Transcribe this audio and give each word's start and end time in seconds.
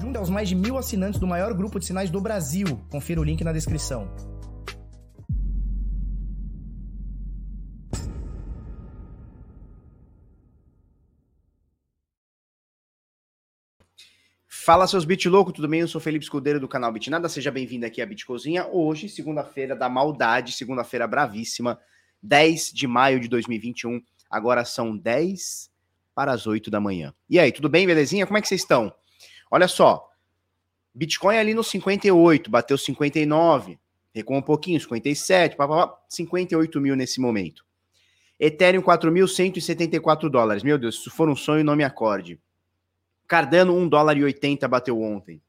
Junto 0.00 0.16
aos 0.16 0.30
mais 0.30 0.48
de 0.48 0.54
mil 0.54 0.78
assinantes 0.78 1.20
do 1.20 1.26
maior 1.26 1.52
grupo 1.52 1.78
de 1.78 1.84
sinais 1.84 2.08
do 2.08 2.22
Brasil. 2.22 2.66
Confira 2.90 3.20
o 3.20 3.24
link 3.24 3.44
na 3.44 3.52
descrição. 3.52 4.08
Fala 14.48 14.86
seus 14.86 15.04
bit 15.04 15.28
louco, 15.28 15.52
tudo 15.52 15.68
bem? 15.68 15.80
Eu 15.80 15.88
sou 15.88 16.00
Felipe 16.00 16.24
Escudeiro 16.24 16.58
do 16.58 16.68
canal 16.68 16.90
Bitnada, 16.92 17.28
seja 17.28 17.50
bem-vindo 17.50 17.84
aqui 17.84 18.00
à 18.00 18.06
Bitcozinha. 18.06 18.66
Hoje, 18.68 19.06
segunda-feira 19.06 19.76
da 19.76 19.88
maldade, 19.88 20.52
segunda-feira 20.52 21.06
bravíssima, 21.06 21.78
10 22.22 22.72
de 22.72 22.86
maio 22.86 23.20
de 23.20 23.28
2021. 23.28 24.00
Agora 24.30 24.64
são 24.64 24.96
10 24.96 25.70
para 26.14 26.32
as 26.32 26.46
8 26.46 26.70
da 26.70 26.80
manhã. 26.80 27.12
E 27.28 27.38
aí, 27.38 27.52
tudo 27.52 27.68
bem, 27.68 27.86
belezinha? 27.86 28.26
Como 28.26 28.38
é 28.38 28.40
que 28.40 28.48
vocês 28.48 28.62
estão? 28.62 28.94
Olha 29.50 29.66
só, 29.66 30.08
Bitcoin 30.94 31.36
ali 31.36 31.54
no 31.54 31.64
58, 31.64 32.50
bateu 32.50 32.78
59, 32.78 33.78
recuou 34.14 34.38
um 34.38 34.42
pouquinho, 34.42 34.80
57, 34.80 35.56
pá, 35.56 35.66
pá, 35.66 35.86
pá, 35.88 35.98
58 36.08 36.80
mil 36.80 36.94
nesse 36.94 37.20
momento. 37.20 37.64
Ethereum 38.38 38.80
4.174 38.80 40.30
dólares. 40.30 40.62
Meu 40.62 40.78
Deus, 40.78 40.96
se 40.96 41.00
isso 41.02 41.10
for 41.10 41.28
um 41.28 41.36
sonho, 41.36 41.62
não 41.62 41.76
me 41.76 41.84
acorde. 41.84 42.40
Cardano 43.28 43.76
1 43.76 43.88
dólar 43.88 44.16
e 44.16 44.24
80 44.24 44.66
bateu 44.66 45.00
ontem. 45.00 45.42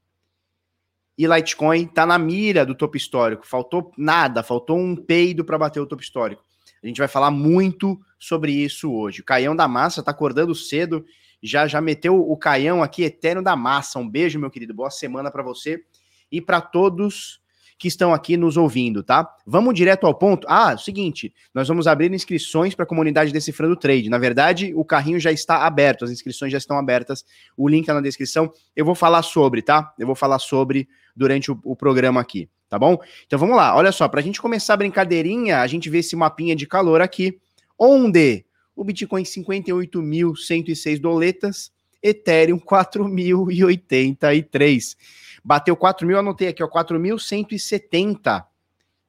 E 1.18 1.26
Litecoin 1.26 1.88
tá 1.88 2.06
na 2.06 2.18
mira 2.18 2.66
do 2.66 2.76
topo 2.76 2.98
histórico. 2.98 3.48
Faltou 3.48 3.94
nada, 3.98 4.44
faltou 4.44 4.78
um 4.78 4.96
peido 4.96 5.46
para 5.46 5.58
bater 5.58 5.80
o 5.80 5.86
topo 5.86 6.02
histórico. 6.02 6.44
A 6.84 6.88
gente 6.88 6.98
vai 6.98 7.08
falar 7.08 7.32
muito 7.32 8.00
sobre 8.20 8.52
isso 8.52 8.92
hoje. 8.92 9.22
O 9.22 9.26
Caião 9.26 9.56
da 9.56 9.68
Massa 9.68 10.04
tá 10.04 10.12
acordando 10.12 10.54
cedo, 10.54 11.06
já 11.42 11.68
já 11.68 11.82
meteu 11.82 12.20
o 12.20 12.38
Caião 12.38 12.84
aqui 12.84 13.04
eterno 13.04 13.42
da 13.42 13.56
Massa. 13.56 14.00
Um 14.00 14.10
beijo, 14.10 14.40
meu 14.40 14.50
querido. 14.50 14.74
Boa 14.74 14.90
semana 14.90 15.32
para 15.32 15.44
você 15.44 15.84
e 16.32 16.42
para 16.42 16.62
todos 16.62 17.42
que 17.82 17.88
estão 17.88 18.14
aqui 18.14 18.38
nos 18.38 18.58
ouvindo, 18.58 19.02
tá? 19.02 19.28
Vamos 19.44 19.74
direto 19.74 20.06
ao 20.06 20.14
ponto. 20.14 20.46
Ah, 20.48 20.78
seguinte, 20.78 21.34
nós 21.52 21.68
vamos 21.68 21.88
abrir 21.88 22.14
inscrições 22.14 22.76
para 22.76 22.84
a 22.84 22.88
comunidade 22.88 23.34
Decifrando 23.34 23.76
Trade. 23.76 24.08
Na 24.08 24.20
verdade, 24.20 24.72
o 24.76 24.86
carrinho 24.86 25.20
já 25.20 25.32
está 25.32 25.66
aberto, 25.66 26.06
as 26.06 26.12
inscrições 26.12 26.52
já 26.52 26.60
estão 26.60 26.78
abertas. 26.78 27.26
O 27.58 27.68
link 27.68 27.88
tá 27.88 27.96
na 27.96 28.02
descrição. 28.02 28.52
Eu 28.76 28.86
vou 28.86 28.94
falar 28.94 29.24
sobre, 29.24 29.64
tá? 29.64 29.96
Eu 29.98 30.06
vou 30.06 30.16
falar 30.16 30.38
sobre 30.38 30.88
durante 31.16 31.52
o, 31.52 31.60
o 31.64 31.76
programa 31.76 32.22
aqui, 32.22 32.48
tá 32.70 32.78
bom? 32.78 33.00
Então 33.26 33.40
vamos 33.40 33.56
lá. 33.56 33.76
Olha 33.76 33.92
só, 33.92 34.08
para 34.08 34.20
a 34.20 34.24
gente 34.24 34.40
começar 34.40 34.76
a 34.76 34.78
brincadeirinha, 34.78 35.62
a 35.62 35.66
gente 35.66 35.90
vê 35.90 35.98
esse 35.98 36.16
mapinha 36.16 36.56
de 36.56 36.68
calor 36.68 37.02
aqui, 37.02 37.40
onde 37.80 38.46
o 38.76 38.84
Bitcoin 38.84 39.24
58.106 39.24 41.00
doletas, 41.00 41.72
Ethereum 42.02 42.60
4.083. 42.60 44.98
Bateu 45.44 45.76
4 45.76 46.08
mil, 46.08 46.18
anotei 46.18 46.48
aqui, 46.48 46.64
ó, 46.64 46.68
4.170 46.68 48.46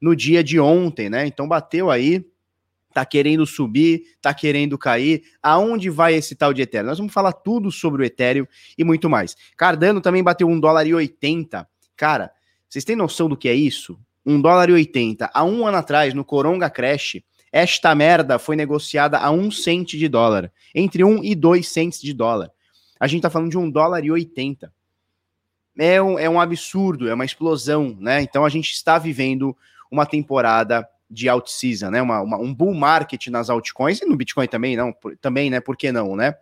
no 0.00 0.16
dia 0.16 0.42
de 0.42 0.58
ontem, 0.58 1.08
né? 1.08 1.26
Então 1.26 1.46
bateu 1.46 1.90
aí, 1.90 2.26
tá 2.92 3.04
querendo 3.04 3.46
subir, 3.46 4.16
tá 4.20 4.34
querendo 4.34 4.76
cair. 4.76 5.22
Aonde 5.42 5.88
vai 5.88 6.14
esse 6.14 6.34
tal 6.34 6.52
de 6.52 6.62
Ethereum? 6.62 6.88
Nós 6.88 6.98
vamos 6.98 7.12
falar 7.12 7.32
tudo 7.32 7.70
sobre 7.70 8.02
o 8.02 8.04
Ethereum 8.04 8.46
e 8.76 8.84
muito 8.84 9.08
mais. 9.08 9.36
Cardano 9.56 10.00
também 10.00 10.22
bateu 10.22 10.48
1 10.48 10.60
dólar 10.60 10.86
e 10.86 10.94
80. 10.94 11.66
Cara, 11.96 12.32
vocês 12.68 12.84
têm 12.84 12.96
noção 12.96 13.28
do 13.28 13.36
que 13.36 13.48
é 13.48 13.54
isso? 13.54 13.98
1 14.24 14.40
dólar 14.40 14.70
e 14.70 14.72
80. 14.72 15.30
Há 15.32 15.44
um 15.44 15.66
ano 15.66 15.76
atrás, 15.76 16.14
no 16.14 16.24
Coronga 16.24 16.70
Crash, 16.70 17.20
esta 17.52 17.94
merda 17.94 18.38
foi 18.38 18.56
negociada 18.56 19.18
a 19.18 19.30
1 19.30 19.50
cent 19.50 19.90
de 19.90 20.08
dólar. 20.08 20.50
Entre 20.74 21.04
1 21.04 21.22
e 21.22 21.34
2 21.34 21.68
cents 21.68 22.00
de 22.00 22.12
dólar. 22.12 22.50
A 22.98 23.06
gente 23.06 23.22
tá 23.22 23.30
falando 23.30 23.50
de 23.50 23.58
1 23.58 23.70
dólar 23.70 24.04
e 24.04 24.10
80 24.10 24.72
é 25.78 26.02
um, 26.02 26.18
é 26.18 26.28
um 26.28 26.40
absurdo, 26.40 27.08
é 27.08 27.14
uma 27.14 27.24
explosão, 27.24 27.96
né? 27.98 28.22
Então 28.22 28.44
a 28.44 28.48
gente 28.48 28.72
está 28.72 28.98
vivendo 28.98 29.56
uma 29.90 30.06
temporada 30.06 30.86
de 31.10 31.28
alt 31.28 31.48
season, 31.48 31.90
né? 31.90 32.02
Uma, 32.02 32.20
uma, 32.20 32.38
um 32.38 32.54
bull 32.54 32.74
market 32.74 33.26
nas 33.28 33.50
altcoins 33.50 34.00
e 34.00 34.06
no 34.06 34.16
Bitcoin 34.16 34.46
também, 34.46 34.76
não, 34.76 34.92
por, 34.92 35.16
também, 35.18 35.50
né? 35.50 35.60
Por 35.60 35.76
que 35.76 35.92
não, 35.92 36.16
né? 36.16 36.34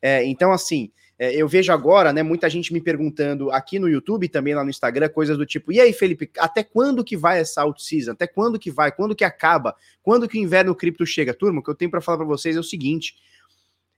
É, 0.00 0.24
então, 0.24 0.52
assim, 0.52 0.90
é, 1.22 1.32
eu 1.36 1.46
vejo 1.46 1.72
agora, 1.72 2.12
né, 2.12 2.20
muita 2.20 2.50
gente 2.50 2.72
me 2.72 2.80
perguntando 2.80 3.48
aqui 3.52 3.78
no 3.78 3.88
YouTube 3.88 4.28
também 4.28 4.56
lá 4.56 4.64
no 4.64 4.70
Instagram, 4.70 5.08
coisas 5.08 5.38
do 5.38 5.46
tipo, 5.46 5.70
e 5.70 5.80
aí, 5.80 5.92
Felipe, 5.92 6.28
até 6.36 6.64
quando 6.64 7.04
que 7.04 7.16
vai 7.16 7.38
essa 7.38 7.62
alt 7.62 7.78
season? 7.78 8.10
Até 8.10 8.26
quando 8.26 8.58
que 8.58 8.72
vai? 8.72 8.90
Quando 8.90 9.14
que 9.14 9.22
acaba? 9.22 9.76
Quando 10.02 10.28
que 10.28 10.36
o 10.36 10.42
inverno 10.42 10.74
cripto 10.74 11.06
chega? 11.06 11.32
Turma, 11.32 11.60
o 11.60 11.62
que 11.62 11.70
eu 11.70 11.76
tenho 11.76 11.92
para 11.92 12.00
falar 12.00 12.18
para 12.18 12.26
vocês 12.26 12.56
é 12.56 12.58
o 12.58 12.64
seguinte, 12.64 13.14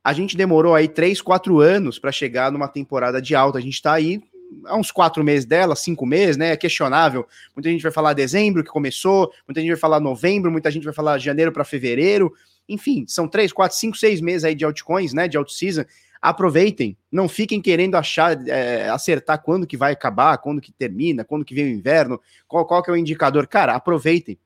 a 0.05 0.13
gente 0.13 0.37
demorou 0.37 0.75
aí 0.75 0.87
3, 0.87 1.23
4 1.23 1.61
anos 1.61 1.99
para 1.99 2.13
chegar 2.13 2.53
numa 2.53 2.69
temporada 2.69 3.23
de 3.23 3.35
alta. 3.35 3.57
A 3.57 3.63
gente 3.63 3.73
está 3.73 3.95
aí 3.95 4.23
há 4.67 4.77
uns 4.77 4.91
quatro 4.91 5.25
meses 5.25 5.47
dela, 5.47 5.75
cinco 5.75 6.05
meses, 6.05 6.37
né? 6.37 6.51
É 6.51 6.57
questionável. 6.59 7.27
Muita 7.57 7.71
gente 7.71 7.83
vai 7.83 7.91
falar 7.91 8.13
dezembro 8.13 8.63
que 8.63 8.69
começou, 8.69 9.33
muita 9.49 9.63
gente 9.63 9.71
vai 9.71 9.81
falar 9.81 9.99
novembro, 9.99 10.53
muita 10.53 10.71
gente 10.71 10.85
vai 10.85 10.93
falar 10.93 11.17
janeiro 11.17 11.51
para 11.53 11.65
fevereiro. 11.65 12.35
Enfim, 12.69 13.07
são 13.09 13.27
três, 13.27 13.51
quatro, 13.51 13.79
cinco, 13.79 13.97
seis 13.97 14.21
meses 14.21 14.45
aí 14.45 14.55
de 14.55 14.67
altcoins, 14.67 15.15
né? 15.15 15.27
De 15.27 15.39
alt-season. 15.39 15.87
Aproveitem, 16.27 16.97
não 17.13 17.29
fiquem 17.29 17.61
querendo 17.61 17.97
achar, 17.97 18.49
é, 18.49 18.89
acertar 18.89 19.43
quando 19.43 19.67
que 19.67 19.77
vai 19.77 19.93
acabar, 19.93 20.39
quando 20.39 20.59
que 20.59 20.73
termina, 20.73 21.23
quando 21.23 21.45
que 21.45 21.55
vem 21.55 21.67
o 21.67 21.69
inverno, 21.69 22.19
qual, 22.49 22.65
qual 22.65 22.83
que 22.83 22.89
é 22.89 22.95
o 22.95 22.97
indicador. 22.97 23.47
Cara, 23.47 23.75
aproveitem. 23.75 24.39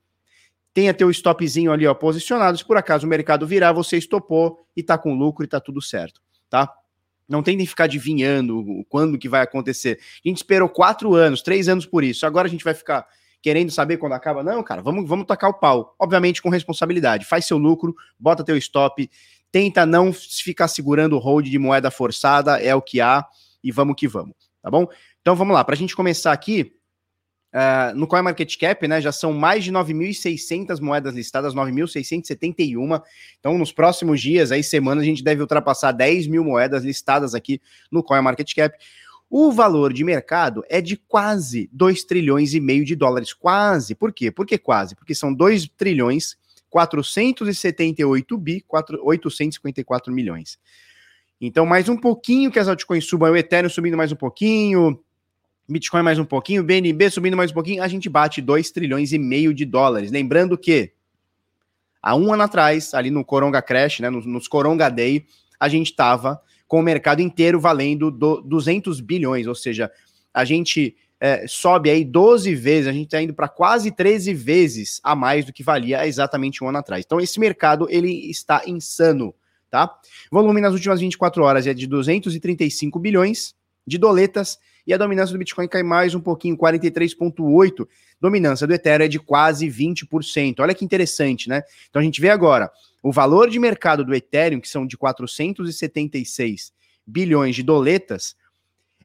Tenha 0.73 0.93
teu 0.93 1.09
stopzinho 1.09 1.71
ali, 1.71 1.87
ó, 1.87 1.93
posicionado. 1.93 2.57
Se 2.57 2.65
por 2.65 2.75
acaso 2.75 3.07
o 3.07 3.09
mercado 3.09 3.47
virar, 3.47 3.71
você 3.71 3.95
estopou 3.95 4.59
e 4.75 4.83
tá 4.83 4.97
com 4.97 5.13
lucro 5.13 5.45
e 5.45 5.47
tá 5.47 5.61
tudo 5.61 5.81
certo, 5.81 6.21
tá? 6.49 6.69
Não 7.29 7.41
tentem 7.41 7.65
ficar 7.65 7.85
adivinhando 7.85 8.85
quando 8.89 9.17
que 9.17 9.29
vai 9.29 9.41
acontecer. 9.41 9.99
A 10.25 10.27
gente 10.27 10.35
esperou 10.35 10.67
quatro 10.67 11.15
anos, 11.15 11.41
três 11.41 11.69
anos 11.69 11.85
por 11.85 12.03
isso. 12.03 12.25
Agora 12.25 12.49
a 12.49 12.51
gente 12.51 12.65
vai 12.65 12.73
ficar 12.73 13.07
querendo 13.41 13.71
saber 13.71 13.95
quando 13.95 14.11
acaba. 14.11 14.43
Não, 14.43 14.61
cara, 14.61 14.81
vamos, 14.81 15.07
vamos 15.07 15.25
tacar 15.25 15.49
o 15.49 15.53
pau. 15.53 15.95
Obviamente 15.97 16.41
com 16.41 16.49
responsabilidade. 16.49 17.25
Faz 17.25 17.45
seu 17.45 17.57
lucro, 17.57 17.95
bota 18.19 18.43
teu 18.43 18.57
stop, 18.57 19.09
tenta 19.51 19.85
não 19.85 20.13
ficar 20.13 20.67
segurando 20.67 21.15
o 21.15 21.19
hold 21.19 21.47
de 21.47 21.59
moeda 21.59 21.89
forçada, 21.89 22.61
é 22.61 22.73
o 22.73 22.81
que 22.81 23.01
há, 23.01 23.25
e 23.63 23.71
vamos 23.71 23.95
que 23.97 24.07
vamos, 24.07 24.35
tá 24.61 24.69
bom? 24.69 24.87
Então 25.21 25.35
vamos 25.35 25.53
lá, 25.53 25.63
para 25.63 25.75
a 25.75 25.77
gente 25.77 25.95
começar 25.95 26.31
aqui, 26.31 26.73
Uh, 27.51 27.97
no 27.97 28.05
CoinMarketCap, 28.05 28.87
né, 28.87 29.01
já 29.01 29.11
são 29.11 29.33
mais 29.33 29.63
de 29.63 29.71
9.600 29.71 30.79
moedas 30.79 31.15
listadas, 31.15 31.55
9.671. 31.55 33.01
Então, 33.39 33.57
nos 33.57 33.71
próximos 33.71 34.21
dias, 34.21 34.51
aí, 34.51 34.63
semanas, 34.63 35.01
a 35.01 35.05
gente 35.05 35.23
deve 35.23 35.41
ultrapassar 35.41 35.91
10 35.91 36.27
mil 36.27 36.43
moedas 36.43 36.83
listadas 36.83 37.33
aqui 37.33 37.59
no 37.91 38.03
CoinMarketCap. 38.03 38.77
O 39.27 39.51
valor 39.51 39.93
de 39.93 40.03
mercado 40.03 40.63
é 40.69 40.79
de 40.79 40.95
quase 40.95 41.69
2 41.73 42.03
trilhões 42.03 42.53
e 42.53 42.59
meio 42.59 42.85
de 42.85 42.95
dólares. 42.95 43.33
Quase. 43.33 43.95
Por 43.95 44.13
quê? 44.13 44.31
Por 44.31 44.45
que 44.45 44.57
quase? 44.57 44.95
Porque 44.95 45.15
são 45.15 45.33
2 45.33 45.67
trilhões 45.75 46.37
478 46.69 48.37
bi 48.37 48.61
4, 48.67 48.99
854 49.03 50.13
milhões. 50.13 50.59
Então, 51.41 51.65
mais 51.65 51.87
um 51.87 51.95
pouquinho 51.95 52.51
que 52.51 52.59
as 52.59 52.67
altcoins 52.67 53.05
subam, 53.05 53.31
o 53.31 53.37
Ethereum 53.37 53.69
subindo 53.69 53.95
mais 53.95 54.11
um 54.11 54.15
pouquinho, 54.15 54.99
Bitcoin 55.67 56.01
mais 56.01 56.19
um 56.19 56.25
pouquinho, 56.25 56.63
BNB 56.63 57.09
subindo 57.09 57.37
mais 57.37 57.51
um 57.51 57.53
pouquinho, 57.53 57.83
a 57.83 57.87
gente 57.87 58.09
bate 58.09 58.41
2 58.41 58.71
trilhões 58.71 59.13
e 59.13 59.19
meio 59.19 59.53
de 59.53 59.65
dólares. 59.65 60.11
Lembrando 60.11 60.57
que 60.57 60.91
há 62.01 62.15
um 62.15 62.33
ano 62.33 62.43
atrás, 62.43 62.93
ali 62.93 63.09
no 63.09 63.23
Coronga 63.23 63.61
Crash, 63.61 63.99
né, 63.99 64.09
nos, 64.09 64.25
nos 64.25 64.47
Coronga 64.47 64.89
Day, 64.89 65.25
a 65.59 65.69
gente 65.69 65.91
estava 65.91 66.41
com 66.67 66.79
o 66.79 66.83
mercado 66.83 67.21
inteiro 67.21 67.59
valendo 67.59 68.11
do, 68.11 68.41
200 68.41 68.99
bilhões, 68.99 69.47
ou 69.47 69.55
seja, 69.55 69.91
a 70.33 70.43
gente 70.43 70.95
é, 71.19 71.45
sobe 71.47 71.89
aí 71.89 72.05
12 72.05 72.55
vezes, 72.55 72.87
a 72.87 72.93
gente 72.93 73.05
está 73.05 73.21
indo 73.21 73.33
para 73.33 73.49
quase 73.49 73.91
13 73.91 74.33
vezes 74.33 75.01
a 75.03 75.15
mais 75.15 75.45
do 75.45 75.51
que 75.51 75.63
valia 75.63 76.07
exatamente 76.07 76.63
um 76.63 76.69
ano 76.69 76.77
atrás. 76.77 77.03
Então 77.05 77.19
esse 77.19 77.39
mercado 77.39 77.87
ele 77.89 78.29
está 78.29 78.63
insano, 78.65 79.35
tá? 79.69 79.93
Volume 80.31 80.61
nas 80.61 80.73
últimas 80.73 81.01
24 81.01 81.43
horas 81.43 81.67
é 81.67 81.73
de 81.73 81.85
235 81.87 82.97
bilhões 82.99 83.53
de 83.85 83.97
doletas 83.97 84.57
e 84.87 84.93
a 84.93 84.97
dominância 84.97 85.33
do 85.33 85.39
Bitcoin 85.39 85.67
cai 85.67 85.83
mais 85.83 86.15
um 86.15 86.21
pouquinho, 86.21 86.57
43,8%. 86.57 87.87
Dominância 88.19 88.65
do 88.65 88.73
Ethereum 88.73 89.05
é 89.05 89.07
de 89.07 89.19
quase 89.19 89.67
20%. 89.67 90.59
Olha 90.59 90.73
que 90.73 90.83
interessante, 90.83 91.47
né? 91.47 91.61
Então 91.89 92.01
a 92.01 92.03
gente 92.03 92.19
vê 92.19 92.29
agora 92.29 92.71
o 93.03 93.11
valor 93.11 93.49
de 93.49 93.59
mercado 93.59 94.03
do 94.03 94.13
Ethereum, 94.15 94.59
que 94.59 94.67
são 94.67 94.85
de 94.85 94.97
476 94.97 96.73
bilhões 97.05 97.55
de 97.55 97.63
doletas, 97.63 98.35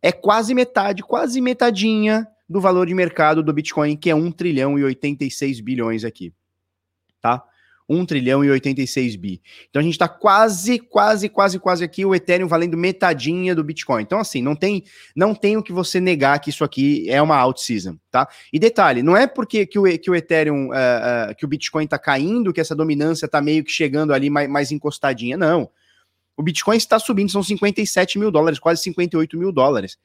é 0.05 0.13
quase 0.13 0.53
metade, 0.53 1.03
quase 1.03 1.41
metadinha 1.41 2.29
do 2.47 2.61
valor 2.61 2.87
de 2.87 2.93
mercado 2.93 3.43
do 3.43 3.55
Bitcoin, 3.55 3.97
que 3.97 4.11
é 4.11 4.15
1 4.15 4.33
trilhão 4.33 4.79
e 4.79 4.85
86 4.85 5.61
bilhões 5.61 6.05
aqui. 6.05 6.31
Tá? 7.23 7.43
1 7.89 8.05
trilhão 8.05 8.45
e 8.45 8.51
86 8.51 9.17
bi. 9.17 9.41
Então 9.71 9.81
a 9.81 9.83
gente 9.83 9.95
está 9.95 10.07
quase, 10.07 10.79
quase, 10.79 11.31
quase, 11.31 11.59
quase 11.59 11.83
aqui 11.83 12.05
o 12.05 12.15
Ethereum 12.15 12.47
valendo 12.47 12.77
metadinha 12.77 13.55
do 13.55 13.65
Bitcoin. 13.65 14.03
Então 14.03 14.19
assim, 14.19 14.43
não 14.43 14.55
tem, 14.55 14.85
não 15.17 15.35
tem 15.35 15.57
o 15.57 15.63
que 15.63 15.73
você 15.73 15.99
negar 16.01 16.39
que 16.39 16.51
isso 16.51 16.65
aqui 16.65 17.09
é 17.09 17.23
uma 17.23 17.37
out 17.39 17.63
season, 17.63 17.97
tá? 18.11 18.29
E 18.53 18.59
detalhe, 18.59 19.03
não 19.03 19.17
é 19.17 19.27
porque 19.27 19.65
que 19.65 19.79
o, 19.79 19.85
que 19.99 20.11
o 20.11 20.15
Ethereum, 20.15 20.69
uh, 20.69 21.31
uh, 21.31 21.35
que 21.35 21.47
o 21.47 21.49
Bitcoin 21.49 21.85
está 21.85 21.99
caindo, 21.99 22.53
que 22.53 22.61
essa 22.61 22.77
dominância 22.77 23.25
está 23.25 23.41
meio 23.41 23.65
que 23.65 23.71
chegando 23.71 24.13
ali 24.13 24.29
mais, 24.29 24.51
mais 24.51 24.71
encostadinha, 24.71 25.39
não. 25.39 25.71
O 26.37 26.43
Bitcoin 26.43 26.77
está 26.77 26.99
subindo, 26.99 27.31
são 27.31 27.43
57 27.43 28.19
mil 28.19 28.31
dólares, 28.31 28.59
quase 28.59 28.83
58 28.83 29.39
mil 29.39 29.53
dólares. 29.53 29.99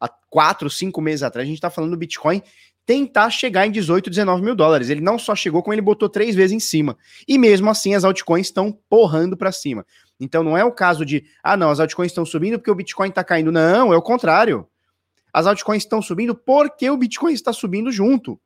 há 0.00 0.08
quatro, 0.28 0.68
cinco 0.68 1.00
meses 1.00 1.22
atrás, 1.22 1.44
a 1.44 1.48
gente 1.48 1.58
está 1.58 1.70
falando 1.70 1.92
do 1.92 1.96
Bitcoin 1.96 2.42
tentar 2.86 3.30
chegar 3.30 3.66
em 3.66 3.70
18, 3.70 4.08
19 4.08 4.42
mil 4.42 4.54
dólares. 4.54 4.88
Ele 4.88 5.00
não 5.00 5.18
só 5.18 5.34
chegou, 5.34 5.62
como 5.62 5.74
ele 5.74 5.82
botou 5.82 6.08
três 6.08 6.36
vezes 6.36 6.52
em 6.52 6.60
cima. 6.60 6.96
E 7.26 7.36
mesmo 7.36 7.68
assim, 7.68 7.94
as 7.94 8.04
altcoins 8.04 8.46
estão 8.46 8.70
porrando 8.88 9.36
para 9.36 9.50
cima. 9.50 9.84
Então 10.20 10.42
não 10.44 10.56
é 10.56 10.64
o 10.64 10.70
caso 10.70 11.04
de, 11.04 11.24
ah, 11.42 11.56
não, 11.56 11.70
as 11.70 11.80
altcoins 11.80 12.12
estão 12.12 12.24
subindo 12.24 12.58
porque 12.58 12.70
o 12.70 12.74
Bitcoin 12.74 13.08
está 13.08 13.24
caindo. 13.24 13.50
Não, 13.50 13.92
é 13.92 13.96
o 13.96 14.02
contrário. 14.02 14.66
As 15.32 15.46
altcoins 15.46 15.82
estão 15.82 16.00
subindo 16.00 16.34
porque 16.34 16.88
o 16.88 16.96
Bitcoin 16.96 17.32
está 17.32 17.52
subindo 17.52 17.90
junto. 17.90 18.40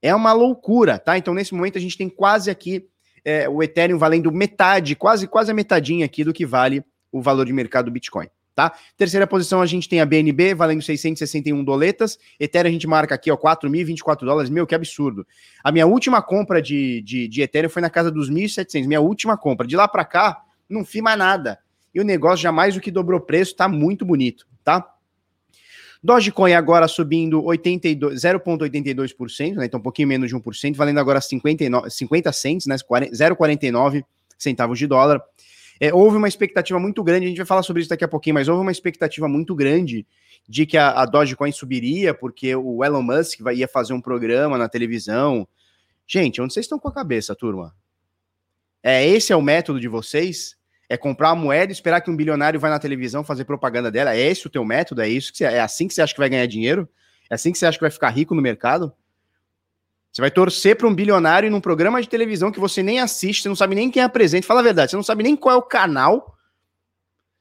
É 0.00 0.14
uma 0.14 0.32
loucura, 0.32 0.98
tá? 0.98 1.18
Então, 1.18 1.34
nesse 1.34 1.52
momento, 1.52 1.76
a 1.76 1.80
gente 1.80 1.98
tem 1.98 2.08
quase 2.08 2.50
aqui 2.50 2.86
é, 3.24 3.48
o 3.48 3.62
Ethereum 3.62 3.98
valendo 3.98 4.30
metade, 4.30 4.94
quase, 4.94 5.26
quase 5.26 5.50
a 5.50 5.54
metadinha 5.54 6.04
aqui 6.04 6.24
do 6.24 6.32
que 6.32 6.44
vale 6.44 6.84
o 7.10 7.22
valor 7.22 7.46
de 7.46 7.52
mercado 7.52 7.86
do 7.86 7.90
Bitcoin 7.90 8.28
tá? 8.54 8.72
Terceira 8.96 9.26
posição 9.26 9.60
a 9.60 9.66
gente 9.66 9.88
tem 9.88 10.00
a 10.00 10.06
BNB 10.06 10.54
valendo 10.54 10.82
661 10.82 11.64
doletas, 11.64 12.18
Ethereum 12.38 12.70
a 12.70 12.72
gente 12.72 12.86
marca 12.86 13.14
aqui, 13.14 13.30
ó, 13.30 13.36
4.024 13.36 14.20
dólares, 14.20 14.50
meu, 14.50 14.66
que 14.66 14.74
absurdo. 14.74 15.26
A 15.62 15.72
minha 15.72 15.86
última 15.86 16.22
compra 16.22 16.62
de, 16.62 17.02
de, 17.02 17.26
de 17.28 17.42
Ethereum 17.42 17.68
foi 17.68 17.82
na 17.82 17.90
casa 17.90 18.10
dos 18.10 18.30
1.700, 18.30 18.86
minha 18.86 19.00
última 19.00 19.36
compra. 19.36 19.66
De 19.66 19.76
lá 19.76 19.88
para 19.88 20.04
cá, 20.04 20.42
não 20.68 20.84
fiz 20.84 21.02
mais 21.02 21.18
nada. 21.18 21.58
E 21.94 22.00
o 22.00 22.04
negócio 22.04 22.42
já 22.42 22.52
mais 22.52 22.74
do 22.74 22.80
que 22.80 22.90
dobrou 22.90 23.20
preço, 23.20 23.56
tá 23.56 23.68
muito 23.68 24.04
bonito, 24.04 24.46
tá? 24.62 24.93
Dogecoin 26.04 26.52
agora 26.52 26.86
subindo 26.86 27.42
0,82%, 27.42 29.54
né? 29.54 29.64
Então 29.64 29.80
um 29.80 29.82
pouquinho 29.82 30.06
menos 30.06 30.28
de 30.28 30.36
1%, 30.36 30.76
valendo 30.76 31.00
agora 31.00 31.18
59, 31.18 31.88
50 31.88 32.30
cents, 32.30 32.66
né? 32.66 32.76
0,49 32.76 34.04
centavos 34.36 34.78
de 34.78 34.86
dólar. 34.86 35.22
É, 35.80 35.94
houve 35.94 36.18
uma 36.18 36.28
expectativa 36.28 36.78
muito 36.78 37.02
grande, 37.02 37.24
a 37.24 37.28
gente 37.28 37.38
vai 37.38 37.46
falar 37.46 37.62
sobre 37.62 37.80
isso 37.80 37.88
daqui 37.88 38.04
a 38.04 38.08
pouquinho, 38.08 38.34
mas 38.34 38.48
houve 38.48 38.60
uma 38.60 38.70
expectativa 38.70 39.26
muito 39.26 39.54
grande 39.54 40.06
de 40.46 40.66
que 40.66 40.76
a, 40.76 40.90
a 40.90 41.06
Dogecoin 41.06 41.50
subiria, 41.52 42.12
porque 42.12 42.54
o 42.54 42.84
Elon 42.84 43.00
Musk 43.00 43.40
vai, 43.40 43.56
ia 43.56 43.66
fazer 43.66 43.94
um 43.94 44.00
programa 44.00 44.58
na 44.58 44.68
televisão. 44.68 45.48
Gente, 46.06 46.38
onde 46.38 46.52
vocês 46.52 46.66
estão 46.66 46.78
com 46.78 46.88
a 46.88 46.92
cabeça, 46.92 47.34
turma? 47.34 47.74
É 48.82 49.08
esse 49.08 49.32
é 49.32 49.36
o 49.36 49.40
método 49.40 49.80
de 49.80 49.88
vocês? 49.88 50.54
É 50.88 50.96
comprar 50.96 51.32
uma 51.32 51.42
moeda 51.42 51.72
e 51.72 51.74
esperar 51.74 52.00
que 52.00 52.10
um 52.10 52.16
bilionário 52.16 52.60
vai 52.60 52.70
na 52.70 52.78
televisão 52.78 53.24
fazer 53.24 53.44
propaganda 53.44 53.90
dela? 53.90 54.14
É 54.14 54.20
esse 54.20 54.46
o 54.46 54.50
teu 54.50 54.64
método? 54.64 55.00
É 55.00 55.08
isso 55.08 55.32
que 55.32 55.38
você, 55.38 55.44
é 55.44 55.60
assim 55.60 55.88
que 55.88 55.94
você 55.94 56.02
acha 56.02 56.12
que 56.12 56.20
vai 56.20 56.28
ganhar 56.28 56.46
dinheiro? 56.46 56.88
É 57.30 57.34
assim 57.34 57.52
que 57.52 57.58
você 57.58 57.66
acha 57.66 57.78
que 57.78 57.84
vai 57.84 57.90
ficar 57.90 58.10
rico 58.10 58.34
no 58.34 58.42
mercado? 58.42 58.92
Você 60.12 60.20
vai 60.20 60.30
torcer 60.30 60.76
para 60.76 60.86
um 60.86 60.94
bilionário 60.94 61.50
num 61.50 61.60
programa 61.60 62.00
de 62.00 62.08
televisão 62.08 62.52
que 62.52 62.60
você 62.60 62.82
nem 62.82 63.00
assiste, 63.00 63.42
você 63.42 63.48
não 63.48 63.56
sabe 63.56 63.74
nem 63.74 63.90
quem 63.90 64.02
apresenta. 64.02 64.46
Fala 64.46 64.60
a 64.60 64.62
verdade, 64.62 64.90
você 64.90 64.96
não 64.96 65.02
sabe 65.02 65.24
nem 65.24 65.34
qual 65.34 65.56
é 65.56 65.58
o 65.58 65.62
canal, 65.62 66.36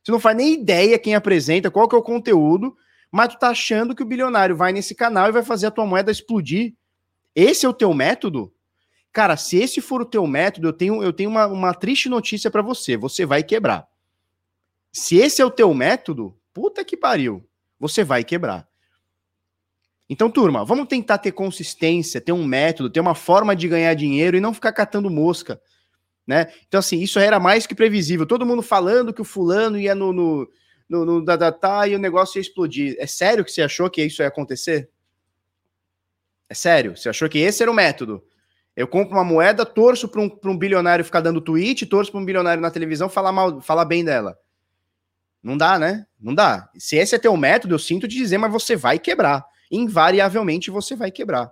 você 0.04 0.12
não 0.12 0.20
faz 0.20 0.36
nem 0.36 0.54
ideia 0.54 0.98
quem 0.98 1.14
apresenta, 1.14 1.70
qual 1.70 1.88
que 1.88 1.96
é 1.96 1.98
o 2.00 2.04
conteúdo, 2.04 2.76
mas 3.12 3.30
tu 3.30 3.38
tá 3.38 3.50
achando 3.50 3.94
que 3.96 4.02
o 4.02 4.06
bilionário 4.06 4.56
vai 4.56 4.74
nesse 4.74 4.96
canal 4.96 5.30
e 5.30 5.32
vai 5.32 5.44
fazer 5.44 5.68
a 5.68 5.72
tua 5.72 5.86
moeda 5.86 6.12
explodir. 6.12 6.74
Esse 7.36 7.66
é 7.66 7.70
o 7.70 7.74
teu 7.74 7.94
método? 7.94 8.52
Cara, 9.14 9.38
se 9.38 9.58
esse 9.58 9.80
for 9.80 10.02
o 10.02 10.06
teu 10.06 10.26
método, 10.26 10.70
eu 10.70 10.74
tenho, 10.74 11.04
eu 11.04 11.14
tenho 11.14 11.30
uma, 11.30 11.46
uma 11.46 11.74
triste 11.74 12.10
notícia 12.10 12.50
para 12.50 12.64
você. 12.64 12.98
Você 12.98 13.28
vai 13.28 13.44
quebrar. 13.44 13.88
Se 14.92 15.18
esse 15.18 15.40
é 15.40 15.46
o 15.46 15.52
teu 15.52 15.72
método, 15.72 16.36
puta 16.52 16.84
que 16.84 16.98
pariu, 16.98 17.48
você 17.80 18.04
vai 18.04 18.24
quebrar. 18.24 18.68
Então, 20.10 20.30
turma, 20.30 20.66
vamos 20.66 20.88
tentar 20.88 21.20
ter 21.20 21.32
consistência, 21.32 22.20
ter 22.20 22.32
um 22.32 22.44
método, 22.44 22.90
ter 22.90 23.00
uma 23.00 23.16
forma 23.16 23.56
de 23.56 23.68
ganhar 23.68 23.94
dinheiro 23.94 24.36
e 24.36 24.42
não 24.42 24.54
ficar 24.54 24.74
catando 24.74 25.10
mosca, 25.10 25.62
né? 26.26 26.52
Então, 26.68 26.80
assim, 26.80 27.00
isso 27.00 27.20
era 27.20 27.40
mais 27.40 27.68
que 27.68 27.76
previsível. 27.76 28.26
Todo 28.26 28.46
mundo 28.46 28.64
falando 28.64 29.14
que 29.14 29.22
o 29.22 29.26
fulano 29.26 29.80
ia 29.80 29.94
no, 29.94 30.12
no, 30.12 30.50
no, 30.90 31.06
no 31.06 31.26
da 31.26 31.36
data 31.36 31.88
e 31.88 31.96
o 31.96 32.00
negócio 32.00 32.38
ia 32.38 32.42
explodir. 32.42 32.96
É 32.98 33.06
sério 33.06 33.46
que 33.46 33.52
você 33.52 33.62
achou 33.62 33.90
que 33.90 34.04
isso 34.04 34.24
ia 34.24 34.28
acontecer? 34.28 34.90
É 36.50 36.54
sério? 36.54 36.98
Você 36.98 37.10
achou 37.10 37.30
que 37.30 37.40
esse 37.40 37.62
era 37.62 37.72
o 37.72 37.76
método? 37.76 38.24
Eu 38.76 38.88
compro 38.88 39.16
uma 39.16 39.24
moeda, 39.24 39.66
torço 39.66 40.08
para 40.08 40.22
um, 40.22 40.40
um 40.46 40.58
bilionário 40.58 41.06
ficar 41.06 41.22
dando 41.22 41.42
tweet, 41.42 41.86
torço 41.86 42.12
para 42.12 42.20
um 42.20 42.26
bilionário 42.26 42.62
na 42.62 42.72
televisão 42.72 43.08
falar 43.08 43.32
mal, 43.32 43.62
falar 43.62 43.86
bem 43.86 44.04
dela. 44.04 44.38
Não 45.42 45.58
dá, 45.58 45.78
né? 45.78 46.06
Não 46.20 46.34
dá. 46.34 46.70
Se 46.78 46.96
esse 46.96 47.16
é 47.16 47.20
teu 47.20 47.36
método, 47.36 47.76
eu 47.76 47.80
sinto 47.80 48.08
te 48.08 48.16
dizer, 48.16 48.38
mas 48.38 48.52
você 48.52 48.76
vai 48.76 48.98
quebrar 48.98 49.46
invariavelmente 49.74 50.70
você 50.70 50.96
vai 50.96 51.12
quebrar. 51.12 51.52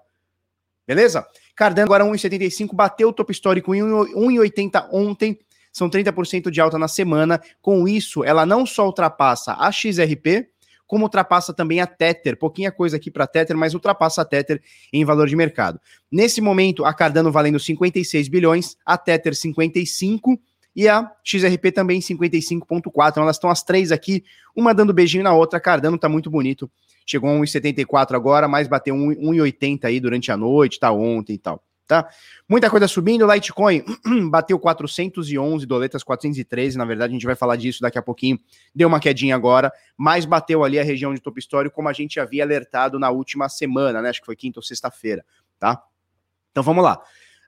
Beleza? 0.87 1.25
Cardano 1.55 1.87
agora 1.87 2.05
1,75, 2.05 2.73
bateu 2.73 3.09
o 3.09 3.13
topo 3.13 3.31
histórico 3.31 3.73
em 3.73 3.81
1,80 3.81 4.89
ontem, 4.91 5.39
são 5.71 5.89
30% 5.89 6.49
de 6.49 6.61
alta 6.61 6.77
na 6.77 6.87
semana. 6.87 7.41
Com 7.61 7.87
isso, 7.87 8.23
ela 8.23 8.45
não 8.45 8.65
só 8.65 8.85
ultrapassa 8.85 9.53
a 9.53 9.71
XRP, 9.71 10.49
como 10.91 11.05
ultrapassa 11.05 11.53
também 11.53 11.79
a 11.79 11.87
Tether. 11.87 12.37
Pouquinha 12.37 12.69
coisa 12.69 12.97
aqui 12.97 13.09
para 13.09 13.25
Tether, 13.25 13.55
mas 13.55 13.73
ultrapassa 13.73 14.23
a 14.23 14.25
Tether 14.25 14.61
em 14.91 15.05
valor 15.05 15.25
de 15.25 15.37
mercado. 15.37 15.79
Nesse 16.11 16.41
momento, 16.41 16.83
a 16.83 16.93
Cardano 16.93 17.31
valendo 17.31 17.57
56 17.57 18.27
bilhões, 18.27 18.75
a 18.85 18.97
Tether 18.97 19.33
55 19.33 20.37
e 20.75 20.89
a 20.89 21.09
XRP 21.23 21.71
também 21.71 22.01
55.4. 22.01 23.09
Então 23.09 23.23
elas 23.23 23.37
estão 23.37 23.49
as 23.49 23.63
três 23.63 23.89
aqui, 23.89 24.25
uma 24.53 24.73
dando 24.73 24.93
beijinho 24.93 25.23
na 25.23 25.33
outra. 25.33 25.61
Cardano 25.61 25.97
tá 25.97 26.09
muito 26.09 26.29
bonito 26.29 26.69
chegou 27.05 27.29
a 27.29 27.33
1,74 27.33 28.13
agora, 28.13 28.47
mas 28.47 28.67
bateu 28.67 28.95
1,80 28.95 29.85
aí 29.85 29.99
durante 29.99 30.31
a 30.31 30.37
noite, 30.37 30.79
tá 30.79 30.91
ontem 30.91 31.33
e 31.33 31.37
tal, 31.37 31.63
tá? 31.87 32.09
Muita 32.47 32.69
coisa 32.69 32.87
subindo, 32.87 33.31
Litecoin 33.31 33.83
bateu 34.29 34.59
411 34.59 35.65
doletas, 35.65 36.03
413, 36.03 36.77
na 36.77 36.85
verdade 36.85 37.11
a 37.11 37.13
gente 37.13 37.25
vai 37.25 37.35
falar 37.35 37.55
disso 37.55 37.81
daqui 37.81 37.97
a 37.97 38.01
pouquinho, 38.01 38.39
deu 38.73 38.87
uma 38.87 38.99
quedinha 38.99 39.35
agora, 39.35 39.71
mas 39.97 40.25
bateu 40.25 40.63
ali 40.63 40.79
a 40.79 40.83
região 40.83 41.13
de 41.13 41.21
topo 41.21 41.39
histórico, 41.39 41.75
como 41.75 41.89
a 41.89 41.93
gente 41.93 42.19
havia 42.19 42.43
alertado 42.43 42.97
na 42.97 43.09
última 43.09 43.49
semana, 43.49 44.01
né, 44.01 44.09
acho 44.09 44.21
que 44.21 44.25
foi 44.25 44.35
quinta 44.35 44.59
ou 44.59 44.63
sexta-feira, 44.63 45.25
tá? 45.59 45.81
Então 46.51 46.63
vamos 46.63 46.83
lá. 46.83 47.01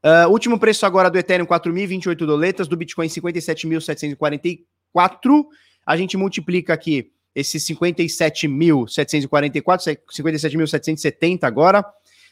Uh, 0.04 0.28
último 0.30 0.60
preço 0.60 0.86
agora 0.86 1.10
do 1.10 1.18
Ethereum, 1.18 1.46
4.028 1.46 2.26
doletas, 2.26 2.68
do 2.68 2.76
Bitcoin, 2.76 3.08
57.744. 3.08 5.46
A 5.86 5.96
gente 5.96 6.18
multiplica 6.18 6.74
aqui 6.74 7.10
esses 7.34 7.66
57.744, 7.66 9.98
57.770 10.12 11.44
agora, 11.44 11.86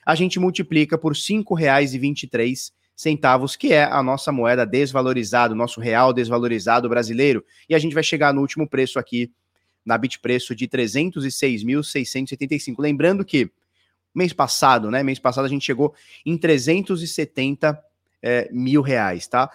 a 0.05 0.15
gente 0.15 0.39
multiplica 0.39 0.97
por 0.97 1.13
R$ 1.13 1.19
5,23 1.19 2.71
centavos, 2.95 3.55
que 3.55 3.73
é 3.73 3.83
a 3.83 4.03
nossa 4.03 4.31
moeda 4.31 4.65
desvalorizada, 4.65 5.53
o 5.53 5.57
nosso 5.57 5.81
real 5.81 6.13
desvalorizado 6.13 6.87
brasileiro. 6.87 7.43
E 7.67 7.75
a 7.75 7.79
gente 7.79 7.93
vai 7.93 8.03
chegar 8.03 8.33
no 8.33 8.41
último 8.41 8.67
preço 8.67 8.99
aqui, 8.99 9.31
na 9.83 9.97
Bitpreço, 9.97 10.55
de 10.55 10.67
306.675. 10.67 12.75
Lembrando 12.77 13.25
que 13.25 13.49
mês 14.13 14.33
passado, 14.33 14.91
né? 14.91 15.01
Mês 15.01 15.19
passado 15.19 15.45
a 15.45 15.49
gente 15.49 15.65
chegou 15.65 15.95
em 16.25 16.37
370 16.37 17.81
é, 18.21 18.49
mil 18.51 18.81
reais, 18.81 19.27
tá? 19.27 19.49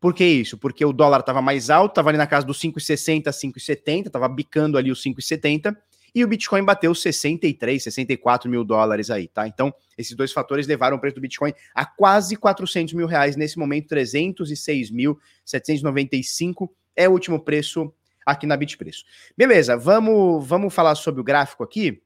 Por 0.00 0.14
que 0.14 0.24
isso? 0.24 0.56
Porque 0.56 0.84
o 0.84 0.92
dólar 0.92 1.20
estava 1.20 1.42
mais 1.42 1.68
alto, 1.68 1.92
estava 1.92 2.08
ali 2.08 2.18
na 2.18 2.26
casa 2.26 2.46
dos 2.46 2.58
5,60, 2.58 3.26
5,70, 3.26 4.06
estava 4.06 4.28
bicando 4.28 4.78
ali 4.78 4.90
os 4.90 5.02
5,70, 5.02 5.76
e 6.14 6.24
o 6.24 6.28
Bitcoin 6.28 6.64
bateu 6.64 6.94
63, 6.94 7.82
64 7.82 8.50
mil 8.50 8.64
dólares 8.64 9.10
aí, 9.10 9.28
tá? 9.28 9.46
Então, 9.46 9.74
esses 9.96 10.16
dois 10.16 10.32
fatores 10.32 10.66
levaram 10.66 10.96
o 10.96 11.00
preço 11.00 11.16
do 11.16 11.20
Bitcoin 11.20 11.52
a 11.74 11.84
quase 11.84 12.36
400 12.36 12.94
mil 12.94 13.06
reais, 13.06 13.36
nesse 13.36 13.58
momento 13.58 13.94
306.795 13.94 16.70
é 16.96 17.08
o 17.08 17.12
último 17.12 17.40
preço 17.40 17.92
aqui 18.26 18.46
na 18.46 18.56
Bitpreço. 18.56 19.04
Beleza, 19.36 19.76
vamos, 19.76 20.46
vamos 20.46 20.74
falar 20.74 20.94
sobre 20.94 21.20
o 21.20 21.24
gráfico 21.24 21.62
aqui. 21.62 22.02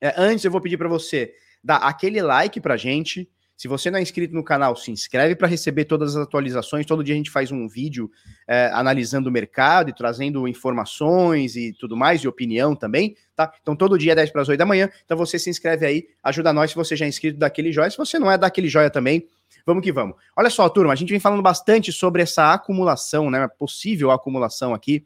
É, 0.00 0.14
antes 0.16 0.44
eu 0.44 0.50
vou 0.50 0.60
pedir 0.60 0.76
para 0.76 0.88
você 0.88 1.34
dar 1.62 1.76
aquele 1.76 2.22
like 2.22 2.60
pra 2.60 2.76
gente, 2.76 3.28
se 3.60 3.68
você 3.68 3.90
não 3.90 3.98
é 3.98 4.02
inscrito 4.02 4.34
no 4.34 4.42
canal, 4.42 4.74
se 4.74 4.90
inscreve 4.90 5.36
para 5.36 5.46
receber 5.46 5.84
todas 5.84 6.16
as 6.16 6.22
atualizações. 6.22 6.86
Todo 6.86 7.04
dia 7.04 7.12
a 7.12 7.18
gente 7.18 7.30
faz 7.30 7.52
um 7.52 7.68
vídeo 7.68 8.10
é, 8.48 8.70
analisando 8.72 9.28
o 9.28 9.30
mercado 9.30 9.90
e 9.90 9.92
trazendo 9.92 10.48
informações 10.48 11.56
e 11.56 11.74
tudo 11.74 11.94
mais, 11.94 12.22
e 12.22 12.26
opinião 12.26 12.74
também, 12.74 13.14
tá? 13.36 13.52
Então 13.60 13.76
todo 13.76 13.98
dia, 13.98 14.14
10 14.14 14.30
para 14.30 14.40
as 14.40 14.48
8 14.48 14.58
da 14.58 14.64
manhã. 14.64 14.88
Então 15.04 15.14
você 15.14 15.38
se 15.38 15.50
inscreve 15.50 15.84
aí, 15.84 16.08
ajuda 16.22 16.54
nós 16.54 16.70
se 16.70 16.76
você 16.76 16.96
já 16.96 17.04
é 17.04 17.08
inscrito 17.10 17.38
daquele 17.38 17.70
joia. 17.70 17.90
Se 17.90 17.98
você 17.98 18.18
não 18.18 18.30
é 18.30 18.38
daquele 18.38 18.66
joia 18.66 18.88
também, 18.88 19.28
vamos 19.66 19.84
que 19.84 19.92
vamos. 19.92 20.16
Olha 20.34 20.48
só, 20.48 20.66
turma, 20.70 20.94
a 20.94 20.96
gente 20.96 21.10
vem 21.10 21.20
falando 21.20 21.42
bastante 21.42 21.92
sobre 21.92 22.22
essa 22.22 22.54
acumulação, 22.54 23.30
né? 23.30 23.46
Possível 23.58 24.10
acumulação 24.10 24.72
aqui 24.72 25.04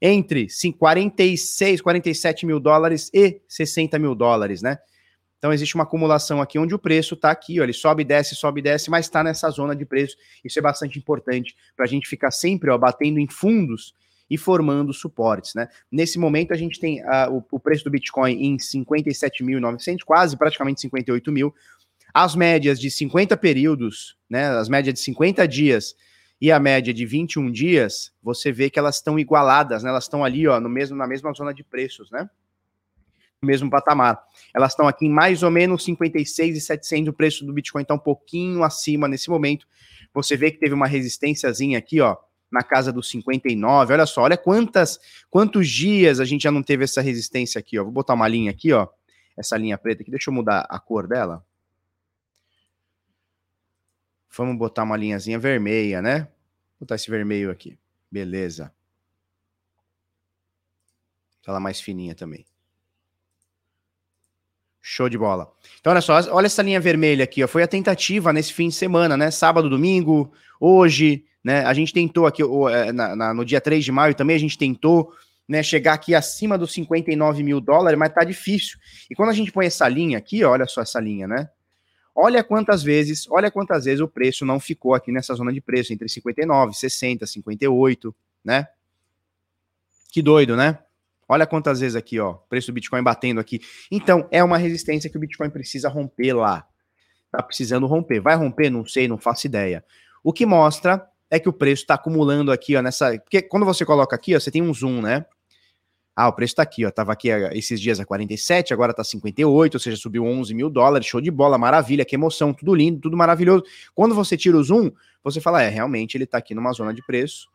entre 0.00 0.48
sim, 0.48 0.72
46, 0.72 1.82
47 1.82 2.46
mil 2.46 2.58
dólares 2.58 3.10
e 3.12 3.42
60 3.46 3.98
mil 3.98 4.14
dólares, 4.14 4.62
né? 4.62 4.78
Então 5.44 5.52
existe 5.52 5.74
uma 5.74 5.84
acumulação 5.84 6.40
aqui 6.40 6.58
onde 6.58 6.74
o 6.74 6.78
preço 6.78 7.12
está 7.12 7.30
aqui, 7.30 7.60
ó, 7.60 7.64
ele 7.64 7.74
sobe, 7.74 8.02
desce, 8.02 8.34
sobe, 8.34 8.62
desce, 8.62 8.88
mas 8.88 9.04
está 9.04 9.22
nessa 9.22 9.50
zona 9.50 9.76
de 9.76 9.84
preço. 9.84 10.16
Isso 10.42 10.58
é 10.58 10.62
bastante 10.62 10.98
importante 10.98 11.54
para 11.76 11.84
a 11.84 11.86
gente 11.86 12.08
ficar 12.08 12.30
sempre 12.30 12.70
ó, 12.70 12.78
batendo 12.78 13.18
em 13.18 13.28
fundos 13.28 13.92
e 14.30 14.38
formando 14.38 14.90
suportes, 14.94 15.52
né? 15.54 15.68
Nesse 15.92 16.18
momento 16.18 16.54
a 16.54 16.56
gente 16.56 16.80
tem 16.80 17.02
uh, 17.02 17.30
o, 17.30 17.44
o, 17.56 17.60
preço 17.60 17.84
do 17.84 17.90
Bitcoin 17.90 18.42
em 18.42 18.56
57.900, 18.56 19.98
quase 20.02 20.34
praticamente 20.34 20.80
58 20.80 21.30
mil. 21.30 21.54
As 22.14 22.34
médias 22.34 22.80
de 22.80 22.90
50 22.90 23.36
períodos, 23.36 24.16
né? 24.30 24.46
As 24.46 24.70
médias 24.70 24.94
de 24.94 25.00
50 25.00 25.46
dias 25.46 25.94
e 26.40 26.50
a 26.50 26.58
média 26.58 26.94
de 26.94 27.04
21 27.04 27.52
dias, 27.52 28.14
você 28.22 28.50
vê 28.50 28.70
que 28.70 28.78
elas 28.78 28.96
estão 28.96 29.18
igualadas, 29.18 29.82
né? 29.82 29.90
Elas 29.90 30.04
estão 30.04 30.24
ali, 30.24 30.48
ó, 30.48 30.58
no 30.58 30.70
mesmo 30.70 30.96
na 30.96 31.06
mesma 31.06 31.34
zona 31.34 31.52
de 31.52 31.62
preços, 31.62 32.10
né? 32.10 32.30
Mesmo 33.44 33.70
patamar. 33.70 34.22
Elas 34.54 34.72
estão 34.72 34.88
aqui 34.88 35.06
em 35.06 35.10
mais 35.10 35.42
ou 35.42 35.50
menos 35.50 35.84
56,700, 35.84 37.08
o 37.08 37.12
preço 37.12 37.44
do 37.44 37.52
Bitcoin 37.52 37.82
está 37.82 37.94
um 37.94 37.98
pouquinho 37.98 38.62
acima 38.62 39.06
nesse 39.08 39.28
momento. 39.28 39.66
Você 40.12 40.36
vê 40.36 40.50
que 40.50 40.58
teve 40.58 40.74
uma 40.74 40.86
resistênciazinha 40.86 41.78
aqui, 41.78 42.00
ó, 42.00 42.16
na 42.50 42.62
casa 42.62 42.92
dos 42.92 43.08
59. 43.10 43.92
Olha 43.92 44.06
só, 44.06 44.22
olha 44.22 44.36
quantas 44.36 44.98
quantos 45.28 45.68
dias 45.68 46.20
a 46.20 46.24
gente 46.24 46.42
já 46.42 46.50
não 46.50 46.62
teve 46.62 46.84
essa 46.84 47.00
resistência 47.00 47.58
aqui, 47.58 47.78
ó. 47.78 47.82
Vou 47.82 47.92
botar 47.92 48.14
uma 48.14 48.28
linha 48.28 48.50
aqui, 48.50 48.72
ó. 48.72 48.88
Essa 49.36 49.56
linha 49.56 49.76
preta 49.76 50.02
aqui, 50.02 50.10
deixa 50.10 50.30
eu 50.30 50.34
mudar 50.34 50.66
a 50.70 50.78
cor 50.78 51.08
dela. 51.08 51.44
Vamos 54.36 54.56
botar 54.56 54.84
uma 54.84 54.96
linhazinha 54.96 55.38
vermelha, 55.38 56.00
né? 56.00 56.20
Vou 56.20 56.80
botar 56.80 56.94
esse 56.96 57.10
vermelho 57.10 57.50
aqui. 57.50 57.78
Beleza. 58.10 58.72
Ela 61.46 61.60
mais 61.60 61.80
fininha 61.80 62.14
também. 62.14 62.46
Show 64.86 65.08
de 65.08 65.16
bola. 65.16 65.50
Então, 65.80 65.90
olha 65.92 66.02
só, 66.02 66.12
olha 66.30 66.44
essa 66.44 66.60
linha 66.60 66.78
vermelha 66.78 67.24
aqui, 67.24 67.42
ó. 67.42 67.48
Foi 67.48 67.62
a 67.62 67.66
tentativa 67.66 68.34
nesse 68.34 68.52
fim 68.52 68.68
de 68.68 68.74
semana, 68.74 69.16
né? 69.16 69.30
Sábado, 69.30 69.70
domingo, 69.70 70.30
hoje, 70.60 71.24
né? 71.42 71.64
A 71.64 71.72
gente 71.72 71.90
tentou 71.90 72.26
aqui, 72.26 72.42
é, 72.70 72.92
na, 72.92 73.16
na, 73.16 73.32
no 73.32 73.46
dia 73.46 73.62
3 73.62 73.82
de 73.82 73.90
maio 73.90 74.14
também, 74.14 74.36
a 74.36 74.38
gente 74.38 74.58
tentou 74.58 75.10
né, 75.48 75.62
chegar 75.62 75.94
aqui 75.94 76.14
acima 76.14 76.58
dos 76.58 76.74
59 76.74 77.42
mil 77.42 77.62
dólares, 77.62 77.98
mas 77.98 78.12
tá 78.12 78.24
difícil. 78.24 78.78
E 79.10 79.14
quando 79.14 79.30
a 79.30 79.32
gente 79.32 79.50
põe 79.50 79.64
essa 79.64 79.88
linha 79.88 80.18
aqui, 80.18 80.44
ó, 80.44 80.50
olha 80.50 80.66
só 80.66 80.82
essa 80.82 81.00
linha, 81.00 81.26
né? 81.26 81.48
Olha 82.14 82.44
quantas 82.44 82.82
vezes, 82.82 83.26
olha 83.30 83.50
quantas 83.50 83.86
vezes 83.86 84.02
o 84.02 84.08
preço 84.08 84.44
não 84.44 84.60
ficou 84.60 84.92
aqui 84.92 85.10
nessa 85.10 85.34
zona 85.34 85.50
de 85.50 85.62
preço, 85.62 85.94
entre 85.94 86.10
59, 86.10 86.74
60, 86.74 87.26
58, 87.26 88.14
né? 88.44 88.68
Que 90.12 90.20
doido, 90.20 90.54
né? 90.54 90.78
Olha 91.28 91.46
quantas 91.46 91.80
vezes 91.80 91.96
aqui, 91.96 92.20
ó, 92.20 92.34
preço 92.34 92.68
do 92.68 92.74
Bitcoin 92.74 93.02
batendo 93.02 93.40
aqui. 93.40 93.60
Então, 93.90 94.28
é 94.30 94.42
uma 94.42 94.58
resistência 94.58 95.08
que 95.08 95.16
o 95.16 95.20
Bitcoin 95.20 95.50
precisa 95.50 95.88
romper 95.88 96.34
lá. 96.34 96.66
Tá 97.30 97.42
precisando 97.42 97.86
romper. 97.86 98.20
Vai 98.20 98.36
romper? 98.36 98.70
Não 98.70 98.86
sei, 98.86 99.08
não 99.08 99.18
faço 99.18 99.46
ideia. 99.46 99.84
O 100.22 100.32
que 100.32 100.46
mostra 100.46 101.04
é 101.30 101.38
que 101.38 101.48
o 101.48 101.52
preço 101.52 101.82
está 101.82 101.94
acumulando 101.94 102.52
aqui, 102.52 102.76
ó, 102.76 102.82
nessa. 102.82 103.18
Porque 103.18 103.42
quando 103.42 103.66
você 103.66 103.84
coloca 103.84 104.14
aqui, 104.14 104.36
ó, 104.36 104.40
você 104.40 104.50
tem 104.50 104.62
um 104.62 104.72
zoom, 104.72 105.00
né? 105.00 105.24
Ah, 106.14 106.28
o 106.28 106.32
preço 106.32 106.52
está 106.52 106.62
aqui, 106.62 106.84
ó. 106.84 106.90
Tava 106.90 107.12
aqui 107.12 107.28
esses 107.52 107.80
dias 107.80 107.98
a 107.98 108.04
47, 108.04 108.72
agora 108.72 108.94
tá 108.94 109.02
58, 109.02 109.74
ou 109.74 109.80
seja, 109.80 109.96
subiu 109.96 110.24
11 110.24 110.54
mil 110.54 110.70
dólares. 110.70 111.08
Show 111.08 111.20
de 111.20 111.30
bola, 111.30 111.58
maravilha, 111.58 112.04
que 112.04 112.14
emoção, 112.14 112.52
tudo 112.52 112.74
lindo, 112.74 113.00
tudo 113.00 113.16
maravilhoso. 113.16 113.64
Quando 113.94 114.14
você 114.14 114.36
tira 114.36 114.56
o 114.56 114.62
zoom, 114.62 114.92
você 115.24 115.40
fala, 115.40 115.62
é, 115.62 115.68
realmente 115.68 116.16
ele 116.16 116.26
tá 116.26 116.38
aqui 116.38 116.54
numa 116.54 116.72
zona 116.72 116.94
de 116.94 117.04
preço 117.04 117.48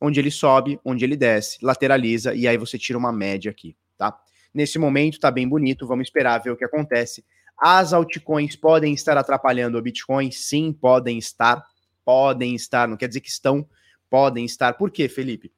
onde 0.00 0.18
ele 0.18 0.30
sobe, 0.30 0.80
onde 0.84 1.04
ele 1.04 1.16
desce, 1.16 1.58
lateraliza 1.62 2.34
e 2.34 2.48
aí 2.48 2.56
você 2.56 2.78
tira 2.78 2.98
uma 2.98 3.12
média 3.12 3.50
aqui, 3.50 3.76
tá? 3.98 4.18
Nesse 4.52 4.78
momento 4.78 5.20
tá 5.20 5.30
bem 5.30 5.48
bonito, 5.48 5.86
vamos 5.86 6.08
esperar 6.08 6.38
ver 6.38 6.50
o 6.50 6.56
que 6.56 6.64
acontece. 6.64 7.24
As 7.56 7.92
altcoins 7.92 8.56
podem 8.56 8.94
estar 8.94 9.18
atrapalhando 9.18 9.76
o 9.76 9.82
Bitcoin? 9.82 10.30
Sim, 10.30 10.72
podem 10.72 11.18
estar. 11.18 11.62
Podem 12.04 12.54
estar, 12.54 12.88
não 12.88 12.96
quer 12.96 13.06
dizer 13.06 13.20
que 13.20 13.28
estão, 13.28 13.68
podem 14.08 14.44
estar. 14.44 14.72
Por 14.72 14.90
quê, 14.90 15.08
Felipe? 15.08 15.52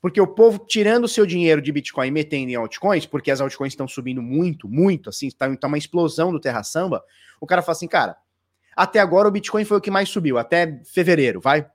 Porque 0.00 0.20
o 0.20 0.26
povo 0.26 0.64
tirando 0.66 1.08
seu 1.08 1.26
dinheiro 1.26 1.60
de 1.60 1.72
Bitcoin 1.72 2.06
e 2.06 2.10
metendo 2.12 2.50
em 2.50 2.54
altcoins, 2.54 3.04
porque 3.04 3.30
as 3.30 3.40
altcoins 3.40 3.72
estão 3.72 3.88
subindo 3.88 4.22
muito, 4.22 4.68
muito, 4.68 5.10
assim, 5.10 5.28
tá, 5.30 5.54
tá 5.56 5.66
uma 5.66 5.76
explosão 5.76 6.30
do 6.30 6.38
Terra 6.38 6.62
Samba. 6.62 7.02
O 7.40 7.46
cara 7.46 7.62
fala 7.62 7.72
assim, 7.72 7.88
cara, 7.88 8.16
até 8.76 9.00
agora 9.00 9.26
o 9.26 9.30
Bitcoin 9.30 9.64
foi 9.64 9.76
o 9.76 9.80
que 9.80 9.90
mais 9.90 10.08
subiu, 10.08 10.38
até 10.38 10.80
fevereiro, 10.84 11.40
vai? 11.40 11.68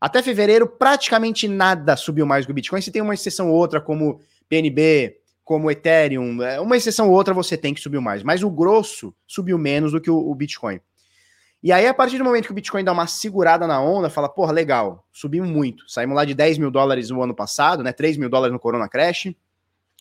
Até 0.00 0.22
fevereiro, 0.22 0.66
praticamente 0.66 1.48
nada 1.48 1.96
subiu 1.96 2.24
mais 2.24 2.46
que 2.46 2.52
o 2.52 2.54
Bitcoin. 2.54 2.80
Se 2.80 2.92
tem 2.92 3.02
uma 3.02 3.14
exceção 3.14 3.50
ou 3.50 3.56
outra, 3.56 3.80
como 3.80 4.20
PNB, 4.48 5.16
como 5.44 5.70
Ethereum, 5.70 6.42
é, 6.42 6.60
uma 6.60 6.76
exceção 6.76 7.08
ou 7.08 7.14
outra 7.14 7.32
você 7.32 7.56
tem 7.56 7.74
que 7.74 7.80
subir 7.80 8.00
mais. 8.00 8.22
Mas 8.22 8.42
o 8.42 8.50
grosso 8.50 9.14
subiu 9.26 9.58
menos 9.58 9.92
do 9.92 10.00
que 10.00 10.10
o, 10.10 10.34
Bitcoin. 10.34 10.80
E 11.62 11.72
aí, 11.72 11.86
a 11.86 11.94
partir 11.94 12.18
do 12.18 12.24
momento 12.24 12.44
que 12.44 12.52
o 12.52 12.54
Bitcoin 12.54 12.84
dá 12.84 12.92
uma 12.92 13.06
segurada 13.06 13.66
na 13.66 13.80
onda, 13.80 14.08
fala, 14.08 14.28
porra, 14.28 14.52
legal, 14.52 15.04
subimos 15.10 15.48
muito. 15.48 15.88
Saímos 15.90 16.14
lá 16.14 16.24
de 16.24 16.34
10 16.34 16.58
mil 16.58 16.70
dólares 16.70 17.10
no 17.10 17.22
ano 17.22 17.34
passado, 17.34 17.82
né? 17.82 17.92
3 17.92 18.16
mil 18.18 18.28
dólares 18.28 18.52
no 18.52 18.60
Corona 18.60 18.88
Crash, 18.88 19.34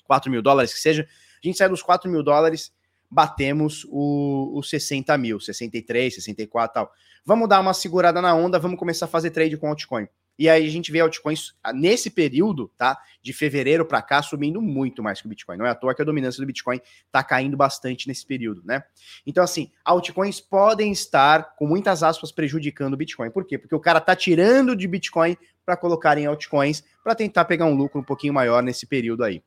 4 0.04 0.30
mil 0.30 0.42
dólares 0.42 0.74
que 0.74 0.80
seja. 0.80 1.08
A 1.44 1.48
gente 1.48 1.58
sai 1.58 1.70
dos 1.70 1.82
4 1.82 2.12
mil 2.12 2.22
dólares, 2.22 2.72
batemos 3.10 3.86
os 3.86 4.58
o 4.58 4.64
60 4.64 5.18
mil, 5.18 5.40
63, 5.40 6.16
64 6.16 6.74
tal 6.74 6.92
vamos 7.28 7.50
dar 7.50 7.60
uma 7.60 7.74
segurada 7.74 8.22
na 8.22 8.34
onda, 8.34 8.58
vamos 8.58 8.80
começar 8.80 9.04
a 9.04 9.10
fazer 9.10 9.32
trade 9.32 9.58
com 9.58 9.68
altcoin. 9.68 10.08
E 10.40 10.48
aí 10.48 10.66
a 10.66 10.70
gente 10.70 10.94
vê 10.94 11.02
altcoins 11.02 11.56
ah, 11.62 11.74
nesse 11.74 12.10
período, 12.10 12.72
tá? 12.78 12.98
De 13.22 13.34
fevereiro 13.34 13.84
para 13.86 14.02
cá 14.02 14.22
subindo 14.22 14.62
muito 14.62 15.04
mais 15.04 15.20
que 15.20 15.26
o 15.26 15.30
Bitcoin. 15.30 15.58
Não 15.58 15.66
é 15.66 15.72
à 15.72 15.76
toa 15.76 15.94
que 15.94 16.02
a 16.02 16.06
dominância 16.06 16.40
do 16.40 16.46
Bitcoin 16.46 16.80
tá 17.12 17.22
caindo 17.24 17.58
bastante 17.58 18.08
nesse 18.08 18.26
período, 18.26 18.62
né? 18.64 18.82
Então 19.26 19.44
assim, 19.44 19.72
altcoins 19.84 20.40
podem 20.40 20.90
estar 20.90 21.56
com 21.58 21.68
muitas 21.68 22.02
aspas 22.02 22.32
prejudicando 22.32 22.94
o 22.94 22.98
Bitcoin. 22.98 23.30
Por 23.30 23.46
quê? 23.46 23.58
Porque 23.58 23.76
o 23.76 23.80
cara 23.80 24.00
tá 24.00 24.16
tirando 24.16 24.74
de 24.74 24.88
Bitcoin 24.88 25.36
para 25.66 25.76
colocar 25.76 26.18
em 26.18 26.28
altcoins 26.28 26.82
para 27.04 27.14
tentar 27.14 27.44
pegar 27.44 27.66
um 27.66 27.76
lucro 27.76 28.00
um 28.00 28.06
pouquinho 28.06 28.34
maior 28.34 28.64
nesse 28.64 28.86
período 28.86 29.26
aí. 29.26 29.44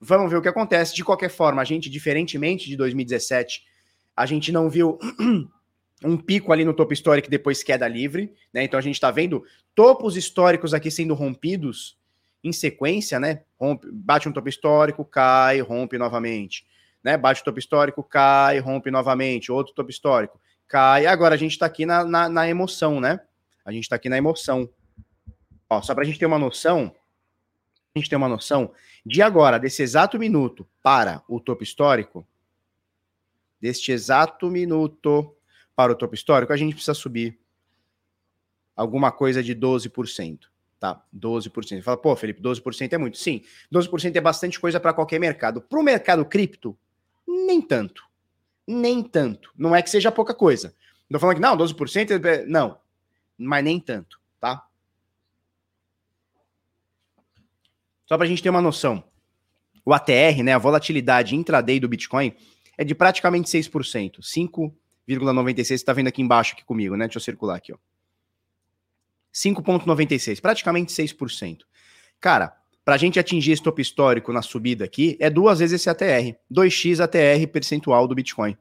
Vamos 0.00 0.30
ver 0.30 0.38
o 0.38 0.42
que 0.42 0.48
acontece. 0.48 0.94
De 0.94 1.04
qualquer 1.04 1.28
forma, 1.28 1.60
a 1.60 1.64
gente 1.64 1.90
diferentemente 1.90 2.68
de 2.68 2.76
2017, 2.76 3.62
a 4.16 4.24
gente 4.24 4.50
não 4.50 4.70
viu 4.70 4.98
um 6.02 6.16
pico 6.16 6.52
ali 6.52 6.64
no 6.64 6.72
topo 6.72 6.92
histórico 6.92 7.28
e 7.28 7.30
depois 7.30 7.62
queda 7.62 7.86
livre, 7.86 8.34
né? 8.52 8.64
Então 8.64 8.78
a 8.78 8.82
gente 8.82 8.94
está 8.94 9.10
vendo 9.10 9.44
topos 9.74 10.16
históricos 10.16 10.72
aqui 10.72 10.90
sendo 10.90 11.14
rompidos 11.14 11.98
em 12.42 12.52
sequência, 12.52 13.20
né? 13.20 13.42
Rompe, 13.58 13.88
bate 13.92 14.28
um 14.28 14.32
topo 14.32 14.48
histórico, 14.48 15.04
cai, 15.04 15.60
rompe 15.60 15.98
novamente, 15.98 16.66
né? 17.04 17.18
Bate 17.18 17.42
o 17.42 17.44
topo 17.44 17.58
histórico, 17.58 18.02
cai, 18.02 18.58
rompe 18.58 18.90
novamente, 18.90 19.52
outro 19.52 19.74
topo 19.74 19.90
histórico, 19.90 20.40
cai. 20.66 21.06
Agora 21.06 21.34
a 21.34 21.38
gente 21.38 21.52
está 21.52 21.66
aqui 21.66 21.84
na, 21.84 22.04
na, 22.04 22.28
na, 22.28 22.48
emoção, 22.48 23.00
né? 23.00 23.20
A 23.64 23.70
gente 23.70 23.84
está 23.84 23.96
aqui 23.96 24.08
na 24.08 24.16
emoção. 24.16 24.68
Ó, 25.68 25.82
só 25.82 25.94
para 25.94 26.02
a 26.02 26.06
gente 26.06 26.18
ter 26.18 26.26
uma 26.26 26.38
noção, 26.38 26.94
a 27.94 27.98
gente 27.98 28.08
ter 28.08 28.16
uma 28.16 28.28
noção 28.28 28.72
de 29.04 29.20
agora, 29.22 29.58
desse 29.58 29.82
exato 29.82 30.18
minuto 30.18 30.66
para 30.82 31.22
o 31.28 31.40
topo 31.40 31.62
histórico, 31.62 32.26
deste 33.60 33.92
exato 33.92 34.48
minuto 34.48 35.34
para 35.74 35.92
o 35.92 35.94
topo 35.94 36.14
histórico, 36.14 36.52
a 36.52 36.56
gente 36.56 36.74
precisa 36.74 36.94
subir 36.94 37.38
alguma 38.76 39.10
coisa 39.10 39.42
de 39.42 39.54
12%. 39.54 40.40
Tá, 40.78 41.04
12%. 41.14 41.52
Você 41.52 41.82
fala, 41.82 41.96
pô, 41.96 42.16
Felipe, 42.16 42.40
12% 42.40 42.92
é 42.92 42.98
muito. 42.98 43.18
Sim, 43.18 43.42
12% 43.70 44.16
é 44.16 44.20
bastante 44.20 44.58
coisa 44.58 44.80
para 44.80 44.94
qualquer 44.94 45.18
mercado. 45.18 45.60
Para 45.60 45.78
o 45.78 45.82
mercado 45.82 46.24
cripto, 46.24 46.78
nem 47.26 47.60
tanto. 47.60 48.08
Nem 48.66 49.02
tanto. 49.02 49.52
Não 49.58 49.76
é 49.76 49.82
que 49.82 49.90
seja 49.90 50.10
pouca 50.10 50.32
coisa. 50.32 50.74
Não 51.08 51.20
falando 51.20 51.36
que 51.36 51.42
não, 51.42 51.56
12% 51.56 52.24
é... 52.24 52.46
Não, 52.46 52.78
mas 53.36 53.64
nem 53.64 53.78
tanto, 53.78 54.18
tá? 54.40 54.64
Só 58.10 58.18
para 58.18 58.26
a 58.26 58.28
gente 58.28 58.42
ter 58.42 58.50
uma 58.50 58.60
noção. 58.60 59.04
O 59.84 59.94
ATR, 59.94 60.42
né, 60.42 60.52
a 60.52 60.58
volatilidade 60.58 61.36
intraday 61.36 61.78
do 61.78 61.88
Bitcoin, 61.88 62.34
é 62.76 62.82
de 62.82 62.92
praticamente 62.92 63.48
6%. 63.48 64.20
5 64.20 64.76
5,96, 65.08 65.70
está 65.70 65.92
vendo 65.92 66.08
aqui 66.08 66.20
embaixo 66.20 66.54
aqui 66.54 66.64
comigo, 66.64 66.96
né? 66.96 67.06
Deixa 67.06 67.18
eu 67.18 67.22
circular 67.22 67.54
aqui, 67.54 67.72
ó. 67.72 67.76
5,96, 69.32 70.40
praticamente 70.40 70.92
6%. 70.92 71.58
Cara, 72.20 72.52
para 72.84 72.96
a 72.96 72.98
gente 72.98 73.20
atingir 73.20 73.52
esse 73.52 73.62
topo 73.62 73.80
histórico 73.80 74.32
na 74.32 74.42
subida 74.42 74.84
aqui, 74.84 75.16
é 75.20 75.30
duas 75.30 75.60
vezes 75.60 75.80
esse 75.80 75.88
ATR. 75.88 76.36
2x 76.52 76.98
ATR 76.98 77.46
percentual 77.52 78.08
do 78.08 78.14
Bitcoin 78.16 78.58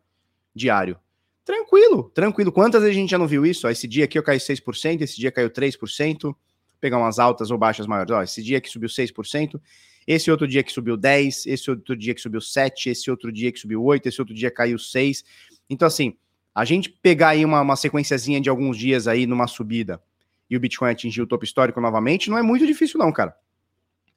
diário. 0.54 0.96
Tranquilo, 1.44 2.12
tranquilo. 2.14 2.52
Quantas 2.52 2.84
vezes 2.84 2.96
a 2.96 3.00
gente 3.00 3.10
já 3.10 3.18
não 3.18 3.28
viu 3.28 3.48
isso? 3.48 3.66
Ó, 3.66 3.72
esse 3.72 3.88
dia 3.88 4.06
aqui 4.06 4.20
eu 4.20 4.24
caí 4.24 4.38
6%, 4.38 5.02
esse 5.02 5.18
dia 5.18 5.32
caiu 5.32 5.50
3%. 5.50 6.36
Pegar 6.80 6.98
umas 6.98 7.20
altas 7.20 7.52
ou 7.52 7.58
baixas 7.58 7.88
maiores. 7.88 8.12
Ó, 8.12 8.22
esse 8.22 8.44
dia 8.44 8.58
aqui 8.58 8.70
subiu 8.70 8.90
6%, 8.90 9.60
esse 10.08 10.32
outro 10.32 10.48
dia 10.48 10.64
que 10.64 10.72
subiu 10.72 10.98
10%, 10.98 11.46
esse 11.48 11.70
outro 11.70 11.96
dia 11.96 12.14
que 12.14 12.22
subiu 12.22 12.40
7%, 12.40 12.88
esse 12.88 13.12
outro 13.12 13.32
dia 13.32 13.52
que 13.52 13.60
subiu 13.60 13.82
8%, 13.82 14.06
esse 14.06 14.22
outro 14.22 14.34
dia 14.34 14.50
caiu 14.50 14.78
6%. 14.78 15.24
Então, 15.70 15.88
assim, 15.88 16.16
a 16.54 16.66
gente 16.66 16.90
pegar 16.90 17.30
aí 17.30 17.46
uma, 17.46 17.62
uma 17.62 17.76
sequenciazinha 17.76 18.42
de 18.42 18.50
alguns 18.50 18.78
dias 18.78 19.08
aí 19.08 19.26
numa 19.26 19.48
subida 19.48 20.02
e 20.50 20.58
o 20.58 20.60
Bitcoin 20.60 20.90
atingir 20.90 21.22
o 21.22 21.28
topo 21.28 21.44
histórico 21.44 21.80
novamente, 21.80 22.30
não 22.30 22.38
é 22.38 22.42
muito 22.42 22.66
difícil 22.66 22.98
não, 23.00 23.12
cara. 23.12 23.36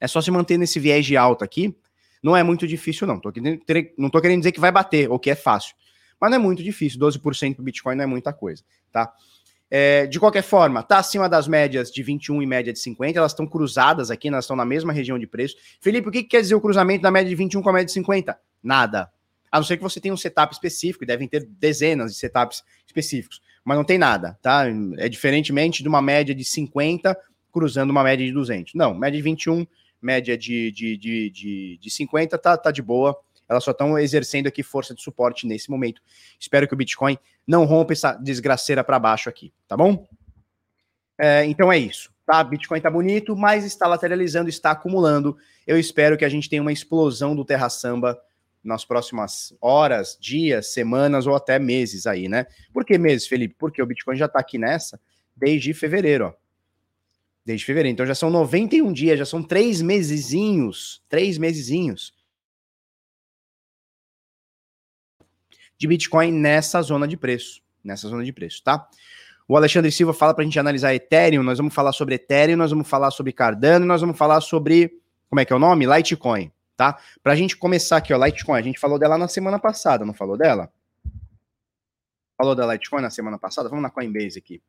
É 0.00 0.08
só 0.08 0.20
se 0.20 0.30
manter 0.30 0.56
nesse 0.56 0.80
viés 0.80 1.04
de 1.04 1.16
alta 1.16 1.44
aqui, 1.44 1.76
não 2.22 2.36
é 2.36 2.42
muito 2.42 2.66
difícil 2.66 3.06
não. 3.06 3.20
Tô 3.20 3.30
querendo, 3.30 3.60
não 3.98 4.08
tô 4.08 4.20
querendo 4.20 4.40
dizer 4.40 4.52
que 4.52 4.60
vai 4.60 4.72
bater 4.72 5.10
ou 5.10 5.18
que 5.18 5.30
é 5.30 5.34
fácil, 5.34 5.74
mas 6.20 6.30
não 6.30 6.36
é 6.36 6.40
muito 6.40 6.62
difícil, 6.62 6.98
12% 6.98 7.54
pro 7.54 7.64
Bitcoin 7.64 7.96
não 7.96 8.04
é 8.04 8.06
muita 8.06 8.32
coisa, 8.32 8.64
tá? 8.90 9.12
É, 9.74 10.06
de 10.06 10.20
qualquer 10.20 10.42
forma, 10.42 10.82
tá 10.82 10.98
acima 10.98 11.30
das 11.30 11.48
médias 11.48 11.90
de 11.90 12.02
21 12.02 12.42
e 12.42 12.46
média 12.46 12.74
de 12.74 12.78
50, 12.78 13.18
elas 13.18 13.32
estão 13.32 13.46
cruzadas 13.46 14.10
aqui, 14.10 14.28
elas 14.28 14.44
estão 14.44 14.54
na 14.54 14.66
mesma 14.66 14.92
região 14.92 15.18
de 15.18 15.26
preço. 15.26 15.56
Felipe, 15.80 16.10
o 16.10 16.12
que, 16.12 16.22
que 16.22 16.28
quer 16.28 16.42
dizer 16.42 16.54
o 16.54 16.60
cruzamento 16.60 17.00
da 17.00 17.10
média 17.10 17.30
de 17.30 17.34
21 17.34 17.62
com 17.62 17.70
a 17.70 17.72
média 17.72 17.86
de 17.86 17.92
50? 17.92 18.38
Nada. 18.62 19.10
A 19.50 19.56
não 19.56 19.64
ser 19.64 19.78
que 19.78 19.82
você 19.82 19.98
tenha 19.98 20.12
um 20.12 20.16
setup 20.18 20.52
específico, 20.52 21.04
e 21.04 21.06
devem 21.06 21.26
ter 21.26 21.48
dezenas 21.58 22.12
de 22.12 22.18
setups 22.18 22.62
específicos, 22.86 23.40
mas 23.64 23.78
não 23.78 23.82
tem 23.82 23.96
nada, 23.96 24.38
tá? 24.42 24.66
É 24.98 25.08
diferentemente 25.08 25.82
de 25.82 25.88
uma 25.88 26.02
média 26.02 26.34
de 26.34 26.44
50 26.44 27.16
cruzando 27.50 27.88
uma 27.88 28.04
média 28.04 28.26
de 28.26 28.32
200. 28.32 28.74
Não, 28.74 28.92
média 28.92 29.16
de 29.16 29.22
21, 29.22 29.66
média 30.02 30.36
de, 30.36 30.70
de, 30.70 30.98
de, 30.98 31.30
de, 31.30 31.78
de 31.80 31.90
50 31.90 32.36
tá, 32.36 32.58
tá 32.58 32.70
de 32.70 32.82
boa. 32.82 33.18
Elas 33.52 33.64
só 33.64 33.70
estão 33.70 33.98
exercendo 33.98 34.46
aqui 34.46 34.62
força 34.62 34.94
de 34.94 35.02
suporte 35.02 35.46
nesse 35.46 35.70
momento. 35.70 36.02
Espero 36.38 36.66
que 36.66 36.74
o 36.74 36.76
Bitcoin 36.76 37.18
não 37.46 37.64
rompa 37.64 37.92
essa 37.92 38.12
desgraceira 38.14 38.82
para 38.82 38.98
baixo 38.98 39.28
aqui, 39.28 39.52
tá 39.68 39.76
bom? 39.76 40.06
É, 41.18 41.44
então 41.44 41.72
é 41.72 41.78
isso, 41.78 42.12
tá? 42.26 42.42
Bitcoin 42.42 42.80
tá 42.80 42.90
bonito, 42.90 43.36
mas 43.36 43.64
está 43.64 43.86
lateralizando, 43.86 44.48
está 44.48 44.72
acumulando. 44.72 45.36
Eu 45.66 45.78
espero 45.78 46.16
que 46.16 46.24
a 46.24 46.28
gente 46.28 46.48
tenha 46.48 46.62
uma 46.62 46.72
explosão 46.72 47.36
do 47.36 47.44
Terra 47.44 47.68
Samba 47.68 48.20
nas 48.64 48.84
próximas 48.84 49.54
horas, 49.60 50.16
dias, 50.20 50.72
semanas 50.72 51.26
ou 51.26 51.34
até 51.34 51.58
meses 51.58 52.06
aí, 52.06 52.28
né? 52.28 52.46
Por 52.72 52.84
que 52.84 52.96
meses, 52.96 53.26
Felipe? 53.26 53.54
Porque 53.58 53.82
o 53.82 53.86
Bitcoin 53.86 54.16
já 54.16 54.28
tá 54.28 54.38
aqui 54.38 54.56
nessa 54.58 55.00
desde 55.36 55.74
fevereiro, 55.74 56.26
ó. 56.26 56.32
Desde 57.44 57.66
fevereiro. 57.66 57.94
Então 57.94 58.06
já 58.06 58.14
são 58.14 58.30
91 58.30 58.92
dias, 58.92 59.18
já 59.18 59.26
são 59.26 59.42
três 59.42 59.82
mesezinhos. 59.82 61.02
Três 61.08 61.38
mesezinhos. 61.38 62.14
De 65.82 65.88
Bitcoin 65.88 66.30
nessa 66.30 66.80
zona 66.80 67.08
de 67.08 67.16
preço. 67.16 67.60
Nessa 67.82 68.06
zona 68.08 68.22
de 68.22 68.32
preço, 68.32 68.62
tá? 68.62 68.88
O 69.48 69.56
Alexandre 69.56 69.90
Silva 69.90 70.14
fala 70.14 70.32
para 70.32 70.42
a 70.42 70.44
gente 70.44 70.56
analisar 70.56 70.94
Ethereum. 70.94 71.42
Nós 71.42 71.58
vamos 71.58 71.74
falar 71.74 71.90
sobre 71.90 72.14
Ethereum, 72.14 72.56
nós 72.56 72.70
vamos 72.70 72.88
falar 72.88 73.10
sobre 73.10 73.32
Cardano, 73.32 73.84
nós 73.84 74.00
vamos 74.00 74.16
falar 74.16 74.40
sobre. 74.40 74.92
Como 75.28 75.40
é 75.40 75.44
que 75.44 75.52
é 75.52 75.56
o 75.56 75.58
nome? 75.58 75.84
Litecoin, 75.84 76.52
tá? 76.76 77.00
Para 77.20 77.32
a 77.32 77.34
gente 77.34 77.56
começar 77.56 77.96
aqui, 77.96 78.14
ó, 78.14 78.24
Litecoin. 78.24 78.60
A 78.60 78.62
gente 78.62 78.78
falou 78.78 78.96
dela 78.96 79.18
na 79.18 79.26
semana 79.26 79.58
passada, 79.58 80.04
não 80.04 80.14
falou 80.14 80.36
dela? 80.36 80.72
Falou 82.38 82.54
da 82.54 82.64
Litecoin 82.72 83.02
na 83.02 83.10
semana 83.10 83.36
passada? 83.36 83.68
Vamos 83.68 83.82
na 83.82 83.90
Coinbase 83.90 84.38
aqui. 84.38 84.62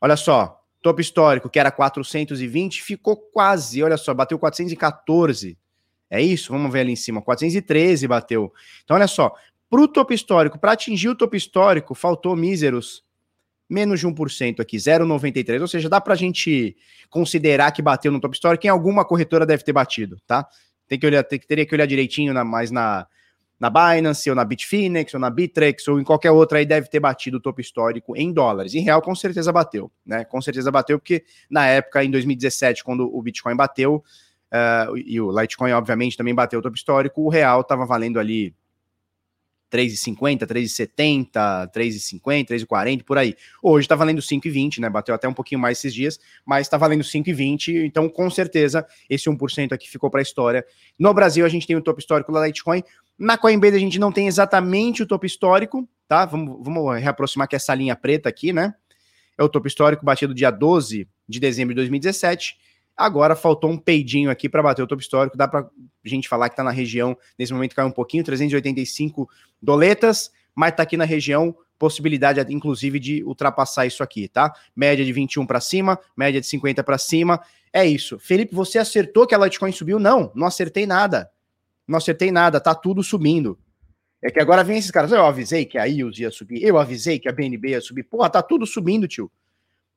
Olha 0.00 0.16
só, 0.16 0.64
Topo 0.80 1.02
histórico, 1.02 1.50
que 1.50 1.58
era 1.58 1.70
420, 1.70 2.82
ficou 2.82 3.14
quase, 3.14 3.82
olha 3.82 3.98
só, 3.98 4.14
bateu 4.14 4.38
414. 4.38 5.58
É 6.08 6.20
isso? 6.20 6.50
Vamos 6.50 6.72
ver 6.72 6.80
ali 6.80 6.92
em 6.92 6.96
cima. 6.96 7.22
413 7.22 8.08
bateu. 8.08 8.52
Então, 8.82 8.96
olha 8.96 9.06
só, 9.06 9.32
para 9.70 9.80
o 9.80 9.86
topo 9.86 10.12
histórico, 10.12 10.58
para 10.58 10.72
atingir 10.72 11.08
o 11.08 11.14
topo 11.14 11.36
histórico, 11.36 11.94
faltou 11.94 12.34
míseros 12.34 13.04
menos 13.68 14.00
de 14.00 14.06
1% 14.06 14.58
aqui, 14.58 14.76
0,93. 14.76 15.60
Ou 15.60 15.68
seja, 15.68 15.88
dá 15.88 16.00
para 16.00 16.14
a 16.14 16.16
gente 16.16 16.76
considerar 17.08 17.70
que 17.70 17.80
bateu 17.80 18.10
no 18.10 18.20
topo 18.20 18.34
histórico, 18.34 18.66
em 18.66 18.70
alguma 18.70 19.04
corretora 19.04 19.46
deve 19.46 19.62
ter 19.62 19.72
batido, 19.72 20.18
tá? 20.26 20.46
Tem 20.88 20.98
que 20.98 21.06
olhar, 21.06 21.22
tem, 21.22 21.38
teria 21.38 21.64
que 21.64 21.72
olhar 21.72 21.86
direitinho 21.86 22.34
na, 22.34 22.42
mais 22.42 22.72
na, 22.72 23.06
na 23.60 23.70
Binance, 23.70 24.28
ou 24.28 24.34
na 24.34 24.44
Bitfinex, 24.44 25.14
ou 25.14 25.20
na 25.20 25.30
Bitrex, 25.30 25.86
ou 25.86 26.00
em 26.00 26.04
qualquer 26.04 26.32
outra, 26.32 26.58
aí 26.58 26.66
deve 26.66 26.88
ter 26.88 26.98
batido 26.98 27.36
o 27.36 27.40
topo 27.40 27.60
histórico 27.60 28.16
em 28.16 28.32
dólares. 28.32 28.74
Em 28.74 28.80
real, 28.80 29.00
com 29.00 29.14
certeza 29.14 29.52
bateu, 29.52 29.88
né? 30.04 30.24
Com 30.24 30.42
certeza 30.42 30.68
bateu, 30.72 30.98
porque 30.98 31.22
na 31.48 31.64
época, 31.68 32.02
em 32.02 32.10
2017, 32.10 32.82
quando 32.82 33.08
o 33.14 33.22
Bitcoin 33.22 33.54
bateu, 33.54 34.02
uh, 34.50 34.96
e 34.96 35.20
o 35.20 35.30
Litecoin, 35.30 35.70
obviamente, 35.70 36.16
também 36.16 36.34
bateu 36.34 36.58
o 36.58 36.62
topo 36.62 36.76
histórico, 36.76 37.22
o 37.22 37.28
real 37.28 37.60
estava 37.60 37.86
valendo 37.86 38.18
ali 38.18 38.52
3,50, 39.70 40.46
3,70, 40.46 41.70
3,50, 41.70 42.48
3,40, 42.48 43.04
por 43.04 43.16
aí. 43.16 43.34
Hoje 43.62 43.84
está 43.84 43.94
valendo 43.94 44.20
5,20, 44.20 44.78
né? 44.80 44.90
Bateu 44.90 45.14
até 45.14 45.28
um 45.28 45.32
pouquinho 45.32 45.60
mais 45.60 45.78
esses 45.78 45.94
dias, 45.94 46.18
mas 46.44 46.66
está 46.66 46.76
valendo 46.76 47.02
5,20, 47.02 47.84
então 47.84 48.08
com 48.08 48.28
certeza 48.28 48.86
esse 49.08 49.30
1% 49.30 49.72
aqui 49.72 49.88
ficou 49.88 50.10
para 50.10 50.20
a 50.20 50.22
história. 50.22 50.64
No 50.98 51.14
Brasil, 51.14 51.46
a 51.46 51.48
gente 51.48 51.66
tem 51.66 51.76
o 51.76 51.80
topo 51.80 52.00
histórico 52.00 52.32
da 52.32 52.46
Litecoin, 52.46 52.82
na 53.20 53.36
Coinbase 53.36 53.76
a 53.76 53.78
gente 53.78 53.98
não 53.98 54.10
tem 54.10 54.26
exatamente 54.26 55.02
o 55.02 55.06
topo 55.06 55.26
histórico, 55.26 55.86
tá? 56.08 56.24
Vamos, 56.24 56.58
vamos 56.64 56.98
reaproximar 56.98 57.46
que 57.46 57.54
essa 57.54 57.74
linha 57.74 57.94
preta 57.94 58.30
aqui, 58.30 58.50
né? 58.50 58.74
É 59.36 59.44
o 59.44 59.48
topo 59.48 59.68
histórico 59.68 60.04
batido 60.04 60.34
dia 60.34 60.50
12 60.50 61.06
de 61.28 61.38
dezembro 61.38 61.74
de 61.74 61.76
2017. 61.76 62.56
Agora 63.02 63.34
faltou 63.34 63.70
um 63.70 63.78
peidinho 63.78 64.30
aqui 64.30 64.48
para 64.48 64.62
bater 64.62 64.82
o 64.82 64.86
topo 64.86 65.00
histórico. 65.00 65.36
Dá 65.36 65.48
para 65.48 65.68
gente 66.04 66.28
falar 66.28 66.48
que 66.48 66.54
está 66.54 66.64
na 66.64 66.70
região, 66.70 67.16
nesse 67.38 67.52
momento 67.52 67.74
caiu 67.74 67.88
um 67.88 67.92
pouquinho, 67.92 68.24
385 68.24 69.28
doletas, 69.60 70.30
mas 70.54 70.70
está 70.70 70.82
aqui 70.82 70.96
na 70.96 71.04
região, 71.04 71.54
possibilidade 71.78 72.40
inclusive 72.52 72.98
de 72.98 73.24
ultrapassar 73.24 73.86
isso 73.86 74.02
aqui, 74.02 74.28
tá? 74.28 74.52
Média 74.74 75.04
de 75.04 75.12
21 75.12 75.46
para 75.46 75.60
cima, 75.60 75.98
média 76.16 76.40
de 76.40 76.46
50 76.46 76.82
para 76.82 76.98
cima. 76.98 77.40
É 77.72 77.84
isso. 77.84 78.18
Felipe, 78.18 78.54
você 78.54 78.78
acertou 78.78 79.26
que 79.26 79.34
a 79.34 79.38
Litecoin 79.38 79.72
subiu? 79.72 79.98
Não, 79.98 80.30
não 80.34 80.46
acertei 80.46 80.86
nada 80.86 81.30
não 81.90 81.98
acertei 81.98 82.30
nada, 82.30 82.60
tá 82.60 82.74
tudo 82.74 83.02
subindo. 83.02 83.58
É 84.22 84.30
que 84.30 84.40
agora 84.40 84.62
vem 84.62 84.78
esses 84.78 84.90
caras, 84.90 85.10
eu 85.10 85.24
avisei 85.24 85.64
que 85.64 85.76
a 85.76 85.86
IUS 85.86 86.18
ia 86.18 86.30
subir, 86.30 86.62
eu 86.62 86.78
avisei 86.78 87.18
que 87.18 87.28
a 87.28 87.32
BNB 87.32 87.70
ia 87.70 87.80
subir. 87.80 88.04
Porra, 88.04 88.30
tá 88.30 88.42
tudo 88.42 88.66
subindo, 88.66 89.08
tio. 89.08 89.30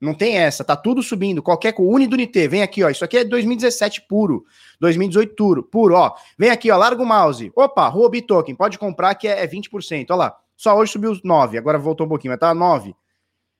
Não 0.02 0.14
tem 0.14 0.38
essa, 0.38 0.64
tá 0.64 0.76
tudo 0.76 1.02
subindo. 1.02 1.42
Qualquer 1.42 1.72
coisa, 1.72 1.92
Unidunité, 1.92 2.48
vem 2.48 2.62
aqui, 2.62 2.84
ó. 2.84 2.90
Isso 2.90 3.06
aqui 3.06 3.18
é 3.18 3.24
2017 3.24 4.06
puro, 4.08 4.46
2018 4.80 5.36
puro, 5.36 5.64
puro, 5.64 5.96
ó. 5.96 6.14
Vem 6.38 6.50
aqui, 6.50 6.70
ó, 6.70 6.78
larga 6.78 7.02
o 7.02 7.06
mouse. 7.06 7.52
Opa, 7.56 7.88
Ruby 7.88 8.22
Token, 8.22 8.56
pode 8.56 8.78
comprar 8.78 9.16
que 9.16 9.28
é, 9.28 9.44
é 9.44 9.48
20%. 9.48 10.08
Ó 10.10 10.16
lá, 10.16 10.36
só 10.58 10.76
hoje 10.78 10.92
subiu 10.92 11.18
9, 11.24 11.58
agora 11.58 11.80
voltou 11.80 12.06
um 12.06 12.10
pouquinho, 12.10 12.32
mas 12.32 12.40
tá 12.40 12.54
9. 12.54 12.94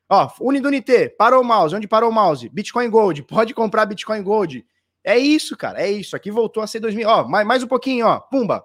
Ó, 0.10 0.30
Unidunité, 0.42 1.10
parou 1.10 1.42
o 1.42 1.46
mouse. 1.46 1.76
Onde 1.76 1.88
parou 1.88 2.10
o 2.10 2.14
mouse? 2.14 2.50
Bitcoin 2.50 2.90
Gold, 2.90 3.24
pode 3.28 3.54
comprar 3.54 3.86
Bitcoin 3.86 4.22
Gold. 4.22 4.66
É 5.04 5.18
isso, 5.18 5.58
cara. 5.58 5.82
É 5.82 5.92
isso. 5.92 6.16
Aqui 6.16 6.32
voltou 6.32 6.64
a 6.64 6.68
ser 6.68 6.80
2000. 6.80 7.08
Ó, 7.08 7.28
mais, 7.28 7.46
mais 7.46 7.64
um 7.64 7.68
pouquinho, 7.68 8.08
ó. 8.08 8.20
Pumba. 8.20 8.64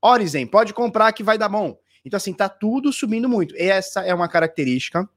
Orizen, 0.00 0.46
pode 0.46 0.74
comprar 0.74 1.12
que 1.12 1.22
vai 1.22 1.38
dar 1.38 1.48
bom. 1.48 1.78
Então, 2.04 2.16
assim, 2.16 2.32
tá 2.32 2.48
tudo 2.48 2.92
subindo 2.92 3.28
muito. 3.28 3.54
E 3.54 3.62
essa 3.62 4.00
é 4.00 4.12
uma 4.12 4.28
característica. 4.28 5.08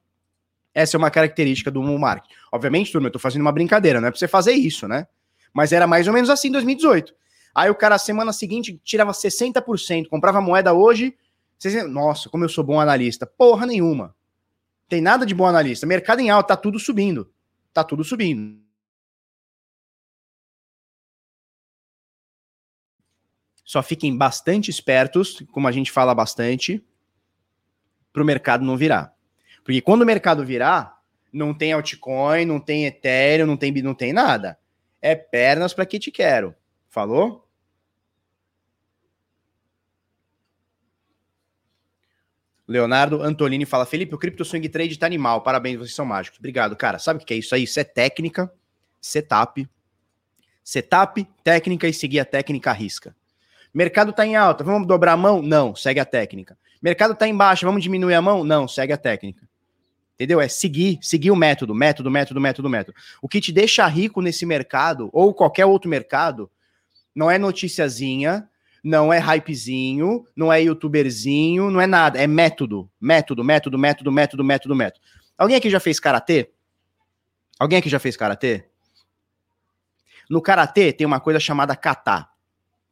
Essa 0.76 0.94
é 0.94 0.98
uma 0.98 1.10
característica 1.10 1.70
do 1.70 1.82
market. 1.98 2.30
Obviamente, 2.52 2.92
turma, 2.92 3.08
eu 3.08 3.10
tô 3.10 3.18
fazendo 3.18 3.40
uma 3.40 3.50
brincadeira, 3.50 3.98
não 3.98 4.08
é 4.08 4.10
pra 4.10 4.18
você 4.18 4.28
fazer 4.28 4.52
isso, 4.52 4.86
né? 4.86 5.06
Mas 5.50 5.72
era 5.72 5.86
mais 5.86 6.06
ou 6.06 6.12
menos 6.12 6.28
assim 6.28 6.48
em 6.48 6.52
2018. 6.52 7.14
Aí 7.54 7.70
o 7.70 7.74
cara, 7.74 7.96
semana 7.96 8.30
seguinte, 8.30 8.78
tirava 8.84 9.12
60%, 9.12 10.06
comprava 10.10 10.38
moeda 10.38 10.74
hoje. 10.74 11.16
Nossa, 11.88 12.28
como 12.28 12.44
eu 12.44 12.50
sou 12.50 12.62
bom 12.62 12.78
analista. 12.78 13.26
Porra 13.26 13.64
nenhuma. 13.64 14.14
Tem 14.86 15.00
nada 15.00 15.24
de 15.24 15.34
bom 15.34 15.46
analista. 15.46 15.86
Mercado 15.86 16.20
em 16.20 16.28
alta, 16.28 16.54
tá 16.54 16.60
tudo 16.60 16.78
subindo. 16.78 17.32
Tá 17.72 17.82
tudo 17.82 18.04
subindo. 18.04 18.60
Só 23.64 23.82
fiquem 23.82 24.14
bastante 24.14 24.70
espertos, 24.70 25.42
como 25.52 25.66
a 25.66 25.72
gente 25.72 25.90
fala 25.90 26.14
bastante, 26.14 26.84
para 28.12 28.22
o 28.22 28.26
mercado 28.26 28.62
não 28.62 28.76
virar. 28.76 29.15
Porque 29.66 29.80
quando 29.80 30.02
o 30.02 30.06
mercado 30.06 30.46
virar, 30.46 31.02
não 31.32 31.52
tem 31.52 31.72
altcoin, 31.72 32.44
não 32.44 32.60
tem 32.60 32.86
Ethereum, 32.86 33.46
não 33.46 33.56
tem, 33.56 33.72
não 33.82 33.96
tem 33.96 34.12
nada. 34.12 34.56
É 35.02 35.16
pernas 35.16 35.74
para 35.74 35.84
que 35.84 35.98
te 35.98 36.12
quero. 36.12 36.54
Falou? 36.88 37.44
Leonardo 42.66 43.20
Antolini 43.20 43.66
fala: 43.66 43.84
Felipe, 43.84 44.14
o 44.14 44.18
Crypto 44.18 44.44
Swing 44.44 44.68
Trade 44.68 44.96
tá 44.96 45.04
animal. 45.04 45.42
Parabéns, 45.42 45.78
vocês 45.78 45.96
são 45.96 46.06
mágicos. 46.06 46.38
Obrigado, 46.38 46.76
cara. 46.76 47.00
Sabe 47.00 47.20
o 47.20 47.26
que 47.26 47.34
é 47.34 47.36
isso 47.36 47.52
aí? 47.52 47.64
Isso 47.64 47.80
é 47.80 47.84
técnica, 47.84 48.48
setup. 49.00 49.68
Setup, 50.62 51.24
técnica 51.42 51.88
e 51.88 51.92
seguir 51.92 52.20
a 52.20 52.24
técnica 52.24 52.70
risca. 52.70 53.16
Mercado 53.74 54.10
está 54.10 54.24
em 54.24 54.36
alta, 54.36 54.62
vamos 54.62 54.86
dobrar 54.86 55.14
a 55.14 55.16
mão? 55.16 55.42
Não, 55.42 55.74
segue 55.74 55.98
a 55.98 56.04
técnica. 56.04 56.56
Mercado 56.80 57.14
está 57.14 57.26
em 57.26 57.36
baixa, 57.36 57.66
vamos 57.66 57.82
diminuir 57.82 58.14
a 58.14 58.22
mão? 58.22 58.44
Não, 58.44 58.68
segue 58.68 58.92
a 58.92 58.96
técnica. 58.96 59.46
Entendeu? 60.16 60.40
É 60.40 60.48
seguir, 60.48 60.98
seguir 61.02 61.30
o 61.30 61.36
método, 61.36 61.74
método, 61.74 62.10
método, 62.10 62.40
método, 62.40 62.70
método. 62.70 62.98
O 63.20 63.28
que 63.28 63.38
te 63.38 63.52
deixa 63.52 63.86
rico 63.86 64.22
nesse 64.22 64.46
mercado, 64.46 65.10
ou 65.12 65.34
qualquer 65.34 65.66
outro 65.66 65.90
mercado, 65.90 66.50
não 67.14 67.30
é 67.30 67.38
noticiazinha, 67.38 68.48
não 68.82 69.12
é 69.12 69.18
hypezinho, 69.18 70.24
não 70.34 70.50
é 70.50 70.62
youtuberzinho, 70.62 71.70
não 71.70 71.80
é 71.80 71.86
nada. 71.86 72.18
É 72.18 72.26
método. 72.26 72.90
Método, 72.98 73.44
método, 73.44 73.78
método, 73.78 74.10
método, 74.10 74.44
método, 74.44 74.74
método. 74.74 75.04
Alguém 75.36 75.56
aqui 75.56 75.68
já 75.68 75.80
fez 75.80 76.00
karatê? 76.00 76.50
Alguém 77.58 77.78
aqui 77.78 77.90
já 77.90 77.98
fez 77.98 78.16
karatê? 78.16 78.64
No 80.30 80.40
karatê 80.40 80.92
tem 80.92 81.06
uma 81.06 81.20
coisa 81.20 81.38
chamada 81.38 81.76
kata. 81.76 82.26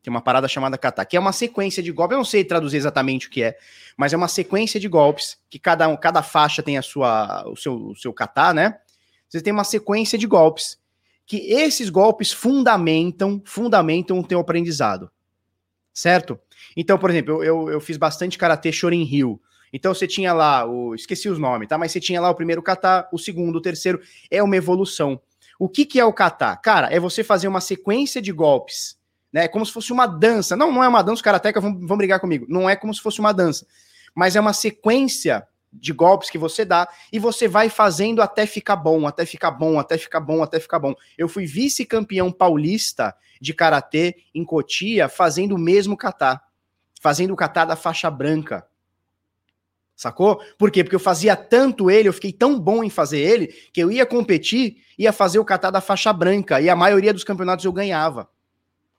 Tem 0.05 0.11
uma 0.11 0.21
parada 0.21 0.47
chamada 0.47 0.77
kata, 0.77 1.03
que 1.07 1.17
é 1.17 1.21
uma 1.21 1.33
sequência 1.33 1.83
de 1.83 1.91
golpes. 1.91 2.13
Eu 2.13 2.19
não 2.19 2.27
sei 2.27 2.45
traduzir 2.45 2.77
exatamente 2.77 3.27
o 3.27 3.31
que 3.31 3.43
é, 3.43 3.57
mas 3.97 4.13
é 4.13 4.17
uma 4.19 4.29
sequência 4.29 4.79
de 4.79 4.87
golpes 4.87 5.39
que 5.49 5.59
cada, 5.59 5.89
um, 5.89 5.97
cada 5.97 6.23
faixa 6.23 6.63
tem 6.63 6.77
a 6.77 6.83
sua, 6.83 7.43
o 7.49 7.57
seu, 7.57 7.75
o 7.75 7.97
seu 7.97 8.13
kata, 8.13 8.53
né? 8.53 8.79
Você 9.27 9.41
tem 9.41 9.51
uma 9.51 9.65
sequência 9.65 10.19
de 10.19 10.27
golpes 10.27 10.79
que 11.25 11.39
esses 11.51 11.89
golpes 11.89 12.31
fundamentam, 12.31 13.41
fundamentam 13.47 14.19
o 14.19 14.23
teu 14.23 14.39
aprendizado, 14.41 15.11
certo? 15.91 16.39
Então, 16.77 16.99
por 16.99 17.09
exemplo, 17.09 17.43
eu, 17.43 17.43
eu, 17.43 17.71
eu 17.71 17.81
fiz 17.81 17.97
bastante 17.97 18.37
karatê 18.37 18.71
Shorin 18.71 19.05
Ryu. 19.05 19.41
Então 19.73 19.95
você 19.95 20.07
tinha 20.07 20.35
lá, 20.35 20.67
o, 20.67 20.95
esqueci 20.95 21.31
os 21.31 21.39
nomes, 21.39 21.67
tá? 21.67 21.79
Mas 21.79 21.93
você 21.93 21.99
tinha 21.99 22.21
lá 22.21 22.29
o 22.29 22.35
primeiro 22.35 22.63
kata, 22.63 23.09
o 23.11 23.19
segundo, 23.19 23.57
o 23.57 23.63
terceiro. 23.63 24.03
É 24.31 24.43
uma 24.43 24.55
evolução. 24.55 25.19
O 25.59 25.67
que, 25.67 25.87
que 25.87 25.99
é 25.99 26.05
o 26.05 26.13
kata? 26.13 26.55
Cara, 26.59 26.93
é 26.93 27.01
você 27.01 27.25
fazer 27.25 27.49
uma 27.49 27.63
sequência 27.63 28.21
de 28.21 28.33
golpes 28.33 29.03
né? 29.35 29.47
É 29.47 29.49
como 29.49 29.67
se 29.67 29.73
fosse 29.73 29.93
uma 29.93 30.07
dança. 30.07 30.55
Não, 30.55 30.71
não 30.71 30.85
é 30.85 30.87
uma 30.87 31.03
dança, 31.03 31.15
os 31.15 31.23
karatecas 31.23 31.61
vão, 31.61 31.77
vão 31.77 31.97
brigar 31.97 32.21
comigo. 32.21 32.47
Não 32.49 32.71
é 32.71 32.77
como 32.77 32.95
se 32.95 33.01
fosse 33.01 33.19
uma 33.19 33.35
dança. 33.35 33.67
Mas 34.15 34.37
é 34.37 34.41
uma 34.41 34.53
sequência 34.53 35.45
de 35.73 35.93
golpes 35.93 36.31
que 36.31 36.39
você 36.39 36.65
dá 36.65 36.89
e 37.13 37.19
você 37.19 37.49
vai 37.49 37.69
fazendo 37.69 38.23
até 38.23 38.47
ficar 38.47 38.77
bom, 38.77 39.09
até 39.09 39.27
ficar 39.27 39.51
bom, 39.51 39.77
até 39.77 39.99
ficar 39.99 40.21
bom, 40.21 40.41
até 40.41 40.61
ficar 40.61 40.79
bom. 40.79 40.95
Eu 41.19 41.29
fui 41.29 41.47
vice-campeão 41.47 42.31
paulista 42.31 43.13
de 43.41 43.53
karatê 43.53 44.15
em 44.33 44.45
Cotia 44.45 45.09
fazendo 45.09 45.57
o 45.57 45.59
mesmo 45.59 45.97
kata. 45.97 46.41
fazendo 47.01 47.33
o 47.33 47.37
catar 47.37 47.65
da 47.65 47.75
faixa 47.75 48.09
branca. 48.09 48.65
Sacou? 49.97 50.41
Por 50.57 50.71
quê? 50.71 50.85
Porque 50.85 50.95
eu 50.95 51.01
fazia 51.01 51.35
tanto 51.35 51.91
ele, 51.91 52.09
eu 52.09 52.13
fiquei 52.13 52.33
tão 52.33 52.59
bom 52.59 52.85
em 52.85 52.91
fazer 52.91 53.19
ele, 53.19 53.49
que 53.73 53.81
eu 53.81 53.91
ia 53.91 54.07
competir, 54.07 54.77
ia 54.97 55.13
fazer 55.13 55.41
o 55.41 55.45
catar 55.45 55.71
da 55.71 55.81
faixa 55.81 56.13
branca, 56.13 56.61
e 56.61 56.71
a 56.71 56.77
maioria 56.77 57.13
dos 57.13 57.25
campeonatos 57.25 57.65
eu 57.65 57.73
ganhava. 57.73 58.29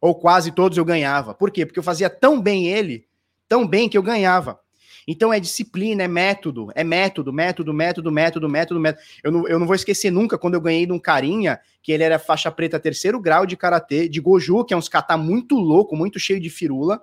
Ou 0.05 0.13
quase 0.13 0.51
todos 0.51 0.77
eu 0.77 0.85
ganhava. 0.85 1.33
Por 1.33 1.49
quê? 1.49 1.65
Porque 1.65 1.79
eu 1.79 1.83
fazia 1.83 2.11
tão 2.11 2.39
bem 2.39 2.67
ele, 2.67 3.07
tão 3.49 3.65
bem 3.65 3.89
que 3.89 3.97
eu 3.97 4.03
ganhava. 4.03 4.59
Então 5.07 5.33
é 5.33 5.39
disciplina, 5.39 6.03
é 6.03 6.07
método, 6.07 6.71
é 6.75 6.83
método, 6.83 7.33
método, 7.33 7.73
método, 7.73 8.11
método, 8.11 8.47
método, 8.47 8.79
método. 8.79 9.03
Eu 9.23 9.31
não, 9.31 9.47
eu 9.47 9.57
não 9.57 9.65
vou 9.65 9.75
esquecer 9.75 10.11
nunca 10.11 10.37
quando 10.37 10.53
eu 10.53 10.61
ganhei 10.61 10.85
de 10.85 10.91
um 10.91 10.99
carinha, 10.99 11.59
que 11.81 11.91
ele 11.91 12.03
era 12.03 12.19
faixa 12.19 12.51
preta 12.51 12.79
terceiro 12.79 13.19
grau 13.19 13.47
de 13.47 13.57
karatê, 13.57 14.07
de 14.07 14.21
goju, 14.21 14.63
que 14.63 14.75
é 14.75 14.77
uns 14.77 14.87
kata 14.87 15.17
muito 15.17 15.55
louco, 15.55 15.95
muito 15.95 16.19
cheio 16.19 16.39
de 16.39 16.51
firula. 16.51 17.01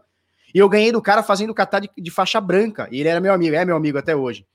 E 0.54 0.60
eu 0.60 0.68
ganhei 0.68 0.92
do 0.92 1.02
cara 1.02 1.24
fazendo 1.24 1.52
kata 1.52 1.80
de, 1.80 1.90
de 1.98 2.10
faixa 2.12 2.40
branca. 2.40 2.86
E 2.92 3.00
ele 3.00 3.08
era 3.08 3.20
meu 3.20 3.34
amigo, 3.34 3.56
é 3.56 3.64
meu 3.64 3.74
amigo 3.74 3.98
até 3.98 4.14
hoje. 4.14 4.46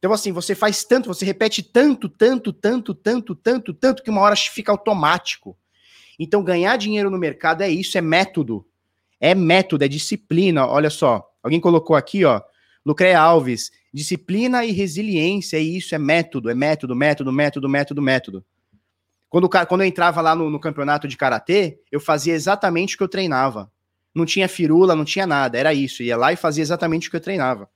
Então, 0.00 0.12
assim, 0.12 0.32
você 0.32 0.52
faz 0.52 0.82
tanto, 0.82 1.06
você 1.06 1.24
repete 1.24 1.62
tanto, 1.62 2.08
tanto, 2.08 2.52
tanto, 2.52 2.92
tanto, 2.92 3.36
tanto, 3.36 3.72
tanto, 3.72 4.02
que 4.02 4.10
uma 4.10 4.22
hora 4.22 4.34
fica 4.34 4.72
automático. 4.72 5.56
Então, 6.18 6.42
ganhar 6.42 6.76
dinheiro 6.76 7.10
no 7.10 7.18
mercado 7.18 7.62
é 7.62 7.68
isso, 7.68 7.98
é 7.98 8.00
método. 8.00 8.66
É 9.20 9.34
método, 9.34 9.84
é 9.84 9.88
disciplina. 9.88 10.66
Olha 10.66 10.90
só, 10.90 11.26
alguém 11.42 11.60
colocou 11.60 11.96
aqui, 11.96 12.24
ó, 12.24 12.40
Lucreia 12.84 13.18
Alves, 13.18 13.70
disciplina 13.92 14.64
e 14.64 14.70
resiliência, 14.70 15.56
é 15.56 15.60
isso, 15.60 15.94
é 15.94 15.98
método, 15.98 16.48
é 16.48 16.54
método, 16.54 16.94
método, 16.94 17.32
método, 17.32 17.68
método, 17.68 18.02
método. 18.02 18.44
Quando, 19.28 19.48
quando 19.48 19.80
eu 19.80 19.86
entrava 19.86 20.20
lá 20.20 20.34
no, 20.36 20.48
no 20.48 20.60
campeonato 20.60 21.08
de 21.08 21.16
karatê, 21.16 21.80
eu 21.90 21.98
fazia 21.98 22.32
exatamente 22.32 22.94
o 22.94 22.98
que 22.98 23.02
eu 23.02 23.08
treinava. 23.08 23.70
Não 24.14 24.24
tinha 24.24 24.48
firula, 24.48 24.94
não 24.94 25.04
tinha 25.04 25.26
nada, 25.26 25.58
era 25.58 25.74
isso. 25.74 26.02
Ia 26.02 26.16
lá 26.16 26.32
e 26.32 26.36
fazia 26.36 26.62
exatamente 26.62 27.08
o 27.08 27.10
que 27.10 27.16
eu 27.16 27.20
treinava. 27.20 27.68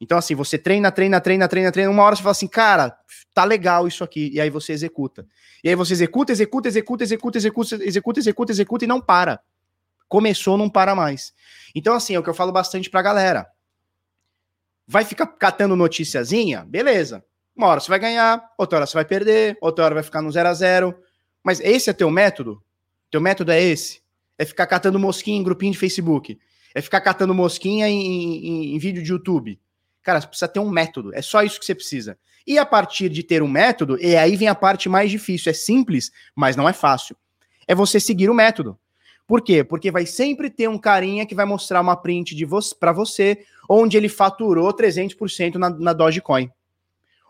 Então, 0.00 0.18
assim, 0.18 0.34
você 0.34 0.58
treina, 0.58 0.92
treina, 0.92 1.20
treina, 1.20 1.48
treina, 1.48 1.72
treina. 1.72 1.90
Uma 1.90 2.02
hora 2.02 2.14
você 2.14 2.22
fala 2.22 2.32
assim, 2.32 2.46
cara, 2.46 2.96
tá 3.32 3.44
legal 3.44 3.88
isso 3.88 4.04
aqui. 4.04 4.30
E 4.32 4.40
aí 4.40 4.50
você 4.50 4.72
executa. 4.72 5.26
E 5.64 5.68
aí 5.68 5.74
você 5.74 5.94
executa, 5.94 6.32
executa, 6.32 6.68
executa, 6.68 7.04
executa, 7.04 7.38
executa, 7.38 7.74
executa, 7.76 8.20
executa, 8.20 8.52
executa 8.52 8.84
e 8.84 8.88
não 8.88 9.00
para. 9.00 9.40
Começou, 10.08 10.58
não 10.58 10.68
para 10.68 10.94
mais. 10.94 11.32
Então, 11.74 11.94
assim, 11.94 12.14
é 12.14 12.18
o 12.18 12.22
que 12.22 12.28
eu 12.28 12.34
falo 12.34 12.52
bastante 12.52 12.90
pra 12.90 13.02
galera. 13.02 13.46
Vai 14.86 15.04
ficar 15.04 15.26
catando 15.26 15.74
noticiazinha? 15.74 16.64
Beleza. 16.64 17.24
Uma 17.56 17.68
hora 17.68 17.80
você 17.80 17.88
vai 17.88 17.98
ganhar, 17.98 18.52
outra 18.58 18.78
hora 18.78 18.86
você 18.86 18.94
vai 18.94 19.04
perder, 19.04 19.56
outra 19.62 19.84
hora 19.86 19.94
vai 19.94 20.02
ficar 20.02 20.20
no 20.20 20.30
0 20.30 20.48
a 20.48 20.54
0 20.54 20.94
Mas 21.42 21.58
esse 21.60 21.88
é 21.88 21.92
teu 21.94 22.10
método? 22.10 22.62
Teu 23.10 23.20
método 23.20 23.50
é 23.50 23.62
esse? 23.62 24.02
É 24.38 24.44
ficar 24.44 24.66
catando 24.66 24.98
mosquinha 24.98 25.38
em 25.38 25.42
grupinho 25.42 25.72
de 25.72 25.78
Facebook? 25.78 26.38
É 26.74 26.82
ficar 26.82 27.00
catando 27.00 27.34
mosquinha 27.34 27.88
em, 27.88 27.98
em, 27.98 28.74
em 28.74 28.78
vídeo 28.78 29.02
de 29.02 29.10
YouTube? 29.10 29.58
Cara, 30.06 30.20
você 30.20 30.28
precisa 30.28 30.46
ter 30.46 30.60
um 30.60 30.70
método. 30.70 31.12
É 31.12 31.20
só 31.20 31.42
isso 31.42 31.58
que 31.58 31.66
você 31.66 31.74
precisa. 31.74 32.16
E 32.46 32.58
a 32.58 32.64
partir 32.64 33.08
de 33.08 33.24
ter 33.24 33.42
um 33.42 33.48
método, 33.48 34.00
e 34.00 34.14
aí 34.14 34.36
vem 34.36 34.46
a 34.46 34.54
parte 34.54 34.88
mais 34.88 35.10
difícil. 35.10 35.50
É 35.50 35.52
simples, 35.52 36.12
mas 36.32 36.54
não 36.54 36.68
é 36.68 36.72
fácil. 36.72 37.16
É 37.66 37.74
você 37.74 37.98
seguir 37.98 38.30
o 38.30 38.34
método. 38.34 38.78
Por 39.26 39.42
quê? 39.42 39.64
Porque 39.64 39.90
vai 39.90 40.06
sempre 40.06 40.48
ter 40.48 40.68
um 40.68 40.78
carinha 40.78 41.26
que 41.26 41.34
vai 41.34 41.44
mostrar 41.44 41.80
uma 41.80 41.96
print 41.96 42.36
de 42.36 42.44
vo 42.44 42.60
para 42.78 42.92
você, 42.92 43.44
onde 43.68 43.96
ele 43.96 44.08
faturou 44.08 44.72
300% 44.72 45.56
na, 45.56 45.70
na 45.70 45.92
Dogecoin. 45.92 46.52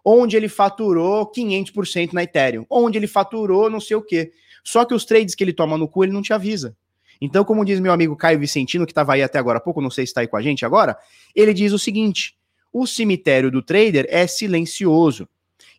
Onde 0.05 0.37
ele 0.37 0.47
faturou 0.47 1.33
500% 1.33 2.13
na 2.13 2.25
Ethereum. 2.25 2.67
Onde 2.69 2.99
ele 2.99 3.07
faturou 3.07 3.71
não 3.71 3.81
sei 3.81 3.97
o 3.97 4.03
quê. 4.03 4.33
Só 4.63 4.85
que 4.85 4.93
os 4.93 5.07
trades 5.07 5.35
que 5.35 5.43
ele 5.43 5.55
toma 5.55 5.79
no 5.79 5.89
cu, 5.89 6.05
ele 6.05 6.13
não 6.13 6.21
te 6.21 6.35
avisa. 6.35 6.77
Então, 7.23 7.43
como 7.43 7.65
diz 7.65 7.81
meu 7.81 7.93
amigo 7.93 8.15
Caio 8.15 8.39
Vicentino, 8.39 8.85
que 8.85 8.93
estava 8.93 9.15
aí 9.15 9.23
até 9.23 9.39
agora 9.39 9.57
há 9.57 9.63
pouco, 9.63 9.81
não 9.81 9.89
sei 9.89 10.05
se 10.05 10.11
está 10.11 10.21
aí 10.21 10.29
com 10.29 10.37
a 10.37 10.43
gente 10.43 10.67
agora, 10.67 10.99
ele 11.35 11.55
diz 11.55 11.73
o 11.73 11.79
seguinte: 11.79 12.37
o 12.79 12.87
cemitério 12.87 13.51
do 13.51 13.63
trader 13.63 14.07
é 14.11 14.27
silencioso. 14.27 15.27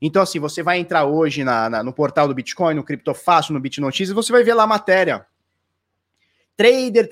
Então, 0.02 0.22
assim, 0.22 0.40
você 0.40 0.64
vai 0.64 0.80
entrar 0.80 1.06
hoje 1.06 1.44
na, 1.44 1.70
na, 1.70 1.84
no 1.84 1.94
portal 1.94 2.28
do 2.28 2.34
Bitcoin, 2.34 2.74
no 2.74 2.84
Criptofácil, 2.84 3.54
no 3.54 3.60
BitNotícias, 3.60 4.16
você 4.16 4.32
vai 4.32 4.44
ver 4.44 4.56
lá 4.56 4.64
a 4.64 4.68
matéria. 4.68 5.26
Trader, 6.56 7.08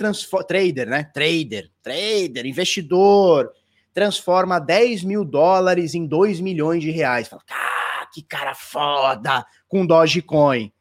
trader, 0.47 0.89
né? 0.89 1.03
Trader, 1.13 1.69
trader, 1.83 2.47
investidor, 2.47 3.51
transforma 3.93 4.59
10 4.59 5.03
mil 5.03 5.23
dólares 5.23 5.93
em 5.93 6.07
2 6.07 6.39
milhões 6.39 6.81
de 6.81 6.89
reais. 6.89 7.27
Fala, 7.27 7.43
ah, 7.51 8.07
que 8.11 8.23
cara 8.23 8.55
foda 8.55 9.45
com 9.67 9.85
Dogecoin. 9.85 10.73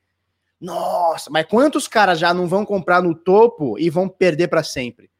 Nossa, 0.58 1.30
mas 1.30 1.46
quantos 1.46 1.86
caras 1.86 2.18
já 2.18 2.32
não 2.32 2.48
vão 2.48 2.64
comprar 2.64 3.02
no 3.02 3.14
topo 3.14 3.78
e 3.78 3.90
vão 3.90 4.08
perder 4.08 4.48
para 4.48 4.62
sempre? 4.62 5.10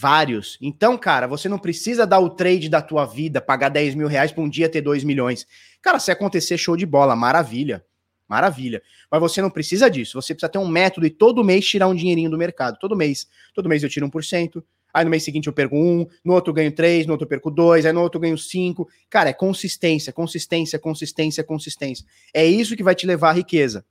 Vários. 0.00 0.56
Então, 0.62 0.96
cara, 0.96 1.26
você 1.26 1.46
não 1.46 1.58
precisa 1.58 2.06
dar 2.06 2.20
o 2.20 2.30
trade 2.30 2.70
da 2.70 2.80
tua 2.80 3.04
vida, 3.04 3.38
pagar 3.38 3.68
10 3.68 3.94
mil 3.94 4.08
reais 4.08 4.32
para 4.32 4.42
um 4.42 4.48
dia 4.48 4.66
ter 4.66 4.80
2 4.80 5.04
milhões. 5.04 5.46
Cara, 5.82 5.98
se 5.98 6.10
acontecer, 6.10 6.56
show 6.56 6.74
de 6.74 6.86
bola, 6.86 7.14
maravilha. 7.14 7.84
Maravilha. 8.26 8.80
Mas 9.10 9.20
você 9.20 9.42
não 9.42 9.50
precisa 9.50 9.90
disso. 9.90 10.18
Você 10.18 10.32
precisa 10.32 10.48
ter 10.48 10.56
um 10.56 10.66
método 10.66 11.06
e 11.06 11.10
todo 11.10 11.44
mês 11.44 11.66
tirar 11.66 11.86
um 11.86 11.94
dinheirinho 11.94 12.30
do 12.30 12.38
mercado. 12.38 12.78
Todo 12.78 12.96
mês. 12.96 13.28
Todo 13.52 13.68
mês 13.68 13.82
eu 13.82 13.90
tiro 13.90 14.08
1%. 14.08 14.64
Aí 14.94 15.04
no 15.04 15.10
mês 15.10 15.22
seguinte 15.22 15.48
eu 15.48 15.52
perco 15.52 15.76
um, 15.76 16.06
no 16.24 16.32
outro 16.32 16.50
ganho 16.50 16.72
três, 16.72 17.06
no 17.06 17.12
outro 17.12 17.28
perco 17.28 17.50
dois, 17.50 17.84
aí 17.84 17.92
no 17.92 18.00
outro 18.00 18.18
ganho 18.18 18.38
cinco. 18.38 18.88
Cara, 19.10 19.28
é 19.28 19.34
consistência, 19.34 20.14
consistência, 20.14 20.78
consistência, 20.78 21.44
consistência. 21.44 22.06
É 22.32 22.46
isso 22.46 22.74
que 22.74 22.82
vai 22.82 22.94
te 22.94 23.06
levar 23.06 23.28
à 23.28 23.32
riqueza. 23.32 23.84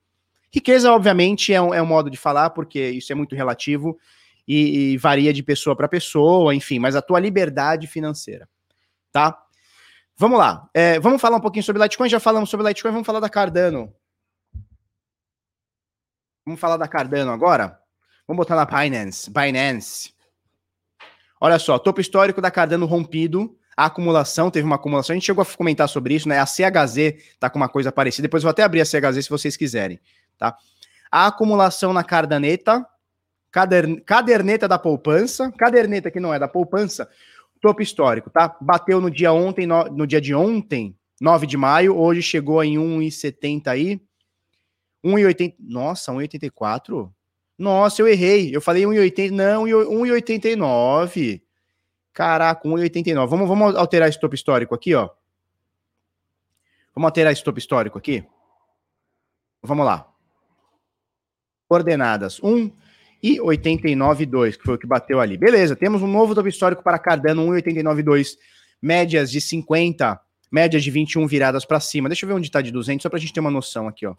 Riqueza, 0.52 0.92
obviamente, 0.92 1.54
é 1.54 1.62
um, 1.62 1.72
é 1.72 1.80
um 1.80 1.86
modo 1.86 2.10
de 2.10 2.18
falar, 2.18 2.50
porque 2.50 2.90
isso 2.90 3.12
é 3.12 3.16
muito 3.16 3.36
relativo 3.36 3.96
e, 4.50 4.94
e 4.94 4.98
varia 4.98 5.32
de 5.32 5.44
pessoa 5.44 5.76
para 5.76 5.88
pessoa, 5.88 6.56
enfim, 6.56 6.80
mas 6.80 6.96
a 6.96 7.04
tua 7.04 7.20
liberdade 7.20 7.86
financeira, 7.86 8.50
tá? 9.12 9.40
Vamos 10.18 10.40
lá, 10.40 10.68
é, 10.74 11.00
vamos 11.00 11.22
falar 11.22 11.38
um 11.38 11.42
pouquinho 11.42 11.64
sobre 11.64 11.82
Litecoin, 11.84 12.10
já 12.10 12.20
falamos 12.20 12.50
sobre 12.50 12.68
Litecoin, 12.68 12.92
vamos 12.92 13.06
falar 13.06 13.20
da 13.20 13.30
Cardano. 13.30 13.94
Vamos 16.44 16.60
falar 16.60 16.78
da 16.78 16.88
Cardano 16.88 17.32
agora? 17.32 17.80
Vamos 18.28 18.40
botar 18.44 18.56
na 18.56 18.66
Binance, 18.66 19.30
Binance. 19.30 20.16
Olha 21.40 21.60
só, 21.60 21.78
topo 21.78 22.02
histórico 22.02 22.42
da 22.42 22.50
Cardano 22.50 22.88
rompido, 22.88 23.56
a 23.78 23.86
acumulação, 23.86 24.50
teve 24.50 24.66
uma 24.66 24.78
acumulação, 24.78 25.14
a 25.14 25.16
gente 25.16 25.28
chegou 25.28 25.44
a 25.44 25.46
comentar 25.46 25.88
sobre 25.88 26.16
isso, 26.16 26.28
né? 26.28 26.40
A 26.40 26.46
CHZ 26.46 27.38
tá 27.40 27.52
com 27.52 27.60
uma 27.60 27.70
coisa 27.70 27.92
parecida, 27.92 28.28
depois 28.28 28.42
eu 28.42 28.48
vou 28.48 28.52
até 28.52 28.64
abrir 28.64 28.82
a 28.82 28.86
CHZ 28.86 29.24
se 29.24 29.30
vocês 29.30 29.56
quiserem, 29.56 30.00
tá? 30.40 30.58
A 31.12 31.28
acumulação 31.28 31.94
na 31.94 32.04
Cardaneta, 32.04 32.86
caderneta 33.52 34.68
da 34.68 34.78
poupança, 34.78 35.52
caderneta 35.52 36.12
que 36.12 36.20
não 36.20 36.34
é 36.34 36.40
da 36.40 36.48
poupança, 36.48 37.10
topo 37.60 37.82
histórico, 37.82 38.30
tá? 38.30 38.56
Bateu 38.62 39.02
no 39.02 39.10
dia 39.10 39.34
ontem, 39.34 39.66
no, 39.66 39.84
no 39.86 40.08
dia 40.08 40.22
de 40.22 40.34
ontem, 40.34 40.96
9 41.20 41.46
de 41.46 41.58
maio, 41.58 41.98
hoje 41.98 42.22
chegou 42.22 42.64
em 42.64 42.76
1,70 42.78 43.68
aí. 43.68 44.02
1,80. 45.04 45.56
Nossa, 45.60 46.12
1,84? 46.12 47.12
Nossa, 47.58 48.02
eu 48.02 48.08
errei. 48.08 48.56
Eu 48.56 48.62
falei 48.62 48.84
1,80. 48.84 49.32
Não, 49.32 49.64
1,89. 49.66 51.42
Caraca, 52.14 52.68
1,89. 52.68 53.28
Vamos, 53.28 53.48
vamos 53.48 53.76
alterar 53.76 54.08
esse 54.08 54.20
topo 54.20 54.36
histórico 54.36 54.74
aqui, 54.74 54.96
ó. 54.96 55.10
Vamos 56.96 57.08
alterar 57.08 57.34
esse 57.34 57.44
topo 57.44 57.60
histórico 57.60 57.98
aqui. 57.98 58.26
Vamos 59.62 59.86
lá. 59.86 60.10
Coordenadas. 61.68 62.42
1, 62.42 62.72
e 63.22 63.38
89,2, 63.38 64.58
que 64.58 64.64
foi 64.64 64.76
o 64.76 64.78
que 64.78 64.88
bateu 64.88 65.20
ali. 65.20 65.38
Beleza, 65.38 65.76
temos 65.76 66.02
um 66.02 66.08
novo 66.08 66.34
topo 66.34 66.48
histórico 66.48 66.84
para 66.84 66.98
Cardano, 66.98 67.46
1,89,2, 67.48 68.38
médias 68.82 69.30
de 69.30 69.42
50, 69.42 70.20
médias 70.52 70.84
de 70.84 70.92
21 70.92 71.28
viradas 71.28 71.66
para 71.66 71.80
cima. 71.80 72.10
Deixa 72.10 72.26
eu 72.26 72.28
ver 72.28 72.36
onde 72.36 72.48
está 72.48 72.62
de 72.62 72.72
200, 72.72 73.04
só 73.04 73.10
para 73.10 73.18
a 73.18 73.20
gente 73.20 73.34
ter 73.34 73.40
uma 73.40 73.52
noção 73.52 73.88
aqui, 73.88 74.06
ó. 74.06 74.16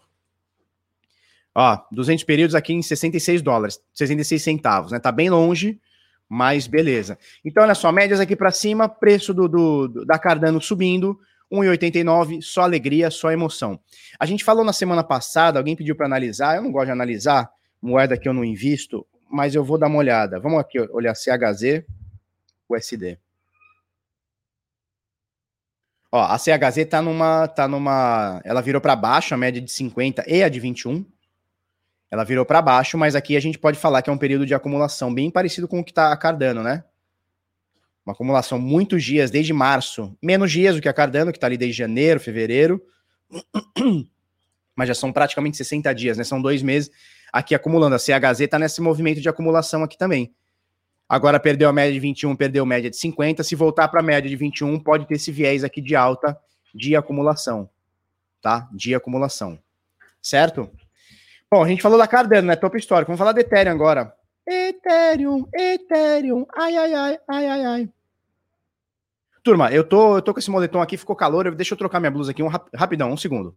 Ó, 1.54 1.78
200 1.90 2.24
períodos 2.24 2.54
aqui 2.54 2.72
em 2.72 2.82
66 2.82 3.42
dólares, 3.42 3.80
66 3.92 4.40
centavos, 4.40 4.92
né? 4.92 5.00
Tá 5.00 5.10
bem 5.10 5.28
longe, 5.28 5.80
mas 6.28 6.68
beleza. 6.68 7.18
Então, 7.44 7.64
olha 7.64 7.74
só, 7.74 7.90
médias 7.90 8.20
aqui 8.20 8.36
para 8.36 8.52
cima, 8.52 8.88
preço 8.88 9.34
do, 9.34 9.48
do, 9.48 9.88
do, 9.88 10.06
da 10.06 10.16
Cardano 10.16 10.60
subindo, 10.60 11.18
1,89, 11.52 12.40
só 12.40 12.62
alegria, 12.62 13.10
só 13.10 13.32
emoção. 13.32 13.80
A 14.18 14.24
gente 14.24 14.44
falou 14.44 14.64
na 14.64 14.72
semana 14.72 15.02
passada, 15.02 15.58
alguém 15.58 15.74
pediu 15.74 15.96
para 15.96 16.06
analisar, 16.06 16.56
eu 16.56 16.62
não 16.62 16.70
gosto 16.70 16.86
de 16.86 16.92
analisar, 16.92 17.50
moeda 17.80 18.16
que 18.16 18.28
eu 18.28 18.32
não 18.32 18.44
invisto, 18.44 19.06
mas 19.30 19.54
eu 19.54 19.64
vou 19.64 19.78
dar 19.78 19.86
uma 19.86 19.98
olhada. 19.98 20.38
Vamos 20.38 20.58
aqui 20.58 20.78
olhar 20.78 21.14
CHZ, 21.14 21.84
USD. 22.68 23.18
Ó, 26.12 26.20
a 26.20 26.36
CHZ 26.36 26.86
tá 26.88 27.00
numa, 27.00 27.46
tá 27.46 27.68
numa, 27.68 28.40
ela 28.44 28.60
virou 28.60 28.80
para 28.80 28.96
baixo, 28.96 29.32
a 29.32 29.36
média 29.36 29.60
de 29.60 29.70
50 29.70 30.24
e 30.26 30.42
a 30.42 30.48
de 30.48 30.58
21. 30.58 31.04
Ela 32.10 32.24
virou 32.24 32.44
para 32.44 32.60
baixo, 32.60 32.98
mas 32.98 33.14
aqui 33.14 33.36
a 33.36 33.40
gente 33.40 33.56
pode 33.56 33.78
falar 33.78 34.02
que 34.02 34.10
é 34.10 34.12
um 34.12 34.18
período 34.18 34.44
de 34.44 34.52
acumulação 34.52 35.14
bem 35.14 35.30
parecido 35.30 35.68
com 35.68 35.78
o 35.78 35.84
que 35.84 35.92
tá 35.92 36.12
a 36.12 36.16
Cardano, 36.16 36.62
né? 36.62 36.82
Uma 38.04 38.12
acumulação 38.12 38.58
muitos 38.58 39.04
dias, 39.04 39.30
desde 39.30 39.52
março. 39.52 40.16
Menos 40.20 40.50
dias 40.50 40.74
do 40.74 40.82
que 40.82 40.88
a 40.88 40.92
Cardano, 40.92 41.32
que 41.32 41.38
tá 41.38 41.46
ali 41.46 41.56
desde 41.56 41.78
janeiro, 41.78 42.18
fevereiro. 42.18 42.84
Mas 44.74 44.88
já 44.88 44.94
são 44.94 45.12
praticamente 45.12 45.56
60 45.56 45.92
dias, 45.94 46.18
né? 46.18 46.24
São 46.24 46.42
dois 46.42 46.60
meses 46.60 46.90
aqui 47.32 47.54
acumulando. 47.54 47.94
A 47.94 47.98
CHZ 47.98 48.40
está 48.40 48.58
nesse 48.58 48.80
movimento 48.80 49.20
de 49.20 49.28
acumulação 49.28 49.82
aqui 49.82 49.96
também. 49.96 50.34
Agora 51.08 51.40
perdeu 51.40 51.68
a 51.68 51.72
média 51.72 51.92
de 51.92 51.98
21, 51.98 52.36
perdeu 52.36 52.62
a 52.62 52.66
média 52.66 52.88
de 52.88 52.96
50. 52.96 53.42
Se 53.42 53.54
voltar 53.56 53.88
para 53.88 54.00
a 54.00 54.02
média 54.02 54.30
de 54.30 54.36
21, 54.36 54.78
pode 54.78 55.06
ter 55.06 55.14
esse 55.14 55.32
viés 55.32 55.64
aqui 55.64 55.80
de 55.80 55.96
alta 55.96 56.38
de 56.74 56.94
acumulação, 56.94 57.68
tá? 58.40 58.68
De 58.72 58.94
acumulação. 58.94 59.58
Certo? 60.22 60.70
Bom, 61.50 61.64
a 61.64 61.68
gente 61.68 61.82
falou 61.82 61.98
da 61.98 62.06
Cardano, 62.06 62.46
né? 62.46 62.54
Top 62.54 62.78
histórico. 62.78 63.08
Vamos 63.08 63.18
falar 63.18 63.32
do 63.32 63.40
Ethereum 63.40 63.72
agora. 63.72 64.14
Ethereum, 64.46 65.46
Ethereum, 65.52 66.46
ai, 66.56 66.76
ai, 66.76 66.94
ai, 66.94 67.18
ai, 67.28 67.46
ai, 67.46 67.64
ai. 67.64 67.88
Turma, 69.42 69.72
eu 69.72 69.82
tô, 69.82 70.16
eu 70.16 70.22
tô 70.22 70.32
com 70.32 70.38
esse 70.38 70.50
moletom 70.50 70.80
aqui, 70.80 70.96
ficou 70.96 71.16
calor. 71.16 71.52
Deixa 71.54 71.74
eu 71.74 71.78
trocar 71.78 71.98
minha 71.98 72.10
blusa 72.10 72.30
aqui, 72.30 72.42
um 72.42 72.48
rapidão, 72.48 73.10
um 73.10 73.16
segundo. 73.16 73.56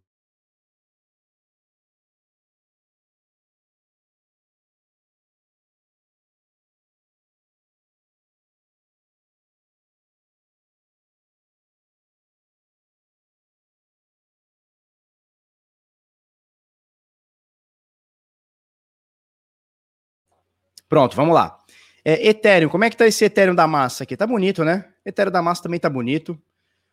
Pronto, 20.89 21.15
vamos 21.15 21.33
lá. 21.33 21.57
É, 22.05 22.27
Ethereum, 22.27 22.69
como 22.69 22.83
é 22.83 22.89
que 22.89 22.97
tá 22.97 23.07
esse 23.07 23.23
Ethereum 23.23 23.55
da 23.55 23.65
massa 23.65 24.03
aqui? 24.03 24.17
Tá 24.17 24.27
bonito, 24.27 24.65
né? 24.65 24.89
Ethereum 25.05 25.31
da 25.31 25.41
massa 25.41 25.63
também 25.63 25.79
tá 25.79 25.89
bonito. 25.89 26.37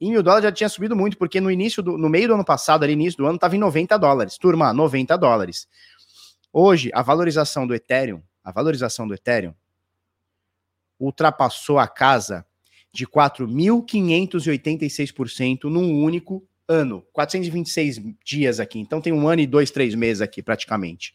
Em 0.01 0.09
mil 0.09 0.23
dólares 0.23 0.45
já 0.45 0.51
tinha 0.51 0.69
subido 0.69 0.95
muito, 0.95 1.17
porque 1.17 1.39
no 1.39 1.51
início 1.51 1.83
do. 1.83 1.99
No 1.99 2.09
meio 2.09 2.29
do 2.29 2.33
ano 2.33 2.43
passado, 2.43 2.83
ali, 2.83 2.93
início 2.93 3.17
do 3.17 3.27
ano, 3.27 3.35
estava 3.35 3.55
em 3.55 3.59
90 3.59 3.95
dólares. 3.99 4.39
Turma, 4.39 4.73
90 4.73 5.15
dólares. 5.17 5.67
Hoje, 6.51 6.89
a 6.93 7.03
valorização 7.03 7.67
do 7.67 7.75
Ethereum, 7.75 8.23
a 8.43 8.51
valorização 8.51 9.07
do 9.07 9.13
Ethereum 9.13 9.53
ultrapassou 10.99 11.77
a 11.77 11.87
casa 11.87 12.43
de 12.91 13.05
4.586% 13.05 15.65
num 15.65 16.01
único 16.01 16.43
ano, 16.67 17.03
426 17.13 18.01
dias 18.23 18.59
aqui. 18.59 18.79
Então 18.79 19.01
tem 19.01 19.13
um 19.13 19.27
ano 19.27 19.41
e 19.41 19.47
dois, 19.47 19.71
três 19.71 19.95
meses 19.95 20.21
aqui, 20.21 20.41
praticamente. 20.41 21.13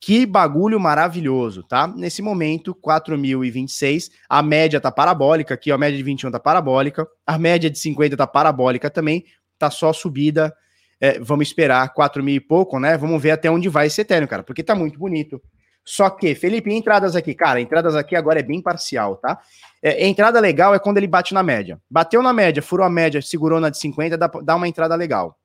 Que 0.00 0.26
bagulho 0.26 0.80
maravilhoso, 0.80 1.62
tá? 1.62 1.86
Nesse 1.86 2.22
momento, 2.22 2.74
4.026. 2.74 4.10
A 4.28 4.42
média 4.42 4.80
tá 4.80 4.90
parabólica 4.90 5.54
aqui, 5.54 5.70
ó, 5.70 5.76
a 5.76 5.78
média 5.78 5.96
de 5.96 6.02
21 6.02 6.30
tá 6.32 6.40
parabólica. 6.40 7.06
A 7.24 7.38
média 7.38 7.70
de 7.70 7.78
50 7.78 8.16
tá 8.16 8.26
parabólica 8.26 8.90
também. 8.90 9.24
Tá 9.56 9.70
só 9.70 9.92
subida. 9.92 10.52
É, 11.00 11.20
vamos 11.20 11.46
esperar 11.46 11.92
4 11.94 12.22
mil 12.22 12.34
e 12.34 12.40
pouco, 12.40 12.80
né? 12.80 12.98
Vamos 12.98 13.22
ver 13.22 13.30
até 13.30 13.48
onde 13.48 13.68
vai 13.68 13.86
esse 13.86 14.00
Ethereum, 14.00 14.26
cara, 14.26 14.42
porque 14.42 14.64
tá 14.64 14.74
muito 14.74 14.98
bonito. 14.98 15.40
Só 15.84 16.08
que, 16.10 16.34
Felipe, 16.34 16.72
entradas 16.72 17.16
aqui, 17.16 17.34
cara, 17.34 17.60
entradas 17.60 17.96
aqui 17.96 18.14
agora 18.14 18.38
é 18.38 18.42
bem 18.42 18.62
parcial, 18.62 19.16
tá? 19.16 19.40
É, 19.82 20.06
entrada 20.06 20.38
legal 20.38 20.74
é 20.74 20.78
quando 20.78 20.98
ele 20.98 21.08
bate 21.08 21.34
na 21.34 21.42
média. 21.42 21.80
Bateu 21.90 22.22
na 22.22 22.32
média, 22.32 22.62
furou 22.62 22.86
a 22.86 22.90
média, 22.90 23.20
segurou 23.20 23.58
na 23.58 23.68
de 23.68 23.78
50, 23.78 24.16
dá, 24.16 24.28
dá 24.28 24.54
uma 24.54 24.68
entrada 24.68 24.94
legal. 24.94 25.36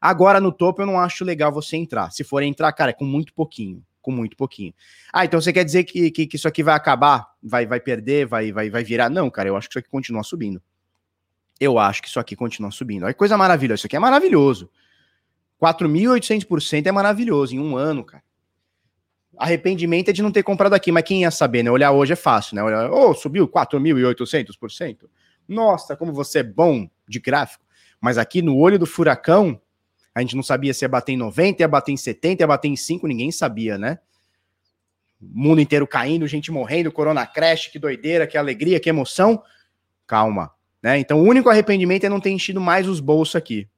Agora 0.00 0.40
no 0.40 0.50
topo 0.50 0.82
eu 0.82 0.86
não 0.86 0.98
acho 0.98 1.24
legal 1.24 1.52
você 1.52 1.76
entrar. 1.76 2.10
Se 2.10 2.24
for 2.24 2.42
entrar, 2.42 2.72
cara, 2.72 2.90
é 2.90 2.94
com 2.94 3.04
muito 3.04 3.32
pouquinho. 3.32 3.84
Com 4.00 4.10
muito 4.10 4.36
pouquinho. 4.36 4.74
Ah, 5.12 5.24
então 5.24 5.40
você 5.40 5.52
quer 5.52 5.64
dizer 5.64 5.84
que, 5.84 6.10
que, 6.10 6.26
que 6.26 6.34
isso 6.34 6.48
aqui 6.48 6.60
vai 6.60 6.74
acabar? 6.74 7.28
Vai, 7.40 7.64
vai 7.64 7.78
perder? 7.78 8.26
Vai, 8.26 8.50
vai, 8.50 8.68
vai 8.68 8.82
virar? 8.82 9.08
Não, 9.08 9.30
cara, 9.30 9.48
eu 9.48 9.56
acho 9.56 9.68
que 9.68 9.74
isso 9.74 9.78
aqui 9.78 9.88
continua 9.88 10.24
subindo. 10.24 10.60
Eu 11.60 11.78
acho 11.78 12.02
que 12.02 12.08
isso 12.08 12.18
aqui 12.18 12.34
continua 12.34 12.72
subindo. 12.72 13.04
Olha 13.04 13.12
que 13.12 13.18
coisa 13.18 13.36
maravilhosa. 13.36 13.78
Isso 13.78 13.86
aqui 13.86 13.94
é 13.94 14.00
maravilhoso. 14.00 14.68
4.800% 15.62 16.86
é 16.86 16.90
maravilhoso 16.90 17.54
em 17.54 17.60
um 17.60 17.76
ano, 17.76 18.02
cara 18.02 18.24
arrependimento 19.42 20.08
é 20.08 20.12
de 20.12 20.22
não 20.22 20.30
ter 20.30 20.44
comprado 20.44 20.74
aqui, 20.74 20.92
mas 20.92 21.02
quem 21.02 21.22
ia 21.22 21.30
saber, 21.30 21.64
né? 21.64 21.70
Olhar 21.70 21.90
hoje 21.90 22.12
é 22.12 22.16
fácil, 22.16 22.54
né? 22.54 22.62
Olhar, 22.62 22.90
oh, 22.92 23.12
subiu 23.12 23.48
4.800%. 23.48 25.08
Nossa, 25.48 25.96
como 25.96 26.12
você 26.12 26.38
é 26.38 26.42
bom 26.44 26.88
de 27.08 27.18
gráfico. 27.18 27.64
Mas 28.00 28.18
aqui 28.18 28.40
no 28.40 28.56
olho 28.56 28.78
do 28.78 28.86
furacão, 28.86 29.60
a 30.14 30.20
gente 30.20 30.36
não 30.36 30.42
sabia 30.44 30.72
se 30.72 30.84
ia 30.84 30.88
bater 30.88 31.12
em 31.12 31.16
90, 31.16 31.60
ia 31.60 31.68
bater 31.68 31.90
em 31.90 31.96
70, 31.96 32.42
ia 32.42 32.46
bater 32.46 32.68
em 32.68 32.76
5, 32.76 33.06
ninguém 33.06 33.32
sabia, 33.32 33.76
né? 33.76 33.98
Mundo 35.20 35.60
inteiro 35.60 35.86
caindo, 35.86 36.26
gente 36.26 36.52
morrendo, 36.52 36.92
corona 36.92 37.26
crash, 37.26 37.66
que 37.66 37.78
doideira, 37.78 38.26
que 38.26 38.38
alegria, 38.38 38.78
que 38.78 38.88
emoção. 38.88 39.42
Calma, 40.06 40.52
né? 40.80 40.98
Então 40.98 41.20
o 41.20 41.24
único 41.24 41.48
arrependimento 41.48 42.04
é 42.04 42.08
não 42.08 42.20
ter 42.20 42.30
enchido 42.30 42.60
mais 42.60 42.88
os 42.88 43.00
bolsos 43.00 43.34
aqui. 43.34 43.68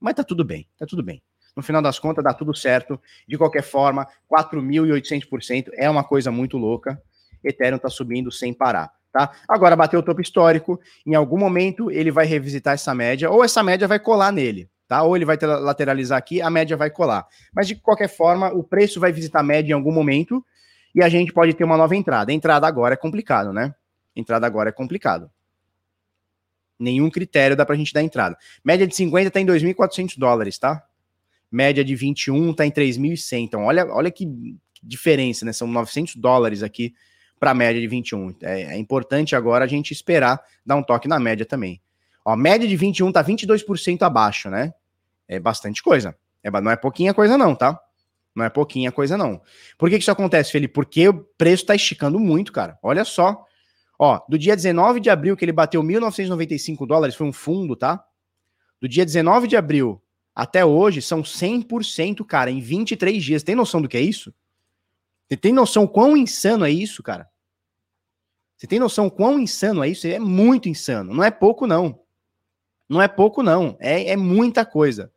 Mas 0.00 0.14
tá 0.14 0.24
tudo 0.24 0.44
bem, 0.44 0.66
tá 0.78 0.86
tudo 0.86 1.02
bem. 1.02 1.22
No 1.56 1.62
final 1.62 1.80
das 1.80 1.98
contas, 1.98 2.24
dá 2.24 2.34
tudo 2.34 2.54
certo. 2.54 3.00
De 3.26 3.38
qualquer 3.38 3.62
forma, 3.62 4.06
4.800% 4.30 5.70
é 5.74 5.88
uma 5.88 6.02
coisa 6.02 6.30
muito 6.30 6.56
louca. 6.58 7.00
Ethereum 7.42 7.76
está 7.76 7.88
subindo 7.88 8.32
sem 8.32 8.52
parar. 8.52 8.90
Tá? 9.12 9.30
Agora 9.48 9.76
bateu 9.76 10.00
o 10.00 10.02
topo 10.02 10.20
histórico, 10.20 10.80
em 11.06 11.14
algum 11.14 11.38
momento 11.38 11.88
ele 11.88 12.10
vai 12.10 12.26
revisitar 12.26 12.74
essa 12.74 12.92
média, 12.92 13.30
ou 13.30 13.44
essa 13.44 13.62
média 13.62 13.86
vai 13.86 14.00
colar 14.00 14.32
nele, 14.32 14.68
tá? 14.88 15.04
Ou 15.04 15.14
ele 15.14 15.24
vai 15.24 15.38
lateralizar 15.40 16.18
aqui, 16.18 16.42
a 16.42 16.50
média 16.50 16.76
vai 16.76 16.90
colar. 16.90 17.24
Mas 17.54 17.68
de 17.68 17.76
qualquer 17.76 18.08
forma, 18.08 18.52
o 18.52 18.64
preço 18.64 18.98
vai 18.98 19.12
visitar 19.12 19.38
a 19.38 19.44
média 19.44 19.70
em 19.70 19.74
algum 19.74 19.92
momento 19.92 20.44
e 20.92 21.00
a 21.00 21.08
gente 21.08 21.32
pode 21.32 21.54
ter 21.54 21.62
uma 21.62 21.76
nova 21.76 21.94
entrada. 21.94 22.32
A 22.32 22.34
entrada 22.34 22.66
agora 22.66 22.94
é 22.94 22.96
complicado, 22.96 23.52
né? 23.52 23.72
Entrada 24.16 24.48
agora 24.48 24.70
é 24.70 24.72
complicado. 24.72 25.30
Nenhum 26.76 27.08
critério 27.08 27.56
dá 27.56 27.64
pra 27.64 27.76
gente 27.76 27.94
dar 27.94 28.02
entrada. 28.02 28.36
Média 28.64 28.84
de 28.84 28.96
50 28.96 29.30
tá 29.30 29.38
em 29.38 29.46
2.400 29.46 30.18
dólares, 30.18 30.58
tá? 30.58 30.84
Média 31.50 31.84
de 31.84 31.94
21 31.94 32.50
está 32.50 32.66
em 32.66 32.70
3.100. 32.70 33.44
Então, 33.44 33.64
olha, 33.64 33.86
olha 33.86 34.10
que 34.10 34.56
diferença, 34.82 35.44
né? 35.44 35.52
São 35.52 35.66
900 35.66 36.16
dólares 36.16 36.62
aqui 36.62 36.94
para 37.38 37.50
a 37.50 37.54
média 37.54 37.80
de 37.80 37.86
21. 37.86 38.34
É, 38.42 38.62
é, 38.62 38.78
importante 38.78 39.34
agora 39.34 39.64
a 39.64 39.68
gente 39.68 39.92
esperar 39.92 40.40
dar 40.64 40.76
um 40.76 40.82
toque 40.82 41.08
na 41.08 41.18
média 41.18 41.44
também. 41.44 41.80
Ó, 42.24 42.36
média 42.36 42.66
de 42.66 42.76
21 42.76 43.12
tá 43.12 43.22
22% 43.22 44.02
abaixo, 44.02 44.48
né? 44.50 44.72
É 45.28 45.38
bastante 45.38 45.82
coisa. 45.82 46.16
É, 46.42 46.50
não 46.50 46.70
é 46.70 46.76
pouquinha 46.76 47.12
coisa 47.14 47.36
não, 47.36 47.54
tá? 47.54 47.78
Não 48.34 48.44
é 48.44 48.50
pouquinha 48.50 48.90
coisa 48.90 49.16
não. 49.16 49.40
Por 49.78 49.88
que, 49.88 49.96
que 49.96 50.02
isso 50.02 50.10
acontece, 50.10 50.50
Felipe? 50.50 50.74
Porque 50.74 51.08
o 51.08 51.14
preço 51.38 51.62
está 51.62 51.74
esticando 51.74 52.18
muito, 52.18 52.52
cara. 52.52 52.78
Olha 52.82 53.04
só. 53.04 53.44
Ó, 53.98 54.20
do 54.28 54.36
dia 54.36 54.56
19 54.56 54.98
de 54.98 55.08
abril 55.08 55.36
que 55.36 55.44
ele 55.44 55.52
bateu 55.52 55.82
1.995 55.82 56.86
dólares, 56.86 57.14
foi 57.14 57.26
um 57.26 57.32
fundo, 57.32 57.76
tá? 57.76 58.04
Do 58.80 58.88
dia 58.88 59.04
19 59.04 59.46
de 59.46 59.56
abril 59.56 60.02
até 60.34 60.64
hoje 60.64 61.00
são 61.00 61.22
100%, 61.22 62.24
cara, 62.24 62.50
em 62.50 62.60
23 62.60 63.22
dias. 63.22 63.42
Tem 63.42 63.54
noção 63.54 63.80
do 63.80 63.88
que 63.88 63.96
é 63.96 64.00
isso? 64.00 64.34
Você 65.28 65.36
tem 65.36 65.52
noção 65.52 65.86
quão 65.86 66.16
insano 66.16 66.64
é 66.64 66.70
isso, 66.70 67.02
cara? 67.02 67.28
Você 68.56 68.66
tem 68.66 68.78
noção 68.78 69.08
quão 69.08 69.38
insano 69.38 69.84
é 69.84 69.88
isso? 69.88 70.06
É 70.06 70.18
muito 70.18 70.68
insano. 70.68 71.14
Não 71.14 71.22
é 71.22 71.30
pouco, 71.30 71.66
não. 71.66 72.00
Não 72.88 73.00
é 73.00 73.08
pouco, 73.08 73.42
não. 73.42 73.76
É, 73.80 74.10
é 74.10 74.16
muita 74.16 74.64
coisa. 74.64 75.12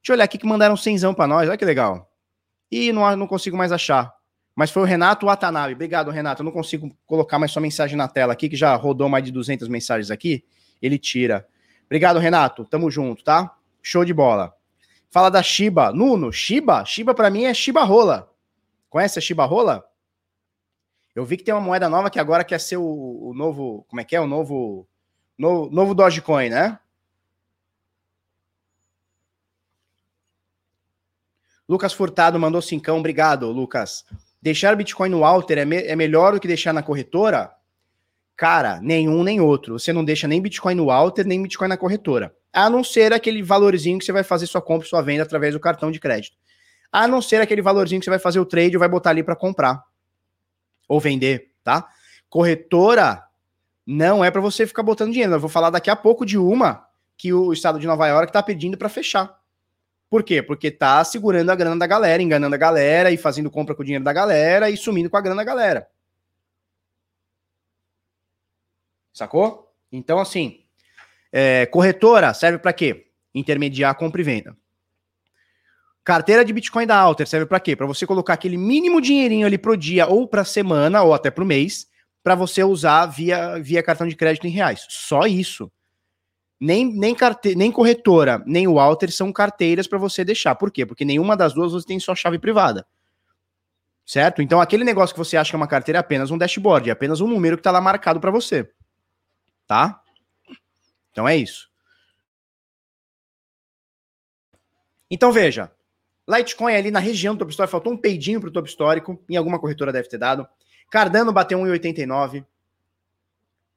Deixa 0.00 0.12
eu 0.12 0.14
olhar 0.14 0.24
aqui 0.24 0.38
que 0.38 0.46
mandaram 0.46 0.76
cenzão 0.76 1.12
para 1.12 1.26
nós. 1.26 1.48
Olha 1.48 1.58
que 1.58 1.64
legal. 1.64 2.10
E 2.70 2.92
não, 2.92 3.16
não 3.16 3.26
consigo 3.26 3.56
mais 3.56 3.72
achar. 3.72 4.14
Mas 4.54 4.70
foi 4.70 4.82
o 4.82 4.86
Renato 4.86 5.26
Watanabe. 5.26 5.74
Obrigado, 5.74 6.10
Renato. 6.10 6.42
Eu 6.42 6.44
não 6.44 6.52
consigo 6.52 6.96
colocar 7.06 7.38
mais 7.38 7.52
sua 7.52 7.60
mensagem 7.60 7.96
na 7.96 8.08
tela 8.08 8.32
aqui, 8.32 8.48
que 8.48 8.56
já 8.56 8.74
rodou 8.74 9.08
mais 9.08 9.24
de 9.24 9.30
200 9.30 9.68
mensagens 9.68 10.10
aqui. 10.10 10.44
Ele 10.80 10.98
tira. 10.98 11.46
Obrigado, 11.84 12.18
Renato. 12.18 12.64
Tamo 12.64 12.90
junto, 12.90 13.22
tá? 13.22 13.55
Show 13.88 14.04
de 14.04 14.12
bola. 14.12 14.52
Fala 15.08 15.30
da 15.30 15.40
Shiba. 15.44 15.92
Nuno, 15.92 16.32
Shiba? 16.32 16.84
Shiba 16.84 17.14
para 17.14 17.30
mim 17.30 17.44
é 17.44 17.54
Shiba 17.54 17.84
Rola. 17.84 18.28
Conhece 18.90 19.20
a 19.20 19.22
Shiba 19.22 19.44
Rola? 19.44 19.88
Eu 21.14 21.24
vi 21.24 21.36
que 21.36 21.44
tem 21.44 21.54
uma 21.54 21.60
moeda 21.60 21.88
nova 21.88 22.10
que 22.10 22.18
agora 22.18 22.42
quer 22.42 22.58
ser 22.58 22.78
o, 22.78 22.82
o 22.82 23.32
novo. 23.32 23.86
Como 23.88 24.00
é 24.00 24.04
que 24.04 24.16
é? 24.16 24.20
O 24.20 24.26
novo. 24.26 24.88
Novo, 25.38 25.70
novo 25.70 25.94
Dogecoin, 25.94 26.48
né? 26.48 26.80
Lucas 31.68 31.92
Furtado 31.92 32.40
mandou 32.40 32.60
cincão. 32.60 32.98
Obrigado, 32.98 33.52
Lucas. 33.52 34.04
Deixar 34.42 34.74
Bitcoin 34.74 35.10
no 35.10 35.24
Alter 35.24 35.58
é, 35.58 35.64
me, 35.64 35.76
é 35.76 35.94
melhor 35.94 36.32
do 36.32 36.40
que 36.40 36.48
deixar 36.48 36.72
na 36.72 36.82
corretora? 36.82 37.55
Cara, 38.36 38.80
nenhum 38.80 39.22
nem 39.22 39.40
outro. 39.40 39.78
Você 39.78 39.92
não 39.92 40.04
deixa 40.04 40.28
nem 40.28 40.40
Bitcoin 40.40 40.74
no 40.74 40.90
Alter, 40.90 41.26
nem 41.26 41.42
Bitcoin 41.42 41.68
na 41.68 41.76
corretora 41.76 42.34
a 42.56 42.70
não 42.70 42.82
ser 42.82 43.12
aquele 43.12 43.42
valorzinho 43.42 43.98
que 43.98 44.04
você 44.06 44.12
vai 44.12 44.24
fazer 44.24 44.46
sua 44.46 44.62
compra 44.62 44.86
e 44.86 44.88
sua 44.88 45.02
venda 45.02 45.22
através 45.22 45.52
do 45.52 45.60
cartão 45.60 45.90
de 45.90 46.00
crédito. 46.00 46.38
A 46.90 47.06
não 47.06 47.20
ser 47.20 47.42
aquele 47.42 47.60
valorzinho 47.60 48.00
que 48.00 48.06
você 48.06 48.10
vai 48.10 48.18
fazer 48.18 48.40
o 48.40 48.46
trade 48.46 48.74
ou 48.74 48.80
vai 48.80 48.88
botar 48.88 49.10
ali 49.10 49.22
para 49.22 49.36
comprar. 49.36 49.84
ou 50.88 50.98
vender, 50.98 51.50
tá? 51.62 51.86
Corretora 52.30 53.22
não 53.84 54.24
é 54.24 54.30
para 54.30 54.40
você 54.40 54.66
ficar 54.66 54.82
botando 54.82 55.12
dinheiro. 55.12 55.34
Eu 55.34 55.40
vou 55.40 55.50
falar 55.50 55.68
daqui 55.68 55.90
a 55.90 55.96
pouco 55.96 56.24
de 56.24 56.38
uma 56.38 56.86
que 57.18 57.32
o 57.32 57.52
estado 57.52 57.78
de 57.78 57.86
Nova 57.86 58.06
York 58.06 58.30
está 58.30 58.42
pedindo 58.42 58.78
para 58.78 58.88
fechar. 58.88 59.36
Por 60.08 60.22
quê? 60.22 60.40
Porque 60.40 60.70
tá 60.70 61.04
segurando 61.04 61.50
a 61.50 61.56
grana 61.56 61.76
da 61.76 61.86
galera, 61.86 62.22
enganando 62.22 62.54
a 62.54 62.58
galera 62.58 63.10
e 63.10 63.18
fazendo 63.18 63.50
compra 63.50 63.74
com 63.74 63.82
o 63.82 63.84
dinheiro 63.84 64.04
da 64.04 64.12
galera 64.12 64.70
e 64.70 64.76
sumindo 64.76 65.10
com 65.10 65.16
a 65.16 65.20
grana 65.20 65.38
da 65.38 65.44
galera. 65.44 65.88
Sacou? 69.16 69.72
Então, 69.90 70.18
assim, 70.18 70.60
é, 71.32 71.64
corretora 71.64 72.34
serve 72.34 72.58
para 72.58 72.70
quê? 72.70 73.06
Intermediar 73.34 73.94
compra 73.94 74.20
e 74.20 74.24
venda. 74.24 74.54
Carteira 76.04 76.44
de 76.44 76.52
Bitcoin 76.52 76.86
da 76.86 76.98
Alter 76.98 77.26
serve 77.26 77.46
para 77.46 77.58
quê? 77.58 77.74
Para 77.74 77.86
você 77.86 78.06
colocar 78.06 78.34
aquele 78.34 78.58
mínimo 78.58 79.00
dinheirinho 79.00 79.46
ali 79.46 79.56
pro 79.56 79.74
dia 79.74 80.06
ou 80.06 80.28
para 80.28 80.44
semana 80.44 81.02
ou 81.02 81.14
até 81.14 81.30
pro 81.30 81.46
mês 81.46 81.86
para 82.22 82.34
você 82.34 82.62
usar 82.62 83.06
via, 83.06 83.58
via 83.58 83.82
cartão 83.82 84.06
de 84.06 84.14
crédito 84.14 84.46
em 84.46 84.50
reais. 84.50 84.84
Só 84.90 85.22
isso. 85.22 85.72
Nem, 86.60 86.84
nem, 86.84 87.14
carte... 87.14 87.54
nem 87.54 87.72
corretora, 87.72 88.42
nem 88.44 88.68
o 88.68 88.78
Alter 88.78 89.10
são 89.10 89.32
carteiras 89.32 89.86
para 89.86 89.98
você 89.98 90.26
deixar. 90.26 90.54
Por 90.56 90.70
quê? 90.70 90.84
Porque 90.84 91.06
nenhuma 91.06 91.34
das 91.38 91.54
duas 91.54 91.72
você 91.72 91.86
tem 91.86 91.98
sua 91.98 92.14
chave 92.14 92.38
privada. 92.38 92.86
Certo? 94.04 94.42
Então, 94.42 94.60
aquele 94.60 94.84
negócio 94.84 95.14
que 95.14 95.18
você 95.18 95.38
acha 95.38 95.50
que 95.50 95.56
é 95.56 95.58
uma 95.58 95.66
carteira 95.66 95.98
é 95.98 96.00
apenas 96.00 96.30
um 96.30 96.36
dashboard, 96.36 96.90
é 96.90 96.92
apenas 96.92 97.22
um 97.22 97.26
número 97.26 97.56
que 97.56 97.60
está 97.60 97.70
lá 97.70 97.80
marcado 97.80 98.20
para 98.20 98.30
você. 98.30 98.70
Tá? 99.66 100.02
Então 101.10 101.26
é 101.26 101.36
isso. 101.36 101.70
Então 105.10 105.32
veja, 105.32 105.72
Litecoin 106.28 106.74
ali 106.74 106.90
na 106.90 106.98
região 106.98 107.34
do 107.34 107.38
top 107.38 107.50
histórico, 107.50 107.72
faltou 107.72 107.92
um 107.92 107.96
peidinho 107.96 108.40
pro 108.40 108.50
top 108.50 108.68
histórico, 108.68 109.22
em 109.28 109.36
alguma 109.36 109.58
corretora 109.58 109.92
deve 109.92 110.08
ter 110.08 110.18
dado. 110.18 110.46
Cardano 110.90 111.32
bateu 111.32 111.58
1,89. 111.58 112.44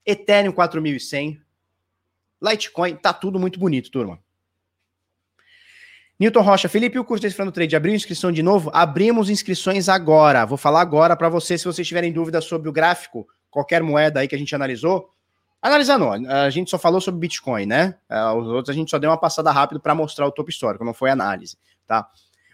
Ethereum 0.05 0.51
4.100. 0.51 1.39
Litecoin, 2.41 2.95
tá 2.95 3.13
tudo 3.13 3.39
muito 3.39 3.59
bonito, 3.59 3.91
turma. 3.91 4.19
Newton 6.19 6.41
Rocha, 6.41 6.67
Felipe, 6.67 6.99
o 6.99 7.05
curso 7.05 7.21
Decifrando 7.21 7.51
Trade 7.51 7.75
abriu 7.75 7.95
inscrição 7.95 8.31
de 8.31 8.43
novo? 8.43 8.69
Abrimos 8.73 9.29
inscrições 9.29 9.87
agora. 9.87 10.45
Vou 10.45 10.57
falar 10.57 10.81
agora 10.81 11.15
para 11.15 11.29
vocês, 11.29 11.61
se 11.61 11.67
vocês 11.67 11.87
tiverem 11.87 12.11
dúvidas 12.11 12.43
sobre 12.43 12.67
o 12.67 12.73
gráfico, 12.73 13.27
qualquer 13.49 13.81
moeda 13.81 14.19
aí 14.19 14.27
que 14.27 14.35
a 14.35 14.37
gente 14.37 14.53
analisou. 14.53 15.13
Analisando, 15.61 16.09
a 16.09 16.49
gente 16.49 16.69
só 16.69 16.79
falou 16.79 17.01
sobre 17.01 17.19
Bitcoin, 17.19 17.65
né? 17.65 17.95
É, 18.09 18.23
os 18.31 18.47
outros 18.47 18.69
a 18.69 18.73
gente 18.73 18.89
só 18.89 18.97
deu 18.97 19.09
uma 19.09 19.19
passada 19.19 19.51
rápida 19.51 19.79
para 19.79 19.93
mostrar 19.93 20.25
o 20.25 20.31
topo 20.31 20.49
histórico, 20.49 20.85
não 20.85 20.93
foi 20.93 21.09
análise, 21.09 21.57
tá? 21.85 22.07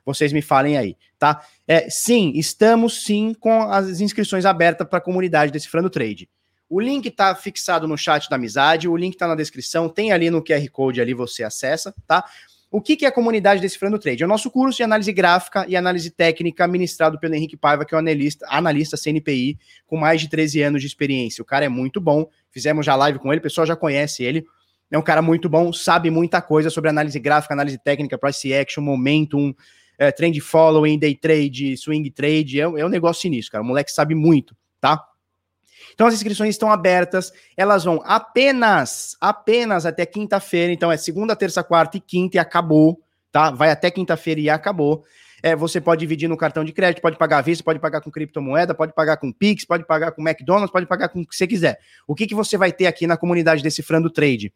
Vocês 0.04 0.34
me 0.34 0.42
falem 0.42 0.78
aí, 0.78 0.98
tá? 1.18 1.42
É, 1.68 1.90
sim, 1.90 2.32
estamos 2.36 3.04
sim 3.04 3.34
com 3.34 3.64
as 3.64 4.00
inscrições 4.00 4.46
abertas 4.46 4.88
para 4.88 4.98
a 4.98 5.02
comunidade 5.02 5.52
Decifrando 5.52 5.90
Trade. 5.90 6.30
O 6.68 6.80
link 6.80 7.08
está 7.08 7.34
fixado 7.36 7.88
no 7.88 7.98
chat 7.98 8.28
da 8.28 8.38
amizade, 8.38 8.88
o 8.88 8.98
link 8.98 9.14
está 9.14 9.28
na 9.28 9.36
descrição, 9.36 9.88
tem 9.88 10.12
ali 10.12 10.32
no 10.32 10.44
QR 10.44 10.68
Code 10.72 11.00
ali, 11.00 11.14
você 11.14 11.44
acessa, 11.44 11.94
tá? 12.08 12.26
O 12.72 12.82
que, 12.82 12.96
que 12.96 13.06
é 13.06 13.08
a 13.08 13.12
comunidade 13.12 13.62
Decifrando 13.62 14.00
Trade? 14.00 14.24
É 14.24 14.26
o 14.26 14.30
nosso 14.30 14.52
curso 14.52 14.78
de 14.78 14.84
análise 14.84 15.12
gráfica 15.14 15.66
e 15.68 15.76
análise 15.76 16.10
técnica 16.10 16.68
ministrado 16.68 17.20
pelo 17.20 17.34
Henrique 17.36 17.56
Paiva, 17.56 17.86
que 17.86 17.94
é 17.94 17.98
um 17.98 18.00
analista, 18.00 18.46
analista 18.50 18.98
CNPI 18.98 19.58
com 19.86 19.98
mais 19.98 20.20
de 20.20 20.30
13 20.30 20.62
anos 20.62 20.82
de 20.82 20.88
experiência. 20.88 21.42
O 21.42 21.46
cara 21.46 21.66
é 21.66 21.70
muito 21.70 22.02
bom, 22.02 22.28
fizemos 22.52 22.86
já 22.86 22.96
live 22.96 23.20
com 23.20 23.32
ele, 23.32 23.40
o 23.40 23.44
pessoal 23.44 23.66
já 23.66 23.76
conhece 23.76 24.24
ele. 24.24 24.46
É 24.92 24.98
um 24.98 25.02
cara 25.02 25.22
muito 25.22 25.48
bom, 25.48 25.72
sabe 25.72 26.10
muita 26.10 26.42
coisa 26.42 26.70
sobre 26.70 26.90
análise 26.90 27.20
gráfica, 27.20 27.54
análise 27.54 27.78
técnica, 27.78 28.18
price 28.18 28.54
action, 28.54 28.84
momentum, 28.84 29.54
é, 29.98 30.12
trend 30.12 30.40
following, 30.42 31.00
day 31.00 31.16
trade, 31.16 31.78
swing 31.78 32.10
trade. 32.12 32.60
É, 32.60 32.64
é 32.64 32.86
um 32.86 32.90
negócio 32.90 33.22
sinistro, 33.22 33.54
cara. 33.54 33.64
O 33.64 33.68
moleque 33.68 33.92
sabe 33.92 34.14
muito, 34.16 34.56
tá? 34.80 35.02
Então 35.96 36.08
as 36.08 36.14
inscrições 36.14 36.50
estão 36.50 36.70
abertas, 36.70 37.34
elas 37.56 37.86
vão 37.86 38.02
apenas, 38.06 39.18
apenas 39.20 39.86
até 39.86 40.06
quinta-feira. 40.06 40.72
Então 40.72 40.92
é 40.92 40.98
segunda, 40.98 41.36
terça, 41.36 41.64
quarta 41.64 41.98
e 41.98 42.02
quinta 42.02 42.36
e 42.36 42.40
acabou, 42.40 43.02
tá? 43.32 43.50
Vai 43.50 43.72
até 43.72 43.90
quinta-feira 43.90 44.42
e 44.42 44.50
acabou. 44.50 45.06
É, 45.42 45.56
você 45.56 45.80
pode 45.80 46.00
dividir 46.00 46.28
no 46.28 46.36
cartão 46.36 46.64
de 46.66 46.74
crédito, 46.74 47.02
pode 47.02 47.18
pagar 47.18 47.38
à 47.38 47.42
vista, 47.42 47.64
pode 47.64 47.80
pagar 47.80 48.02
com 48.02 48.12
criptomoeda, 48.12 48.74
pode 48.74 48.94
pagar 48.94 49.18
com 49.18 49.32
Pix, 49.32 49.64
pode 49.64 49.86
pagar 49.86 50.12
com 50.12 50.22
McDonald's, 50.22 50.72
pode 50.72 50.86
pagar 50.86 51.08
com 51.10 51.22
o 51.22 51.26
que 51.26 51.36
você 51.36 51.48
quiser. 51.48 51.80
O 52.08 52.14
que, 52.14 52.28
que 52.28 52.36
você 52.36 52.58
vai 52.58 52.72
ter 52.72 52.88
aqui 52.88 53.08
na 53.08 53.16
comunidade 53.16 53.64
Decifrando 53.64 54.10
Trade? 54.10 54.54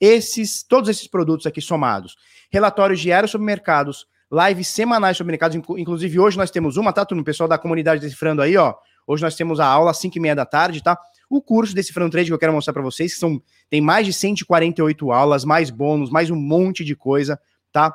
Esses, 0.00 0.62
todos 0.62 0.90
esses 0.90 1.06
produtos 1.06 1.46
aqui 1.46 1.60
somados. 1.60 2.16
Relatórios 2.50 3.00
diários 3.00 3.30
sobre 3.30 3.46
mercados, 3.46 4.06
lives 4.30 4.68
semanais 4.68 5.16
sobre 5.16 5.30
mercados, 5.30 5.56
inclusive 5.56 6.18
hoje 6.18 6.36
nós 6.36 6.50
temos 6.50 6.76
uma, 6.76 6.92
tá, 6.92 7.04
turma? 7.04 7.22
pessoal 7.22 7.48
da 7.48 7.56
comunidade 7.56 8.00
Decifrando 8.00 8.42
aí, 8.42 8.56
ó, 8.56 8.74
Hoje 9.06 9.22
nós 9.22 9.34
temos 9.34 9.60
a 9.60 9.66
aula 9.66 9.90
às 9.90 9.98
5 9.98 10.16
e 10.16 10.20
meia 10.20 10.34
da 10.34 10.46
tarde, 10.46 10.82
tá? 10.82 10.98
O 11.28 11.40
curso 11.40 11.74
desse 11.74 11.92
front 11.92 12.10
trade 12.10 12.28
que 12.28 12.32
eu 12.32 12.38
quero 12.38 12.52
mostrar 12.52 12.72
para 12.72 12.82
vocês, 12.82 13.12
que 13.14 13.18
são, 13.18 13.42
tem 13.68 13.80
mais 13.80 14.06
de 14.06 14.12
148 14.12 15.10
aulas, 15.10 15.44
mais 15.44 15.70
bônus, 15.70 16.10
mais 16.10 16.30
um 16.30 16.36
monte 16.36 16.84
de 16.84 16.94
coisa, 16.94 17.40
tá? 17.72 17.94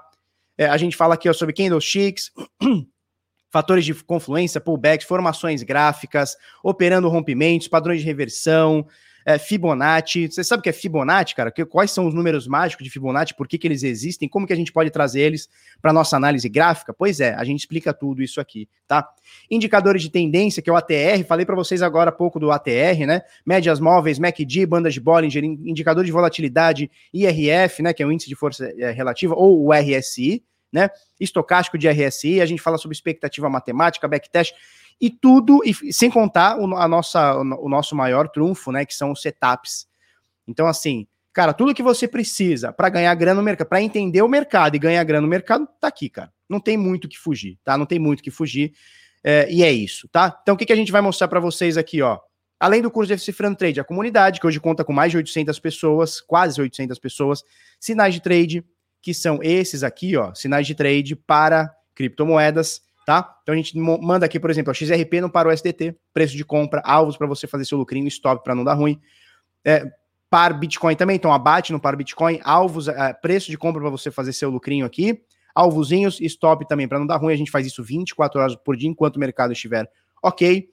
É, 0.57 0.65
a 0.67 0.77
gente 0.77 0.95
fala 0.95 1.13
aqui 1.13 1.29
ó, 1.29 1.33
sobre 1.33 1.53
candlesticks, 1.53 2.31
fatores 3.49 3.85
de 3.85 3.93
confluência, 3.93 4.59
pullbacks, 4.59 5.07
formações 5.07 5.63
gráficas, 5.63 6.35
operando 6.63 7.07
rompimentos, 7.07 7.67
padrões 7.67 8.01
de 8.01 8.05
reversão, 8.05 8.85
é, 9.25 9.37
Fibonacci. 9.37 10.27
Você 10.27 10.43
sabe 10.43 10.59
o 10.59 10.63
que 10.63 10.69
é 10.69 10.73
Fibonacci, 10.73 11.35
cara? 11.35 11.51
Que, 11.51 11.65
quais 11.65 11.91
são 11.91 12.07
os 12.07 12.13
números 12.13 12.47
mágicos 12.47 12.83
de 12.83 12.89
Fibonacci? 12.89 13.35
Por 13.35 13.47
que, 13.47 13.57
que 13.57 13.67
eles 13.67 13.83
existem? 13.83 14.27
Como 14.27 14.47
que 14.47 14.53
a 14.53 14.55
gente 14.55 14.71
pode 14.71 14.89
trazer 14.89 15.21
eles 15.21 15.49
para 15.81 15.93
nossa 15.93 16.15
análise 16.15 16.47
gráfica? 16.49 16.93
Pois 16.93 17.19
é, 17.19 17.33
a 17.33 17.43
gente 17.43 17.59
explica 17.59 17.93
tudo 17.93 18.21
isso 18.21 18.39
aqui, 18.39 18.67
tá? 18.87 19.07
Indicadores 19.49 20.01
de 20.01 20.09
tendência, 20.09 20.61
que 20.61 20.69
é 20.69 20.73
o 20.73 20.75
ATR. 20.75 21.23
Falei 21.27 21.45
para 21.45 21.55
vocês 21.55 21.81
agora 21.81 22.09
há 22.09 22.13
pouco 22.13 22.39
do 22.39 22.51
ATR, 22.51 23.05
né? 23.05 23.21
Médias 23.45 23.79
móveis, 23.79 24.19
MACD, 24.19 24.65
bandas 24.65 24.93
de 24.93 24.99
Bollinger, 24.99 25.43
indicador 25.43 26.03
de 26.03 26.11
volatilidade, 26.11 26.89
IRF, 27.13 27.81
né? 27.81 27.93
Que 27.93 28.03
é 28.03 28.05
o 28.05 28.11
índice 28.11 28.29
de 28.29 28.35
força 28.35 28.71
é, 28.77 28.91
relativa, 28.91 29.35
ou 29.35 29.65
o 29.65 29.73
RSI, 29.73 30.43
né? 30.71 30.89
Estocástico 31.19 31.77
de 31.77 31.89
RSI. 31.89 32.41
A 32.41 32.45
gente 32.45 32.61
fala 32.61 32.77
sobre 32.77 32.95
expectativa 32.95 33.49
matemática, 33.49 34.07
backtest 34.07 34.53
e 35.01 35.09
tudo, 35.09 35.61
e 35.63 35.93
sem 35.93 36.09
contar 36.09 36.57
o, 36.59 36.75
a 36.75 36.87
nossa, 36.87 37.35
o 37.37 37.69
nosso 37.69 37.95
maior 37.95 38.27
trunfo, 38.27 38.71
né, 38.71 38.85
que 38.85 38.93
são 38.93 39.11
os 39.11 39.21
setups. 39.21 39.87
Então, 40.47 40.67
assim, 40.67 41.07
cara, 41.31 41.53
tudo 41.53 41.73
que 41.73 41.83
você 41.83 42.07
precisa 42.07 42.73
para 42.73 42.89
ganhar 42.89 43.15
grana 43.15 43.39
no 43.39 43.43
mercado, 43.43 43.67
para 43.67 43.81
entender 43.81 44.21
o 44.21 44.27
mercado 44.27 44.75
e 44.75 44.79
ganhar 44.79 45.03
grana 45.03 45.21
no 45.21 45.27
mercado, 45.27 45.67
tá 45.79 45.87
aqui, 45.87 46.09
cara. 46.09 46.31
Não 46.49 46.59
tem 46.59 46.75
muito 46.75 47.07
que 47.07 47.17
fugir, 47.17 47.57
tá? 47.63 47.77
Não 47.77 47.85
tem 47.85 47.99
muito 47.99 48.21
que 48.21 48.31
fugir. 48.31 48.73
É, 49.23 49.49
e 49.51 49.63
é 49.63 49.71
isso, 49.71 50.07
tá? 50.09 50.37
Então, 50.41 50.55
o 50.55 50.57
que, 50.57 50.65
que 50.65 50.73
a 50.73 50.75
gente 50.75 50.91
vai 50.91 51.01
mostrar 51.01 51.27
para 51.27 51.39
vocês 51.39 51.77
aqui, 51.77 52.01
ó? 52.01 52.19
Além 52.59 52.81
do 52.81 52.91
curso 52.91 53.07
de 53.07 53.15
Decifrando 53.15 53.55
Trade, 53.55 53.79
a 53.79 53.85
comunidade, 53.85 54.39
que 54.39 54.47
hoje 54.47 54.59
conta 54.59 54.83
com 54.83 54.91
mais 54.91 55.11
de 55.11 55.17
800 55.17 55.57
pessoas, 55.59 56.19
quase 56.19 56.59
800 56.59 56.99
pessoas, 56.99 57.41
sinais 57.79 58.13
de 58.13 58.21
trade, 58.21 58.65
que 59.01 59.13
são 59.13 59.39
esses 59.41 59.81
aqui, 59.81 60.17
ó, 60.17 60.33
sinais 60.33 60.67
de 60.67 60.75
trade 60.75 61.15
para 61.15 61.73
criptomoedas 61.95 62.81
tá? 63.09 63.39
Então 63.41 63.53
a 63.53 63.57
gente 63.57 63.75
manda 63.75 64.23
aqui, 64.23 64.39
por 64.39 64.51
exemplo, 64.51 64.69
a 64.69 64.73
XRP 64.75 65.19
não 65.19 65.31
para 65.31 65.49
o 65.49 65.51
SDT, 65.51 65.97
preço 66.13 66.37
de 66.37 66.45
compra, 66.45 66.79
alvos 66.85 67.17
para 67.17 67.25
você 67.25 67.47
fazer 67.47 67.65
seu 67.65 67.75
lucrinho, 67.75 68.07
stop 68.07 68.43
para 68.43 68.53
não 68.53 68.63
dar 68.63 68.75
ruim. 68.75 69.01
É, 69.65 69.83
par 70.29 70.53
Bitcoin 70.53 70.95
também, 70.95 71.15
então 71.15 71.33
abate 71.33 71.71
no 71.71 71.79
par 71.79 71.95
Bitcoin, 71.95 72.39
alvos, 72.43 72.87
é, 72.87 73.11
preço 73.13 73.49
de 73.49 73.57
compra 73.57 73.81
para 73.81 73.89
você 73.89 74.11
fazer 74.11 74.31
seu 74.31 74.51
lucrinho 74.51 74.85
aqui, 74.85 75.23
alvozinhos, 75.55 76.21
stop 76.21 76.67
também 76.67 76.87
para 76.87 76.99
não 76.99 77.07
dar 77.07 77.17
ruim, 77.17 77.33
a 77.33 77.35
gente 77.35 77.49
faz 77.49 77.65
isso 77.65 77.83
24 77.83 78.41
horas 78.41 78.55
por 78.55 78.77
dia 78.77 78.87
enquanto 78.87 79.15
o 79.15 79.19
mercado 79.19 79.53
estiver 79.53 79.89
ok, 80.21 80.69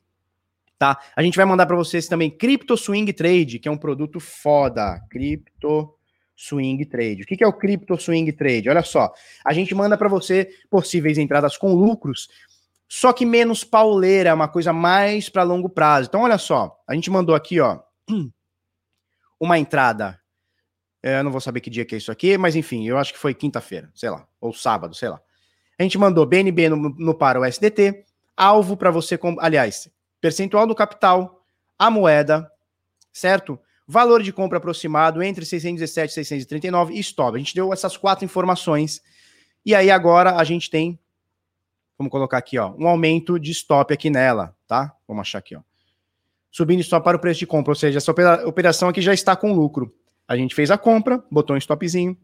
tá? 0.78 1.00
A 1.16 1.22
gente 1.22 1.38
vai 1.38 1.46
mandar 1.46 1.64
para 1.64 1.76
vocês 1.76 2.06
também 2.06 2.30
Crypto 2.30 2.76
Swing 2.76 3.10
Trade, 3.14 3.58
que 3.58 3.66
é 3.66 3.70
um 3.70 3.78
produto 3.78 4.20
foda, 4.20 5.00
Crypto 5.08 5.95
swing 6.36 6.84
trade. 6.84 7.22
O 7.22 7.26
que 7.26 7.42
é 7.42 7.46
o 7.46 7.52
crypto 7.52 7.98
swing 7.98 8.30
trade? 8.32 8.68
Olha 8.68 8.82
só, 8.82 9.12
a 9.44 9.52
gente 9.52 9.74
manda 9.74 9.96
para 9.96 10.08
você 10.08 10.50
possíveis 10.70 11.16
entradas 11.16 11.56
com 11.56 11.72
lucros, 11.72 12.28
só 12.88 13.12
que 13.12 13.26
menos 13.26 13.64
pauleira, 13.64 14.34
uma 14.34 14.46
coisa 14.46 14.72
mais 14.72 15.28
para 15.28 15.42
longo 15.42 15.68
prazo. 15.68 16.08
Então, 16.08 16.22
olha 16.22 16.38
só, 16.38 16.78
a 16.86 16.94
gente 16.94 17.10
mandou 17.10 17.34
aqui, 17.34 17.58
ó, 17.60 17.80
uma 19.40 19.58
entrada. 19.58 20.20
É, 21.02 21.18
eu 21.18 21.24
não 21.24 21.32
vou 21.32 21.40
saber 21.40 21.60
que 21.60 21.70
dia 21.70 21.84
que 21.84 21.94
é 21.94 21.98
isso 21.98 22.12
aqui, 22.12 22.36
mas 22.36 22.54
enfim, 22.54 22.86
eu 22.86 22.98
acho 22.98 23.12
que 23.12 23.18
foi 23.18 23.34
quinta-feira, 23.34 23.90
sei 23.94 24.10
lá, 24.10 24.26
ou 24.40 24.52
sábado, 24.52 24.94
sei 24.94 25.08
lá. 25.08 25.20
A 25.78 25.82
gente 25.82 25.98
mandou 25.98 26.26
BNB 26.26 26.68
no, 26.68 26.76
no 26.76 27.14
para 27.14 27.40
o 27.40 27.44
SDT, 27.44 28.04
alvo 28.36 28.76
para 28.76 28.90
você, 28.90 29.18
aliás, 29.38 29.88
percentual 30.20 30.66
do 30.66 30.74
capital, 30.74 31.44
a 31.78 31.90
moeda, 31.90 32.50
certo? 33.12 33.58
Valor 33.86 34.22
de 34.22 34.32
compra 34.32 34.58
aproximado 34.58 35.22
entre 35.22 35.44
617 35.44 36.10
e 36.10 36.14
639 36.14 36.94
e 36.94 37.00
stop. 37.00 37.36
A 37.36 37.38
gente 37.38 37.54
deu 37.54 37.72
essas 37.72 37.96
quatro 37.96 38.24
informações. 38.24 39.00
E 39.64 39.74
aí 39.74 39.90
agora 39.90 40.36
a 40.36 40.44
gente 40.44 40.68
tem, 40.70 40.98
vamos 41.98 42.10
colocar 42.10 42.38
aqui, 42.38 42.58
ó, 42.58 42.74
um 42.78 42.88
aumento 42.88 43.38
de 43.38 43.50
stop 43.52 43.92
aqui 43.92 44.10
nela, 44.10 44.56
tá? 44.66 44.94
Vamos 45.06 45.22
achar 45.22 45.38
aqui, 45.38 45.56
ó. 45.56 45.60
Subindo 46.50 46.80
stop 46.80 47.04
para 47.04 47.16
o 47.16 47.20
preço 47.20 47.40
de 47.40 47.46
compra, 47.46 47.72
ou 47.72 47.76
seja, 47.76 47.98
essa 47.98 48.14
operação 48.46 48.88
aqui 48.88 49.02
já 49.02 49.12
está 49.12 49.36
com 49.36 49.52
lucro. 49.52 49.94
A 50.26 50.36
gente 50.36 50.54
fez 50.54 50.70
a 50.70 50.78
compra, 50.78 51.22
botou 51.30 51.54
um 51.54 51.58
stopzinho, 51.58 52.16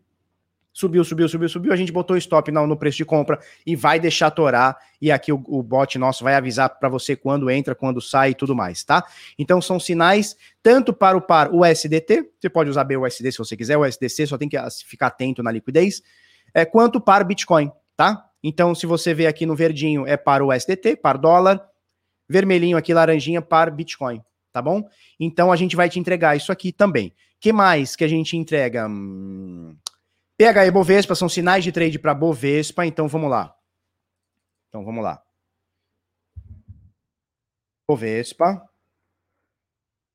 Subiu, 0.72 1.04
subiu, 1.04 1.28
subiu, 1.28 1.48
subiu. 1.48 1.72
A 1.72 1.76
gente 1.76 1.92
botou 1.92 2.16
stop 2.16 2.50
no, 2.50 2.66
no 2.66 2.76
preço 2.76 2.96
de 2.96 3.04
compra 3.04 3.38
e 3.66 3.76
vai 3.76 4.00
deixar 4.00 4.30
torar. 4.30 4.76
E 5.00 5.12
aqui 5.12 5.30
o, 5.30 5.42
o 5.46 5.62
bot 5.62 5.98
nosso 5.98 6.24
vai 6.24 6.34
avisar 6.34 6.70
para 6.78 6.88
você 6.88 7.14
quando 7.14 7.50
entra, 7.50 7.74
quando 7.74 8.00
sai 8.00 8.30
e 8.30 8.34
tudo 8.34 8.54
mais, 8.54 8.82
tá? 8.82 9.04
Então 9.38 9.60
são 9.60 9.78
sinais 9.78 10.34
tanto 10.62 10.92
para 10.94 11.16
o 11.16 11.20
par 11.20 11.52
USDT, 11.52 12.30
você 12.40 12.48
pode 12.48 12.70
usar 12.70 12.84
BUSD 12.84 13.32
se 13.32 13.38
você 13.38 13.56
quiser, 13.56 13.76
USDC 13.76 14.26
só 14.26 14.38
tem 14.38 14.48
que 14.48 14.56
ficar 14.86 15.08
atento 15.08 15.42
na 15.42 15.50
liquidez, 15.50 16.02
é, 16.54 16.64
quanto 16.64 17.00
para 17.00 17.24
Bitcoin, 17.24 17.70
tá? 17.96 18.24
Então 18.42 18.74
se 18.74 18.86
você 18.86 19.12
vê 19.12 19.26
aqui 19.26 19.44
no 19.44 19.54
verdinho 19.54 20.06
é 20.06 20.16
para 20.16 20.44
o 20.44 20.54
USDT, 20.54 20.96
para 20.96 21.18
dólar, 21.18 21.62
vermelhinho 22.28 22.78
aqui, 22.78 22.94
laranjinha, 22.94 23.42
para 23.42 23.70
Bitcoin, 23.70 24.22
tá 24.52 24.62
bom? 24.62 24.88
Então 25.20 25.52
a 25.52 25.56
gente 25.56 25.76
vai 25.76 25.90
te 25.90 25.98
entregar 25.98 26.34
isso 26.36 26.50
aqui 26.50 26.72
também. 26.72 27.12
que 27.38 27.52
mais 27.52 27.94
que 27.94 28.04
a 28.04 28.08
gente 28.08 28.36
entrega? 28.36 28.86
Hum... 28.86 29.76
PH 30.42 30.66
e 30.66 30.70
Bovespa 30.72 31.14
são 31.14 31.28
sinais 31.28 31.62
de 31.62 31.70
trade 31.70 32.00
para 32.00 32.12
Bovespa, 32.12 32.84
então 32.84 33.06
vamos 33.06 33.30
lá. 33.30 33.54
Então 34.68 34.84
vamos 34.84 35.04
lá. 35.04 35.22
Bovespa. 37.88 38.60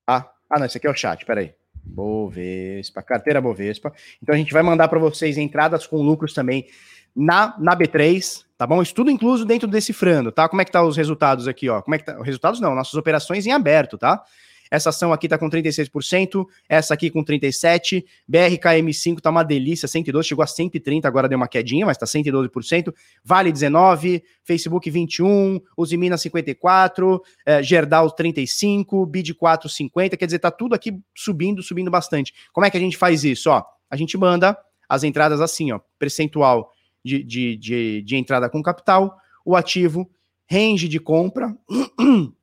Ah, 0.05 0.29
ah 0.49 0.59
não, 0.59 0.65
esse 0.65 0.77
aqui 0.77 0.85
é 0.85 0.89
o 0.89 0.95
chat, 0.95 1.25
peraí. 1.25 1.55
Bovespa, 1.81 3.01
carteira 3.01 3.39
Bovespa. 3.39 3.93
Então 4.21 4.35
a 4.35 4.37
gente 4.37 4.51
vai 4.51 4.61
mandar 4.61 4.89
para 4.89 4.99
vocês 4.99 5.37
entradas 5.37 5.87
com 5.87 6.01
lucros 6.01 6.33
também 6.33 6.67
na, 7.15 7.57
na 7.57 7.73
B3, 7.73 8.43
tá 8.57 8.67
bom? 8.67 8.81
Isso 8.81 8.93
tudo 8.93 9.09
incluso 9.09 9.45
dentro 9.45 9.65
desse 9.65 9.93
frando, 9.93 10.29
tá? 10.29 10.49
Como 10.49 10.61
é 10.61 10.65
que 10.65 10.71
tá 10.73 10.83
os 10.83 10.97
resultados 10.97 11.47
aqui, 11.47 11.69
ó? 11.69 11.81
Como 11.81 11.95
é 11.95 11.99
que 11.99 12.05
tá? 12.05 12.21
Resultados 12.21 12.59
não, 12.59 12.75
nossas 12.75 12.95
operações 12.95 13.45
em 13.45 13.53
aberto, 13.53 13.97
tá? 13.97 14.21
Essa 14.69 14.89
ação 14.89 15.13
aqui 15.13 15.27
tá 15.27 15.37
com 15.37 15.49
36%, 15.49 16.45
essa 16.67 16.93
aqui 16.93 17.09
com 17.09 17.23
37%, 17.23 18.03
BRKM5 18.29 19.19
tá 19.19 19.29
uma 19.29 19.43
delícia, 19.43 19.87
112, 19.87 20.27
chegou 20.27 20.43
a 20.43 20.47
130, 20.47 21.07
agora 21.07 21.29
deu 21.29 21.37
uma 21.37 21.47
quedinha, 21.47 21.85
mas 21.85 21.97
tá 21.97 22.05
112%, 22.05 22.93
Vale 23.23 23.51
19, 23.51 24.23
Facebook 24.43 24.89
21, 24.89 25.59
Usimina 25.75 26.17
54, 26.17 27.21
eh, 27.45 27.63
Gerdau 27.63 28.11
35, 28.11 29.05
Bid 29.05 29.33
4 29.33 29.69
50, 29.69 30.17
quer 30.17 30.25
dizer, 30.25 30.39
tá 30.39 30.51
tudo 30.51 30.75
aqui 30.75 30.99
subindo, 31.15 31.61
subindo 31.61 31.91
bastante. 31.91 32.33
Como 32.53 32.65
é 32.65 32.69
que 32.69 32.77
a 32.77 32.79
gente 32.79 32.97
faz 32.97 33.23
isso? 33.23 33.49
Ó, 33.49 33.63
a 33.89 33.95
gente 33.95 34.17
manda 34.17 34.57
as 34.87 35.03
entradas 35.03 35.41
assim, 35.41 35.71
ó, 35.71 35.79
percentual 35.99 36.71
de, 37.03 37.23
de, 37.23 37.55
de, 37.57 38.01
de 38.01 38.15
entrada 38.15 38.49
com 38.49 38.61
capital, 38.61 39.17
o 39.45 39.55
ativo, 39.55 40.09
range 40.49 40.87
de 40.87 40.99
compra, 40.99 41.55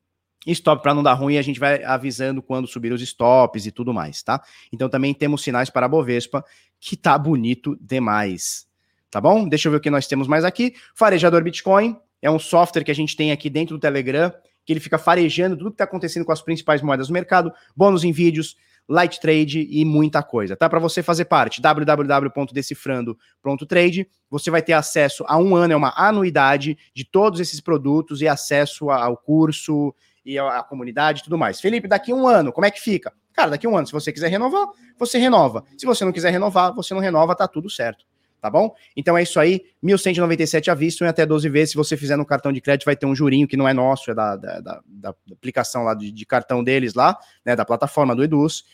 stop 0.53 0.83
para 0.83 0.95
não 0.95 1.03
dar 1.03 1.15
ruim, 1.15 1.37
a 1.37 1.43
gente 1.43 1.59
vai 1.59 1.83
avisando 1.85 2.43
quando 2.43 2.69
subir 2.69 2.93
os 2.93 3.01
stops 3.01 3.67
e 3.67 3.73
tudo 3.73 3.95
mais, 3.95 4.23
tá? 4.23 4.43
Então 4.73 4.89
também 4.89 5.15
temos 5.15 5.43
sinais 5.43 5.71
para 5.71 5.87
a 5.87 5.89
Bovespa, 5.89 6.45
que 6.79 6.97
tá 6.97 7.17
bonito 7.17 7.77
demais. 7.81 8.67
Tá 9.11 9.21
bom? 9.21 9.49
Deixa 9.49 9.69
eu 9.69 9.73
ver 9.73 9.79
o 9.79 9.81
que 9.81 9.91
nós 9.91 10.07
temos 10.07 10.27
mais 10.27 10.45
aqui. 10.45 10.75
Farejador 10.95 11.43
Bitcoin 11.43 11.97
é 12.21 12.31
um 12.31 12.39
software 12.39 12.83
que 12.83 12.91
a 12.91 12.95
gente 12.95 13.17
tem 13.17 13.33
aqui 13.33 13.49
dentro 13.49 13.77
do 13.77 13.81
Telegram, 13.81 14.33
que 14.65 14.73
ele 14.73 14.81
fica 14.81 14.99
farejando 14.99 15.57
tudo 15.57 15.71
que 15.71 15.75
está 15.75 15.85
acontecendo 15.85 16.25
com 16.25 16.33
as 16.33 16.43
principais 16.43 16.83
moedas 16.83 17.09
do 17.09 17.13
mercado, 17.13 17.53
bônus 17.77 18.03
em 18.03 18.11
vídeos, 18.11 18.57
light 18.89 19.21
trade 19.21 19.69
e 19.71 19.85
muita 19.85 20.23
coisa, 20.23 20.57
tá? 20.57 20.67
Para 20.69 20.79
você 20.79 21.03
fazer 21.03 21.27
parte, 21.27 21.61
www.decifrando.trade, 21.61 24.09
você 24.31 24.51
vai 24.51 24.63
ter 24.63 24.73
acesso 24.75 25.25
a 25.27 25.37
um 25.39 25.57
ano, 25.57 25.73
é 25.73 25.77
uma 25.77 25.93
anuidade 25.97 26.79
de 26.95 27.05
todos 27.05 27.41
esses 27.41 27.61
produtos 27.61 28.21
e 28.21 28.29
acesso 28.29 28.91
ao 28.91 29.17
curso 29.17 29.93
e 30.25 30.39
a, 30.39 30.59
a 30.59 30.63
comunidade 30.63 31.21
e 31.21 31.25
tudo 31.25 31.37
mais. 31.37 31.61
Felipe, 31.61 31.89
daqui 31.89 32.13
um 32.13 32.27
ano, 32.27 32.53
como 32.53 32.67
é 32.67 32.71
que 32.71 32.81
fica? 32.81 33.13
Cara, 33.33 33.51
daqui 33.51 33.67
um 33.67 33.77
ano, 33.77 33.87
se 33.87 33.93
você 33.93 34.13
quiser 34.13 34.29
renovar, 34.29 34.69
você 34.99 35.19
renova. 35.19 35.65
Se 35.77 35.85
você 35.85 36.05
não 36.05 36.13
quiser 36.13 36.31
renovar, 36.31 36.73
você 36.73 36.95
não 36.95 37.01
renova, 37.01 37.35
tá 37.35 37.49
tudo 37.49 37.69
certo. 37.69 38.05
Tá 38.41 38.51
bom? 38.51 38.75
Então 38.95 39.17
é 39.17 39.23
isso 39.23 39.41
aí, 39.41 39.63
1.197 39.83 40.69
à 40.69 40.75
vista 40.75 41.03
em 41.03 41.09
até 41.09 41.25
12 41.25 41.49
vezes. 41.49 41.71
Se 41.71 41.77
você 41.77 41.97
fizer 41.97 42.15
no 42.15 42.27
cartão 42.27 42.53
de 42.53 42.61
crédito, 42.61 42.85
vai 42.85 42.95
ter 42.95 43.07
um 43.07 43.15
jurinho 43.15 43.49
que 43.49 43.57
não 43.57 43.67
é 43.67 43.73
nosso, 43.73 44.11
é 44.11 44.15
da, 44.15 44.37
da, 44.37 44.61
da, 44.61 44.83
da 44.87 45.15
aplicação 45.33 45.83
lá 45.83 45.95
de, 45.95 46.13
de, 46.13 46.27
cartão 46.27 46.63
deles 46.63 46.93
lá, 46.93 47.19
né? 47.43 47.57
Da 47.57 47.65
plataforma 47.65 48.15
do 48.15 48.23
Eduz. 48.23 48.65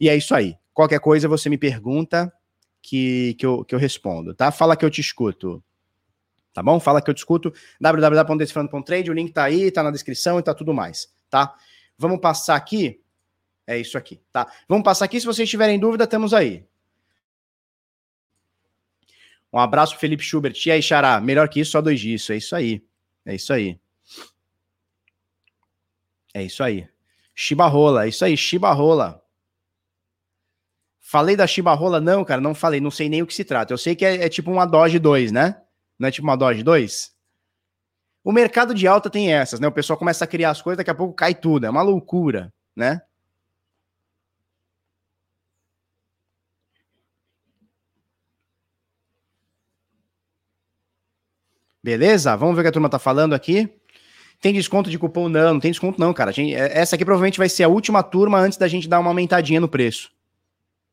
E 0.00 0.08
é 0.08 0.16
isso 0.16 0.36
aí. 0.36 0.54
Qualquer 0.72 1.00
coisa 1.00 1.26
você 1.26 1.48
me 1.48 1.58
pergunta 1.58 2.32
que, 2.80 3.34
que, 3.34 3.44
eu, 3.44 3.64
que 3.64 3.74
eu 3.74 3.78
respondo, 3.78 4.32
tá? 4.34 4.52
Fala 4.52 4.76
que 4.76 4.84
eu 4.84 4.90
te 4.90 5.00
escuto 5.00 5.60
tá 6.58 6.62
bom? 6.62 6.80
Fala 6.80 7.00
que 7.00 7.08
eu 7.08 7.14
discuto 7.14 7.54
www.decifrando.trade, 7.80 9.10
o 9.10 9.14
link 9.14 9.32
tá 9.32 9.44
aí, 9.44 9.70
tá 9.70 9.80
na 9.80 9.92
descrição 9.92 10.40
e 10.40 10.42
tá 10.42 10.52
tudo 10.52 10.74
mais, 10.74 11.08
tá? 11.30 11.54
Vamos 11.96 12.20
passar 12.20 12.56
aqui, 12.56 13.00
é 13.64 13.78
isso 13.78 13.96
aqui, 13.96 14.20
tá? 14.32 14.52
Vamos 14.68 14.82
passar 14.82 15.04
aqui, 15.04 15.20
se 15.20 15.26
vocês 15.26 15.48
tiverem 15.48 15.78
dúvida, 15.78 16.04
temos 16.04 16.34
aí. 16.34 16.66
Um 19.52 19.58
abraço 19.60 19.96
Felipe 19.98 20.22
Schubert, 20.22 20.56
e 20.66 20.70
aí, 20.72 20.82
Xará, 20.82 21.20
melhor 21.20 21.48
que 21.48 21.60
isso, 21.60 21.70
só 21.70 21.80
dois 21.80 22.00
disso, 22.00 22.32
é 22.32 22.36
isso 22.36 22.56
aí, 22.56 22.84
é 23.24 23.34
isso 23.36 23.52
aí. 23.52 23.78
É 26.34 26.42
isso 26.42 26.62
aí. 26.62 26.88
Chibarrola, 27.34 28.04
é 28.04 28.08
isso 28.08 28.24
aí, 28.24 28.36
Chibarrola. 28.36 29.22
Falei 30.98 31.36
da 31.36 31.46
Chibarrola? 31.46 32.00
Não, 32.00 32.24
cara, 32.24 32.40
não 32.40 32.54
falei, 32.54 32.80
não 32.80 32.90
sei 32.90 33.08
nem 33.08 33.22
o 33.22 33.26
que 33.26 33.34
se 33.34 33.44
trata. 33.44 33.72
Eu 33.72 33.78
sei 33.78 33.94
que 33.94 34.04
é, 34.04 34.24
é 34.24 34.28
tipo 34.28 34.50
uma 34.50 34.66
Doge 34.66 34.98
2, 34.98 35.30
né? 35.30 35.62
Não 35.98 36.08
é 36.08 36.10
tipo 36.10 36.26
uma 36.26 36.36
Dodge 36.36 36.62
2? 36.62 37.12
O 38.22 38.32
mercado 38.32 38.74
de 38.74 38.86
alta 38.86 39.10
tem 39.10 39.32
essas, 39.32 39.58
né? 39.58 39.66
O 39.66 39.72
pessoal 39.72 39.98
começa 39.98 40.24
a 40.24 40.28
criar 40.28 40.50
as 40.50 40.62
coisas, 40.62 40.78
daqui 40.78 40.90
a 40.90 40.94
pouco 40.94 41.14
cai 41.14 41.34
tudo. 41.34 41.66
É 41.66 41.70
uma 41.70 41.82
loucura, 41.82 42.52
né? 42.76 43.02
Beleza? 51.82 52.36
Vamos 52.36 52.54
ver 52.54 52.60
o 52.60 52.64
que 52.64 52.68
a 52.68 52.72
turma 52.72 52.88
tá 52.88 52.98
falando 52.98 53.34
aqui. 53.34 53.72
Tem 54.40 54.52
desconto 54.52 54.90
de 54.90 54.98
cupom? 54.98 55.28
Não, 55.28 55.54
não 55.54 55.60
tem 55.60 55.70
desconto 55.70 55.98
não, 55.98 56.12
cara. 56.12 56.32
Gente, 56.32 56.54
é, 56.54 56.78
essa 56.78 56.94
aqui 56.94 57.04
provavelmente 57.04 57.38
vai 57.38 57.48
ser 57.48 57.64
a 57.64 57.68
última 57.68 58.02
turma 58.02 58.38
antes 58.38 58.58
da 58.58 58.68
gente 58.68 58.88
dar 58.88 59.00
uma 59.00 59.10
aumentadinha 59.10 59.60
no 59.60 59.68
preço. 59.68 60.12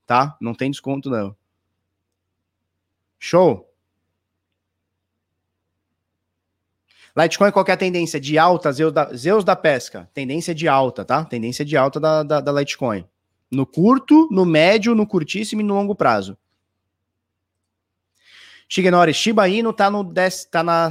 Tá? 0.05 0.37
Não 0.39 0.53
tem 0.53 0.71
desconto 0.71 1.09
não. 1.09 1.35
Show? 3.19 3.69
Litecoin, 7.17 7.51
qual 7.51 7.65
é 7.67 7.71
a 7.71 7.77
tendência? 7.77 8.19
De 8.19 8.37
alta, 8.37 8.71
Zeus 8.73 8.91
da, 8.91 9.13
Zeus 9.13 9.43
da 9.43 9.55
pesca. 9.55 10.09
Tendência 10.13 10.53
de 10.53 10.67
alta, 10.67 11.05
tá? 11.05 11.23
Tendência 11.23 11.63
de 11.63 11.77
alta 11.77 11.99
da, 11.99 12.23
da, 12.23 12.41
da 12.41 12.51
Litecoin. 12.51 13.05
No 13.49 13.65
curto, 13.65 14.27
no 14.31 14.45
médio, 14.45 14.93
no 14.93 15.07
curtíssimo 15.07 15.61
e 15.61 15.63
no 15.63 15.73
longo 15.73 15.95
prazo. 15.95 16.37
Shigenori, 18.67 19.13
Shiba 19.13 19.47
Inu 19.47 19.71
tá, 19.71 19.89
no 19.89 20.03
dez, 20.03 20.43
tá 20.43 20.61
na 20.63 20.89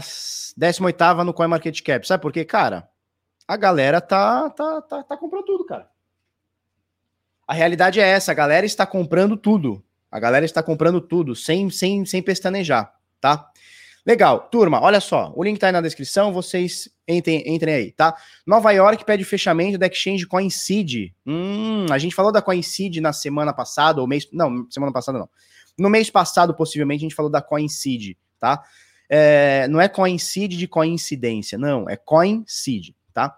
18 0.57 1.25
no 1.25 1.35
CoinMarketCap. 1.35 2.07
Sabe 2.07 2.23
por 2.23 2.33
quê? 2.33 2.45
Cara, 2.45 2.89
a 3.47 3.57
galera 3.57 4.01
tá, 4.01 4.49
tá, 4.51 4.81
tá, 4.81 5.03
tá 5.03 5.17
comprando 5.17 5.45
tudo, 5.45 5.67
cara. 5.67 5.89
A 7.47 7.53
realidade 7.53 8.01
é 8.01 8.09
essa, 8.09 8.33
a 8.33 8.35
galera 8.35 8.65
está 8.65 8.87
comprando 8.87 9.37
tudo. 9.37 9.85
A 10.11 10.19
galera 10.19 10.45
está 10.45 10.63
comprando 10.63 11.01
tudo, 11.01 11.35
sem, 11.35 11.69
sem, 11.69 12.07
sem 12.07 12.23
pestanejar, 12.23 12.95
tá? 13.21 13.51
Legal, 14.07 14.49
turma, 14.51 14.83
olha 14.83 15.01
só, 15.01 15.33
o 15.35 15.43
link 15.43 15.59
tá 15.59 15.69
aí 15.69 15.73
na 15.73 15.81
descrição, 15.81 16.31
vocês 16.31 16.91
entrem, 17.09 17.43
entrem 17.47 17.75
aí, 17.75 17.91
tá? 17.91 18.15
Nova 18.47 18.71
York 18.71 19.03
pede 19.03 19.25
fechamento 19.25 19.79
da 19.79 19.87
exchange 19.87 20.27
CoinSeed. 20.27 21.15
Hum, 21.27 21.87
a 21.91 21.97
gente 21.97 22.15
falou 22.15 22.31
da 22.31 22.43
CoinSeed 22.43 23.01
na 23.01 23.15
semana 23.15 23.51
passada, 23.55 24.03
ou 24.03 24.07
mês, 24.07 24.29
não, 24.31 24.67
semana 24.71 24.93
passada 24.93 25.19
não. 25.19 25.29
No 25.79 25.89
mês 25.89 26.11
passado, 26.11 26.55
possivelmente, 26.55 27.01
a 27.01 27.07
gente 27.07 27.15
falou 27.15 27.31
da 27.31 27.41
CoinSeed, 27.41 28.19
tá? 28.39 28.63
É, 29.09 29.67
não 29.69 29.81
é 29.81 29.89
CoinSeed 29.89 30.55
de 30.55 30.69
coincidência, 30.69 31.57
não, 31.57 31.89
é 31.89 31.97
CoinSeed, 31.97 32.95
tá? 33.15 33.35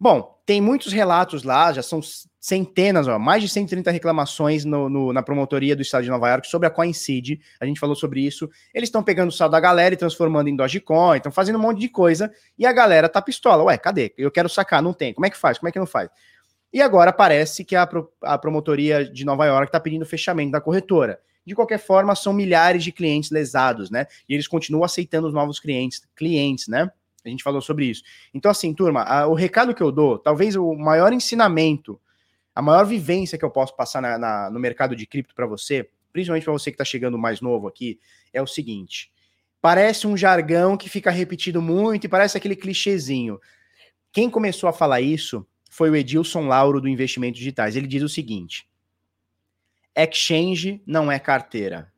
Bom, 0.00 0.40
tem 0.46 0.58
muitos 0.58 0.90
relatos 0.90 1.42
lá, 1.42 1.70
já 1.70 1.82
são 1.82 2.00
centenas, 2.40 3.08
ó, 3.08 3.18
mais 3.18 3.42
de 3.42 3.48
130 3.48 3.90
reclamações 3.90 4.64
no, 4.64 4.88
no, 4.88 5.12
na 5.12 5.22
promotoria 5.22 5.74
do 5.74 5.82
estado 5.82 6.04
de 6.04 6.10
Nova 6.10 6.28
York 6.28 6.46
sobre 6.46 6.68
a 6.68 6.70
CoinSeed. 6.70 7.40
A 7.60 7.66
gente 7.66 7.80
falou 7.80 7.96
sobre 7.96 8.20
isso. 8.20 8.48
Eles 8.72 8.88
estão 8.88 9.02
pegando 9.02 9.30
o 9.30 9.32
saldo 9.32 9.52
da 9.52 9.60
galera 9.60 9.94
e 9.94 9.96
transformando 9.96 10.48
em 10.48 10.56
Dogecoin, 10.56 11.16
estão 11.16 11.32
fazendo 11.32 11.56
um 11.56 11.62
monte 11.62 11.80
de 11.80 11.88
coisa. 11.88 12.32
E 12.56 12.64
a 12.64 12.72
galera 12.72 13.08
tá 13.08 13.20
pistola. 13.20 13.64
Ué, 13.64 13.76
cadê? 13.76 14.14
Eu 14.16 14.30
quero 14.30 14.48
sacar, 14.48 14.82
não 14.82 14.92
tem. 14.92 15.12
Como 15.12 15.26
é 15.26 15.30
que 15.30 15.36
faz? 15.36 15.58
Como 15.58 15.68
é 15.68 15.72
que 15.72 15.78
não 15.78 15.86
faz? 15.86 16.08
E 16.72 16.82
agora 16.82 17.12
parece 17.12 17.64
que 17.64 17.74
a, 17.74 17.86
pro, 17.86 18.12
a 18.22 18.36
promotoria 18.36 19.04
de 19.04 19.24
Nova 19.24 19.46
York 19.46 19.68
está 19.68 19.80
pedindo 19.80 20.04
fechamento 20.04 20.52
da 20.52 20.60
corretora. 20.60 21.18
De 21.44 21.54
qualquer 21.54 21.78
forma, 21.78 22.14
são 22.14 22.32
milhares 22.32 22.84
de 22.84 22.92
clientes 22.92 23.30
lesados, 23.30 23.90
né? 23.90 24.06
E 24.28 24.34
eles 24.34 24.46
continuam 24.46 24.84
aceitando 24.84 25.26
os 25.26 25.32
novos 25.32 25.58
clientes, 25.58 26.02
clientes, 26.14 26.68
né? 26.68 26.90
A 27.24 27.28
gente 27.28 27.42
falou 27.42 27.60
sobre 27.62 27.86
isso. 27.86 28.02
Então, 28.34 28.50
assim, 28.50 28.74
turma, 28.74 29.02
a, 29.02 29.26
o 29.26 29.34
recado 29.34 29.74
que 29.74 29.82
eu 29.82 29.90
dou, 29.90 30.18
talvez 30.18 30.56
o 30.56 30.74
maior 30.74 31.12
ensinamento, 31.12 31.98
a 32.58 32.62
maior 32.62 32.84
vivência 32.84 33.38
que 33.38 33.44
eu 33.44 33.50
posso 33.52 33.76
passar 33.76 34.02
na, 34.02 34.18
na, 34.18 34.50
no 34.50 34.58
mercado 34.58 34.96
de 34.96 35.06
cripto 35.06 35.32
para 35.32 35.46
você, 35.46 35.88
principalmente 36.12 36.42
para 36.42 36.52
você 36.52 36.72
que 36.72 36.74
está 36.74 36.84
chegando 36.84 37.16
mais 37.16 37.40
novo 37.40 37.68
aqui, 37.68 38.00
é 38.32 38.42
o 38.42 38.48
seguinte: 38.48 39.12
parece 39.60 40.08
um 40.08 40.16
jargão 40.16 40.76
que 40.76 40.88
fica 40.88 41.08
repetido 41.08 41.62
muito 41.62 42.06
e 42.06 42.08
parece 42.08 42.36
aquele 42.36 42.56
clichêzinho. 42.56 43.38
Quem 44.10 44.28
começou 44.28 44.68
a 44.68 44.72
falar 44.72 45.00
isso 45.00 45.46
foi 45.70 45.88
o 45.88 45.94
Edilson 45.94 46.48
Lauro 46.48 46.80
do 46.80 46.88
Investimentos 46.88 47.38
Digitais. 47.38 47.76
Ele 47.76 47.86
diz 47.86 48.02
o 48.02 48.08
seguinte: 48.08 48.68
exchange 49.94 50.82
não 50.84 51.12
é 51.12 51.20
carteira. 51.20 51.92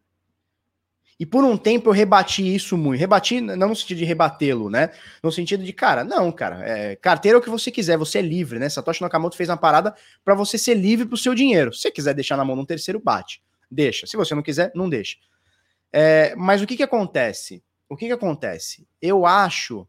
E 1.21 1.27
por 1.27 1.45
um 1.45 1.55
tempo 1.55 1.91
eu 1.91 1.93
rebati 1.93 2.55
isso 2.55 2.79
muito. 2.79 2.99
Rebati 2.99 3.43
não 3.43 3.69
no 3.69 3.77
sentido 3.77 3.99
de 3.99 4.07
rebatê-lo, 4.07 4.71
né? 4.71 4.89
No 5.23 5.31
sentido 5.31 5.63
de, 5.63 5.71
cara, 5.71 6.03
não, 6.03 6.33
cara, 6.33 6.67
é, 6.67 6.97
carteira 6.97 7.37
é 7.37 7.39
o 7.39 7.43
que 7.43 7.51
você 7.51 7.71
quiser, 7.71 7.99
você 7.99 8.21
é 8.21 8.23
livre, 8.23 8.59
né? 8.59 8.71
Satoshi 8.71 9.03
Nakamoto 9.03 9.37
fez 9.37 9.51
uma 9.51 9.57
parada 9.59 9.95
para 10.25 10.35
você 10.35 10.57
ser 10.57 10.73
livre 10.73 11.05
pro 11.05 11.19
seu 11.19 11.35
dinheiro. 11.35 11.75
Se 11.75 11.83
você 11.83 11.91
quiser 11.91 12.15
deixar 12.15 12.39
na 12.39 12.45
mão 12.45 12.57
de 12.57 12.63
um 12.63 12.65
terceiro, 12.65 12.99
bate. 12.99 13.43
Deixa. 13.71 14.07
Se 14.07 14.17
você 14.17 14.35
não 14.35 14.43
quiser, 14.43 14.73
não 14.75 14.89
deixa. 14.89 15.19
É, 15.93 16.35
mas 16.37 16.63
o 16.63 16.67
que 16.67 16.75
que 16.75 16.83
acontece? 16.83 17.63
O 17.87 17.99
que 17.99 18.07
que 18.07 18.13
acontece? 18.13 18.89
Eu 19.03 19.27
acho 19.27 19.87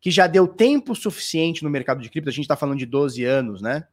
que 0.00 0.12
já 0.12 0.28
deu 0.28 0.46
tempo 0.46 0.94
suficiente 0.94 1.64
no 1.64 1.70
mercado 1.70 2.00
de 2.00 2.08
cripto, 2.08 2.30
a 2.30 2.32
gente 2.32 2.46
tá 2.46 2.54
falando 2.54 2.78
de 2.78 2.86
12 2.86 3.24
anos, 3.24 3.60
né? 3.60 3.84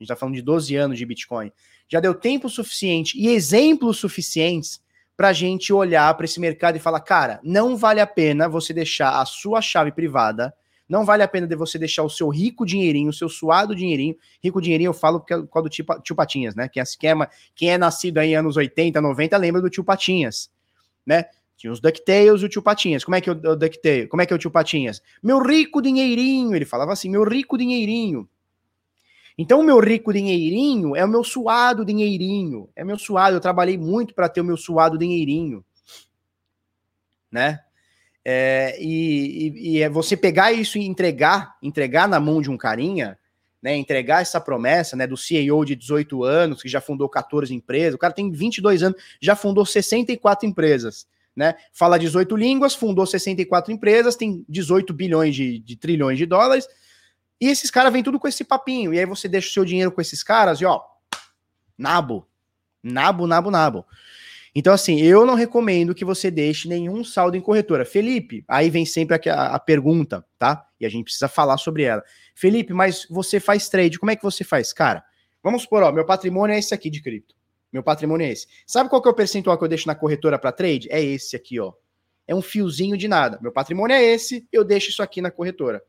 A 0.00 0.02
gente 0.02 0.08
tá 0.08 0.16
falando 0.16 0.34
de 0.34 0.42
12 0.42 0.74
anos 0.74 0.98
de 0.98 1.06
Bitcoin. 1.06 1.52
Já 1.88 2.00
deu 2.00 2.12
tempo 2.12 2.48
suficiente 2.48 3.16
e 3.16 3.28
exemplos 3.28 3.98
suficientes 3.98 4.82
para 5.16 5.28
a 5.28 5.32
gente 5.32 5.72
olhar 5.72 6.12
para 6.14 6.24
esse 6.24 6.40
mercado 6.40 6.76
e 6.76 6.80
falar, 6.80 7.00
cara, 7.00 7.40
não 7.42 7.76
vale 7.76 8.00
a 8.00 8.06
pena 8.06 8.48
você 8.48 8.72
deixar 8.72 9.20
a 9.20 9.24
sua 9.24 9.60
chave 9.60 9.92
privada, 9.92 10.52
não 10.88 11.04
vale 11.04 11.22
a 11.22 11.28
pena 11.28 11.46
de 11.46 11.56
você 11.56 11.78
deixar 11.78 12.02
o 12.02 12.10
seu 12.10 12.28
rico 12.28 12.66
dinheirinho, 12.66 13.08
o 13.08 13.12
seu 13.12 13.28
suado 13.28 13.74
dinheirinho, 13.74 14.16
rico 14.42 14.60
dinheirinho 14.60 14.88
eu 14.88 14.94
falo 14.94 15.20
porque 15.20 15.32
é 15.32 15.62
do 15.62 15.68
tio, 15.68 15.84
tio 16.02 16.16
Patinhas, 16.16 16.54
né? 16.54 16.68
Quem 16.68 16.82
é, 16.82 16.84
quem, 16.98 17.10
é, 17.10 17.28
quem 17.54 17.70
é 17.70 17.78
nascido 17.78 18.18
aí 18.18 18.34
anos 18.34 18.56
80, 18.56 19.00
90, 19.00 19.36
lembra 19.36 19.62
do 19.62 19.70
tio 19.70 19.84
Patinhas, 19.84 20.50
né? 21.06 21.24
Tinha 21.56 21.72
os 21.72 21.80
DuckTales 21.80 22.42
e 22.42 22.44
o 22.44 22.48
tio 22.48 22.60
Patinhas. 22.60 23.04
Como 23.04 23.14
é 23.14 23.20
que 23.20 23.30
é 23.30 23.32
o 23.32 23.56
DuckTales? 23.56 24.08
Como 24.08 24.20
é 24.20 24.26
que 24.26 24.32
é 24.32 24.36
o 24.36 24.38
tio 24.38 24.50
Patinhas? 24.50 25.00
Meu 25.22 25.40
rico 25.40 25.80
dinheirinho, 25.80 26.54
ele 26.54 26.64
falava 26.64 26.92
assim, 26.92 27.08
meu 27.08 27.24
rico 27.24 27.56
dinheirinho. 27.56 28.28
Então, 29.36 29.60
o 29.60 29.64
meu 29.64 29.80
rico 29.80 30.12
dinheirinho 30.12 30.94
é 30.94 31.04
o 31.04 31.08
meu 31.08 31.24
suado 31.24 31.84
dinheirinho. 31.84 32.68
É 32.76 32.84
meu 32.84 32.98
suado. 32.98 33.36
Eu 33.36 33.40
trabalhei 33.40 33.76
muito 33.76 34.14
para 34.14 34.28
ter 34.28 34.40
o 34.40 34.44
meu 34.44 34.56
suado 34.56 34.96
dinheirinho. 34.96 35.64
Né? 37.30 37.60
É, 38.24 38.76
e, 38.80 39.76
e, 39.76 39.82
é 39.82 39.88
você 39.88 40.16
pegar 40.16 40.52
isso 40.52 40.78
e 40.78 40.86
entregar, 40.86 41.56
entregar 41.60 42.08
na 42.08 42.20
mão 42.20 42.40
de 42.40 42.48
um 42.48 42.56
carinha, 42.56 43.18
né? 43.60 43.76
Entregar 43.76 44.22
essa 44.22 44.40
promessa, 44.40 44.96
né? 44.96 45.06
Do 45.06 45.16
CEO 45.16 45.64
de 45.64 45.74
18 45.74 46.22
anos, 46.22 46.62
que 46.62 46.68
já 46.68 46.80
fundou 46.80 47.08
14 47.08 47.52
empresas. 47.52 47.94
O 47.94 47.98
cara 47.98 48.14
tem 48.14 48.30
22 48.30 48.82
anos, 48.82 49.02
já 49.20 49.34
fundou 49.34 49.66
64 49.66 50.48
empresas. 50.48 51.06
Né? 51.34 51.56
Fala 51.72 51.98
18 51.98 52.36
línguas, 52.36 52.76
fundou 52.76 53.04
64 53.04 53.72
empresas, 53.72 54.14
tem 54.14 54.44
18 54.48 54.94
bilhões 54.94 55.34
de, 55.34 55.58
de 55.58 55.76
trilhões 55.76 56.16
de 56.16 56.26
dólares 56.26 56.68
e 57.40 57.48
esses 57.48 57.70
caras 57.70 57.92
vêm 57.92 58.02
tudo 58.02 58.18
com 58.18 58.28
esse 58.28 58.44
papinho. 58.44 58.94
E 58.94 58.98
aí 58.98 59.06
você 59.06 59.28
deixa 59.28 59.48
o 59.48 59.52
seu 59.52 59.64
dinheiro 59.64 59.92
com 59.92 60.00
esses 60.00 60.22
caras 60.22 60.60
e 60.60 60.64
ó, 60.64 60.80
nabo. 61.76 62.26
Nabo, 62.82 63.26
nabo, 63.26 63.50
nabo. 63.50 63.86
Então, 64.54 64.72
assim, 64.72 65.00
eu 65.00 65.26
não 65.26 65.34
recomendo 65.34 65.94
que 65.94 66.04
você 66.04 66.30
deixe 66.30 66.68
nenhum 66.68 67.02
saldo 67.02 67.36
em 67.36 67.40
corretora. 67.40 67.84
Felipe, 67.84 68.44
aí 68.46 68.70
vem 68.70 68.86
sempre 68.86 69.28
a, 69.28 69.46
a, 69.46 69.58
pergunta, 69.58 70.24
tá? 70.38 70.64
E 70.78 70.86
a 70.86 70.88
gente 70.88 71.04
precisa 71.04 71.26
falar 71.26 71.56
sobre 71.56 71.82
ela. 71.82 72.04
Felipe, 72.36 72.72
mas 72.72 73.04
você 73.10 73.40
faz 73.40 73.68
trade, 73.68 73.98
como 73.98 74.12
é 74.12 74.16
que 74.16 74.22
você 74.22 74.44
faz? 74.44 74.72
Cara, 74.72 75.02
vamos 75.42 75.62
supor, 75.62 75.82
ó, 75.82 75.90
meu 75.90 76.06
patrimônio 76.06 76.54
é 76.54 76.58
esse 76.58 76.72
aqui 76.72 76.88
de 76.88 77.02
cripto. 77.02 77.34
Meu 77.72 77.82
patrimônio 77.82 78.24
é 78.24 78.30
esse. 78.30 78.46
Sabe 78.64 78.88
qual 78.88 79.02
que 79.02 79.08
é 79.08 79.10
o 79.10 79.14
percentual 79.14 79.58
que 79.58 79.64
eu 79.64 79.68
deixo 79.68 79.88
na 79.88 79.94
corretora 79.96 80.38
para 80.38 80.52
trade? 80.52 80.88
É 80.88 81.02
esse 81.02 81.34
aqui, 81.34 81.58
ó. 81.58 81.72
É 82.24 82.32
um 82.32 82.40
fiozinho 82.40 82.96
de 82.96 83.08
nada. 83.08 83.40
Meu 83.42 83.50
patrimônio 83.50 83.96
é 83.96 84.04
esse, 84.04 84.46
eu 84.52 84.62
deixo 84.62 84.90
isso 84.90 85.02
aqui 85.02 85.20
na 85.20 85.32
corretora. 85.32 85.82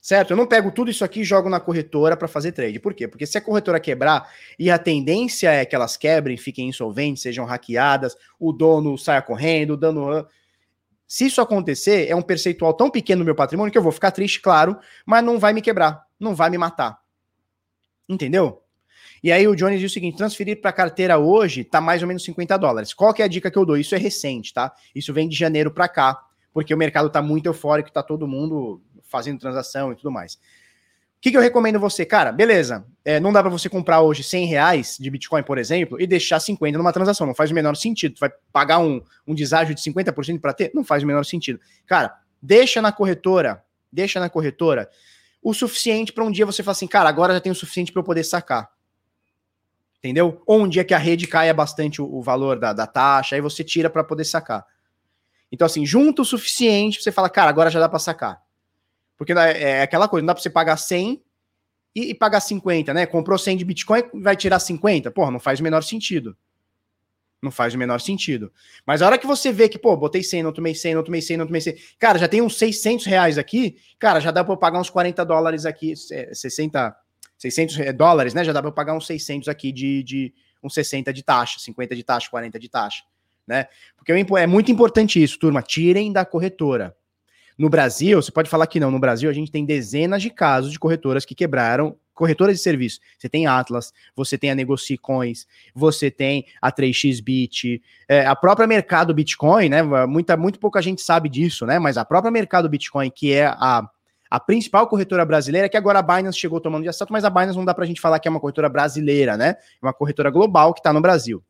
Certo? 0.00 0.30
Eu 0.30 0.36
não 0.36 0.46
pego 0.46 0.70
tudo 0.70 0.90
isso 0.90 1.04
aqui 1.04 1.20
e 1.20 1.24
jogo 1.24 1.50
na 1.50 1.60
corretora 1.60 2.16
para 2.16 2.26
fazer 2.26 2.52
trade. 2.52 2.80
Por 2.80 2.94
quê? 2.94 3.06
Porque 3.06 3.26
se 3.26 3.36
a 3.36 3.40
corretora 3.40 3.78
quebrar 3.78 4.30
e 4.58 4.70
a 4.70 4.78
tendência 4.78 5.50
é 5.50 5.64
que 5.66 5.74
elas 5.74 5.96
quebrem, 5.96 6.38
fiquem 6.38 6.68
insolventes, 6.68 7.22
sejam 7.22 7.44
hackeadas, 7.44 8.16
o 8.38 8.50
dono 8.50 8.96
saia 8.96 9.20
correndo, 9.20 9.76
dando. 9.76 10.26
Se 11.06 11.26
isso 11.26 11.40
acontecer, 11.40 12.08
é 12.08 12.16
um 12.16 12.22
percentual 12.22 12.72
tão 12.72 12.88
pequeno 12.88 13.18
no 13.18 13.24
meu 13.26 13.34
patrimônio 13.34 13.70
que 13.70 13.76
eu 13.76 13.82
vou 13.82 13.92
ficar 13.92 14.10
triste, 14.10 14.40
claro, 14.40 14.78
mas 15.04 15.22
não 15.22 15.38
vai 15.38 15.52
me 15.52 15.60
quebrar, 15.60 16.06
não 16.18 16.34
vai 16.34 16.48
me 16.48 16.56
matar. 16.56 16.98
Entendeu? 18.08 18.62
E 19.22 19.30
aí 19.30 19.46
o 19.46 19.54
Johnny 19.54 19.78
diz 19.78 19.90
o 19.90 19.94
seguinte: 19.94 20.16
transferir 20.16 20.62
para 20.62 20.72
carteira 20.72 21.18
hoje 21.18 21.62
tá 21.62 21.78
mais 21.78 22.00
ou 22.00 22.08
menos 22.08 22.24
50 22.24 22.56
dólares. 22.56 22.94
Qual 22.94 23.12
que 23.12 23.20
é 23.20 23.26
a 23.26 23.28
dica 23.28 23.50
que 23.50 23.58
eu 23.58 23.66
dou? 23.66 23.76
Isso 23.76 23.94
é 23.94 23.98
recente, 23.98 24.54
tá? 24.54 24.72
Isso 24.94 25.12
vem 25.12 25.28
de 25.28 25.36
janeiro 25.36 25.70
para 25.70 25.88
cá, 25.88 26.18
porque 26.54 26.72
o 26.72 26.78
mercado 26.78 27.10
tá 27.10 27.20
muito 27.20 27.46
eufórico, 27.46 27.92
tá 27.92 28.02
todo 28.02 28.26
mundo 28.26 28.80
fazendo 29.10 29.38
transação 29.38 29.92
e 29.92 29.96
tudo 29.96 30.10
mais. 30.10 30.34
O 30.34 30.38
que, 31.20 31.30
que 31.30 31.36
eu 31.36 31.42
recomendo 31.42 31.78
você? 31.78 32.06
Cara, 32.06 32.32
beleza, 32.32 32.86
é, 33.04 33.20
não 33.20 33.30
dá 33.30 33.42
para 33.42 33.50
você 33.50 33.68
comprar 33.68 34.00
hoje 34.00 34.22
100 34.22 34.46
reais 34.46 34.96
de 34.98 35.10
Bitcoin, 35.10 35.42
por 35.42 35.58
exemplo, 35.58 36.00
e 36.00 36.06
deixar 36.06 36.40
50 36.40 36.78
numa 36.78 36.94
transação, 36.94 37.26
não 37.26 37.34
faz 37.34 37.50
o 37.50 37.54
menor 37.54 37.76
sentido. 37.76 38.14
Tu 38.14 38.20
vai 38.20 38.30
pagar 38.50 38.78
um, 38.78 39.02
um 39.26 39.34
deságio 39.34 39.74
de 39.74 39.82
50% 39.82 40.40
para 40.40 40.54
ter? 40.54 40.70
Não 40.74 40.82
faz 40.82 41.02
o 41.02 41.06
menor 41.06 41.24
sentido. 41.26 41.60
Cara, 41.86 42.16
deixa 42.40 42.80
na 42.80 42.90
corretora, 42.90 43.62
deixa 43.92 44.18
na 44.18 44.30
corretora 44.30 44.88
o 45.42 45.52
suficiente 45.52 46.10
para 46.10 46.24
um 46.24 46.30
dia 46.30 46.46
você 46.46 46.62
falar 46.62 46.72
assim, 46.72 46.86
cara, 46.86 47.08
agora 47.08 47.34
já 47.34 47.40
tem 47.40 47.52
o 47.52 47.54
suficiente 47.54 47.92
para 47.92 48.00
eu 48.00 48.04
poder 48.04 48.24
sacar. 48.24 48.70
Entendeu? 49.98 50.42
Ou 50.46 50.62
um 50.62 50.68
dia 50.68 50.84
que 50.84 50.94
a 50.94 50.98
rede 50.98 51.26
caia 51.26 51.52
bastante 51.52 52.00
o, 52.00 52.10
o 52.10 52.22
valor 52.22 52.58
da, 52.58 52.72
da 52.72 52.86
taxa, 52.86 53.34
aí 53.34 53.42
você 53.42 53.62
tira 53.62 53.90
para 53.90 54.02
poder 54.02 54.24
sacar. 54.24 54.64
Então, 55.52 55.66
assim, 55.66 55.84
junta 55.84 56.22
o 56.22 56.24
suficiente, 56.24 57.02
você 57.02 57.12
fala, 57.12 57.28
cara, 57.28 57.50
agora 57.50 57.68
já 57.68 57.78
dá 57.78 57.88
para 57.88 57.98
sacar. 57.98 58.40
Porque 59.20 59.34
é, 59.34 59.62
é 59.62 59.82
aquela 59.82 60.08
coisa, 60.08 60.22
não 60.22 60.28
dá 60.28 60.34
pra 60.34 60.42
você 60.42 60.48
pagar 60.48 60.78
100 60.78 61.22
e, 61.94 62.10
e, 62.10 62.14
pagar 62.14 62.40
50, 62.40 62.94
né? 62.94 63.04
Comprou 63.04 63.36
100 63.36 63.58
de 63.58 63.66
Bitcoin, 63.66 64.02
vai 64.14 64.34
tirar 64.34 64.58
50? 64.58 65.10
Porra, 65.10 65.30
não 65.30 65.38
faz 65.38 65.60
o 65.60 65.62
menor 65.62 65.82
sentido. 65.82 66.34
Não 67.42 67.50
faz 67.50 67.74
o 67.74 67.78
menor 67.78 68.00
sentido. 68.00 68.50
Mas 68.86 69.02
a 69.02 69.06
hora 69.06 69.18
que 69.18 69.26
você 69.26 69.52
vê 69.52 69.68
que, 69.68 69.78
pô, 69.78 69.94
botei 69.94 70.22
100, 70.22 70.42
não 70.42 70.54
tomei 70.54 70.74
100, 70.74 70.94
não 70.94 71.02
tomei 71.02 71.20
100, 71.20 71.36
não 71.36 71.46
tomei 71.46 71.60
100. 71.60 71.76
Cara, 71.98 72.18
já 72.18 72.26
tem 72.26 72.40
uns 72.40 72.56
600 72.56 73.04
reais 73.04 73.36
aqui. 73.36 73.76
Cara, 73.98 74.20
já 74.20 74.30
dá 74.30 74.42
pra 74.42 74.54
eu 74.54 74.56
pagar 74.56 74.80
uns 74.80 74.88
40 74.88 75.22
dólares 75.22 75.66
aqui, 75.66 75.94
60, 75.94 76.96
600 77.36 77.78
é, 77.78 77.92
dólares, 77.92 78.32
né? 78.32 78.42
Já 78.42 78.54
dá 78.54 78.62
pra 78.62 78.70
eu 78.70 78.74
pagar 78.74 78.94
uns 78.94 79.06
600 79.06 79.48
aqui 79.48 79.70
de, 79.70 80.02
de 80.02 80.34
uns 80.62 80.72
60 80.72 81.12
de 81.12 81.22
taxa, 81.22 81.58
50 81.58 81.94
de 81.94 82.02
taxa, 82.02 82.30
40 82.30 82.58
de 82.58 82.70
taxa, 82.70 83.02
né? 83.46 83.66
Porque 83.98 84.12
é 84.12 84.46
muito 84.46 84.72
importante 84.72 85.22
isso, 85.22 85.38
turma. 85.38 85.60
Tirem 85.60 86.10
da 86.10 86.24
corretora. 86.24 86.96
No 87.60 87.68
Brasil, 87.68 88.22
você 88.22 88.32
pode 88.32 88.48
falar 88.48 88.66
que 88.66 88.80
não, 88.80 88.90
no 88.90 88.98
Brasil 88.98 89.28
a 89.28 89.34
gente 89.34 89.52
tem 89.52 89.66
dezenas 89.66 90.22
de 90.22 90.30
casos 90.30 90.72
de 90.72 90.78
corretoras 90.78 91.26
que 91.26 91.34
quebraram, 91.34 91.94
corretoras 92.14 92.56
de 92.56 92.62
serviço. 92.62 93.00
Você 93.18 93.28
tem 93.28 93.46
Atlas, 93.46 93.92
você 94.16 94.38
tem 94.38 94.50
a 94.50 94.54
Negocicoins, 94.54 95.46
você 95.74 96.10
tem 96.10 96.46
a 96.62 96.72
3xBit, 96.72 97.82
é, 98.08 98.24
a 98.24 98.34
própria 98.34 98.66
mercado 98.66 99.12
Bitcoin, 99.12 99.68
né? 99.68 99.82
Muita, 100.06 100.38
muito 100.38 100.58
pouca 100.58 100.80
gente 100.80 101.02
sabe 101.02 101.28
disso, 101.28 101.66
né? 101.66 101.78
Mas 101.78 101.98
a 101.98 102.04
própria 102.06 102.30
mercado 102.30 102.66
Bitcoin, 102.66 103.10
que 103.10 103.30
é 103.30 103.44
a, 103.44 103.86
a 104.30 104.40
principal 104.40 104.86
corretora 104.86 105.26
brasileira, 105.26 105.68
que 105.68 105.76
agora 105.76 105.98
a 105.98 106.02
Binance 106.02 106.38
chegou 106.38 106.62
tomando 106.62 106.84
de 106.84 106.88
assalto, 106.88 107.12
mas 107.12 107.26
a 107.26 107.30
Binance 107.30 107.58
não 107.58 107.66
dá 107.66 107.74
pra 107.74 107.84
gente 107.84 108.00
falar 108.00 108.20
que 108.20 108.26
é 108.26 108.30
uma 108.30 108.40
corretora 108.40 108.70
brasileira, 108.70 109.36
né? 109.36 109.50
É 109.50 109.84
uma 109.84 109.92
corretora 109.92 110.30
global 110.30 110.72
que 110.72 110.80
está 110.80 110.94
no 110.94 111.02
Brasil. 111.02 111.44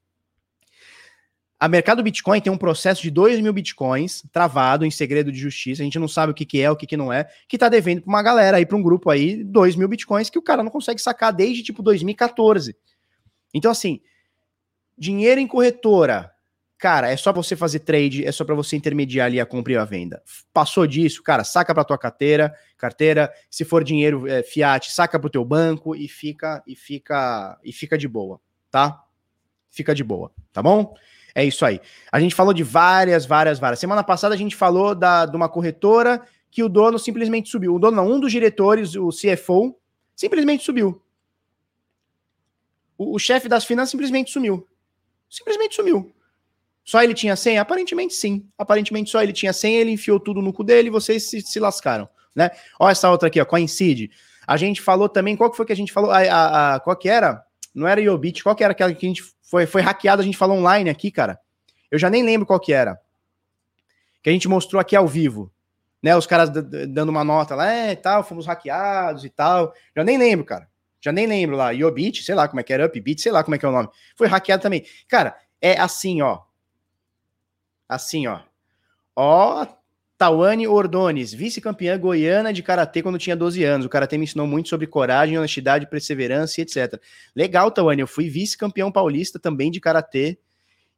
A 1.60 1.68
mercado 1.68 2.02
Bitcoin 2.02 2.40
tem 2.40 2.50
um 2.50 2.56
processo 2.56 3.02
de 3.02 3.10
2 3.10 3.38
mil 3.40 3.52
Bitcoins 3.52 4.24
travado 4.32 4.86
em 4.86 4.90
segredo 4.90 5.30
de 5.30 5.38
justiça. 5.38 5.82
A 5.82 5.84
gente 5.84 5.98
não 5.98 6.08
sabe 6.08 6.32
o 6.32 6.34
que, 6.34 6.46
que 6.46 6.62
é, 6.62 6.70
o 6.70 6.74
que, 6.74 6.86
que 6.86 6.96
não 6.96 7.12
é, 7.12 7.28
que 7.46 7.58
tá 7.58 7.68
devendo 7.68 8.00
pra 8.00 8.08
uma 8.08 8.22
galera 8.22 8.56
aí, 8.56 8.64
pra 8.64 8.78
um 8.78 8.82
grupo 8.82 9.10
aí, 9.10 9.44
2 9.44 9.76
mil 9.76 9.86
Bitcoins 9.86 10.30
que 10.30 10.38
o 10.38 10.42
cara 10.42 10.62
não 10.62 10.70
consegue 10.70 11.02
sacar 11.02 11.34
desde 11.34 11.62
tipo 11.62 11.82
2014. 11.82 12.74
Então, 13.52 13.70
assim, 13.70 14.00
dinheiro 14.96 15.38
em 15.38 15.46
corretora, 15.46 16.32
cara, 16.78 17.10
é 17.10 17.16
só 17.18 17.30
você 17.30 17.54
fazer 17.54 17.80
trade, 17.80 18.24
é 18.24 18.32
só 18.32 18.42
para 18.42 18.54
você 18.54 18.74
intermediar 18.74 19.26
ali 19.26 19.38
a 19.38 19.44
compra 19.44 19.74
e 19.74 19.76
a 19.76 19.84
venda. 19.84 20.22
Passou 20.54 20.86
disso, 20.86 21.22
cara, 21.22 21.44
saca 21.44 21.74
pra 21.74 21.84
tua 21.84 21.98
carteira, 21.98 22.54
carteira, 22.78 23.30
se 23.50 23.66
for 23.66 23.84
dinheiro 23.84 24.26
é, 24.26 24.42
fiat, 24.42 24.90
saca 24.90 25.20
pro 25.20 25.28
teu 25.28 25.44
banco 25.44 25.94
e 25.94 26.08
fica 26.08 26.62
e 26.66 26.74
fica 26.74 27.60
e 27.62 27.70
fica 27.70 27.98
de 27.98 28.08
boa, 28.08 28.40
tá? 28.70 29.04
Fica 29.70 29.94
de 29.94 30.02
boa, 30.02 30.32
tá 30.54 30.62
bom? 30.62 30.94
É 31.34 31.44
isso 31.44 31.64
aí. 31.64 31.80
A 32.10 32.20
gente 32.20 32.34
falou 32.34 32.52
de 32.52 32.62
várias, 32.62 33.26
várias, 33.26 33.58
várias. 33.58 33.78
Semana 33.78 34.02
passada 34.02 34.34
a 34.34 34.38
gente 34.38 34.56
falou 34.56 34.94
da, 34.94 35.26
de 35.26 35.36
uma 35.36 35.48
corretora 35.48 36.22
que 36.50 36.62
o 36.62 36.68
dono 36.68 36.98
simplesmente 36.98 37.48
subiu. 37.48 37.74
O 37.74 37.78
dono 37.78 37.96
não, 37.96 38.10
um 38.10 38.20
dos 38.20 38.32
diretores, 38.32 38.94
o 38.96 39.10
CFO, 39.10 39.76
simplesmente 40.16 40.64
subiu. 40.64 41.00
O, 42.98 43.14
o 43.14 43.18
chefe 43.18 43.48
das 43.48 43.64
finanças 43.64 43.90
simplesmente 43.90 44.30
sumiu. 44.30 44.66
Simplesmente 45.28 45.76
sumiu. 45.76 46.12
Só 46.84 47.02
ele 47.02 47.14
tinha 47.14 47.36
senha? 47.36 47.60
Aparentemente 47.60 48.14
sim. 48.14 48.48
Aparentemente 48.58 49.10
só 49.10 49.22
ele 49.22 49.32
tinha 49.32 49.52
senha, 49.52 49.80
ele 49.80 49.92
enfiou 49.92 50.18
tudo 50.18 50.42
no 50.42 50.52
cu 50.52 50.64
dele 50.64 50.88
e 50.88 50.90
vocês 50.90 51.22
se, 51.22 51.40
se 51.40 51.60
lascaram, 51.60 52.08
né? 52.34 52.50
Olha 52.78 52.92
essa 52.92 53.08
outra 53.10 53.28
aqui, 53.28 53.40
ó, 53.40 53.44
Coincide. 53.44 54.10
A 54.46 54.56
gente 54.56 54.80
falou 54.80 55.08
também, 55.08 55.36
qual 55.36 55.50
que 55.50 55.56
foi 55.56 55.64
que 55.64 55.72
a 55.72 55.76
gente 55.76 55.92
falou? 55.92 56.10
A, 56.10 56.18
a, 56.18 56.74
a 56.74 56.80
qual 56.80 56.96
que 56.96 57.08
era? 57.08 57.44
Não 57.74 57.86
era 57.86 58.00
Yobit, 58.00 58.42
qual 58.42 58.54
que 58.54 58.64
era 58.64 58.72
aquela 58.72 58.92
que 58.92 59.06
a 59.06 59.08
gente 59.08 59.22
foi, 59.42 59.66
foi 59.66 59.82
hackeado, 59.82 60.22
a 60.22 60.24
gente 60.24 60.36
falou 60.36 60.56
online 60.56 60.90
aqui, 60.90 61.10
cara. 61.10 61.38
Eu 61.90 61.98
já 61.98 62.08
nem 62.08 62.22
lembro 62.22 62.46
qual 62.46 62.60
que 62.60 62.72
era. 62.72 63.00
Que 64.22 64.30
a 64.30 64.32
gente 64.32 64.48
mostrou 64.48 64.80
aqui 64.80 64.94
ao 64.94 65.06
vivo. 65.06 65.52
Né, 66.02 66.16
os 66.16 66.26
caras 66.26 66.48
dando 66.48 67.10
uma 67.10 67.22
nota 67.22 67.54
lá, 67.54 67.70
é, 67.70 67.94
tal, 67.94 68.24
fomos 68.24 68.46
hackeados 68.46 69.24
e 69.24 69.28
tal. 69.28 69.74
Já 69.94 70.02
nem 70.02 70.16
lembro, 70.16 70.46
cara. 70.46 70.66
Já 71.00 71.12
nem 71.12 71.26
lembro 71.26 71.56
lá. 71.56 71.70
Yobit, 71.70 72.22
sei 72.22 72.34
lá 72.34 72.46
como 72.46 72.60
é 72.60 72.62
que 72.62 72.72
era, 72.72 72.86
Upbit, 72.86 73.20
sei 73.20 73.32
lá 73.32 73.42
como 73.42 73.54
é 73.54 73.58
que 73.58 73.64
é 73.64 73.68
o 73.68 73.72
nome. 73.72 73.88
Foi 74.16 74.26
hackeado 74.26 74.62
também. 74.62 74.84
Cara, 75.08 75.36
é 75.60 75.78
assim, 75.78 76.22
ó. 76.22 76.40
Assim, 77.88 78.26
ó. 78.26 78.40
Ó, 79.16 79.66
Tawane 80.20 80.68
Ordones, 80.68 81.32
vice-campeã 81.32 81.98
goiana 81.98 82.52
de 82.52 82.62
karatê 82.62 83.02
quando 83.02 83.18
tinha 83.18 83.34
12 83.34 83.64
anos. 83.64 83.86
O 83.86 83.88
karatê 83.88 84.18
me 84.18 84.24
ensinou 84.24 84.46
muito 84.46 84.68
sobre 84.68 84.86
coragem, 84.86 85.38
honestidade, 85.38 85.88
perseverança 85.88 86.60
e 86.60 86.62
etc. 86.62 87.00
Legal, 87.34 87.70
Tawane. 87.70 88.02
Eu 88.02 88.06
fui 88.06 88.28
vice-campeão 88.28 88.92
paulista 88.92 89.38
também 89.38 89.70
de 89.70 89.80
karatê 89.80 90.38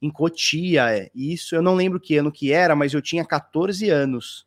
em 0.03 0.11
Cotia. 0.11 0.93
É. 0.93 1.09
Isso, 1.15 1.55
eu 1.55 1.63
não 1.63 1.77
lembro 1.77 2.01
que 2.01 2.17
ano 2.17 2.33
que 2.33 2.53
era, 2.53 2.75
mas 2.75 2.95
eu 2.95 3.01
tinha 3.01 3.25
14 3.25 3.89
anos. 3.91 4.45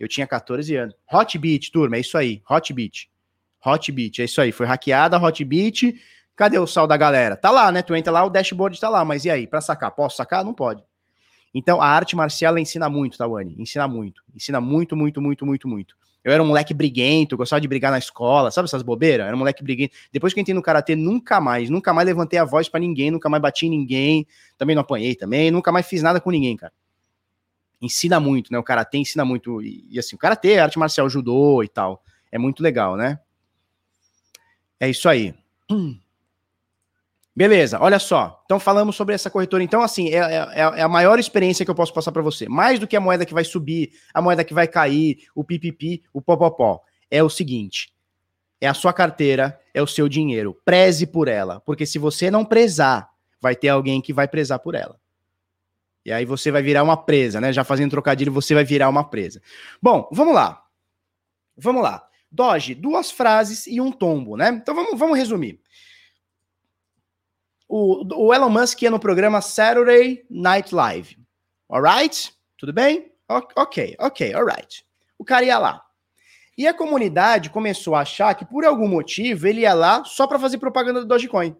Eu 0.00 0.08
tinha 0.08 0.26
14 0.26 0.74
anos. 0.74 0.96
Hot 1.08 1.38
Beat, 1.38 1.70
turma, 1.70 1.96
é 1.96 2.00
isso 2.00 2.18
aí. 2.18 2.42
Hot 2.50 2.72
Beat. 2.72 3.06
Hot 3.64 3.92
Beat, 3.92 4.18
é 4.18 4.24
isso 4.24 4.40
aí. 4.40 4.50
Foi 4.50 4.66
hackeada 4.66 5.16
Hot 5.16 5.44
Beat. 5.44 5.94
Cadê 6.34 6.58
o 6.58 6.66
sal 6.66 6.88
da 6.88 6.96
galera? 6.96 7.36
Tá 7.36 7.52
lá, 7.52 7.70
né? 7.70 7.82
Tu 7.82 7.94
entra 7.94 8.12
lá, 8.12 8.24
o 8.24 8.30
dashboard 8.30 8.80
tá 8.80 8.88
lá. 8.88 9.04
Mas 9.04 9.24
e 9.24 9.30
aí? 9.30 9.46
Para 9.46 9.60
sacar? 9.60 9.92
Posso 9.92 10.16
sacar? 10.16 10.44
Não 10.44 10.52
pode. 10.52 10.82
Então, 11.54 11.80
a 11.82 11.86
arte 11.86 12.16
marcial 12.16 12.58
ensina 12.58 12.88
muito, 12.88 13.18
Tawane. 13.18 13.54
Ensina 13.58 13.86
muito. 13.86 14.22
Ensina 14.34 14.60
muito, 14.60 14.96
muito, 14.96 15.20
muito, 15.20 15.44
muito, 15.44 15.68
muito. 15.68 15.96
Eu 16.24 16.32
era 16.32 16.42
um 16.42 16.46
moleque 16.46 16.72
briguento, 16.72 17.36
gostava 17.36 17.60
de 17.60 17.66
brigar 17.66 17.90
na 17.90 17.98
escola, 17.98 18.50
sabe 18.50 18.66
essas 18.66 18.82
bobeiras? 18.82 19.26
Era 19.26 19.34
um 19.34 19.38
moleque 19.38 19.62
briguento. 19.62 19.94
Depois 20.12 20.32
que 20.32 20.38
eu 20.38 20.42
entrei 20.42 20.54
no 20.54 20.62
karatê, 20.62 20.94
nunca 20.94 21.40
mais, 21.40 21.68
nunca 21.68 21.92
mais 21.92 22.06
levantei 22.06 22.38
a 22.38 22.44
voz 22.44 22.68
para 22.68 22.78
ninguém, 22.78 23.10
nunca 23.10 23.28
mais 23.28 23.42
bati 23.42 23.66
em 23.66 23.70
ninguém, 23.70 24.26
também 24.56 24.76
não 24.76 24.82
apanhei 24.82 25.16
também, 25.16 25.50
nunca 25.50 25.72
mais 25.72 25.86
fiz 25.86 26.00
nada 26.00 26.20
com 26.20 26.30
ninguém, 26.30 26.56
cara. 26.56 26.72
Ensina 27.80 28.20
muito, 28.20 28.52
né? 28.52 28.58
O 28.58 28.62
karatê 28.62 28.98
ensina 28.98 29.24
muito. 29.24 29.60
E, 29.60 29.84
e 29.90 29.98
assim, 29.98 30.14
o 30.14 30.18
karatê, 30.18 30.58
arte 30.58 30.78
marcial, 30.78 31.10
judô 31.10 31.64
e 31.64 31.68
tal. 31.68 32.02
É 32.30 32.38
muito 32.38 32.62
legal, 32.62 32.96
né? 32.96 33.18
É 34.78 34.88
isso 34.88 35.08
aí. 35.08 35.34
Beleza, 37.34 37.78
olha 37.80 37.98
só. 37.98 38.42
Então 38.44 38.60
falamos 38.60 38.94
sobre 38.94 39.14
essa 39.14 39.30
corretora. 39.30 39.64
Então, 39.64 39.80
assim, 39.80 40.10
é, 40.10 40.18
é, 40.18 40.60
é 40.60 40.82
a 40.82 40.88
maior 40.88 41.18
experiência 41.18 41.64
que 41.64 41.70
eu 41.70 41.74
posso 41.74 41.92
passar 41.92 42.12
para 42.12 42.20
você. 42.20 42.46
Mais 42.46 42.78
do 42.78 42.86
que 42.86 42.94
a 42.94 43.00
moeda 43.00 43.24
que 43.24 43.32
vai 43.32 43.44
subir, 43.44 43.92
a 44.12 44.20
moeda 44.20 44.44
que 44.44 44.52
vai 44.52 44.68
cair, 44.68 45.26
o 45.34 45.42
pipipi, 45.42 46.02
o 46.12 46.20
popopó. 46.20 46.80
É 47.10 47.22
o 47.22 47.30
seguinte: 47.30 47.92
é 48.60 48.68
a 48.68 48.74
sua 48.74 48.92
carteira, 48.92 49.58
é 49.72 49.80
o 49.80 49.86
seu 49.86 50.08
dinheiro. 50.08 50.54
Preze 50.62 51.06
por 51.06 51.26
ela. 51.26 51.60
Porque 51.60 51.86
se 51.86 51.98
você 51.98 52.30
não 52.30 52.44
prezar, 52.44 53.08
vai 53.40 53.56
ter 53.56 53.70
alguém 53.70 54.02
que 54.02 54.12
vai 54.12 54.28
prezar 54.28 54.58
por 54.58 54.74
ela. 54.74 55.00
E 56.04 56.12
aí 56.12 56.26
você 56.26 56.50
vai 56.50 56.62
virar 56.62 56.82
uma 56.82 56.96
presa, 56.98 57.40
né? 57.40 57.50
Já 57.50 57.64
fazendo 57.64 57.92
trocadilho, 57.92 58.32
você 58.32 58.54
vai 58.54 58.64
virar 58.64 58.90
uma 58.90 59.08
presa. 59.08 59.40
Bom, 59.80 60.06
vamos 60.12 60.34
lá. 60.34 60.62
Vamos 61.56 61.82
lá. 61.82 62.06
Doge, 62.30 62.74
duas 62.74 63.10
frases 63.10 63.66
e 63.66 63.80
um 63.80 63.90
tombo, 63.90 64.36
né? 64.36 64.48
Então 64.50 64.74
vamos, 64.74 64.98
vamos 64.98 65.16
resumir 65.16 65.62
o, 67.72 68.26
o 68.26 68.34
Elon 68.34 68.50
Musk 68.50 68.82
ia 68.82 68.90
no 68.90 69.00
programa 69.00 69.40
Saturday 69.40 70.22
Night 70.28 70.74
Live. 70.74 71.16
Alright? 71.70 72.30
Tudo 72.58 72.70
bem? 72.70 73.10
Ok, 73.56 73.96
ok, 73.98 74.34
alright. 74.34 74.84
O 75.18 75.24
cara 75.24 75.42
ia 75.42 75.58
lá. 75.58 75.82
E 76.56 76.66
a 76.66 76.74
comunidade 76.74 77.48
começou 77.48 77.94
a 77.94 78.00
achar 78.00 78.34
que, 78.34 78.44
por 78.44 78.66
algum 78.66 78.86
motivo, 78.86 79.46
ele 79.46 79.62
ia 79.62 79.72
lá 79.72 80.04
só 80.04 80.26
para 80.26 80.38
fazer 80.38 80.58
propaganda 80.58 81.00
do 81.00 81.06
Dogecoin. 81.06 81.56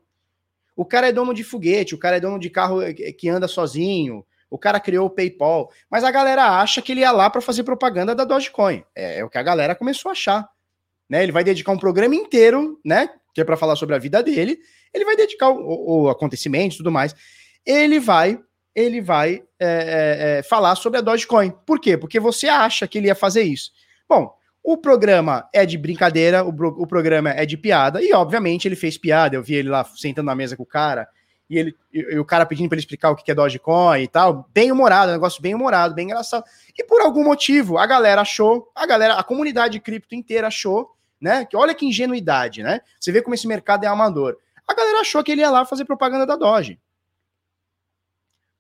O 0.76 0.84
cara 0.84 1.08
é 1.08 1.12
dono 1.12 1.32
de 1.32 1.42
foguete, 1.42 1.94
o 1.94 1.98
cara 1.98 2.18
é 2.18 2.20
dono 2.20 2.38
de 2.38 2.50
carro 2.50 2.80
que 3.16 3.30
anda 3.30 3.48
sozinho, 3.48 4.22
o 4.50 4.58
cara 4.58 4.78
criou 4.78 5.06
o 5.06 5.10
PayPal. 5.10 5.72
Mas 5.90 6.04
a 6.04 6.10
galera 6.10 6.60
acha 6.60 6.82
que 6.82 6.92
ele 6.92 7.00
ia 7.00 7.10
lá 7.10 7.30
para 7.30 7.40
fazer 7.40 7.64
propaganda 7.64 8.14
da 8.14 8.26
Dogecoin. 8.26 8.84
É, 8.94 9.20
é, 9.20 9.24
o 9.24 9.30
que 9.30 9.38
a 9.38 9.42
galera 9.42 9.74
começou 9.74 10.10
a 10.10 10.12
achar. 10.12 10.46
Né? 11.08 11.22
Ele 11.22 11.32
vai 11.32 11.42
dedicar 11.42 11.72
um 11.72 11.78
programa 11.78 12.14
inteiro, 12.14 12.78
né? 12.84 13.08
Que 13.32 13.40
é 13.40 13.44
para 13.44 13.56
falar 13.56 13.76
sobre 13.76 13.94
a 13.94 13.98
vida 13.98 14.22
dele 14.22 14.58
ele 14.92 15.04
vai 15.04 15.16
dedicar 15.16 15.50
o, 15.50 16.02
o 16.04 16.10
acontecimento 16.10 16.74
e 16.74 16.76
tudo 16.78 16.92
mais. 16.92 17.14
Ele 17.64 17.98
vai, 17.98 18.38
ele 18.74 19.00
vai 19.00 19.42
é, 19.58 19.66
é, 19.66 20.38
é, 20.38 20.42
falar 20.42 20.74
sobre 20.74 20.98
a 20.98 21.02
Dogecoin. 21.02 21.52
Por 21.64 21.80
quê? 21.80 21.96
Porque 21.96 22.20
você 22.20 22.48
acha 22.48 22.86
que 22.86 22.98
ele 22.98 23.06
ia 23.06 23.14
fazer 23.14 23.42
isso. 23.42 23.70
Bom, 24.08 24.32
o 24.62 24.76
programa 24.76 25.48
é 25.52 25.64
de 25.64 25.78
brincadeira, 25.78 26.44
o, 26.44 26.50
o 26.50 26.86
programa 26.86 27.30
é 27.30 27.46
de 27.46 27.56
piada, 27.56 28.02
e 28.02 28.12
obviamente 28.12 28.68
ele 28.68 28.76
fez 28.76 28.98
piada. 28.98 29.34
Eu 29.34 29.42
vi 29.42 29.54
ele 29.54 29.68
lá 29.68 29.84
sentando 29.84 30.26
na 30.26 30.34
mesa 30.34 30.56
com 30.56 30.62
o 30.62 30.66
cara, 30.66 31.08
e, 31.48 31.58
ele, 31.58 31.74
e, 31.92 31.98
e 31.98 32.18
o 32.18 32.24
cara 32.24 32.46
pedindo 32.46 32.68
para 32.68 32.76
ele 32.76 32.82
explicar 32.82 33.10
o 33.10 33.16
que 33.16 33.30
é 33.30 33.34
Dogecoin 33.34 34.02
e 34.02 34.08
tal. 34.08 34.48
Bem 34.52 34.70
humorado, 34.70 35.10
um 35.10 35.14
negócio 35.14 35.42
bem 35.42 35.54
humorado, 35.54 35.94
bem 35.94 36.06
engraçado. 36.06 36.44
E 36.76 36.84
por 36.84 37.00
algum 37.00 37.24
motivo, 37.24 37.78
a 37.78 37.86
galera 37.86 38.20
achou, 38.20 38.70
a 38.74 38.86
galera, 38.86 39.14
a 39.14 39.22
comunidade 39.24 39.80
cripto 39.80 40.14
inteira 40.14 40.46
achou, 40.46 40.90
né? 41.22 41.46
Olha 41.54 41.74
que 41.74 41.86
ingenuidade, 41.86 42.62
né? 42.62 42.80
Você 42.98 43.12
vê 43.12 43.22
como 43.22 43.34
esse 43.34 43.46
mercado 43.46 43.84
é 43.84 43.86
amador. 43.86 44.36
A 44.66 44.74
galera 44.74 45.00
achou 45.00 45.22
que 45.22 45.30
ele 45.30 45.40
ia 45.40 45.50
lá 45.50 45.64
fazer 45.64 45.84
propaganda 45.84 46.26
da 46.26 46.36
Doge. 46.36 46.78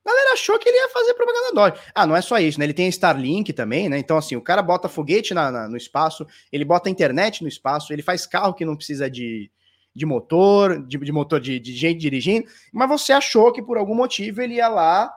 A 0.04 0.08
galera 0.08 0.32
achou 0.32 0.58
que 0.58 0.68
ele 0.68 0.78
ia 0.78 0.88
fazer 0.88 1.14
propaganda 1.14 1.52
da 1.52 1.68
Doge. 1.68 1.82
Ah, 1.94 2.06
não 2.06 2.16
é 2.16 2.22
só 2.22 2.38
isso, 2.38 2.58
né? 2.58 2.64
Ele 2.64 2.72
tem 2.72 2.88
Starlink 2.88 3.52
também, 3.52 3.88
né? 3.88 3.98
Então, 3.98 4.16
assim, 4.16 4.36
o 4.36 4.40
cara 4.40 4.62
bota 4.62 4.88
foguete 4.88 5.34
na, 5.34 5.50
na, 5.50 5.68
no 5.68 5.76
espaço, 5.76 6.26
ele 6.52 6.64
bota 6.64 6.88
internet 6.88 7.42
no 7.42 7.48
espaço, 7.48 7.92
ele 7.92 8.02
faz 8.02 8.26
carro 8.26 8.54
que 8.54 8.64
não 8.64 8.76
precisa 8.76 9.10
de, 9.10 9.50
de 9.94 10.06
motor, 10.06 10.84
de, 10.86 10.98
de 10.98 11.12
motor 11.12 11.40
de, 11.40 11.58
de 11.58 11.74
gente 11.74 11.98
dirigindo, 11.98 12.48
mas 12.72 12.88
você 12.88 13.12
achou 13.12 13.52
que 13.52 13.62
por 13.62 13.76
algum 13.76 13.94
motivo 13.94 14.40
ele 14.40 14.54
ia 14.54 14.68
lá 14.68 15.12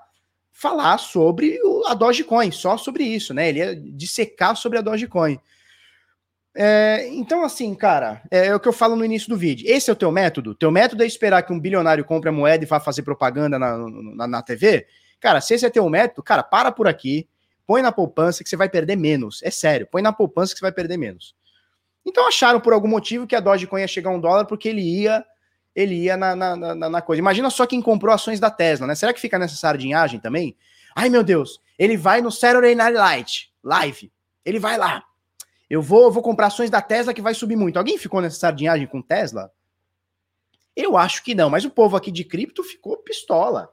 falar 0.51 0.97
sobre 0.97 1.59
a 1.85 1.93
Dogecoin, 1.93 2.49
só 2.51 2.77
sobre 2.77 3.03
isso, 3.03 3.33
né? 3.33 3.49
Ele 3.49 3.59
ia 3.59 3.75
dissecar 3.75 4.55
sobre 4.55 4.79
a 4.79 4.81
Dogecoin. 4.81 5.39
É, 6.57 7.09
então, 7.09 7.43
assim, 7.43 7.75
cara, 7.75 8.21
é, 8.31 8.47
é, 8.47 8.55
o 8.55 8.59
que 8.59 8.67
eu 8.67 8.73
falo 8.73 8.95
no 8.95 9.03
início 9.03 9.27
do 9.27 9.35
vídeo. 9.35 9.69
Esse 9.69 9.89
é 9.89 9.93
o 9.93 9.95
teu 9.95 10.09
método? 10.09 10.55
Teu 10.55 10.71
método 10.71 11.03
é 11.03 11.05
esperar 11.05 11.43
que 11.43 11.51
um 11.51 11.59
bilionário 11.59 12.05
compre 12.05 12.29
a 12.29 12.31
moeda 12.31 12.63
e 12.63 12.67
vá 12.67 12.79
fazer 12.79 13.03
propaganda 13.03 13.59
na, 13.59 13.77
na, 13.77 14.27
na 14.27 14.41
TV? 14.41 14.87
Cara, 15.19 15.41
se 15.41 15.53
esse 15.53 15.65
é 15.65 15.69
teu 15.69 15.89
método, 15.89 16.23
cara, 16.23 16.41
para 16.41 16.71
por 16.71 16.87
aqui, 16.87 17.27
põe 17.67 17.81
na 17.81 17.91
poupança 17.91 18.41
que 18.41 18.49
você 18.49 18.55
vai 18.55 18.69
perder 18.69 18.95
menos. 18.95 19.41
É 19.43 19.51
sério, 19.51 19.87
põe 19.91 20.01
na 20.01 20.13
poupança 20.13 20.53
que 20.53 20.59
você 20.59 20.65
vai 20.65 20.71
perder 20.71 20.97
menos. 20.97 21.35
Então 22.05 22.27
acharam 22.27 22.61
por 22.61 22.71
algum 22.71 22.87
motivo 22.87 23.27
que 23.27 23.35
a 23.35 23.39
Dogecoin 23.39 23.81
ia 23.81 23.87
chegar 23.87 24.11
a 24.11 24.13
um 24.13 24.19
dólar 24.19 24.45
porque 24.45 24.69
ele 24.69 24.81
ia 24.81 25.25
ele 25.75 25.95
ia 25.95 26.15
na, 26.15 26.35
na, 26.35 26.55
na, 26.55 26.89
na 26.89 27.01
coisa. 27.01 27.19
Imagina 27.19 27.49
só 27.49 27.65
quem 27.65 27.81
comprou 27.81 28.13
ações 28.13 28.39
da 28.39 28.49
Tesla, 28.49 28.87
né? 28.87 28.95
Será 28.95 29.13
que 29.13 29.19
fica 29.19 29.37
nessa 29.37 29.57
sardinhagem 29.57 30.21
também? 30.21 30.55
Ai, 30.95 31.09
meu 31.09 31.21
Deus, 31.21 31.59
ele 31.77 31.97
vai 31.97 32.21
no 32.21 32.31
Saturday 32.31 32.73
Night 32.73 32.93
Light, 32.93 33.53
live. 33.61 34.09
Ele 34.45 34.57
vai 34.57 34.77
lá. 34.77 35.03
Eu 35.69 35.81
vou, 35.81 36.11
vou 36.11 36.21
comprar 36.21 36.47
ações 36.47 36.69
da 36.69 36.81
Tesla 36.81 37.13
que 37.13 37.21
vai 37.21 37.33
subir 37.33 37.55
muito. 37.55 37.77
Alguém 37.77 37.97
ficou 37.97 38.21
nessa 38.21 38.37
sardinhagem 38.37 38.87
com 38.87 39.01
Tesla? 39.01 39.51
Eu 40.75 40.97
acho 40.97 41.23
que 41.23 41.33
não, 41.33 41.49
mas 41.49 41.65
o 41.65 41.69
povo 41.69 41.95
aqui 41.95 42.11
de 42.11 42.23
cripto 42.23 42.63
ficou 42.63 42.97
pistola. 42.97 43.69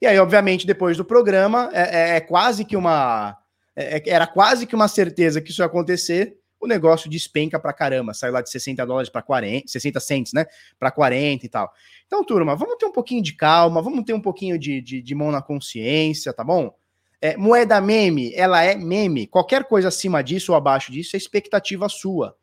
E 0.00 0.06
aí, 0.06 0.18
obviamente, 0.18 0.66
depois 0.66 0.96
do 0.96 1.04
programa, 1.04 1.70
é, 1.72 2.12
é, 2.12 2.16
é 2.16 2.20
quase 2.20 2.64
que 2.64 2.76
uma. 2.76 3.36
É, 3.74 3.98
é 3.98 4.02
era 4.10 4.26
quase 4.26 4.66
que 4.66 4.74
uma 4.74 4.88
certeza 4.88 5.40
que 5.40 5.50
isso 5.50 5.62
ia 5.62 5.66
acontecer. 5.66 6.36
O 6.60 6.66
negócio 6.66 7.08
despenca 7.08 7.58
pra 7.60 7.72
caramba. 7.72 8.12
Saiu 8.12 8.32
lá 8.32 8.42
de 8.42 8.50
60 8.50 8.84
dólares 8.84 9.08
para 9.08 9.22
40, 9.22 9.68
60 9.68 10.00
cents, 10.00 10.32
né? 10.32 10.46
Para 10.78 10.90
40 10.90 11.46
e 11.46 11.48
tal. 11.48 11.72
Então, 12.06 12.24
turma, 12.24 12.56
vamos 12.56 12.76
ter 12.76 12.86
um 12.86 12.92
pouquinho 12.92 13.22
de 13.22 13.34
calma, 13.34 13.80
vamos 13.80 14.04
ter 14.04 14.12
um 14.12 14.20
pouquinho 14.20 14.58
de, 14.58 14.80
de, 14.80 15.02
de 15.02 15.14
mão 15.14 15.30
na 15.30 15.42
consciência, 15.42 16.32
tá 16.32 16.42
bom? 16.42 16.74
É, 17.20 17.36
moeda 17.36 17.80
meme, 17.80 18.32
ela 18.34 18.62
é 18.62 18.74
meme. 18.74 19.26
Qualquer 19.26 19.64
coisa 19.64 19.88
acima 19.88 20.22
disso 20.22 20.52
ou 20.52 20.58
abaixo 20.58 20.92
disso 20.92 21.16
é 21.16 21.18
expectativa 21.18 21.88
sua. 21.88 22.36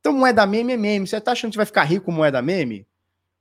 Então, 0.00 0.12
moeda 0.12 0.46
meme 0.46 0.74
é 0.74 0.76
meme. 0.76 1.06
Você 1.06 1.20
tá 1.20 1.32
achando 1.32 1.50
que 1.50 1.56
vai 1.56 1.66
ficar 1.66 1.84
rico 1.84 2.06
com 2.06 2.12
moeda 2.12 2.40
meme? 2.42 2.86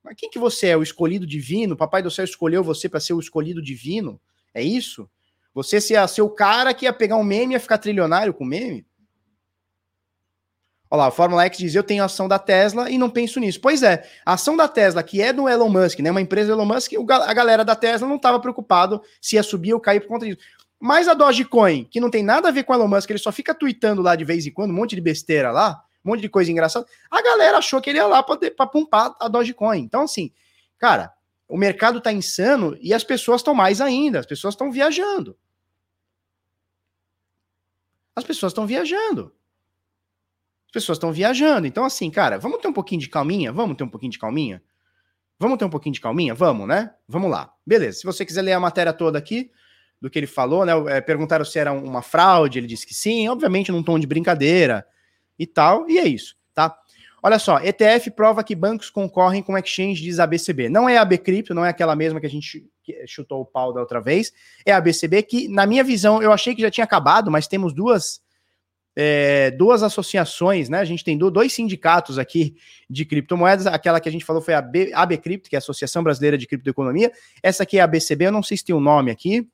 Mas 0.03 0.16
quem 0.16 0.30
que 0.30 0.39
você 0.39 0.68
é? 0.68 0.78
O 0.78 0.84
escolhido 0.84 1.26
divino? 1.26 1.76
Papai 1.76 2.01
do 2.01 2.12
céu 2.12 2.24
escolheu 2.24 2.64
você 2.64 2.88
para 2.88 2.99
ser 2.99 3.14
o 3.14 3.20
escolhido 3.20 3.62
divino? 3.62 4.20
É 4.53 4.62
isso? 4.62 5.10
Você 5.53 5.80
ser, 5.82 6.08
ser 6.08 6.22
o 6.22 6.30
cara 6.30 6.74
que 6.74 6.86
ia 6.86 6.93
pegar 6.93 7.18
um 7.18 7.24
meme 7.24 7.53
e 7.53 7.56
ia 7.56 7.60
ficar 7.60 7.78
trilionário 7.78 8.34
com 8.34 8.45
meme? 8.45 8.86
Olha 10.96 11.04
lá, 11.04 11.12
Fórmula 11.12 11.43
X 11.46 11.58
diz: 11.58 11.76
Eu 11.76 11.84
tenho 11.84 12.06
ação 12.06 12.26
da 12.26 12.39
Tesla 12.39 12.89
e 12.89 12.98
não 12.98 13.10
penso 13.10 13.38
nisso. 13.38 13.60
Pois 13.60 13.84
é, 13.84 14.10
a 14.26 14.34
ação 14.34 14.56
da 14.56 14.66
Tesla, 14.66 15.04
que 15.04 15.22
é 15.22 15.34
do 15.34 15.50
Elon 15.50 15.68
Musk, 15.68 16.00
né? 16.00 16.10
Uma 16.10 16.22
empresa 16.22 16.48
do 16.48 16.54
Elon 16.54 16.74
Musk, 16.74 16.93
a 17.10 17.34
galera 17.34 17.66
da 17.66 17.76
Tesla 17.76 18.08
não 18.08 18.16
estava 18.16 18.39
preocupado 18.39 19.02
se 19.20 19.36
ia 19.36 19.43
subir 19.43 19.74
ou 19.74 19.80
cair 19.82 20.00
por 20.00 20.08
conta 20.08 20.26
disso. 20.26 20.39
Mas 20.80 21.10
a 21.10 21.14
Dogecoin, 21.14 21.84
que 21.84 22.00
não 22.00 22.10
tem 22.10 22.24
nada 22.24 22.48
a 22.48 22.52
ver 22.52 22.64
com 22.64 22.72
o 22.72 22.76
Elon 22.78 22.88
Musk, 22.88 23.10
ele 23.10 23.20
só 23.20 23.30
fica 23.30 23.54
tweetando 23.54 24.02
lá 24.02 24.16
de 24.16 24.24
vez 24.24 24.46
em 24.48 24.52
quando, 24.52 24.72
um 24.72 24.74
monte 24.74 24.96
de 24.96 25.02
besteira 25.02 25.52
lá, 25.52 25.84
um 26.04 26.12
monte 26.12 26.22
de 26.22 26.30
coisa 26.30 26.50
engraçada. 26.50 26.86
A 27.12 27.22
galera 27.22 27.58
achou 27.58 27.82
que 27.82 27.89
ele 27.89 28.00
ia 28.00 28.08
lá 28.08 28.24
para 28.24 28.66
pumpar 28.66 29.14
a 29.20 29.28
Dogecoin. 29.28 29.80
Então, 29.80 30.04
assim, 30.04 30.32
cara, 30.78 31.12
o 31.46 31.58
mercado 31.58 32.00
tá 32.00 32.14
insano 32.14 32.78
e 32.80 32.93
as 32.93 33.04
pessoas 33.04 33.41
estão 33.41 33.54
mais 33.54 33.82
ainda, 33.82 34.20
as 34.20 34.26
pessoas 34.26 34.54
estão 34.54 34.72
viajando. 34.72 35.36
As 38.16 38.24
pessoas 38.24 38.52
estão 38.52 38.66
viajando 38.66 39.34
pessoas 40.76 40.97
estão 40.97 41.13
viajando. 41.13 41.65
Então, 41.65 41.86
assim, 41.86 42.11
cara, 42.11 42.38
vamos 42.38 42.59
ter 42.59 42.67
um 42.67 42.73
pouquinho 42.73 42.99
de 42.99 43.07
calminha? 43.07 43.53
Vamos 43.53 43.78
ter 43.78 43.86
um 43.86 43.89
pouquinho 43.89 44.11
de 44.11 44.19
calminha? 44.19 44.61
Vamos 45.39 45.57
ter 45.57 45.63
um 45.63 45.69
pouquinho 45.69 45.93
de 45.93 46.01
calminha? 46.01 46.34
Vamos, 46.34 46.67
né? 46.67 46.93
Vamos 47.07 47.32
lá. 47.32 47.53
Beleza. 47.65 47.99
Se 47.99 48.05
você 48.05 48.26
quiser 48.26 48.41
ler 48.41 48.51
a 48.51 48.59
matéria 48.59 48.91
toda 48.91 49.17
aqui, 49.17 49.49
do 50.01 50.09
que 50.09 50.19
ele 50.19 50.28
falou, 50.28 50.65
né? 50.65 50.73
É, 50.88 50.99
perguntaram 50.99 51.45
se 51.45 51.57
era 51.57 51.71
uma 51.71 52.01
fraude, 52.01 52.59
ele 52.59 52.67
disse 52.67 52.86
que 52.86 52.93
sim, 52.93 53.28
obviamente 53.30 53.71
num 53.71 53.82
tom 53.82 53.97
de 53.97 54.05
brincadeira 54.05 54.86
e 55.39 55.47
tal, 55.47 55.89
e 55.89 55.97
é 55.97 56.05
isso, 56.05 56.36
tá? 56.53 56.78
Olha 57.23 57.39
só, 57.39 57.59
ETF 57.59 58.11
prova 58.11 58.43
que 58.43 58.53
bancos 58.53 58.89
concorrem 58.89 59.41
com 59.41 59.57
exchange, 59.57 60.03
diz 60.03 60.19
a 60.19 60.28
BCB. 60.28 60.69
Não 60.69 60.88
é 60.88 60.97
a 60.97 61.05
BCrypto, 61.05 61.55
não 61.55 61.65
é 61.65 61.69
aquela 61.69 61.95
mesma 61.95 62.19
que 62.19 62.28
a 62.28 62.30
gente 62.30 62.69
chutou 63.07 63.41
o 63.41 63.45
pau 63.45 63.73
da 63.73 63.80
outra 63.80 63.99
vez. 63.99 64.32
É 64.63 64.71
a 64.71 64.80
BCB 64.80 65.23
que, 65.23 65.47
na 65.47 65.65
minha 65.65 65.84
visão, 65.84 66.21
eu 66.21 66.32
achei 66.32 66.53
que 66.53 66.61
já 66.61 66.69
tinha 66.69 66.84
acabado, 66.84 67.32
mas 67.32 67.47
temos 67.47 67.73
duas 67.73 68.21
é, 68.96 69.52
duas 69.52 69.84
associações, 69.84 70.70
né? 70.70 70.80
A 70.80 70.86
gente 70.86 71.04
tem 71.04 71.18
dois 71.18 71.54
sindicatos 71.54 72.18
aqui 72.18 72.56
de 72.89 73.04
criptomoedas. 73.04 73.68
Aquela 73.68 74.00
que 74.00 74.08
a 74.08 74.12
gente 74.12 74.24
falou 74.24 74.41
foi 74.41 74.54
a 74.54 74.62
B, 74.62 74.91
ABCrypto, 74.93 75.50
que 75.50 75.56
é 75.56 75.58
a 75.58 75.60
Associação 75.60 76.02
Brasileira 76.02 76.38
de 76.38 76.48
Criptoeconomia. 76.48 77.12
Essa 77.43 77.64
aqui 77.64 77.78
é 77.78 77.82
a 77.82 77.88
BCB, 77.88 78.28
eu 78.28 78.32
não 78.32 78.43
sei 78.43 78.58
se 78.58 78.64
tem 78.64 78.74
o 78.74 78.78
um 78.78 78.82
nome 78.82 79.12
aqui. 79.12 79.48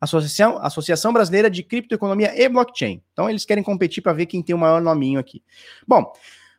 Associação, 0.00 0.58
Associação 0.58 1.12
Brasileira 1.12 1.48
de 1.48 1.62
Criptoeconomia 1.62 2.32
e 2.34 2.48
Blockchain. 2.48 3.02
Então 3.12 3.28
eles 3.28 3.44
querem 3.44 3.62
competir 3.62 4.02
para 4.02 4.12
ver 4.12 4.26
quem 4.26 4.42
tem 4.42 4.54
o 4.54 4.58
maior 4.58 4.80
nominho 4.80 5.20
aqui. 5.20 5.42
Bom, 5.86 6.12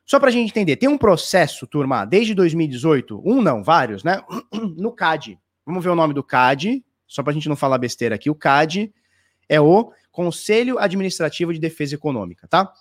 só 0.06 0.20
para 0.20 0.30
a 0.30 0.32
gente 0.32 0.50
entender, 0.50 0.76
tem 0.76 0.88
um 0.88 0.98
processo, 0.98 1.66
turma, 1.66 2.06
desde 2.06 2.34
2018, 2.34 3.22
um 3.26 3.42
não, 3.42 3.64
vários, 3.64 4.04
né? 4.04 4.22
No 4.78 4.92
CAD. 4.92 5.40
Vamos 5.66 5.84
ver 5.84 5.90
o 5.90 5.96
nome 5.96 6.14
do 6.14 6.24
CAD, 6.24 6.84
só 7.08 7.24
para 7.24 7.32
a 7.32 7.34
gente 7.34 7.50
não 7.50 7.56
falar 7.56 7.78
besteira 7.78 8.16
aqui. 8.16 8.30
O 8.30 8.36
CAD 8.36 8.94
é 9.50 9.60
o 9.60 9.92
Conselho 10.14 10.78
Administrativo 10.78 11.52
de 11.52 11.60
Defesa 11.60 11.96
Econômica, 11.96 12.48
tá? 12.48 12.72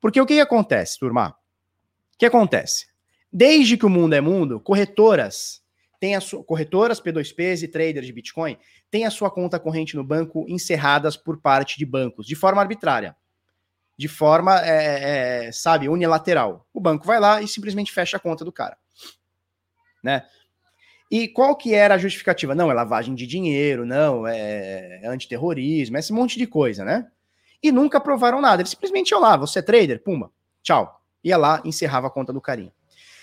Porque 0.00 0.20
o 0.20 0.26
que, 0.26 0.34
que 0.34 0.40
acontece, 0.40 0.98
turma? 0.98 1.28
O 1.28 2.18
que 2.18 2.26
acontece? 2.26 2.88
Desde 3.32 3.76
que 3.76 3.86
o 3.86 3.88
mundo 3.88 4.14
é 4.14 4.20
mundo, 4.20 4.60
corretoras 4.60 5.62
têm 6.00 6.16
as 6.16 6.28
corretoras 6.44 7.00
P2Ps 7.00 7.62
e 7.62 7.68
traders 7.68 8.04
de 8.04 8.12
Bitcoin 8.12 8.58
têm 8.90 9.06
a 9.06 9.10
sua 9.10 9.30
conta 9.30 9.60
corrente 9.60 9.94
no 9.94 10.02
banco 10.02 10.44
encerradas 10.48 11.16
por 11.16 11.40
parte 11.40 11.78
de 11.78 11.86
bancos, 11.86 12.26
de 12.26 12.34
forma 12.34 12.60
arbitrária, 12.60 13.16
de 13.96 14.08
forma, 14.08 14.60
é, 14.66 15.46
é, 15.46 15.52
sabe, 15.52 15.88
unilateral. 15.88 16.66
O 16.74 16.80
banco 16.80 17.06
vai 17.06 17.20
lá 17.20 17.40
e 17.40 17.46
simplesmente 17.46 17.92
fecha 17.92 18.16
a 18.16 18.20
conta 18.20 18.44
do 18.44 18.50
cara, 18.50 18.76
né? 20.02 20.26
E 21.12 21.28
qual 21.28 21.54
que 21.54 21.74
era 21.74 21.96
a 21.96 21.98
justificativa? 21.98 22.54
Não, 22.54 22.70
é 22.70 22.74
lavagem 22.74 23.14
de 23.14 23.26
dinheiro, 23.26 23.84
não, 23.84 24.26
é, 24.26 25.00
é 25.02 25.06
antiterrorismo, 25.06 25.98
esse 25.98 26.10
monte 26.10 26.38
de 26.38 26.46
coisa, 26.46 26.86
né? 26.86 27.06
E 27.62 27.70
nunca 27.70 28.00
provaram 28.00 28.40
nada. 28.40 28.62
Eles 28.62 28.70
simplesmente 28.70 29.10
iam 29.10 29.20
lá, 29.20 29.36
você 29.36 29.58
é 29.58 29.62
trader, 29.62 30.02
puma, 30.02 30.32
tchau. 30.62 31.02
Ia 31.22 31.36
lá, 31.36 31.60
encerrava 31.66 32.06
a 32.06 32.10
conta 32.10 32.32
do 32.32 32.40
carinha. 32.40 32.72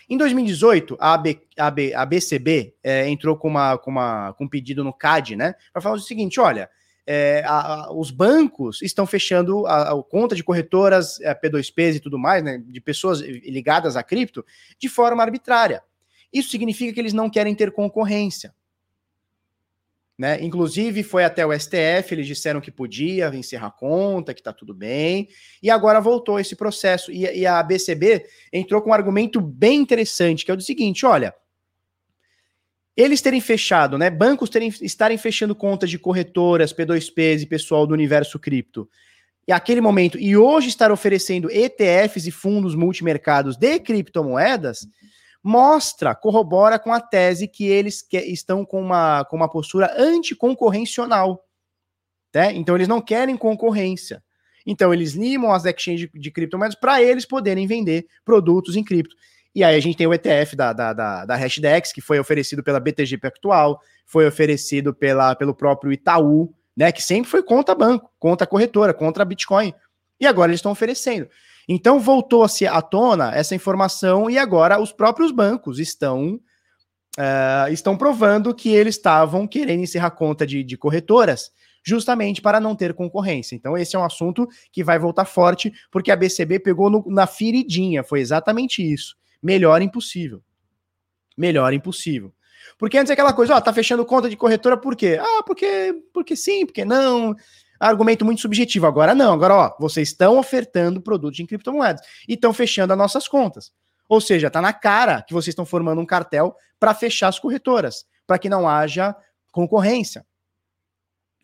Em 0.08 0.18
2018, 0.18 0.98
a, 1.00 1.16
AB, 1.16 1.42
AB, 1.58 1.94
a 1.96 2.06
BCB 2.06 2.76
é, 2.84 3.10
entrou 3.10 3.36
com, 3.36 3.48
uma, 3.48 3.76
com, 3.80 3.90
uma, 3.90 4.34
com 4.34 4.44
um 4.44 4.48
pedido 4.48 4.84
no 4.84 4.94
CAD, 4.94 5.36
né? 5.36 5.56
Para 5.74 5.82
falar 5.82 5.96
o 5.96 6.00
seguinte: 6.00 6.40
olha, 6.40 6.70
é, 7.08 7.44
a, 7.44 7.86
a, 7.86 7.92
os 7.92 8.12
bancos 8.12 8.84
estão 8.84 9.08
fechando 9.08 9.66
a, 9.66 9.94
a 9.94 10.04
conta 10.04 10.36
de 10.36 10.44
corretoras 10.44 11.20
é, 11.22 11.34
P2Ps 11.34 11.96
e 11.96 12.00
tudo 12.00 12.20
mais, 12.20 12.44
né? 12.44 12.62
De 12.64 12.80
pessoas 12.80 13.20
ligadas 13.20 13.98
a 13.98 14.04
cripto, 14.04 14.46
de 14.78 14.88
forma 14.88 15.24
arbitrária. 15.24 15.82
Isso 16.32 16.50
significa 16.50 16.94
que 16.94 17.00
eles 17.00 17.14
não 17.14 17.30
querem 17.30 17.56
ter 17.56 17.72
concorrência. 17.72 18.54
Né? 20.20 20.38
Inclusive, 20.44 21.02
foi 21.02 21.24
até 21.24 21.46
o 21.46 21.58
STF, 21.58 22.12
eles 22.12 22.28
disseram 22.28 22.60
que 22.60 22.70
podia 22.70 23.34
encerrar 23.34 23.68
a 23.68 23.72
conta, 23.72 24.34
que 24.34 24.42
está 24.42 24.52
tudo 24.52 24.74
bem, 24.74 25.30
e 25.64 25.70
agora 25.70 26.02
voltou 26.02 26.38
esse 26.38 26.58
processo. 26.58 27.10
E, 27.10 27.24
e, 27.24 27.46
a 27.46 27.64
BCB 27.64 28.26
entrou 28.52 28.82
com 28.82 28.90
um 28.90 28.94
argumento 28.94 29.40
bem 29.40 29.80
interessante, 29.80 30.44
que 30.44 30.52
é 30.52 30.54
o 30.54 30.60
seguinte: 30.60 31.06
olha, 31.06 31.34
eles 32.98 33.22
terem 33.22 33.40
fechado, 33.40 33.98
né? 33.98 34.10
Bancos 34.10 34.50
terem, 34.50 34.68
estarem 34.82 35.18
fechando 35.18 35.56
contas 35.56 35.90
de 35.90 35.98
corretoras, 35.98 36.74
P2Ps 36.74 37.44
e 37.44 37.46
pessoal 37.46 37.88
do 37.88 37.94
universo 37.94 38.38
cripto. 38.38 38.90
E 39.48 39.54
aquele 39.54 39.80
momento, 39.80 40.20
e 40.20 40.36
hoje 40.36 40.68
estar 40.68 40.92
oferecendo 40.92 41.50
ETFs 41.50 42.28
e 42.28 42.32
fundos 42.32 42.76
multimercados 42.76 43.56
de 43.56 43.80
criptomoedas, 43.80 44.86
mostra, 45.50 46.14
corrobora 46.14 46.78
com 46.78 46.94
a 46.94 47.02
tese 47.02 47.48
que 47.48 47.66
eles 47.66 48.04
que 48.04 48.18
estão 48.18 48.64
com 48.64 48.80
uma, 48.80 49.26
com 49.26 49.36
uma 49.36 49.50
postura 49.50 49.92
anticoncorrencional. 49.98 51.44
Né? 52.34 52.54
Então, 52.54 52.76
eles 52.76 52.88
não 52.88 53.02
querem 53.02 53.36
concorrência. 53.36 54.24
Então, 54.64 54.94
eles 54.94 55.14
limam 55.14 55.52
as 55.52 55.66
exchanges 55.66 56.08
de, 56.14 56.20
de 56.20 56.30
criptomoedas 56.30 56.76
para 56.76 57.02
eles 57.02 57.26
poderem 57.26 57.66
vender 57.66 58.06
produtos 58.24 58.76
em 58.76 58.84
cripto. 58.84 59.16
E 59.56 59.64
aí 59.64 59.76
a 59.76 59.80
gente 59.80 59.98
tem 59.98 60.06
o 60.06 60.14
ETF 60.14 60.56
da, 60.56 60.72
da, 60.72 60.94
da, 60.94 61.26
da 61.26 61.36
Hashdex, 61.36 61.92
que 61.92 62.02
foi 62.02 62.20
oferecido 62.20 62.64
pela 62.64 62.80
BTG 62.80 63.18
Pactual, 63.18 63.82
foi 64.06 64.28
oferecido 64.28 64.94
pela, 64.94 65.34
pelo 65.34 65.56
próprio 65.56 65.92
Itaú, 65.92 66.54
né? 66.78 66.92
Que 66.92 67.02
sempre 67.02 67.32
foi 67.32 67.42
contra 67.42 67.74
banco, 67.74 68.12
contra 68.20 68.46
corretora, 68.46 68.94
contra 68.94 69.26
Bitcoin. 69.26 69.74
E 70.20 70.28
agora 70.28 70.52
eles 70.52 70.60
estão 70.60 70.72
oferecendo. 70.72 71.28
Então 71.72 72.00
voltou-se 72.00 72.66
à 72.66 72.82
tona 72.82 73.32
essa 73.36 73.54
informação 73.54 74.28
e 74.28 74.40
agora 74.40 74.82
os 74.82 74.92
próprios 74.92 75.32
bancos 75.32 75.78
estão 75.78 76.40
uh, 77.16 77.72
estão 77.72 77.96
provando 77.96 78.56
que 78.56 78.70
eles 78.70 78.96
estavam 78.96 79.48
querendo 79.48 79.84
encerrar 79.84 80.10
conta 80.10 80.48
de, 80.48 80.64
de 80.64 80.76
corretoras 80.76 81.52
justamente 81.86 82.42
para 82.42 82.60
não 82.60 82.76
ter 82.76 82.96
concorrência. 82.96 83.56
Então, 83.56 83.78
esse 83.78 83.96
é 83.96 84.00
um 84.00 84.04
assunto 84.04 84.48
que 84.72 84.84
vai 84.84 84.98
voltar 84.98 85.26
forte, 85.26 85.72
porque 85.92 86.12
a 86.12 86.16
BCB 86.16 86.60
pegou 86.60 86.90
no, 86.90 87.06
na 87.08 87.28
feridinha, 87.28 88.04
foi 88.04 88.20
exatamente 88.20 88.82
isso. 88.82 89.16
Melhor 89.42 89.82
impossível. 89.82 90.42
Melhor 91.38 91.72
impossível. 91.72 92.34
Porque 92.80 92.98
antes 92.98 93.12
é 93.12 93.14
aquela 93.14 93.32
coisa, 93.32 93.56
ó, 93.56 93.62
tá 93.62 93.72
fechando 93.72 94.06
conta 94.06 94.28
de 94.28 94.36
corretora 94.36 94.76
por 94.76 94.96
quê? 94.96 95.20
Ah, 95.22 95.44
porque, 95.46 95.96
porque 96.14 96.36
sim, 96.36 96.66
porque 96.66 96.84
não 96.84 97.36
argumento 97.80 98.26
muito 98.26 98.42
subjetivo. 98.42 98.86
Agora 98.86 99.16
não, 99.16 99.34
agora 99.34 99.56
ó, 99.56 99.76
vocês 99.80 100.10
estão 100.10 100.38
ofertando 100.38 101.02
produtos 101.02 101.40
em 101.40 101.46
criptomoedas 101.46 102.02
e 102.28 102.34
estão 102.34 102.54
fechando 102.54 102.94
as 102.94 103.00
nossas 103.00 103.28
contas. 103.28 103.72
Ou 104.08 104.20
seja, 104.20 104.50
tá 104.50 104.62
na 104.62 104.74
cara 104.74 105.22
que 105.22 105.34
vocês 105.34 105.50
estão 105.50 105.66
formando 105.66 106.02
um 106.02 106.06
cartel 106.06 106.56
para 106.80 106.94
fechar 106.94 107.28
as 107.28 107.40
corretoras, 107.40 108.06
para 108.26 108.40
que 108.40 108.50
não 108.50 108.68
haja 108.68 109.16
concorrência. 109.52 110.26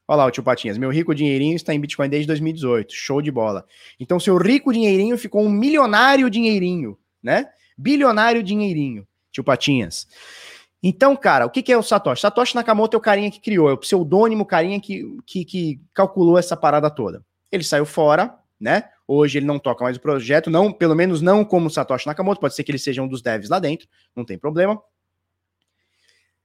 Olha 0.06 0.18
lá 0.18 0.26
o 0.26 0.30
tio 0.30 0.42
Patinhas. 0.42 0.78
Meu 0.78 0.90
rico 0.90 1.14
dinheirinho 1.14 1.56
está 1.56 1.72
em 1.72 1.80
Bitcoin 1.80 2.08
desde 2.08 2.26
2018. 2.26 2.92
Show 2.92 3.22
de 3.22 3.30
bola. 3.30 3.64
Então, 3.98 4.18
seu 4.18 4.36
rico 4.36 4.72
dinheirinho 4.72 5.16
ficou 5.16 5.42
um 5.42 5.48
milionário 5.48 6.28
dinheirinho 6.28 6.98
né? 7.22 7.48
Bilionário 7.76 8.42
dinheirinho, 8.42 9.06
tio 9.30 9.44
Patinhas. 9.44 10.06
Então, 10.82 11.14
cara, 11.14 11.46
o 11.46 11.50
que, 11.50 11.62
que 11.62 11.72
é 11.72 11.78
o 11.78 11.82
Satoshi? 11.82 12.22
Satoshi 12.22 12.56
Nakamoto 12.56 12.96
é 12.96 12.98
o 12.98 13.00
carinha 13.00 13.30
que 13.30 13.40
criou, 13.40 13.70
é 13.70 13.72
o 13.72 13.78
pseudônimo 13.78 14.44
carinha 14.44 14.80
que, 14.80 15.04
que, 15.24 15.44
que 15.44 15.80
calculou 15.94 16.36
essa 16.36 16.56
parada 16.56 16.90
toda. 16.90 17.24
Ele 17.52 17.62
saiu 17.62 17.86
fora, 17.86 18.36
né? 18.58 18.88
Hoje 19.06 19.38
ele 19.38 19.46
não 19.46 19.58
toca 19.58 19.84
mais 19.84 19.96
o 19.96 20.00
projeto, 20.00 20.50
não, 20.50 20.72
pelo 20.72 20.94
menos 20.94 21.20
não 21.20 21.44
como 21.44 21.70
Satoshi 21.70 22.06
Nakamoto, 22.06 22.40
pode 22.40 22.54
ser 22.54 22.64
que 22.64 22.70
ele 22.72 22.78
seja 22.78 23.02
um 23.02 23.06
dos 23.06 23.22
devs 23.22 23.48
lá 23.48 23.60
dentro, 23.60 23.86
não 24.16 24.24
tem 24.24 24.36
problema. 24.36 24.80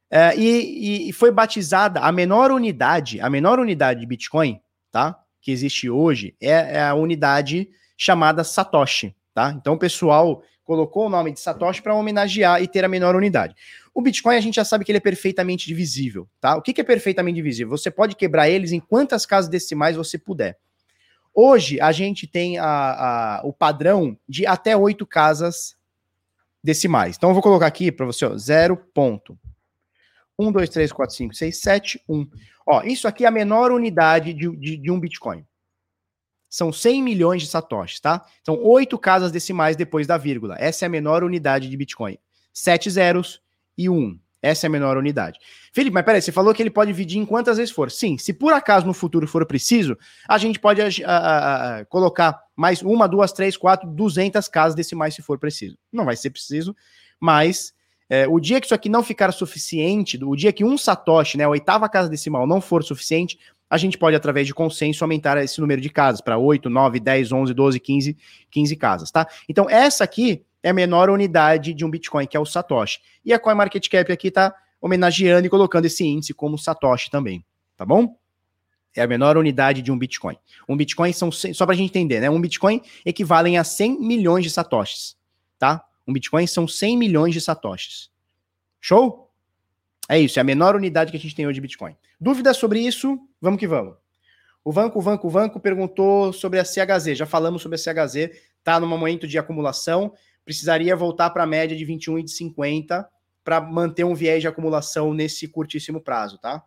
É, 0.10 0.38
e, 0.38 1.10
e, 1.10 1.14
foi 1.14 1.32
batizada 1.32 2.00
a 2.00 2.12
menor 2.12 2.52
unidade, 2.52 3.20
a 3.20 3.30
menor 3.30 3.60
unidade 3.60 4.00
de 4.00 4.06
Bitcoin, 4.06 4.62
tá? 4.92 5.20
Que 5.42 5.52
existe 5.52 5.90
hoje 5.90 6.36
é, 6.40 6.78
é 6.78 6.82
a 6.82 6.94
unidade 6.94 7.70
chamada 7.98 8.44
Satoshi, 8.44 9.16
tá? 9.34 9.52
Então 9.52 9.74
o 9.74 9.80
pessoal 9.80 10.44
colocou 10.68 11.06
o 11.06 11.10
nome 11.10 11.32
de 11.32 11.40
Satoshi 11.40 11.82
para 11.82 11.96
homenagear 11.96 12.62
e 12.62 12.68
ter 12.68 12.84
a 12.84 12.90
menor 12.90 13.16
unidade. 13.16 13.56
O 13.94 14.02
Bitcoin 14.02 14.36
a 14.36 14.42
gente 14.42 14.56
já 14.56 14.66
sabe 14.66 14.84
que 14.84 14.92
ele 14.92 14.98
é 14.98 15.02
perfeitamente 15.02 15.66
divisível, 15.66 16.28
tá? 16.42 16.58
O 16.58 16.62
que, 16.62 16.82
é 16.82 16.84
perfeitamente 16.84 17.38
divisível? 17.38 17.76
Você 17.76 17.90
pode 17.90 18.18
quebrar 18.18 18.50
eles 18.50 18.74
em 18.74 18.80
quantas 18.82 19.26
casas 19.26 19.50
decimais 19.50 19.96
você 19.96 20.18
puder. 20.18 20.58
Hoje 21.34 21.80
a 21.80 21.94
gente 21.94 22.28
tem 22.28 22.58
a, 22.58 22.66
a, 22.66 23.42
o 23.46 23.54
padrão 23.54 24.18
de 24.28 24.46
até 24.46 24.76
oito 24.76 25.08
casas 25.08 25.78
decimais. 26.62 27.16
Então 27.16 27.30
eu 27.30 27.34
vou 27.34 27.42
colocar 27.42 27.68
aqui 27.68 27.90
para 27.90 28.06
você, 28.06 28.26
ó, 28.26 28.32
0.1, 28.32 30.52
2, 30.52 30.70
3, 30.70 30.92
4, 30.92 31.16
5, 31.16 31.34
6, 31.34 31.58
7, 31.58 32.02
1. 32.10 32.28
Ó, 32.68 32.84
isso 32.84 33.08
aqui 33.08 33.24
é 33.24 33.28
a 33.30 33.32
menor 33.32 33.72
unidade 33.72 34.34
de, 34.34 34.54
de, 34.58 34.76
de 34.76 34.92
um 34.92 35.00
Bitcoin. 35.00 35.46
São 36.50 36.72
100 36.72 37.04
milhões 37.04 37.42
de 37.42 37.48
satoshis, 37.48 38.00
tá? 38.00 38.26
Então, 38.42 38.58
oito 38.64 38.98
casas 38.98 39.32
decimais 39.32 39.76
depois 39.76 40.08
da 40.08 40.18
vírgula. 40.18 40.56
Essa 40.60 40.86
é 40.86 40.88
a 40.88 40.90
menor 40.90 41.24
unidade 41.24 41.70
de 41.70 41.78
Bitcoin. 41.78 42.18
Sete 42.54 42.90
zeros, 42.90 43.42
e 43.78 43.90
1. 43.90 44.20
Essa 44.42 44.66
é 44.66 44.68
a 44.68 44.72
menor 44.72 44.98
unidade. 44.98 45.40
Felipe, 45.74 45.94
mas 45.94 46.06
peraí, 46.06 46.22
você 46.22 46.32
falou 46.32 46.54
que 46.54 46.62
ele 46.62 46.70
pode 46.70 46.92
dividir 46.92 47.20
em 47.20 47.26
quantas 47.26 47.58
vezes 47.58 47.74
for. 47.74 47.92
Sim, 47.92 48.18
se 48.18 48.34
por 48.34 48.54
acaso 48.54 48.86
no 48.86 48.94
futuro 48.94 49.28
for 49.28 49.46
preciso, 49.46 49.98
a 50.28 50.38
gente 50.38 50.60
pode 50.60 50.82
a, 50.82 50.88
a, 51.06 51.78
a, 51.80 51.86
colocar 51.86 52.40
mais 52.56 52.82
uma, 52.82 53.08
duas, 53.08 53.32
três, 53.34 53.58
quatro, 53.58 53.90
duzentas 53.90 54.48
casas 54.48 54.76
decimais 54.76 55.16
se 55.16 55.22
for 55.22 55.38
preciso. 55.40 55.78
Não 55.92 56.06
vai 56.06 56.16
ser 56.16 56.30
preciso, 56.30 56.76
mas 57.20 57.74
é, 58.10 58.28
o 58.28 58.40
dia 58.40 58.62
que 58.62 58.68
isso 58.68 58.76
aqui 58.76 58.90
não 58.90 59.04
ficar 59.04 59.32
suficiente, 59.32 60.24
o 60.24 60.36
dia 60.36 60.54
que 60.54 60.64
um 60.64 60.78
satoshi, 60.78 61.38
né, 61.38 61.44
a 61.44 61.50
oitava 61.50 61.90
casa 61.90 62.08
decimal 62.08 62.46
não 62.48 62.62
for 62.62 62.84
suficiente, 62.84 63.40
a 63.70 63.78
gente 63.78 63.98
pode, 63.98 64.16
através 64.16 64.48
de 64.48 64.54
consenso, 64.54 65.04
aumentar 65.04 65.38
esse 65.38 65.60
número 65.60 65.82
de 65.82 65.90
casas 65.90 66.22
para 66.22 66.38
8, 66.38 66.70
9, 66.70 67.00
10, 67.00 67.32
11, 67.32 67.54
12, 67.54 67.80
15, 67.80 68.18
15 68.50 68.76
casas, 68.76 69.12
tá? 69.12 69.28
Então, 69.48 69.70
essa 69.70 70.04
aqui 70.04 70.46
é 70.64 70.70
a 70.70 70.74
menor 70.74 71.10
unidade 71.10 71.74
de 71.74 71.86
um 71.86 71.90
Bitcoin, 71.90 72.26
que 72.26 72.38
é 72.38 72.40
o 72.40 72.46
Satoshi. 72.46 73.00
E 73.24 73.34
a 73.34 73.40
CoinMarketCap 73.40 74.12
aqui 74.12 74.30
está 74.30 74.54
homenageando 74.82 75.46
e 75.48 75.50
colocando 75.50 75.86
esse 75.86 76.06
índice 76.06 76.34
como 76.34 76.58
Satoshi 76.58 77.10
também, 77.10 77.44
tá 77.76 77.86
bom? 77.86 78.18
É 78.96 79.02
a 79.02 79.08
menor 79.08 79.38
unidade 79.38 79.82
de 79.82 79.92
um 79.92 79.98
Bitcoin. 79.98 80.38
Um 80.68 80.76
Bitcoin 80.76 81.14
são, 81.14 81.32
só 81.32 81.66
para 81.66 81.74
a 81.74 81.78
gente 81.78 81.90
entender, 81.90 82.20
né? 82.20 82.30
Um 82.30 82.42
Bitcoin 82.42 82.82
equivalem 83.06 83.58
a 83.58 83.64
100 83.64 84.00
milhões 84.00 84.44
de 84.44 84.50
Satoshis, 84.50 85.16
tá? 85.60 85.84
Um 86.08 86.14
Bitcoin 86.14 86.48
são 86.48 86.68
100 86.68 86.98
milhões 86.98 87.34
de 87.34 87.42
Satoshis. 87.42 88.10
Show? 88.80 89.27
É 90.10 90.20
isso, 90.20 90.40
é 90.40 90.42
a 90.42 90.46
menor 90.46 90.76
unidade 90.76 91.12
que 91.12 91.18
a 91.18 91.20
gente 91.20 91.36
tem 91.36 91.46
hoje 91.46 91.56
de 91.56 91.62
Bitcoin. 91.62 91.96
Dúvidas 92.20 92.58
sobre 92.58 92.80
isso? 92.80 93.20
Vamos 93.42 93.60
que 93.60 93.68
vamos. 93.68 93.96
O 94.64 94.72
Vanco, 94.72 95.02
Vanco, 95.02 95.30
Vanco 95.30 95.60
perguntou 95.60 96.34
sobre 96.34 96.60
a 96.60 96.64
CHZ. 96.64 97.18
Já 97.18 97.26
falamos 97.26 97.62
sobre 97.62 97.76
a 97.76 97.80
CHZ, 97.80 98.30
tá 98.64 98.80
no 98.80 98.88
momento 98.88 99.28
de 99.28 99.38
acumulação 99.38 100.14
precisaria 100.48 100.96
voltar 100.96 101.32
para 101.32 101.44
a 101.44 101.46
média 101.46 101.76
de 101.76 101.84
21 101.84 102.20
e 102.20 102.24
de 102.24 102.32
50 102.32 103.06
para 103.44 103.60
manter 103.60 104.06
um 104.06 104.16
viés 104.16 104.40
de 104.40 104.48
acumulação 104.48 105.14
nesse 105.14 105.46
curtíssimo 105.46 106.00
prazo, 106.00 106.38
tá? 106.38 106.64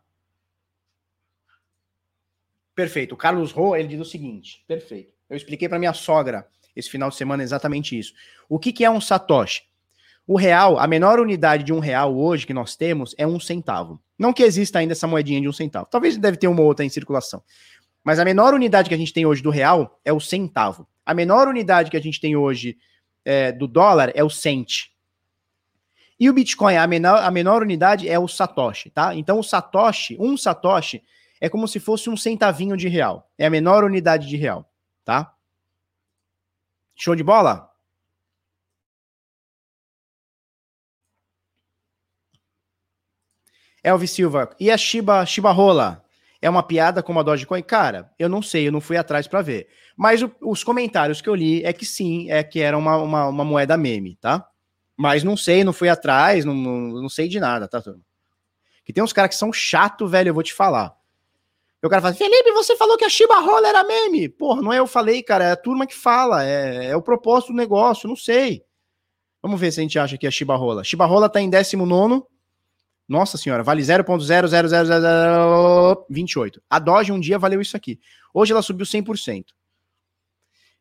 Perfeito. 2.74 3.14
O 3.14 3.16
Carlos 3.16 3.52
Ro, 3.52 3.74
ele 3.74 3.88
diz 3.88 3.98
o 3.98 4.04
seguinte, 4.04 4.62
perfeito. 4.68 5.14
Eu 5.30 5.36
expliquei 5.36 5.66
para 5.66 5.78
minha 5.78 5.94
sogra 5.94 6.46
esse 6.76 6.90
final 6.90 7.08
de 7.08 7.16
semana 7.16 7.42
exatamente 7.42 7.98
isso. 7.98 8.12
O 8.50 8.58
que, 8.58 8.70
que 8.70 8.84
é 8.84 8.90
um 8.90 9.00
satoshi? 9.00 9.62
O 10.26 10.36
real, 10.36 10.78
a 10.78 10.86
menor 10.86 11.18
unidade 11.18 11.64
de 11.64 11.72
um 11.72 11.80
real 11.80 12.16
hoje 12.16 12.46
que 12.46 12.54
nós 12.54 12.76
temos 12.76 13.14
é 13.18 13.26
um 13.26 13.40
centavo. 13.40 14.00
Não 14.18 14.32
que 14.32 14.42
exista 14.42 14.78
ainda 14.78 14.92
essa 14.92 15.06
moedinha 15.06 15.40
de 15.40 15.48
um 15.48 15.52
centavo. 15.52 15.88
Talvez 15.90 16.16
deve 16.16 16.36
ter 16.36 16.46
uma 16.46 16.62
outra 16.62 16.84
em 16.84 16.88
circulação. 16.88 17.42
Mas 18.04 18.18
a 18.18 18.24
menor 18.24 18.54
unidade 18.54 18.88
que 18.88 18.94
a 18.94 18.98
gente 18.98 19.12
tem 19.12 19.26
hoje 19.26 19.42
do 19.42 19.50
real 19.50 20.00
é 20.04 20.12
o 20.12 20.20
centavo. 20.20 20.86
A 21.04 21.12
menor 21.14 21.48
unidade 21.48 21.90
que 21.90 21.96
a 21.96 22.00
gente 22.00 22.20
tem 22.20 22.36
hoje 22.36 22.76
é, 23.24 23.52
do 23.52 23.66
dólar 23.66 24.12
é 24.14 24.22
o 24.22 24.30
cent. 24.30 24.90
E 26.18 26.28
o 26.28 26.32
Bitcoin, 26.32 26.76
a 26.76 26.86
menor, 26.86 27.22
a 27.22 27.30
menor 27.30 27.62
unidade 27.62 28.08
é 28.08 28.18
o 28.18 28.28
Satoshi, 28.28 28.90
tá? 28.90 29.14
Então 29.14 29.38
o 29.38 29.42
Satoshi, 29.42 30.16
um 30.20 30.36
Satoshi, 30.36 31.02
é 31.40 31.48
como 31.48 31.66
se 31.66 31.80
fosse 31.80 32.10
um 32.10 32.16
centavinho 32.16 32.76
de 32.76 32.88
real. 32.88 33.30
É 33.38 33.46
a 33.46 33.50
menor 33.50 33.84
unidade 33.84 34.28
de 34.28 34.36
real, 34.36 34.70
tá? 35.02 35.34
Show 36.94 37.16
de 37.16 37.22
bola? 37.22 37.69
Elvis 43.82 44.10
Silva, 44.10 44.50
e 44.58 44.70
a 44.70 44.76
Shiba, 44.76 45.24
Shiba 45.24 45.50
Rola? 45.50 46.04
É 46.42 46.48
uma 46.48 46.62
piada 46.62 47.02
como 47.02 47.20
a 47.20 47.22
Dogecoin? 47.22 47.62
Cara, 47.62 48.10
eu 48.18 48.28
não 48.28 48.40
sei, 48.40 48.68
eu 48.68 48.72
não 48.72 48.80
fui 48.80 48.96
atrás 48.96 49.28
para 49.28 49.42
ver. 49.42 49.68
Mas 49.96 50.22
o, 50.22 50.32
os 50.40 50.64
comentários 50.64 51.20
que 51.20 51.28
eu 51.28 51.34
li 51.34 51.62
é 51.62 51.72
que 51.72 51.84
sim, 51.84 52.30
é 52.30 52.42
que 52.42 52.60
era 52.60 52.76
uma, 52.78 52.96
uma, 52.96 53.28
uma 53.28 53.44
moeda 53.44 53.76
meme, 53.76 54.16
tá? 54.16 54.46
Mas 54.96 55.22
não 55.22 55.36
sei, 55.36 55.64
não 55.64 55.72
fui 55.72 55.88
atrás, 55.88 56.44
não, 56.44 56.54
não, 56.54 57.02
não 57.02 57.08
sei 57.08 57.28
de 57.28 57.38
nada, 57.38 57.68
tá, 57.68 57.80
turma? 57.82 58.00
Que 58.84 58.92
tem 58.92 59.04
uns 59.04 59.12
caras 59.12 59.30
que 59.30 59.38
são 59.38 59.52
chato, 59.52 60.06
velho, 60.06 60.30
eu 60.30 60.34
vou 60.34 60.42
te 60.42 60.54
falar. 60.54 60.94
E 61.82 61.86
o 61.86 61.90
cara 61.90 62.02
fala, 62.02 62.14
Felipe, 62.14 62.52
você 62.52 62.76
falou 62.76 62.96
que 62.96 63.04
a 63.04 63.08
Shiba 63.08 63.38
Rola 63.38 63.68
era 63.68 63.84
meme. 63.84 64.28
Porra, 64.28 64.62
não 64.62 64.72
é 64.72 64.78
eu 64.78 64.86
falei, 64.86 65.22
cara, 65.22 65.44
é 65.44 65.52
a 65.52 65.56
turma 65.56 65.86
que 65.86 65.94
fala, 65.94 66.44
é, 66.44 66.86
é 66.86 66.96
o 66.96 67.02
propósito 67.02 67.52
do 67.52 67.56
negócio, 67.56 68.08
não 68.08 68.16
sei. 68.16 68.62
Vamos 69.42 69.60
ver 69.60 69.72
se 69.72 69.80
a 69.80 69.82
gente 69.82 69.98
acha 69.98 70.18
que 70.18 70.26
é 70.26 70.30
Shiba 70.30 70.56
Rola. 70.56 70.84
Shiba 70.84 71.06
Rola 71.06 71.28
tá 71.28 71.40
em 71.40 71.48
19 71.48 72.22
nossa 73.10 73.36
senhora, 73.36 73.62
vale 73.64 73.82
0.00028. 73.82 76.60
A 76.70 76.78
Doge 76.78 77.10
um 77.10 77.18
dia 77.18 77.40
valeu 77.40 77.60
isso 77.60 77.76
aqui. 77.76 77.98
Hoje 78.32 78.52
ela 78.52 78.62
subiu 78.62 78.86
100%. 78.86 79.46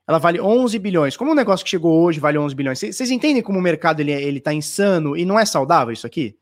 Ela 0.07 0.19
vale 0.19 0.39
11 0.39 0.77
bilhões. 0.77 1.17
Como 1.17 1.31
o 1.31 1.35
negócio 1.35 1.63
que 1.63 1.71
chegou 1.71 2.03
hoje 2.03 2.19
vale 2.19 2.37
11 2.37 2.53
bilhões? 2.53 2.79
Vocês 2.79 3.09
entendem 3.09 3.41
como 3.41 3.57
o 3.57 3.61
mercado 3.61 4.01
ele, 4.01 4.11
é, 4.11 4.21
ele 4.21 4.39
tá 4.39 4.53
insano 4.53 5.17
e 5.17 5.25
não 5.25 5.39
é 5.39 5.45
saudável 5.45 5.91
isso 5.91 6.05
aqui? 6.05 6.37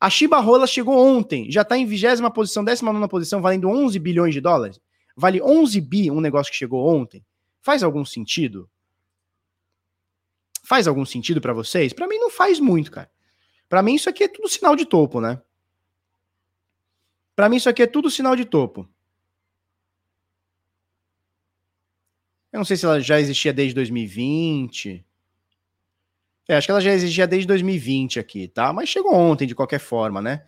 A 0.00 0.08
Shiba 0.08 0.40
Rola 0.40 0.66
chegou 0.66 0.96
ontem, 0.96 1.50
já 1.50 1.60
está 1.60 1.76
em 1.76 1.84
vigésima 1.84 2.30
posição, 2.30 2.64
décima 2.64 2.90
nona 2.90 3.06
posição, 3.06 3.42
valendo 3.42 3.68
11 3.68 3.98
bilhões 3.98 4.32
de 4.32 4.40
dólares. 4.40 4.80
Vale 5.14 5.42
11 5.42 5.78
bi 5.82 6.10
um 6.10 6.22
negócio 6.22 6.50
que 6.50 6.56
chegou 6.56 6.88
ontem. 6.88 7.22
Faz 7.60 7.82
algum 7.82 8.06
sentido? 8.06 8.70
Faz 10.64 10.88
algum 10.88 11.04
sentido 11.04 11.42
para 11.42 11.52
vocês? 11.52 11.92
Para 11.92 12.08
mim 12.08 12.16
não 12.16 12.30
faz 12.30 12.58
muito, 12.58 12.90
cara. 12.90 13.10
Para 13.70 13.84
mim, 13.84 13.94
isso 13.94 14.10
aqui 14.10 14.24
é 14.24 14.28
tudo 14.28 14.48
sinal 14.48 14.74
de 14.74 14.84
topo, 14.84 15.20
né? 15.20 15.40
Para 17.36 17.48
mim, 17.48 17.56
isso 17.56 17.68
aqui 17.68 17.84
é 17.84 17.86
tudo 17.86 18.10
sinal 18.10 18.34
de 18.34 18.44
topo. 18.44 18.86
Eu 22.52 22.58
não 22.58 22.64
sei 22.64 22.76
se 22.76 22.84
ela 22.84 23.00
já 23.00 23.20
existia 23.20 23.52
desde 23.52 23.72
2020. 23.76 25.06
É, 26.48 26.56
acho 26.56 26.66
que 26.66 26.70
ela 26.72 26.80
já 26.80 26.92
existia 26.92 27.28
desde 27.28 27.46
2020 27.46 28.18
aqui, 28.18 28.48
tá? 28.48 28.72
Mas 28.72 28.88
chegou 28.88 29.14
ontem, 29.14 29.46
de 29.46 29.54
qualquer 29.54 29.78
forma, 29.78 30.20
né? 30.20 30.44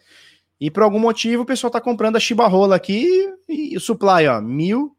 E 0.61 0.68
por 0.68 0.83
algum 0.83 0.99
motivo 0.99 1.45
o 1.45 1.47
pessoal 1.47 1.70
tá 1.70 1.81
comprando 1.81 2.16
a 2.16 2.20
chibarrola 2.20 2.75
aqui 2.75 3.09
e 3.49 3.77
o 3.77 3.81
supply, 3.81 4.27
ó, 4.27 4.41
mil, 4.41 4.97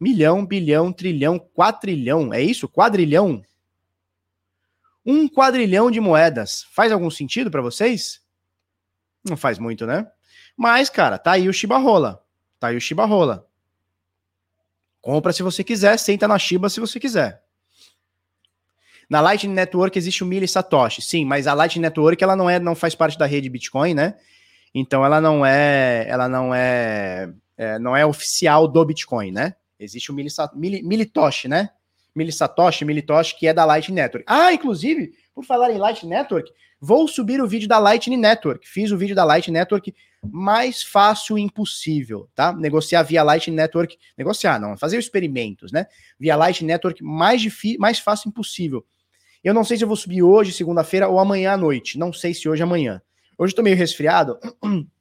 milhão, 0.00 0.46
bilhão, 0.46 0.90
trilhão, 0.94 1.38
quatrilhão. 1.38 2.32
É 2.32 2.40
isso? 2.40 2.66
Quadrilhão? 2.70 3.42
Um 5.06 5.28
quadrilhão 5.28 5.90
de 5.90 6.00
moedas. 6.00 6.66
Faz 6.72 6.90
algum 6.90 7.08
sentido 7.08 7.48
para 7.48 7.62
vocês? 7.62 8.20
Não 9.24 9.36
faz 9.36 9.58
muito, 9.58 9.86
né? 9.86 10.10
Mas, 10.56 10.90
cara, 10.90 11.16
tá 11.16 11.32
aí 11.32 11.48
o 11.48 11.52
Shiba 11.52 11.78
Rola. 11.78 12.22
Tá 12.58 12.68
aí 12.68 12.76
o 12.76 12.80
Shiba 12.80 13.04
Rola. 13.04 13.46
Compra 15.00 15.32
se 15.32 15.42
você 15.42 15.62
quiser, 15.62 15.96
senta 15.98 16.26
na 16.26 16.38
Shiba 16.38 16.68
se 16.68 16.80
você 16.80 16.98
quiser. 16.98 17.40
Na 19.08 19.20
Lightning 19.20 19.54
Network 19.54 19.96
existe 19.96 20.24
o 20.24 20.26
Mili 20.26 20.48
Satoshi, 20.48 21.00
sim, 21.00 21.24
mas 21.24 21.46
a 21.46 21.54
Lightning 21.54 21.82
Network 21.82 22.22
ela 22.24 22.34
não 22.34 22.50
é, 22.50 22.58
não 22.58 22.74
faz 22.74 22.96
parte 22.96 23.16
da 23.16 23.24
rede 23.24 23.48
Bitcoin, 23.48 23.94
né? 23.94 24.16
Então 24.74 25.04
ela 25.04 25.20
não 25.20 25.46
é, 25.46 26.04
ela 26.08 26.28
não 26.28 26.52
é, 26.52 27.32
é 27.56 27.78
não 27.78 27.96
é 27.96 28.04
oficial 28.04 28.66
do 28.66 28.84
Bitcoin, 28.84 29.30
né? 29.30 29.54
Existe 29.78 30.10
o 30.10 30.14
Mili, 30.14 30.30
Mili, 30.82 31.12
né? 31.48 31.70
Milisatoshi, 32.16 32.84
Militoshi, 32.84 33.36
que 33.38 33.46
é 33.46 33.52
da 33.52 33.64
Lightning 33.64 33.94
Network. 33.94 34.24
Ah, 34.26 34.52
inclusive, 34.52 35.12
por 35.34 35.44
falar 35.44 35.70
em 35.70 35.78
Lightning 35.78 36.10
Network, 36.10 36.50
vou 36.80 37.06
subir 37.06 37.40
o 37.40 37.46
vídeo 37.46 37.68
da 37.68 37.78
Lightning 37.78 38.16
Network. 38.16 38.66
Fiz 38.66 38.90
o 38.90 38.96
vídeo 38.96 39.14
da 39.14 39.24
Lightning 39.24 39.58
Network 39.58 39.94
mais 40.22 40.82
fácil 40.82 41.38
impossível, 41.38 42.28
tá? 42.34 42.52
Negociar 42.52 43.02
via 43.02 43.22
Lightning 43.22 43.54
Network, 43.54 43.96
negociar 44.16 44.58
não, 44.58 44.76
fazer 44.76 44.98
experimentos, 44.98 45.70
né? 45.70 45.86
Via 46.18 46.34
Lightning 46.34 46.68
Network 46.68 47.04
mais 47.04 47.40
difícil, 47.40 47.78
mais 47.78 47.98
fácil 47.98 48.30
impossível. 48.30 48.84
Eu 49.44 49.54
não 49.54 49.62
sei 49.62 49.76
se 49.76 49.84
eu 49.84 49.88
vou 49.88 49.96
subir 49.96 50.22
hoje, 50.22 50.52
segunda-feira 50.52 51.06
ou 51.08 51.20
amanhã 51.20 51.52
à 51.52 51.56
noite. 51.56 51.98
Não 51.98 52.12
sei 52.12 52.34
se 52.34 52.48
hoje 52.48 52.62
ou 52.62 52.66
amanhã. 52.66 53.00
Hoje 53.38 53.52
eu 53.52 53.56
tô 53.56 53.62
meio 53.62 53.76
resfriado. 53.76 54.38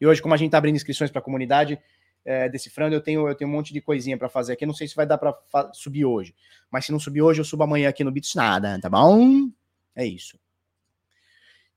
E 0.00 0.06
hoje, 0.06 0.20
como 0.20 0.34
a 0.34 0.36
gente 0.36 0.50
tá 0.50 0.58
abrindo 0.58 0.74
inscrições 0.74 1.10
para 1.10 1.20
a 1.20 1.24
comunidade, 1.24 1.78
é, 2.24 2.48
decifrando, 2.48 2.94
eu 2.94 3.00
tenho, 3.00 3.28
eu 3.28 3.34
tenho 3.34 3.50
um 3.50 3.52
monte 3.52 3.72
de 3.72 3.80
coisinha 3.80 4.16
para 4.16 4.28
fazer 4.28 4.54
aqui. 4.54 4.64
Não 4.64 4.74
sei 4.74 4.88
se 4.88 4.96
vai 4.96 5.06
dar 5.06 5.18
para 5.18 5.36
subir 5.72 6.04
hoje. 6.04 6.34
Mas 6.70 6.86
se 6.86 6.92
não 6.92 6.98
subir 6.98 7.22
hoje, 7.22 7.40
eu 7.40 7.44
subo 7.44 7.64
amanhã 7.64 7.88
aqui 7.88 8.02
no 8.02 8.10
Bits 8.10 8.34
Nada, 8.34 8.78
tá 8.80 8.88
bom? 8.88 9.50
É 9.94 10.06
isso. 10.06 10.38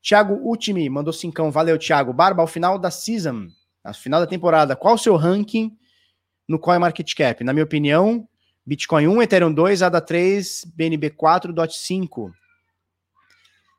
Thiago 0.02 0.36
Ultimi 0.36 0.90
mandou 0.90 1.12
cincão. 1.12 1.52
Valeu, 1.52 1.78
Thiago. 1.78 2.14
Barba, 2.14 2.42
ao 2.42 2.48
final 2.48 2.80
da 2.80 2.90
season, 2.90 3.48
ao 3.84 3.94
final 3.94 4.20
da 4.22 4.28
temporada, 4.28 4.76
qual 4.76 4.96
o 4.96 4.98
seu 4.98 5.16
ranking 5.16 5.78
no 6.48 6.58
CoinMarketCap? 6.58 7.44
Na 7.44 7.52
minha 7.52 7.66
opinião, 7.66 8.28
Bitcoin 8.66 9.08
1, 9.08 9.22
Ethereum 9.22 9.54
2, 9.54 9.82
ADA 9.82 10.02
3, 10.02 10.66
BNB 10.74 11.10
4, 11.10 11.52
DOT 11.52 11.74
5. 11.74 12.34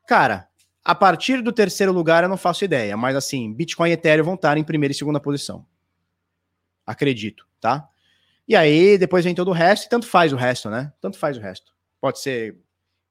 Cara, 0.07 0.49
A 0.83 0.95
partir 0.95 1.41
do 1.43 1.51
terceiro 1.51 1.91
lugar 1.91 2.23
eu 2.23 2.29
não 2.29 2.37
faço 2.37 2.65
ideia, 2.65 2.95
mas 2.97 3.15
assim, 3.15 3.53
Bitcoin 3.53 3.89
e 3.89 3.93
Ethereum 3.93 4.23
vão 4.23 4.33
estar 4.35 4.57
em 4.57 4.63
primeira 4.63 4.91
e 4.91 4.95
segunda 4.95 5.19
posição. 5.19 5.63
Acredito, 6.89 7.45
tá? 7.61 7.87
E 8.47 8.55
aí 8.55 8.97
depois 8.97 9.23
vem 9.23 9.35
todo 9.35 9.49
o 9.49 9.53
resto 9.53 9.85
e 9.85 9.89
tanto 9.89 10.07
faz 10.07 10.33
o 10.33 10.35
resto, 10.35 10.71
né? 10.71 10.91
Tanto 10.99 11.19
faz 11.19 11.37
o 11.37 11.39
resto. 11.39 11.71
Pode 12.01 12.19
ser 12.19 12.57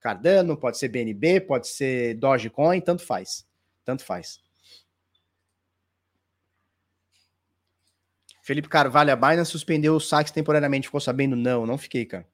Cardano, 0.00 0.56
pode 0.56 0.78
ser 0.78 0.88
BNB, 0.88 1.42
pode 1.42 1.68
ser 1.68 2.14
Dogecoin, 2.14 2.80
tanto 2.80 3.06
faz. 3.06 3.46
Tanto 3.84 4.02
faz. 4.02 4.40
Felipe 8.42 8.68
Carvalho, 8.68 9.12
a 9.12 9.16
Binance 9.16 9.52
suspendeu 9.52 9.94
os 9.94 10.08
saques 10.08 10.32
temporariamente. 10.32 10.88
Ficou 10.88 11.00
sabendo? 11.00 11.36
Não, 11.36 11.64
não 11.64 11.78
fiquei, 11.78 12.04
cara. 12.04 12.26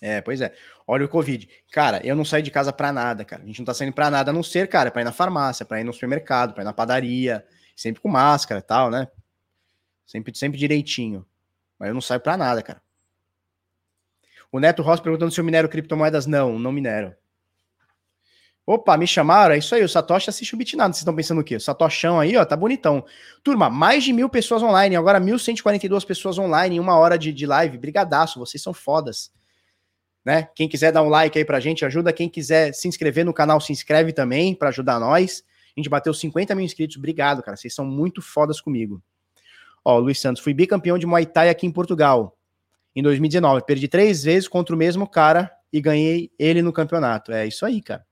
É, 0.00 0.20
pois 0.20 0.40
é. 0.40 0.54
Olha 0.86 1.06
o 1.06 1.08
Covid. 1.08 1.48
Cara, 1.72 2.00
eu 2.06 2.14
não 2.14 2.24
saio 2.24 2.44
de 2.44 2.52
casa 2.52 2.72
pra 2.72 2.92
nada, 2.92 3.24
cara. 3.24 3.42
A 3.42 3.46
gente 3.46 3.58
não 3.58 3.66
tá 3.66 3.74
saindo 3.74 3.92
pra 3.92 4.10
nada, 4.10 4.30
a 4.30 4.34
não 4.34 4.44
ser, 4.44 4.68
cara, 4.68 4.92
pra 4.92 5.02
ir 5.02 5.04
na 5.04 5.12
farmácia, 5.12 5.66
pra 5.66 5.80
ir 5.80 5.84
no 5.84 5.92
supermercado, 5.92 6.54
pra 6.54 6.62
ir 6.62 6.66
na 6.66 6.72
padaria, 6.72 7.44
sempre 7.76 8.00
com 8.00 8.08
máscara 8.08 8.60
e 8.60 8.62
tal, 8.62 8.90
né? 8.90 9.06
Sempre, 10.06 10.36
sempre 10.36 10.58
direitinho. 10.58 11.26
Mas 11.78 11.88
eu 11.88 11.94
não 11.94 12.00
saio 12.00 12.20
pra 12.20 12.36
nada, 12.36 12.62
cara. 12.62 12.80
O 14.50 14.58
Neto 14.58 14.82
Ross 14.82 15.00
perguntando 15.00 15.30
se 15.30 15.38
eu 15.38 15.44
minero 15.44 15.68
criptomoedas. 15.68 16.26
Não, 16.26 16.58
não 16.58 16.72
minero. 16.72 17.14
Opa, 18.66 18.96
me 18.96 19.06
chamaram? 19.06 19.54
É 19.54 19.58
isso 19.58 19.74
aí, 19.76 19.84
o 19.84 19.88
Satoshi 19.88 20.28
assiste 20.28 20.54
o 20.54 20.56
Bitnado. 20.56 20.92
Vocês 20.92 21.02
estão 21.02 21.14
pensando 21.14 21.40
o 21.40 21.44
quê? 21.44 21.54
O 21.54 21.60
Satoshão 21.60 22.18
aí, 22.18 22.36
ó, 22.36 22.44
tá 22.44 22.56
bonitão. 22.56 23.04
Turma, 23.44 23.70
mais 23.70 24.02
de 24.02 24.12
mil 24.12 24.28
pessoas 24.28 24.60
online, 24.60 24.96
agora 24.96 25.20
1.142 25.20 26.04
pessoas 26.04 26.36
online 26.36 26.76
em 26.76 26.80
uma 26.80 26.98
hora 26.98 27.16
de, 27.16 27.32
de 27.32 27.46
live. 27.46 27.78
Brigadaço, 27.78 28.40
vocês 28.40 28.60
são 28.60 28.74
fodas. 28.74 29.30
Né? 30.24 30.48
Quem 30.56 30.68
quiser 30.68 30.90
dar 30.90 31.02
um 31.02 31.08
like 31.08 31.38
aí 31.38 31.44
pra 31.44 31.60
gente, 31.60 31.84
ajuda. 31.84 32.12
Quem 32.12 32.28
quiser 32.28 32.72
se 32.72 32.88
inscrever 32.88 33.24
no 33.24 33.32
canal, 33.32 33.60
se 33.60 33.70
inscreve 33.70 34.12
também 34.12 34.52
para 34.52 34.70
ajudar 34.70 34.98
nós. 34.98 35.44
A 35.76 35.80
gente 35.80 35.90
bateu 35.90 36.14
50 36.14 36.54
mil 36.54 36.64
inscritos. 36.64 36.96
Obrigado, 36.96 37.42
cara. 37.42 37.56
Vocês 37.56 37.74
são 37.74 37.84
muito 37.84 38.22
fodas 38.22 38.60
comigo. 38.60 39.02
Ó, 39.84 39.98
Luiz 39.98 40.18
Santos, 40.18 40.42
fui 40.42 40.54
bicampeão 40.54 40.98
de 40.98 41.06
Muay 41.06 41.26
Thai 41.26 41.48
aqui 41.50 41.66
em 41.66 41.70
Portugal 41.70 42.36
em 42.94 43.02
2019. 43.02 43.64
Perdi 43.64 43.86
três 43.86 44.24
vezes 44.24 44.48
contra 44.48 44.74
o 44.74 44.78
mesmo 44.78 45.06
cara 45.06 45.52
e 45.72 45.80
ganhei 45.80 46.32
ele 46.38 46.62
no 46.62 46.72
campeonato. 46.72 47.30
É 47.30 47.46
isso 47.46 47.66
aí, 47.66 47.82
cara. 47.82 48.04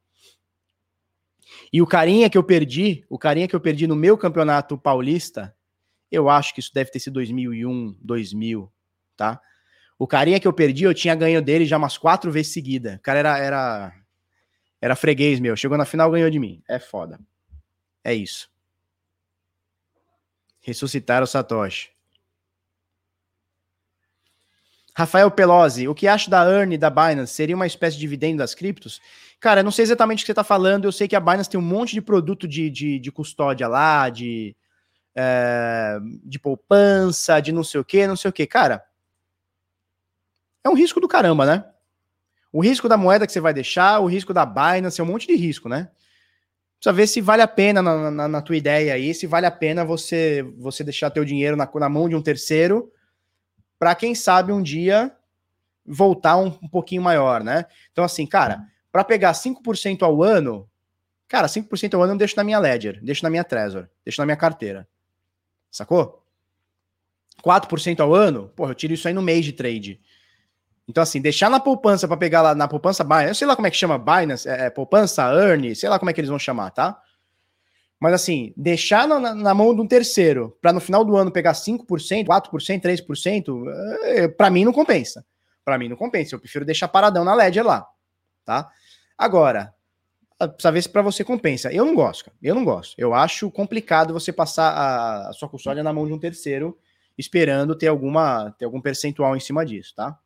E 1.73 1.81
o 1.81 1.87
carinha 1.87 2.29
que 2.29 2.37
eu 2.37 2.45
perdi, 2.45 3.05
o 3.09 3.19
carinha 3.19 3.49
que 3.49 3.57
eu 3.57 3.61
perdi 3.61 3.87
no 3.87 3.97
meu 3.97 4.19
campeonato 4.19 4.77
paulista, 4.77 5.55
eu 6.11 6.29
acho 6.29 6.53
que 6.55 6.61
isso 6.61 6.71
deve 6.73 6.91
ter 6.91 7.01
sido 7.01 7.15
2001, 7.15 7.97
2000, 8.01 8.73
tá? 9.17 9.41
O 9.99 10.07
carinha 10.07 10.39
que 10.39 10.47
eu 10.47 10.53
perdi, 10.53 10.85
eu 10.85 10.95
tinha 10.95 11.15
ganho 11.15 11.41
dele 11.41 11.65
já 11.65 11.77
umas 11.77 11.97
quatro 11.97 12.31
vezes 12.31 12.53
seguida. 12.53 12.97
O 12.99 13.03
cara 13.03 13.19
era, 13.19 13.39
era, 13.39 13.93
era 14.81 14.97
freguês 14.97 15.41
meu. 15.41 15.57
Chegou 15.57 15.79
na 15.79 15.85
final, 15.85 16.11
ganhou 16.11 16.31
de 16.31 16.39
mim. 16.39 16.63
É 16.69 16.79
foda. 16.79 17.19
É 18.05 18.13
isso. 18.13 18.51
Ressuscitar 20.61 21.23
o 21.23 21.27
Satoshi. 21.27 21.91
Rafael 24.97 25.29
Pelosi, 25.31 25.89
o 25.89 25.95
que 25.95 26.07
acha 26.07 26.31
da 26.31 26.45
Earn 26.45 26.79
da 26.79 26.89
Binance? 26.89 27.35
Seria 27.35 27.57
uma 27.57 27.67
espécie 27.67 27.97
de 27.97 28.01
dividendo 28.01 28.39
das 28.39 28.55
criptos? 28.55 29.01
Cara, 29.41 29.61
eu 29.61 29.65
não 29.65 29.73
sei 29.73 29.83
exatamente 29.83 30.21
o 30.21 30.23
que 30.23 30.27
você 30.27 30.33
está 30.33 30.45
falando. 30.45 30.85
Eu 30.85 30.93
sei 30.93 31.09
que 31.09 31.17
a 31.17 31.21
Binance 31.21 31.51
tem 31.51 31.59
um 31.59 31.63
monte 31.63 31.95
de 31.95 32.01
produto 32.01 32.47
de, 32.47 32.71
de, 32.71 33.01
de 33.01 33.11
custódia 33.11 33.67
lá, 33.67 34.09
de, 34.09 34.55
é, 35.17 35.99
de 36.23 36.39
poupança, 36.39 37.41
de 37.41 37.51
não 37.51 37.65
sei 37.65 37.81
o 37.81 37.85
que, 37.85 38.07
não 38.07 38.17
sei 38.17 38.29
o 38.29 38.33
que. 38.33 38.47
Cara, 38.47 38.85
é 40.63 40.69
um 40.69 40.75
risco 40.75 41.01
do 41.01 41.09
caramba, 41.09 41.45
né? 41.45 41.65
O 42.53 42.63
risco 42.63 42.89
da 42.89 42.97
moeda 42.97 43.27
que 43.27 43.33
você 43.33 43.41
vai 43.41 43.53
deixar, 43.53 43.99
o 43.99 44.07
risco 44.07 44.33
da 44.33 44.47
Binance, 44.47 45.01
é 45.01 45.05
um 45.05 45.09
monte 45.09 45.27
de 45.27 45.35
risco, 45.35 45.69
né? 45.69 45.91
Precisa 46.85 46.93
ver 46.93 47.07
se 47.07 47.21
vale 47.23 47.41
a 47.41 47.49
pena 47.49 47.81
na, 47.81 48.11
na, 48.11 48.29
na 48.29 48.43
tua 48.43 48.59
ideia 48.59 48.93
aí, 48.93 49.15
se 49.15 49.27
vale 49.27 49.47
a 49.47 49.51
pena 49.51 49.87
você 49.87 50.43
você 50.59 50.85
deixar 50.85 51.09
teu 51.09 51.25
dinheiro 51.25 51.57
na, 51.57 51.67
na 51.75 51.89
mão 51.89 52.11
de 52.11 52.15
um 52.15 52.21
terceiro 52.21 52.93
para 53.79 53.95
quem 53.95 54.15
sabe 54.15 54.53
um 54.53 54.63
dia 54.63 55.11
voltar 55.87 56.37
um, 56.37 56.49
um, 56.49 56.69
pouquinho 56.69 57.01
maior, 57.01 57.43
né? 57.43 57.65
Então, 57.91 58.05
assim, 58.05 58.27
cara, 58.27 58.67
para 58.93 59.03
pegar 59.03 59.33
5% 59.33 60.03
ao 60.03 60.23
ano, 60.23 60.69
cara, 61.27 61.49
5% 61.49 61.95
ao 61.95 62.03
ano 62.03 62.13
eu 62.13 62.19
deixo 62.19 62.37
na 62.37 62.45
minha 62.45 62.59
Ledger, 62.59 63.03
deixo 63.03 63.23
na 63.23 63.31
minha 63.31 63.45
Trezor, 63.45 63.89
deixo 64.05 64.21
na 64.21 64.27
minha 64.27 64.37
carteira. 64.37 64.87
Sacou? 65.71 66.23
4% 67.43 68.01
ao 68.01 68.15
ano, 68.15 68.51
porra, 68.55 68.73
eu 68.73 68.75
tiro 68.75 68.93
isso 68.93 69.09
aí 69.09 69.15
no 69.15 69.23
mês 69.23 69.43
de 69.43 69.55
trade. 69.55 70.03
Então, 70.89 71.03
assim, 71.03 71.21
deixar 71.21 71.51
na 71.51 71.59
poupança 71.59 72.07
para 72.07 72.17
pegar 72.17 72.43
lá 72.43 72.55
na 72.55 72.69
poupança 72.69 73.03
Binance, 73.03 73.29
eu 73.29 73.35
sei 73.35 73.47
lá 73.47 73.57
como 73.57 73.67
é 73.67 73.71
que 73.71 73.77
chama 73.77 73.99
Binance, 73.99 74.49
é, 74.49 74.67
é, 74.67 74.71
poupança, 74.71 75.23
Earn, 75.33 75.75
sei 75.75 75.89
lá 75.89 75.99
como 75.99 76.11
é 76.11 76.13
que 76.13 76.21
eles 76.21 76.29
vão 76.29 76.39
chamar, 76.39 76.71
tá? 76.71 77.01
Mas 77.99 78.13
assim, 78.13 78.53
deixar 78.55 79.09
na, 79.09 79.35
na 79.35 79.55
mão 79.55 79.75
de 79.75 79.81
um 79.81 79.87
terceiro 79.87 80.57
para 80.61 80.73
no 80.73 80.81
final 80.81 81.05
do 81.05 81.17
ano 81.17 81.31
pegar 81.31 81.53
5%, 81.53 82.27
4%, 82.27 82.83
3%, 82.83 84.35
para 84.37 84.51
mim 84.51 84.65
não 84.65 84.73
compensa. 84.73 85.25
Para 85.65 85.79
mim 85.79 85.89
não 85.89 85.97
compensa. 85.97 86.35
Eu 86.35 86.41
prefiro 86.41 86.67
deixar 86.67 86.89
paradão 86.89 87.25
na 87.25 87.35
Ledger 87.35 87.65
lá, 87.65 87.87
tá? 88.45 88.69
Agora, 89.17 89.73
precisa 90.39 90.73
ver 90.73 90.83
se 90.83 90.89
para 90.89 91.01
você 91.01 91.25
compensa. 91.25 91.73
Eu 91.73 91.87
não 91.87 91.95
gosto, 91.95 92.27
cara. 92.27 92.37
Eu 92.43 92.55
não 92.55 92.65
gosto. 92.65 92.95
Eu 92.99 93.15
acho 93.15 93.51
complicado 93.51 94.13
você 94.13 94.33
passar 94.33 94.71
a, 94.71 95.31
a 95.31 95.33
sua 95.33 95.49
custódia 95.49 95.83
na 95.83 95.93
mão 95.93 96.07
de 96.07 96.13
um 96.13 96.19
terceiro 96.19 96.77
esperando 97.17 97.75
ter 97.75 97.87
alguma 97.87 98.51
ter 98.59 98.65
algum 98.65 98.81
percentual 98.81 99.37
em 99.37 99.41
cima 99.41 99.65
disso, 99.65 99.95
tá? 99.95 100.19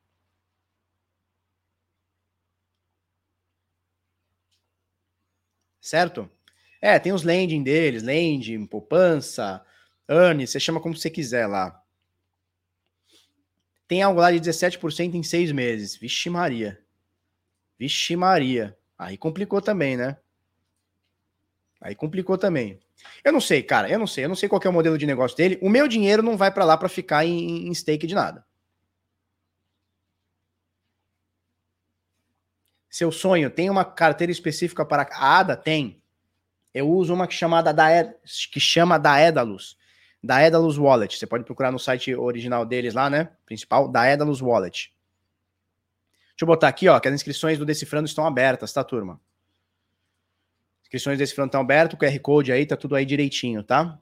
Certo? 5.88 6.30
É, 6.82 6.98
tem 6.98 7.14
os 7.14 7.22
landing 7.22 7.62
deles, 7.62 8.02
landing, 8.02 8.66
poupança, 8.66 9.64
earn, 10.06 10.46
você 10.46 10.60
chama 10.60 10.82
como 10.82 10.94
você 10.94 11.08
quiser 11.08 11.46
lá. 11.46 11.82
Tem 13.86 14.02
algo 14.02 14.20
lá 14.20 14.30
de 14.30 14.38
17% 14.38 15.14
em 15.14 15.22
seis 15.22 15.50
meses. 15.50 15.96
Vixe 15.96 16.28
Maria. 16.28 16.78
Vixe 17.78 18.14
Maria. 18.16 18.76
Aí 18.98 19.16
complicou 19.16 19.62
também, 19.62 19.96
né? 19.96 20.18
Aí 21.80 21.94
complicou 21.94 22.36
também. 22.36 22.78
Eu 23.24 23.32
não 23.32 23.40
sei, 23.40 23.62
cara. 23.62 23.88
Eu 23.88 23.98
não 23.98 24.06
sei. 24.06 24.26
Eu 24.26 24.28
não 24.28 24.36
sei 24.36 24.46
qual 24.46 24.60
é 24.62 24.68
o 24.68 24.72
modelo 24.72 24.98
de 24.98 25.06
negócio 25.06 25.38
dele. 25.38 25.58
O 25.62 25.70
meu 25.70 25.88
dinheiro 25.88 26.22
não 26.22 26.36
vai 26.36 26.50
para 26.50 26.66
lá 26.66 26.76
para 26.76 26.90
ficar 26.90 27.24
em, 27.24 27.66
em 27.66 27.72
stake 27.72 28.06
de 28.06 28.14
nada. 28.14 28.44
Seu 32.88 33.12
sonho 33.12 33.50
tem 33.50 33.68
uma 33.68 33.84
carteira 33.84 34.30
específica 34.30 34.84
para 34.84 35.02
a 35.12 35.38
ADA? 35.38 35.56
Tem. 35.56 36.02
Eu 36.72 36.88
uso 36.88 37.12
uma 37.12 37.26
que, 37.26 37.34
chamada 37.34 37.72
da, 37.72 37.88
que 38.52 38.60
chama 38.60 38.98
Daedalus. 38.98 39.76
Daedalus 40.22 40.78
Wallet. 40.78 41.18
Você 41.18 41.26
pode 41.26 41.44
procurar 41.44 41.70
no 41.70 41.78
site 41.78 42.14
original 42.14 42.64
deles 42.64 42.94
lá, 42.94 43.08
né? 43.08 43.30
Principal, 43.46 43.88
Daedalus 43.88 44.40
Wallet. 44.40 44.92
Deixa 46.30 46.44
eu 46.44 46.46
botar 46.46 46.68
aqui, 46.68 46.88
ó, 46.88 46.98
que 47.00 47.08
as 47.08 47.14
inscrições 47.14 47.58
do 47.58 47.66
Decifrando 47.66 48.06
estão 48.06 48.26
abertas, 48.26 48.72
tá, 48.72 48.84
turma? 48.84 49.20
Inscrições 50.82 51.18
do 51.18 51.20
Decifrando 51.20 51.48
estão 51.48 51.60
abertas, 51.60 51.94
o 51.94 51.98
QR 51.98 52.18
Code 52.20 52.52
aí, 52.52 52.64
tá 52.64 52.76
tudo 52.76 52.94
aí 52.94 53.04
direitinho, 53.04 53.62
tá? 53.62 53.98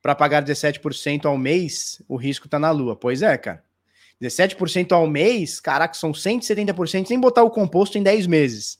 Para 0.00 0.14
pagar 0.14 0.44
17% 0.44 1.26
ao 1.26 1.36
mês, 1.36 2.00
o 2.08 2.16
risco 2.16 2.48
tá 2.48 2.58
na 2.58 2.70
lua. 2.70 2.94
Pois 2.94 3.20
é, 3.20 3.36
cara. 3.36 3.64
17% 4.20 4.92
ao 4.92 5.06
mês, 5.06 5.60
caraca, 5.60 5.94
são 5.94 6.12
170% 6.12 7.06
sem 7.06 7.20
botar 7.20 7.44
o 7.44 7.50
composto 7.50 7.98
em 7.98 8.02
10 8.02 8.26
meses. 8.26 8.78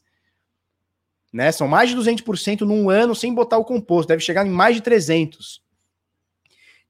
Né? 1.32 1.52
São 1.52 1.68
mais 1.68 1.90
de 1.90 1.96
200% 1.96 2.62
num 2.62 2.90
ano 2.90 3.14
sem 3.14 3.32
botar 3.32 3.58
o 3.58 3.64
composto, 3.64 4.08
deve 4.08 4.22
chegar 4.22 4.46
em 4.46 4.50
mais 4.50 4.76
de 4.76 4.82
300. 4.82 5.62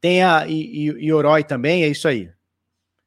Tem 0.01 0.23
a 0.23 0.45
Ioroi 0.45 1.43
também, 1.45 1.83
é 1.83 1.89
isso 1.89 2.07
aí. 2.07 2.31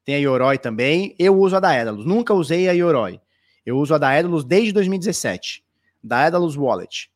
Tem 0.03 0.15
a 0.15 0.17
Ioroi 0.17 0.57
também. 0.57 1.15
Eu 1.17 1.37
uso 1.37 1.55
a 1.55 1.59
Daedalus. 1.59 2.05
Nunca 2.05 2.33
usei 2.33 2.67
a 2.67 2.73
Ioroi. 2.73 3.21
Eu 3.65 3.77
uso 3.77 3.93
a 3.93 3.97
Daedalus 3.97 4.43
desde 4.43 4.73
2017. 4.73 5.63
Daedalus 6.03 6.57
Wallet. 6.57 7.11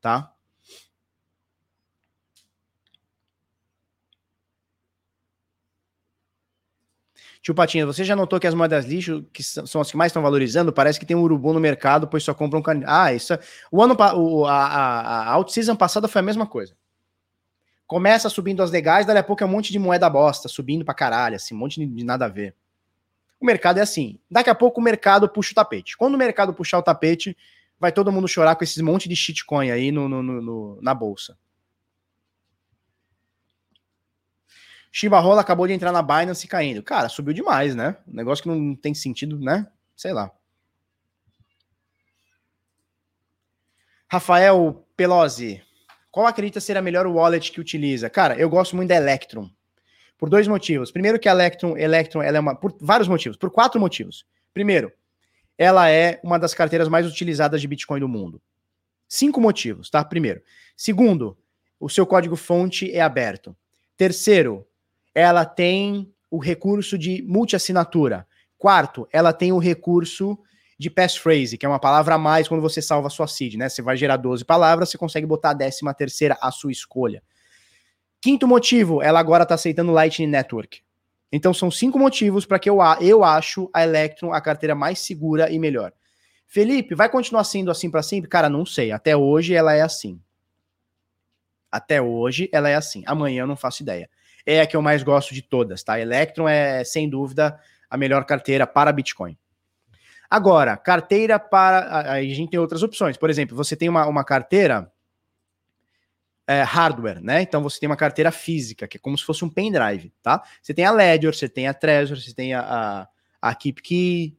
Tá? 0.00 0.33
Tio 7.44 7.54
Patinha, 7.54 7.84
você 7.84 8.02
já 8.04 8.16
notou 8.16 8.40
que 8.40 8.46
as 8.46 8.54
moedas 8.54 8.86
lixo, 8.86 9.22
que 9.30 9.42
são 9.42 9.82
as 9.82 9.90
que 9.90 9.98
mais 9.98 10.08
estão 10.08 10.22
valorizando, 10.22 10.72
parece 10.72 10.98
que 10.98 11.04
tem 11.04 11.14
um 11.14 11.20
urubu 11.20 11.52
no 11.52 11.60
mercado, 11.60 12.08
pois 12.08 12.24
só 12.24 12.32
compram 12.32 12.60
um 12.60 12.82
Ah, 12.86 13.12
isso. 13.12 13.34
É, 13.34 13.40
o 13.70 13.82
ano 13.82 13.94
o, 14.16 14.46
a, 14.46 14.66
a, 14.66 15.36
a 15.36 15.48
season 15.48 15.76
passada 15.76 16.08
foi 16.08 16.20
a 16.20 16.22
mesma 16.22 16.46
coisa. 16.46 16.74
Começa 17.86 18.30
subindo 18.30 18.62
as 18.62 18.70
legais, 18.70 19.04
dali 19.04 19.18
a 19.18 19.22
pouco 19.22 19.44
é 19.44 19.46
um 19.46 19.50
monte 19.50 19.70
de 19.72 19.78
moeda 19.78 20.08
bosta, 20.08 20.48
subindo 20.48 20.86
pra 20.86 20.94
caralho, 20.94 21.36
assim, 21.36 21.54
um 21.54 21.58
monte 21.58 21.86
de, 21.86 22.02
nada 22.02 22.24
a 22.24 22.28
ver. 22.28 22.54
O 23.38 23.44
mercado 23.44 23.76
é 23.76 23.82
assim. 23.82 24.18
Daqui 24.30 24.48
a 24.48 24.54
pouco 24.54 24.80
o 24.80 24.82
mercado 24.82 25.28
puxa 25.28 25.52
o 25.52 25.54
tapete. 25.54 25.98
Quando 25.98 26.14
o 26.14 26.18
mercado 26.18 26.54
puxar 26.54 26.78
o 26.78 26.82
tapete, 26.82 27.36
vai 27.78 27.92
todo 27.92 28.10
mundo 28.10 28.26
chorar 28.26 28.56
com 28.56 28.64
esses 28.64 28.80
monte 28.80 29.06
de 29.06 29.14
shitcoin 29.14 29.70
aí 29.70 29.92
no, 29.92 30.08
no, 30.08 30.22
no 30.22 30.78
na 30.80 30.94
bolsa. 30.94 31.36
Shiba 34.96 35.18
Rola 35.18 35.40
acabou 35.40 35.66
de 35.66 35.72
entrar 35.72 35.90
na 35.90 36.00
Binance 36.00 36.46
caindo. 36.46 36.80
Cara, 36.80 37.08
subiu 37.08 37.34
demais, 37.34 37.74
né? 37.74 37.96
Um 38.06 38.14
negócio 38.14 38.44
que 38.44 38.48
não 38.48 38.76
tem 38.76 38.94
sentido, 38.94 39.40
né? 39.40 39.66
Sei 39.96 40.12
lá. 40.12 40.30
Rafael 44.08 44.86
Pelosi, 44.96 45.60
qual 46.12 46.28
acredita 46.28 46.60
ser 46.60 46.76
a 46.76 46.80
melhor 46.80 47.08
wallet 47.08 47.50
que 47.50 47.60
utiliza? 47.60 48.08
Cara, 48.08 48.36
eu 48.36 48.48
gosto 48.48 48.76
muito 48.76 48.90
da 48.90 48.94
Electron. 48.94 49.50
Por 50.16 50.30
dois 50.30 50.46
motivos. 50.46 50.92
Primeiro 50.92 51.18
que 51.18 51.28
a 51.28 51.32
Electron, 51.32 51.76
Electron 51.76 52.22
ela 52.22 52.36
é 52.36 52.40
uma. 52.40 52.54
Por 52.54 52.76
vários 52.80 53.08
motivos. 53.08 53.36
Por 53.36 53.50
quatro 53.50 53.80
motivos. 53.80 54.24
Primeiro, 54.52 54.92
ela 55.58 55.90
é 55.90 56.20
uma 56.22 56.38
das 56.38 56.54
carteiras 56.54 56.88
mais 56.88 57.04
utilizadas 57.04 57.60
de 57.60 57.66
Bitcoin 57.66 57.98
do 57.98 58.06
mundo. 58.06 58.40
Cinco 59.08 59.40
motivos, 59.40 59.90
tá? 59.90 60.04
Primeiro. 60.04 60.40
Segundo, 60.76 61.36
o 61.80 61.88
seu 61.88 62.06
código-fonte 62.06 62.92
é 62.92 63.00
aberto. 63.00 63.56
Terceiro, 63.96 64.64
ela 65.14 65.44
tem 65.44 66.12
o 66.30 66.38
recurso 66.38 66.98
de 66.98 67.22
multiassinatura. 67.22 68.26
Quarto, 68.58 69.08
ela 69.12 69.32
tem 69.32 69.52
o 69.52 69.58
recurso 69.58 70.38
de 70.78 70.90
passphrase, 70.90 71.56
que 71.56 71.64
é 71.64 71.68
uma 71.68 71.78
palavra 71.78 72.16
a 72.16 72.18
mais 72.18 72.48
quando 72.48 72.60
você 72.60 72.82
salva 72.82 73.06
a 73.06 73.10
sua 73.10 73.26
seed, 73.26 73.54
né? 73.54 73.68
Você 73.68 73.80
vai 73.80 73.96
gerar 73.96 74.16
12 74.16 74.44
palavras, 74.44 74.90
você 74.90 74.98
consegue 74.98 75.26
botar 75.26 75.50
a 75.50 75.54
décima 75.54 75.94
terceira 75.94 76.36
à 76.40 76.50
sua 76.50 76.72
escolha. 76.72 77.22
Quinto 78.20 78.48
motivo, 78.48 79.02
ela 79.02 79.20
agora 79.20 79.44
está 79.44 79.54
aceitando 79.54 79.92
Lightning 79.92 80.26
Network. 80.26 80.82
Então 81.30 81.52
são 81.52 81.70
cinco 81.70 81.98
motivos 81.98 82.46
para 82.46 82.58
que 82.58 82.70
eu, 82.70 82.78
eu 83.00 83.22
acho 83.22 83.68
a 83.72 83.82
Electron 83.82 84.32
a 84.32 84.40
carteira 84.40 84.74
mais 84.74 85.00
segura 85.00 85.50
e 85.50 85.58
melhor. 85.58 85.92
Felipe, 86.46 86.94
vai 86.94 87.08
continuar 87.08 87.44
sendo 87.44 87.70
assim 87.70 87.90
para 87.90 88.02
sempre? 88.02 88.30
Cara, 88.30 88.48
não 88.48 88.64
sei. 88.64 88.92
Até 88.92 89.16
hoje 89.16 89.54
ela 89.54 89.74
é 89.74 89.80
assim. 89.80 90.20
Até 91.70 92.00
hoje 92.00 92.48
ela 92.52 92.68
é 92.68 92.76
assim. 92.76 93.02
Amanhã 93.06 93.42
eu 93.42 93.46
não 93.46 93.56
faço 93.56 93.82
ideia. 93.82 94.08
É 94.46 94.60
a 94.60 94.66
que 94.66 94.76
eu 94.76 94.82
mais 94.82 95.02
gosto 95.02 95.32
de 95.34 95.42
todas, 95.42 95.82
tá? 95.82 95.98
Electron 95.98 96.48
é, 96.48 96.84
sem 96.84 97.08
dúvida, 97.08 97.58
a 97.88 97.96
melhor 97.96 98.24
carteira 98.24 98.66
para 98.66 98.92
Bitcoin. 98.92 99.36
Agora, 100.28 100.76
carteira 100.76 101.38
para. 101.38 102.12
Aí 102.12 102.30
a 102.30 102.34
gente 102.34 102.50
tem 102.50 102.60
outras 102.60 102.82
opções. 102.82 103.16
Por 103.16 103.30
exemplo, 103.30 103.56
você 103.56 103.76
tem 103.76 103.88
uma, 103.88 104.06
uma 104.06 104.24
carteira 104.24 104.90
é, 106.46 106.62
hardware, 106.62 107.22
né? 107.22 107.42
Então 107.42 107.62
você 107.62 107.80
tem 107.80 107.88
uma 107.88 107.96
carteira 107.96 108.30
física, 108.30 108.86
que 108.86 108.96
é 108.96 109.00
como 109.00 109.16
se 109.16 109.24
fosse 109.24 109.44
um 109.44 109.48
pendrive, 109.48 110.12
tá? 110.22 110.42
Você 110.60 110.74
tem 110.74 110.84
a 110.84 110.90
Ledger, 110.90 111.34
você 111.34 111.48
tem 111.48 111.68
a 111.68 111.74
Trezor, 111.74 112.20
você 112.20 112.34
tem 112.34 112.52
a, 112.52 112.60
a, 112.60 113.08
a 113.50 113.54
KeepKey. 113.54 114.36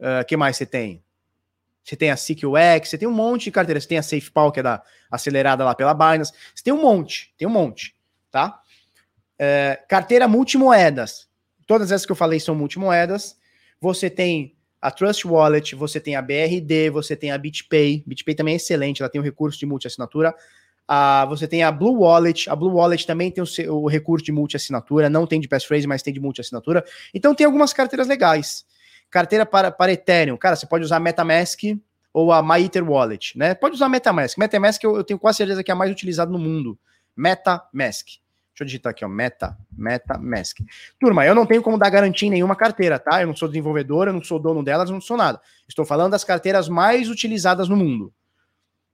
O 0.00 0.04
uh, 0.04 0.24
que 0.26 0.36
mais 0.36 0.56
você 0.56 0.66
tem? 0.66 1.02
Você 1.82 1.96
tem 1.96 2.10
a 2.10 2.16
CQX, 2.16 2.88
você 2.88 2.98
tem 2.98 3.08
um 3.08 3.12
monte 3.12 3.44
de 3.44 3.50
carteiras. 3.50 3.84
Você 3.84 3.88
tem 3.88 3.98
a 3.98 4.02
SafePal, 4.02 4.52
que 4.52 4.60
é 4.60 4.62
da 4.62 4.82
acelerada 5.10 5.64
lá 5.64 5.74
pela 5.74 5.94
Binance. 5.94 6.32
Você 6.54 6.62
tem 6.62 6.72
um 6.72 6.82
monte, 6.82 7.34
tem 7.36 7.48
um 7.48 7.50
monte, 7.50 7.96
tá? 8.30 8.60
É, 9.38 9.80
carteira 9.88 10.26
multimoedas. 10.26 11.28
Todas 11.66 11.92
essas 11.92 12.04
que 12.04 12.12
eu 12.12 12.16
falei 12.16 12.40
são 12.40 12.54
multimoedas. 12.54 13.36
Você 13.80 14.10
tem 14.10 14.56
a 14.80 14.90
Trust 14.90 15.26
Wallet, 15.26 15.74
você 15.74 16.00
tem 16.00 16.16
a 16.16 16.22
BRD, 16.22 16.90
você 16.90 17.16
tem 17.16 17.30
a 17.30 17.38
BitPay. 17.38 18.02
BitPay 18.06 18.34
também 18.34 18.54
é 18.54 18.56
excelente, 18.56 19.02
ela 19.02 19.10
tem 19.10 19.20
o 19.20 19.24
recurso 19.24 19.58
de 19.58 19.66
multi-assinatura. 19.66 20.34
Uh, 20.90 21.28
você 21.28 21.46
tem 21.46 21.62
a 21.62 21.70
Blue 21.70 21.98
Wallet, 21.98 22.48
a 22.48 22.56
Blue 22.56 22.72
Wallet 22.72 23.06
também 23.06 23.30
tem 23.30 23.42
o, 23.42 23.46
seu, 23.46 23.76
o 23.76 23.86
recurso 23.86 24.24
de 24.24 24.32
multi-assinatura, 24.32 25.10
não 25.10 25.26
tem 25.26 25.38
de 25.38 25.46
passphrase, 25.46 25.86
mas 25.86 26.02
tem 26.02 26.14
de 26.14 26.20
multi-assinatura. 26.20 26.82
Então 27.12 27.34
tem 27.34 27.44
algumas 27.44 27.72
carteiras 27.72 28.06
legais. 28.06 28.64
Carteira 29.10 29.44
para, 29.44 29.70
para 29.70 29.92
Ethereum. 29.92 30.36
Cara, 30.36 30.56
você 30.56 30.66
pode 30.66 30.84
usar 30.84 30.98
MetaMask 30.98 31.60
ou 32.12 32.32
a 32.32 32.42
MyEther 32.42 32.88
Wallet, 32.88 33.36
né? 33.36 33.54
Pode 33.54 33.74
usar 33.74 33.88
MetaMask. 33.88 34.38
MetaMask 34.38 34.82
eu, 34.82 34.96
eu 34.96 35.04
tenho 35.04 35.18
quase 35.18 35.38
certeza 35.38 35.62
que 35.62 35.70
é 35.70 35.74
a 35.74 35.76
mais 35.76 35.90
utilizada 35.90 36.30
no 36.30 36.38
mundo. 36.38 36.78
MetaMask. 37.14 38.06
Deixa 38.58 38.64
eu 38.64 38.66
digitar 38.66 38.90
aqui, 38.90 39.04
ó. 39.04 39.08
Meta, 39.08 39.56
MetaMask. 39.70 40.58
Turma, 40.98 41.24
eu 41.24 41.32
não 41.32 41.46
tenho 41.46 41.62
como 41.62 41.78
dar 41.78 41.90
garantia 41.90 42.26
em 42.26 42.30
nenhuma 42.30 42.56
carteira, 42.56 42.98
tá? 42.98 43.20
Eu 43.20 43.28
não 43.28 43.36
sou 43.36 43.46
desenvolvedor, 43.46 44.08
eu 44.08 44.12
não 44.12 44.22
sou 44.22 44.40
dono 44.40 44.64
delas, 44.64 44.90
não 44.90 45.00
sou 45.00 45.16
nada. 45.16 45.40
Estou 45.68 45.84
falando 45.84 46.10
das 46.10 46.24
carteiras 46.24 46.68
mais 46.68 47.08
utilizadas 47.08 47.68
no 47.68 47.76
mundo. 47.76 48.12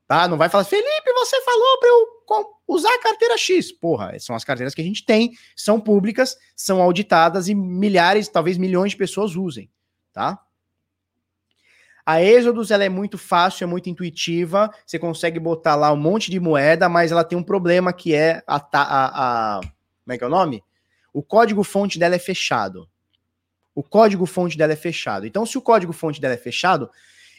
Tá? 0.06 0.28
Não 0.28 0.36
vai 0.36 0.50
falar, 0.50 0.64
Felipe, 0.64 1.12
você 1.14 1.40
falou 1.40 1.78
para 1.80 1.88
eu 1.88 2.46
usar 2.68 2.92
a 2.92 3.02
carteira 3.02 3.38
X. 3.38 3.72
Porra, 3.72 4.18
são 4.18 4.36
as 4.36 4.44
carteiras 4.44 4.74
que 4.74 4.82
a 4.82 4.84
gente 4.84 5.02
tem, 5.02 5.32
são 5.56 5.80
públicas, 5.80 6.36
são 6.54 6.82
auditadas 6.82 7.48
e 7.48 7.54
milhares, 7.54 8.28
talvez 8.28 8.58
milhões 8.58 8.90
de 8.90 8.98
pessoas 8.98 9.34
usem 9.34 9.70
tá? 10.14 10.38
A 12.06 12.22
Exodus 12.22 12.70
ela 12.70 12.84
é 12.84 12.88
muito 12.88 13.16
fácil, 13.16 13.64
é 13.64 13.66
muito 13.66 13.88
intuitiva. 13.88 14.70
Você 14.84 14.98
consegue 14.98 15.40
botar 15.40 15.74
lá 15.74 15.92
um 15.92 15.96
monte 15.96 16.30
de 16.30 16.38
moeda, 16.38 16.88
mas 16.88 17.10
ela 17.10 17.24
tem 17.24 17.38
um 17.38 17.42
problema 17.42 17.92
que 17.92 18.14
é 18.14 18.42
a, 18.46 18.56
a, 18.56 19.56
a 19.56 19.60
como 19.60 20.12
é 20.12 20.18
que 20.18 20.24
é 20.24 20.26
o 20.26 20.30
nome? 20.30 20.62
O 21.12 21.22
código 21.22 21.64
fonte 21.64 21.98
dela 21.98 22.14
é 22.14 22.18
fechado. 22.18 22.88
O 23.74 23.82
código 23.82 24.26
fonte 24.26 24.56
dela 24.58 24.74
é 24.74 24.76
fechado. 24.76 25.26
Então, 25.26 25.46
se 25.46 25.56
o 25.56 25.62
código 25.62 25.92
fonte 25.92 26.20
dela 26.20 26.34
é 26.34 26.38
fechado, 26.38 26.90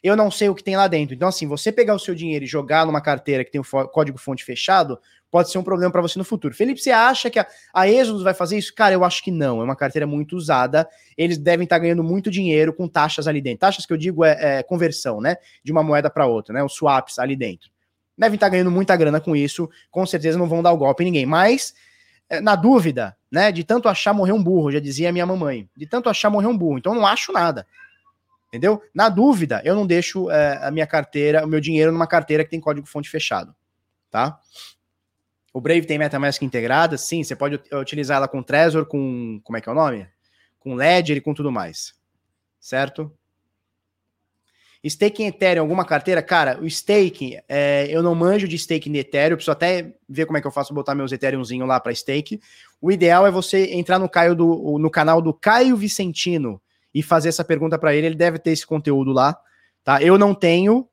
eu 0.03 0.15
não 0.15 0.31
sei 0.31 0.49
o 0.49 0.55
que 0.55 0.63
tem 0.63 0.75
lá 0.75 0.87
dentro. 0.87 1.13
Então, 1.15 1.27
assim, 1.27 1.47
você 1.47 1.71
pegar 1.71 1.93
o 1.93 1.99
seu 1.99 2.15
dinheiro 2.15 2.43
e 2.43 2.47
jogar 2.47 2.85
numa 2.85 3.01
carteira 3.01 3.43
que 3.45 3.51
tem 3.51 3.61
o 3.61 3.87
código 3.87 4.17
fonte 4.17 4.43
fechado, 4.43 4.99
pode 5.35 5.51
ser 5.51 5.57
um 5.57 5.63
problema 5.63 5.91
para 5.91 6.01
você 6.01 6.17
no 6.17 6.23
futuro. 6.23 6.55
Felipe, 6.55 6.81
você 6.81 6.91
acha 6.91 7.29
que 7.29 7.37
a, 7.37 7.45
a 7.73 7.89
Exodus 7.89 8.23
vai 8.23 8.33
fazer 8.33 8.57
isso? 8.57 8.73
Cara, 8.73 8.93
eu 8.93 9.03
acho 9.03 9.21
que 9.21 9.29
não. 9.29 9.59
É 9.59 9.65
uma 9.65 9.75
carteira 9.75 10.07
muito 10.07 10.33
usada. 10.33 10.87
Eles 11.17 11.37
devem 11.37 11.65
estar 11.65 11.75
tá 11.75 11.81
ganhando 11.81 12.01
muito 12.01 12.31
dinheiro 12.31 12.71
com 12.71 12.87
taxas 12.87 13.27
ali 13.27 13.41
dentro. 13.41 13.59
Taxas 13.59 13.85
que 13.85 13.91
eu 13.91 13.97
digo 13.97 14.23
é, 14.23 14.59
é 14.59 14.63
conversão, 14.63 15.19
né? 15.19 15.35
De 15.61 15.73
uma 15.73 15.83
moeda 15.83 16.09
para 16.09 16.25
outra, 16.25 16.53
né? 16.53 16.63
Os 16.63 16.73
swaps 16.73 17.19
ali 17.19 17.35
dentro. 17.35 17.69
Devem 18.17 18.35
estar 18.35 18.45
tá 18.45 18.51
ganhando 18.51 18.71
muita 18.71 18.95
grana 18.95 19.19
com 19.19 19.35
isso. 19.35 19.69
Com 19.91 20.05
certeza 20.05 20.37
não 20.37 20.47
vão 20.47 20.63
dar 20.63 20.71
o 20.71 20.77
golpe 20.77 21.03
em 21.03 21.07
ninguém. 21.07 21.25
Mas, 21.25 21.73
é, 22.29 22.39
na 22.39 22.55
dúvida, 22.55 23.13
né? 23.29 23.51
De 23.51 23.65
tanto 23.65 23.89
achar 23.89 24.13
morrer 24.13 24.31
um 24.31 24.41
burro, 24.41 24.71
já 24.71 24.79
dizia 24.79 25.11
minha 25.11 25.25
mamãe. 25.25 25.67
De 25.75 25.85
tanto 25.85 26.09
achar 26.09 26.29
morrer 26.29 26.47
um 26.47 26.57
burro. 26.57 26.77
Então 26.77 26.95
não 26.95 27.05
acho 27.05 27.33
nada. 27.33 27.67
Entendeu? 28.47 28.81
Na 28.93 29.09
dúvida, 29.09 29.61
eu 29.65 29.75
não 29.75 29.85
deixo 29.85 30.31
é, 30.31 30.65
a 30.65 30.71
minha 30.71 30.87
carteira, 30.87 31.43
o 31.43 31.47
meu 31.49 31.59
dinheiro 31.59 31.91
numa 31.91 32.07
carteira 32.07 32.41
que 32.45 32.51
tem 32.51 32.61
código 32.61 32.87
fonte 32.87 33.09
fechado. 33.09 33.53
Tá? 34.09 34.39
O 35.55 35.61
Brave 35.61 35.85
tem 35.85 35.97
MetaMask 35.97 36.41
integrada, 36.41 36.97
sim, 36.97 37.23
você 37.23 37.33
pode 37.33 37.61
utilizar 37.71 38.17
ela 38.17 38.27
com 38.27 38.43
Trezor, 38.43 38.85
com. 38.85 39.39
Como 39.41 39.55
é 39.55 39.61
que 39.61 39.69
é 39.69 39.71
o 39.71 39.75
nome? 39.75 40.05
Com 40.59 40.75
Ledger 40.75 41.15
e 41.15 41.21
com 41.21 41.33
tudo 41.33 41.49
mais. 41.49 41.93
Certo? 42.59 43.09
Staking 44.83 45.27
Ethereum, 45.27 45.63
alguma 45.63 45.85
carteira? 45.85 46.21
Cara, 46.21 46.59
o 46.61 46.65
staking, 46.65 47.37
é, 47.47 47.87
eu 47.89 48.03
não 48.03 48.13
manjo 48.13 48.49
de 48.49 48.57
staking 48.57 48.91
de 48.91 48.99
Ethereum, 48.99 49.31
eu 49.31 49.37
preciso 49.37 49.53
até 49.53 49.93
ver 50.09 50.25
como 50.25 50.37
é 50.37 50.41
que 50.41 50.47
eu 50.47 50.51
faço 50.51 50.73
botar 50.73 50.93
meus 50.93 51.13
Ethereumzinho 51.13 51.65
lá 51.65 51.79
para 51.79 51.95
stake. 51.95 52.41
O 52.81 52.91
ideal 52.91 53.25
é 53.25 53.31
você 53.31 53.75
entrar 53.75 53.97
no, 53.97 54.09
Caio 54.09 54.35
do, 54.35 54.77
no 54.77 54.89
canal 54.89 55.21
do 55.21 55.33
Caio 55.33 55.77
Vicentino 55.77 56.61
e 56.93 57.01
fazer 57.01 57.29
essa 57.29 57.45
pergunta 57.45 57.79
para 57.79 57.95
ele, 57.95 58.07
ele 58.07 58.15
deve 58.15 58.39
ter 58.39 58.51
esse 58.51 58.67
conteúdo 58.67 59.13
lá, 59.13 59.39
tá? 59.85 60.03
Eu 60.03 60.17
não 60.17 60.35
tenho, 60.35 60.85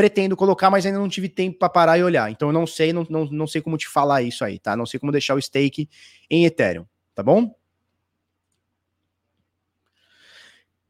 pretendo 0.00 0.34
colocar, 0.34 0.70
mas 0.70 0.86
ainda 0.86 0.98
não 0.98 1.10
tive 1.10 1.28
tempo 1.28 1.58
para 1.58 1.68
parar 1.68 1.98
e 1.98 2.02
olhar. 2.02 2.30
Então 2.30 2.48
eu 2.48 2.52
não 2.54 2.66
sei, 2.66 2.90
não, 2.90 3.06
não, 3.10 3.26
não 3.26 3.46
sei 3.46 3.60
como 3.60 3.76
te 3.76 3.86
falar 3.86 4.22
isso 4.22 4.42
aí, 4.42 4.58
tá? 4.58 4.74
Não 4.74 4.86
sei 4.86 4.98
como 4.98 5.12
deixar 5.12 5.34
o 5.34 5.42
stake 5.42 5.90
em 6.30 6.46
Ethereum, 6.46 6.86
tá 7.14 7.22
bom? 7.22 7.54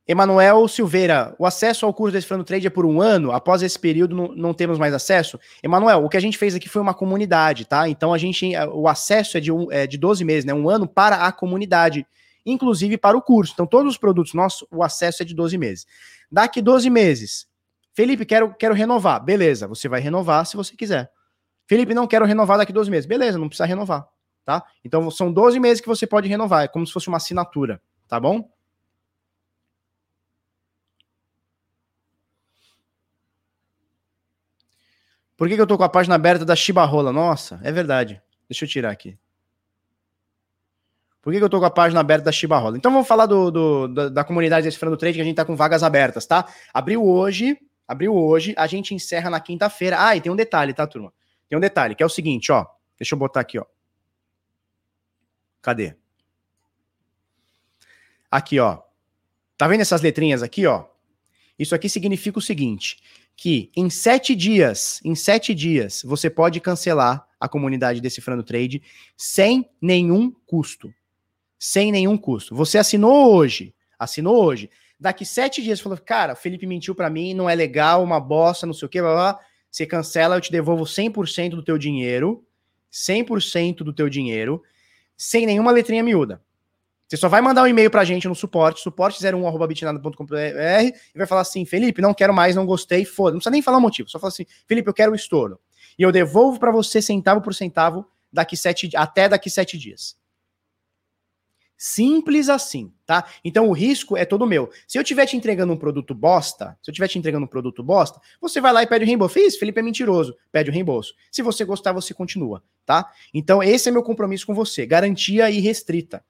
Emanuel 0.06 0.68
Silveira, 0.68 1.34
o 1.40 1.44
acesso 1.44 1.84
ao 1.84 1.92
curso 1.92 2.12
Decifrando 2.12 2.44
Trade 2.44 2.68
é 2.68 2.70
por 2.70 2.86
um 2.86 3.02
ano, 3.02 3.32
após 3.32 3.62
esse 3.62 3.78
período 3.78 4.14
não, 4.14 4.28
não 4.28 4.54
temos 4.54 4.78
mais 4.78 4.94
acesso? 4.94 5.40
Emanuel, 5.60 6.04
o 6.04 6.08
que 6.08 6.16
a 6.16 6.20
gente 6.20 6.38
fez 6.38 6.54
aqui 6.54 6.68
foi 6.68 6.80
uma 6.80 6.94
comunidade, 6.94 7.64
tá? 7.64 7.88
Então 7.88 8.14
a 8.14 8.18
gente, 8.18 8.52
o 8.72 8.86
acesso 8.86 9.38
é 9.38 9.40
de, 9.40 9.50
um, 9.50 9.72
é 9.72 9.88
de 9.88 9.98
12 9.98 10.24
meses, 10.24 10.44
né? 10.44 10.54
Um 10.54 10.70
ano 10.70 10.86
para 10.86 11.16
a 11.16 11.32
comunidade, 11.32 12.06
inclusive 12.46 12.96
para 12.96 13.16
o 13.16 13.22
curso. 13.22 13.54
Então 13.54 13.66
todos 13.66 13.90
os 13.90 13.98
produtos 13.98 14.34
nossos, 14.34 14.64
o 14.70 14.84
acesso 14.84 15.24
é 15.24 15.26
de 15.26 15.34
12 15.34 15.58
meses. 15.58 15.84
Daqui 16.30 16.62
12 16.62 16.88
meses, 16.90 17.49
Felipe, 18.00 18.24
quero, 18.24 18.54
quero 18.54 18.72
renovar. 18.72 19.22
Beleza, 19.22 19.68
você 19.68 19.86
vai 19.86 20.00
renovar 20.00 20.46
se 20.46 20.56
você 20.56 20.74
quiser. 20.74 21.12
Felipe, 21.66 21.92
não 21.92 22.06
quero 22.06 22.24
renovar 22.24 22.56
daqui 22.56 22.72
12 22.72 22.90
meses. 22.90 23.04
Beleza, 23.04 23.36
não 23.36 23.46
precisa 23.46 23.66
renovar, 23.66 24.08
tá? 24.42 24.64
Então 24.82 25.10
são 25.10 25.30
12 25.30 25.60
meses 25.60 25.82
que 25.82 25.86
você 25.86 26.06
pode 26.06 26.26
renovar, 26.26 26.64
é 26.64 26.68
como 26.68 26.86
se 26.86 26.94
fosse 26.94 27.08
uma 27.08 27.18
assinatura, 27.18 27.78
tá 28.08 28.18
bom? 28.18 28.50
Por 35.36 35.46
que, 35.46 35.56
que 35.56 35.60
eu 35.60 35.66
tô 35.66 35.76
com 35.76 35.84
a 35.84 35.88
página 35.90 36.14
aberta 36.14 36.42
da 36.42 36.56
Chibarrola? 36.56 37.12
Nossa, 37.12 37.60
é 37.62 37.70
verdade. 37.70 38.22
Deixa 38.48 38.64
eu 38.64 38.68
tirar 38.68 38.92
aqui. 38.92 39.18
Por 41.20 41.34
que, 41.34 41.38
que 41.38 41.44
eu 41.44 41.50
tô 41.50 41.60
com 41.60 41.66
a 41.66 41.70
página 41.70 42.00
aberta 42.00 42.24
da 42.24 42.32
Chibarrola? 42.32 42.78
Então 42.78 42.90
vamos 42.90 43.06
falar 43.06 43.26
do, 43.26 43.50
do 43.50 43.88
da, 43.88 44.08
da, 44.08 44.24
comunidade 44.24 44.64
Decifrando 44.64 44.96
Trade, 44.96 45.16
que 45.16 45.20
a 45.20 45.24
gente 45.24 45.36
tá 45.36 45.44
com 45.44 45.54
vagas 45.54 45.82
abertas, 45.82 46.24
tá? 46.24 46.46
Abriu 46.72 47.04
hoje, 47.04 47.58
Abriu 47.90 48.14
hoje, 48.14 48.54
a 48.56 48.68
gente 48.68 48.94
encerra 48.94 49.28
na 49.28 49.40
quinta-feira. 49.40 49.96
Ah, 49.98 50.14
e 50.14 50.20
tem 50.20 50.30
um 50.30 50.36
detalhe, 50.36 50.72
tá, 50.72 50.86
turma? 50.86 51.12
Tem 51.48 51.58
um 51.58 51.60
detalhe, 51.60 51.96
que 51.96 52.04
é 52.04 52.06
o 52.06 52.08
seguinte, 52.08 52.52
ó. 52.52 52.64
Deixa 52.96 53.16
eu 53.16 53.18
botar 53.18 53.40
aqui, 53.40 53.58
ó. 53.58 53.66
Cadê? 55.60 55.96
Aqui, 58.30 58.60
ó. 58.60 58.80
Tá 59.58 59.66
vendo 59.66 59.80
essas 59.80 60.02
letrinhas 60.02 60.40
aqui, 60.40 60.66
ó? 60.66 60.86
Isso 61.58 61.74
aqui 61.74 61.88
significa 61.88 62.38
o 62.38 62.40
seguinte: 62.40 63.02
que 63.34 63.72
em 63.74 63.90
sete 63.90 64.36
dias, 64.36 65.00
em 65.04 65.16
sete 65.16 65.52
dias, 65.52 66.02
você 66.04 66.30
pode 66.30 66.60
cancelar 66.60 67.26
a 67.40 67.48
comunidade 67.48 68.00
Decifrando 68.00 68.44
Trade 68.44 68.80
sem 69.16 69.68
nenhum 69.82 70.30
custo. 70.46 70.94
Sem 71.58 71.90
nenhum 71.90 72.16
custo. 72.16 72.54
Você 72.54 72.78
assinou 72.78 73.34
hoje, 73.34 73.74
assinou 73.98 74.44
hoje. 74.44 74.70
Daqui 75.00 75.24
sete 75.24 75.62
dias 75.62 75.80
falou, 75.80 75.96
cara, 75.96 76.34
Felipe 76.34 76.66
mentiu 76.66 76.94
para 76.94 77.08
mim, 77.08 77.32
não 77.32 77.48
é 77.48 77.54
legal, 77.54 78.02
uma 78.02 78.20
bosta, 78.20 78.66
não 78.66 78.74
sei 78.74 78.84
o 78.84 78.88
que, 78.88 79.00
blá, 79.00 79.12
blá. 79.12 79.40
Você 79.70 79.86
cancela, 79.86 80.36
eu 80.36 80.40
te 80.40 80.52
devolvo 80.52 80.84
100% 80.84 81.50
do 81.50 81.62
teu 81.62 81.78
dinheiro, 81.78 82.44
100% 82.92 83.78
do 83.78 83.94
teu 83.94 84.10
dinheiro, 84.10 84.62
sem 85.16 85.46
nenhuma 85.46 85.70
letrinha 85.70 86.02
miúda. 86.02 86.42
Você 87.08 87.16
só 87.16 87.28
vai 87.28 87.40
mandar 87.40 87.62
um 87.62 87.66
e-mail 87.66 87.90
pra 87.90 88.04
gente 88.04 88.28
no 88.28 88.34
suporte, 88.34 88.84
suporte01.bitnada.com.br 88.84 90.34
e 90.34 91.18
vai 91.18 91.26
falar 91.26 91.40
assim, 91.40 91.64
Felipe, 91.64 92.02
não 92.02 92.14
quero 92.14 92.34
mais, 92.34 92.54
não 92.54 92.66
gostei, 92.66 93.04
foda. 93.04 93.32
Não 93.32 93.38
precisa 93.38 93.50
nem 93.50 93.62
falar 93.62 93.78
o 93.78 93.80
motivo, 93.80 94.08
só 94.08 94.18
fala 94.18 94.28
assim, 94.28 94.46
Felipe, 94.66 94.88
eu 94.88 94.94
quero 94.94 95.12
o 95.12 95.14
estouro. 95.16 95.58
E 95.98 96.02
eu 96.02 96.12
devolvo 96.12 96.60
para 96.60 96.70
você 96.70 97.00
centavo 97.00 97.40
por 97.40 97.54
centavo 97.54 98.06
daqui 98.32 98.56
sete, 98.56 98.90
até 98.94 99.28
daqui 99.28 99.50
sete 99.50 99.76
dias. 99.76 100.16
Simples 101.82 102.50
assim, 102.50 102.92
tá? 103.06 103.26
Então 103.42 103.66
o 103.66 103.72
risco 103.72 104.14
é 104.14 104.26
todo 104.26 104.46
meu. 104.46 104.70
Se 104.86 104.98
eu 104.98 105.02
estiver 105.02 105.24
te 105.24 105.34
entregando 105.34 105.72
um 105.72 105.78
produto 105.78 106.14
bosta, 106.14 106.76
se 106.82 106.90
eu 106.90 106.92
estiver 106.92 107.08
te 107.08 107.18
entregando 107.18 107.46
um 107.46 107.48
produto 107.48 107.82
bosta, 107.82 108.20
você 108.38 108.60
vai 108.60 108.70
lá 108.70 108.82
e 108.82 108.86
pede 108.86 109.02
o 109.02 109.06
reembolso. 109.06 109.32
Fiz, 109.32 109.56
Felipe 109.56 109.80
é 109.80 109.82
mentiroso, 109.82 110.36
pede 110.52 110.68
o 110.68 110.72
reembolso. 110.74 111.14
Se 111.32 111.40
você 111.40 111.64
gostar, 111.64 111.94
você 111.94 112.12
continua, 112.12 112.62
tá? 112.84 113.10
Então 113.32 113.62
esse 113.62 113.88
é 113.88 113.92
meu 113.92 114.02
compromisso 114.02 114.44
com 114.44 114.54
você, 114.54 114.84
garantia 114.84 115.50
irrestrita, 115.50 116.22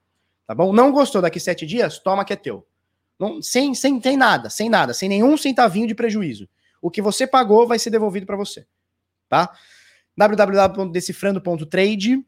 tá 0.47 0.55
bom? 0.55 0.73
Não 0.73 0.93
gostou 0.93 1.21
daqui 1.21 1.41
sete 1.41 1.67
dias? 1.67 1.99
Toma 1.99 2.25
que 2.25 2.33
é 2.33 2.37
teu. 2.37 2.65
Não, 3.19 3.43
sem, 3.43 3.75
sem, 3.75 4.01
sem 4.01 4.17
nada, 4.17 4.49
sem 4.49 4.69
nada, 4.69 4.95
sem 4.95 5.09
nenhum 5.09 5.37
centavinho 5.37 5.89
de 5.89 5.97
prejuízo. 5.97 6.49
O 6.81 6.93
que 6.93 7.03
você 7.03 7.27
pagou 7.27 7.67
vai 7.67 7.81
ser 7.81 7.91
devolvido 7.91 8.25
para 8.25 8.37
você, 8.37 8.65
tá? 9.29 9.53
www.decifrando.trade 10.17 12.25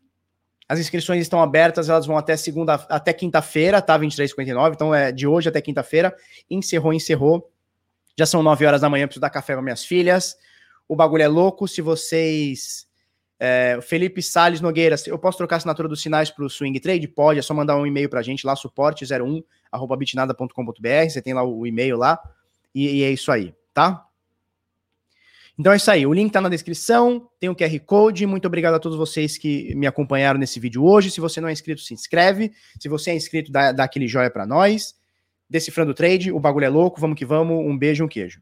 as 0.68 0.78
inscrições 0.78 1.22
estão 1.22 1.42
abertas, 1.42 1.88
elas 1.88 2.06
vão 2.06 2.16
até 2.16 2.36
segunda, 2.36 2.74
até 2.88 3.12
quinta-feira, 3.12 3.82
tá? 3.82 3.98
23h59, 3.98 4.74
então 4.74 4.94
é 4.94 5.12
de 5.12 5.26
hoje 5.26 5.48
até 5.48 5.60
quinta-feira. 5.60 6.14
Encerrou, 6.48 6.92
encerrou. 6.92 7.50
Já 8.18 8.26
são 8.26 8.42
9 8.42 8.66
horas 8.66 8.80
da 8.80 8.88
manhã, 8.88 9.06
preciso 9.06 9.20
dar 9.20 9.30
café 9.30 9.54
para 9.54 9.62
minhas 9.62 9.84
filhas. 9.84 10.36
O 10.88 10.94
bagulho 10.94 11.22
é 11.22 11.28
louco. 11.28 11.66
Se 11.66 11.80
vocês. 11.80 12.86
É, 13.44 13.80
Felipe 13.82 14.22
Sales 14.22 14.60
Nogueira, 14.60 14.94
eu 15.06 15.18
posso 15.18 15.36
trocar 15.36 15.56
a 15.56 15.58
assinatura 15.58 15.88
dos 15.88 16.00
sinais 16.00 16.30
para 16.30 16.44
o 16.44 16.50
Swing 16.50 16.78
Trade? 16.78 17.08
Pode, 17.08 17.40
é 17.40 17.42
só 17.42 17.52
mandar 17.52 17.76
um 17.76 17.84
e-mail 17.84 18.08
para 18.08 18.20
a 18.20 18.22
gente 18.22 18.46
lá, 18.46 18.54
suporte01 18.54 19.42
bitnada.com.br. 19.98 21.08
Você 21.08 21.20
tem 21.20 21.34
lá 21.34 21.42
o 21.42 21.66
e-mail 21.66 21.96
lá. 21.96 22.20
E, 22.72 22.98
e 22.98 23.02
é 23.02 23.10
isso 23.10 23.32
aí, 23.32 23.52
tá? 23.74 24.06
Então 25.58 25.72
é 25.72 25.76
isso 25.76 25.90
aí. 25.90 26.06
O 26.06 26.12
link 26.12 26.28
está 26.28 26.40
na 26.40 26.48
descrição, 26.48 27.28
tem 27.38 27.50
o 27.50 27.54
QR 27.54 27.78
Code. 27.80 28.26
Muito 28.26 28.46
obrigado 28.46 28.74
a 28.74 28.78
todos 28.78 28.96
vocês 28.96 29.36
que 29.36 29.74
me 29.74 29.86
acompanharam 29.86 30.38
nesse 30.38 30.58
vídeo 30.58 30.84
hoje. 30.84 31.10
Se 31.10 31.20
você 31.20 31.40
não 31.40 31.48
é 31.48 31.52
inscrito, 31.52 31.80
se 31.82 31.92
inscreve. 31.92 32.52
Se 32.80 32.88
você 32.88 33.10
é 33.10 33.14
inscrito, 33.14 33.52
dá, 33.52 33.72
dá 33.72 33.84
aquele 33.84 34.08
joia 34.08 34.30
para 34.30 34.46
nós. 34.46 34.94
Decifrando 35.48 35.92
o 35.92 35.94
trade, 35.94 36.32
o 36.32 36.40
bagulho 36.40 36.64
é 36.64 36.68
louco. 36.68 37.00
Vamos 37.00 37.18
que 37.18 37.26
vamos. 37.26 37.56
Um 37.58 37.76
beijo, 37.76 38.04
um 38.04 38.08
queijo. 38.08 38.40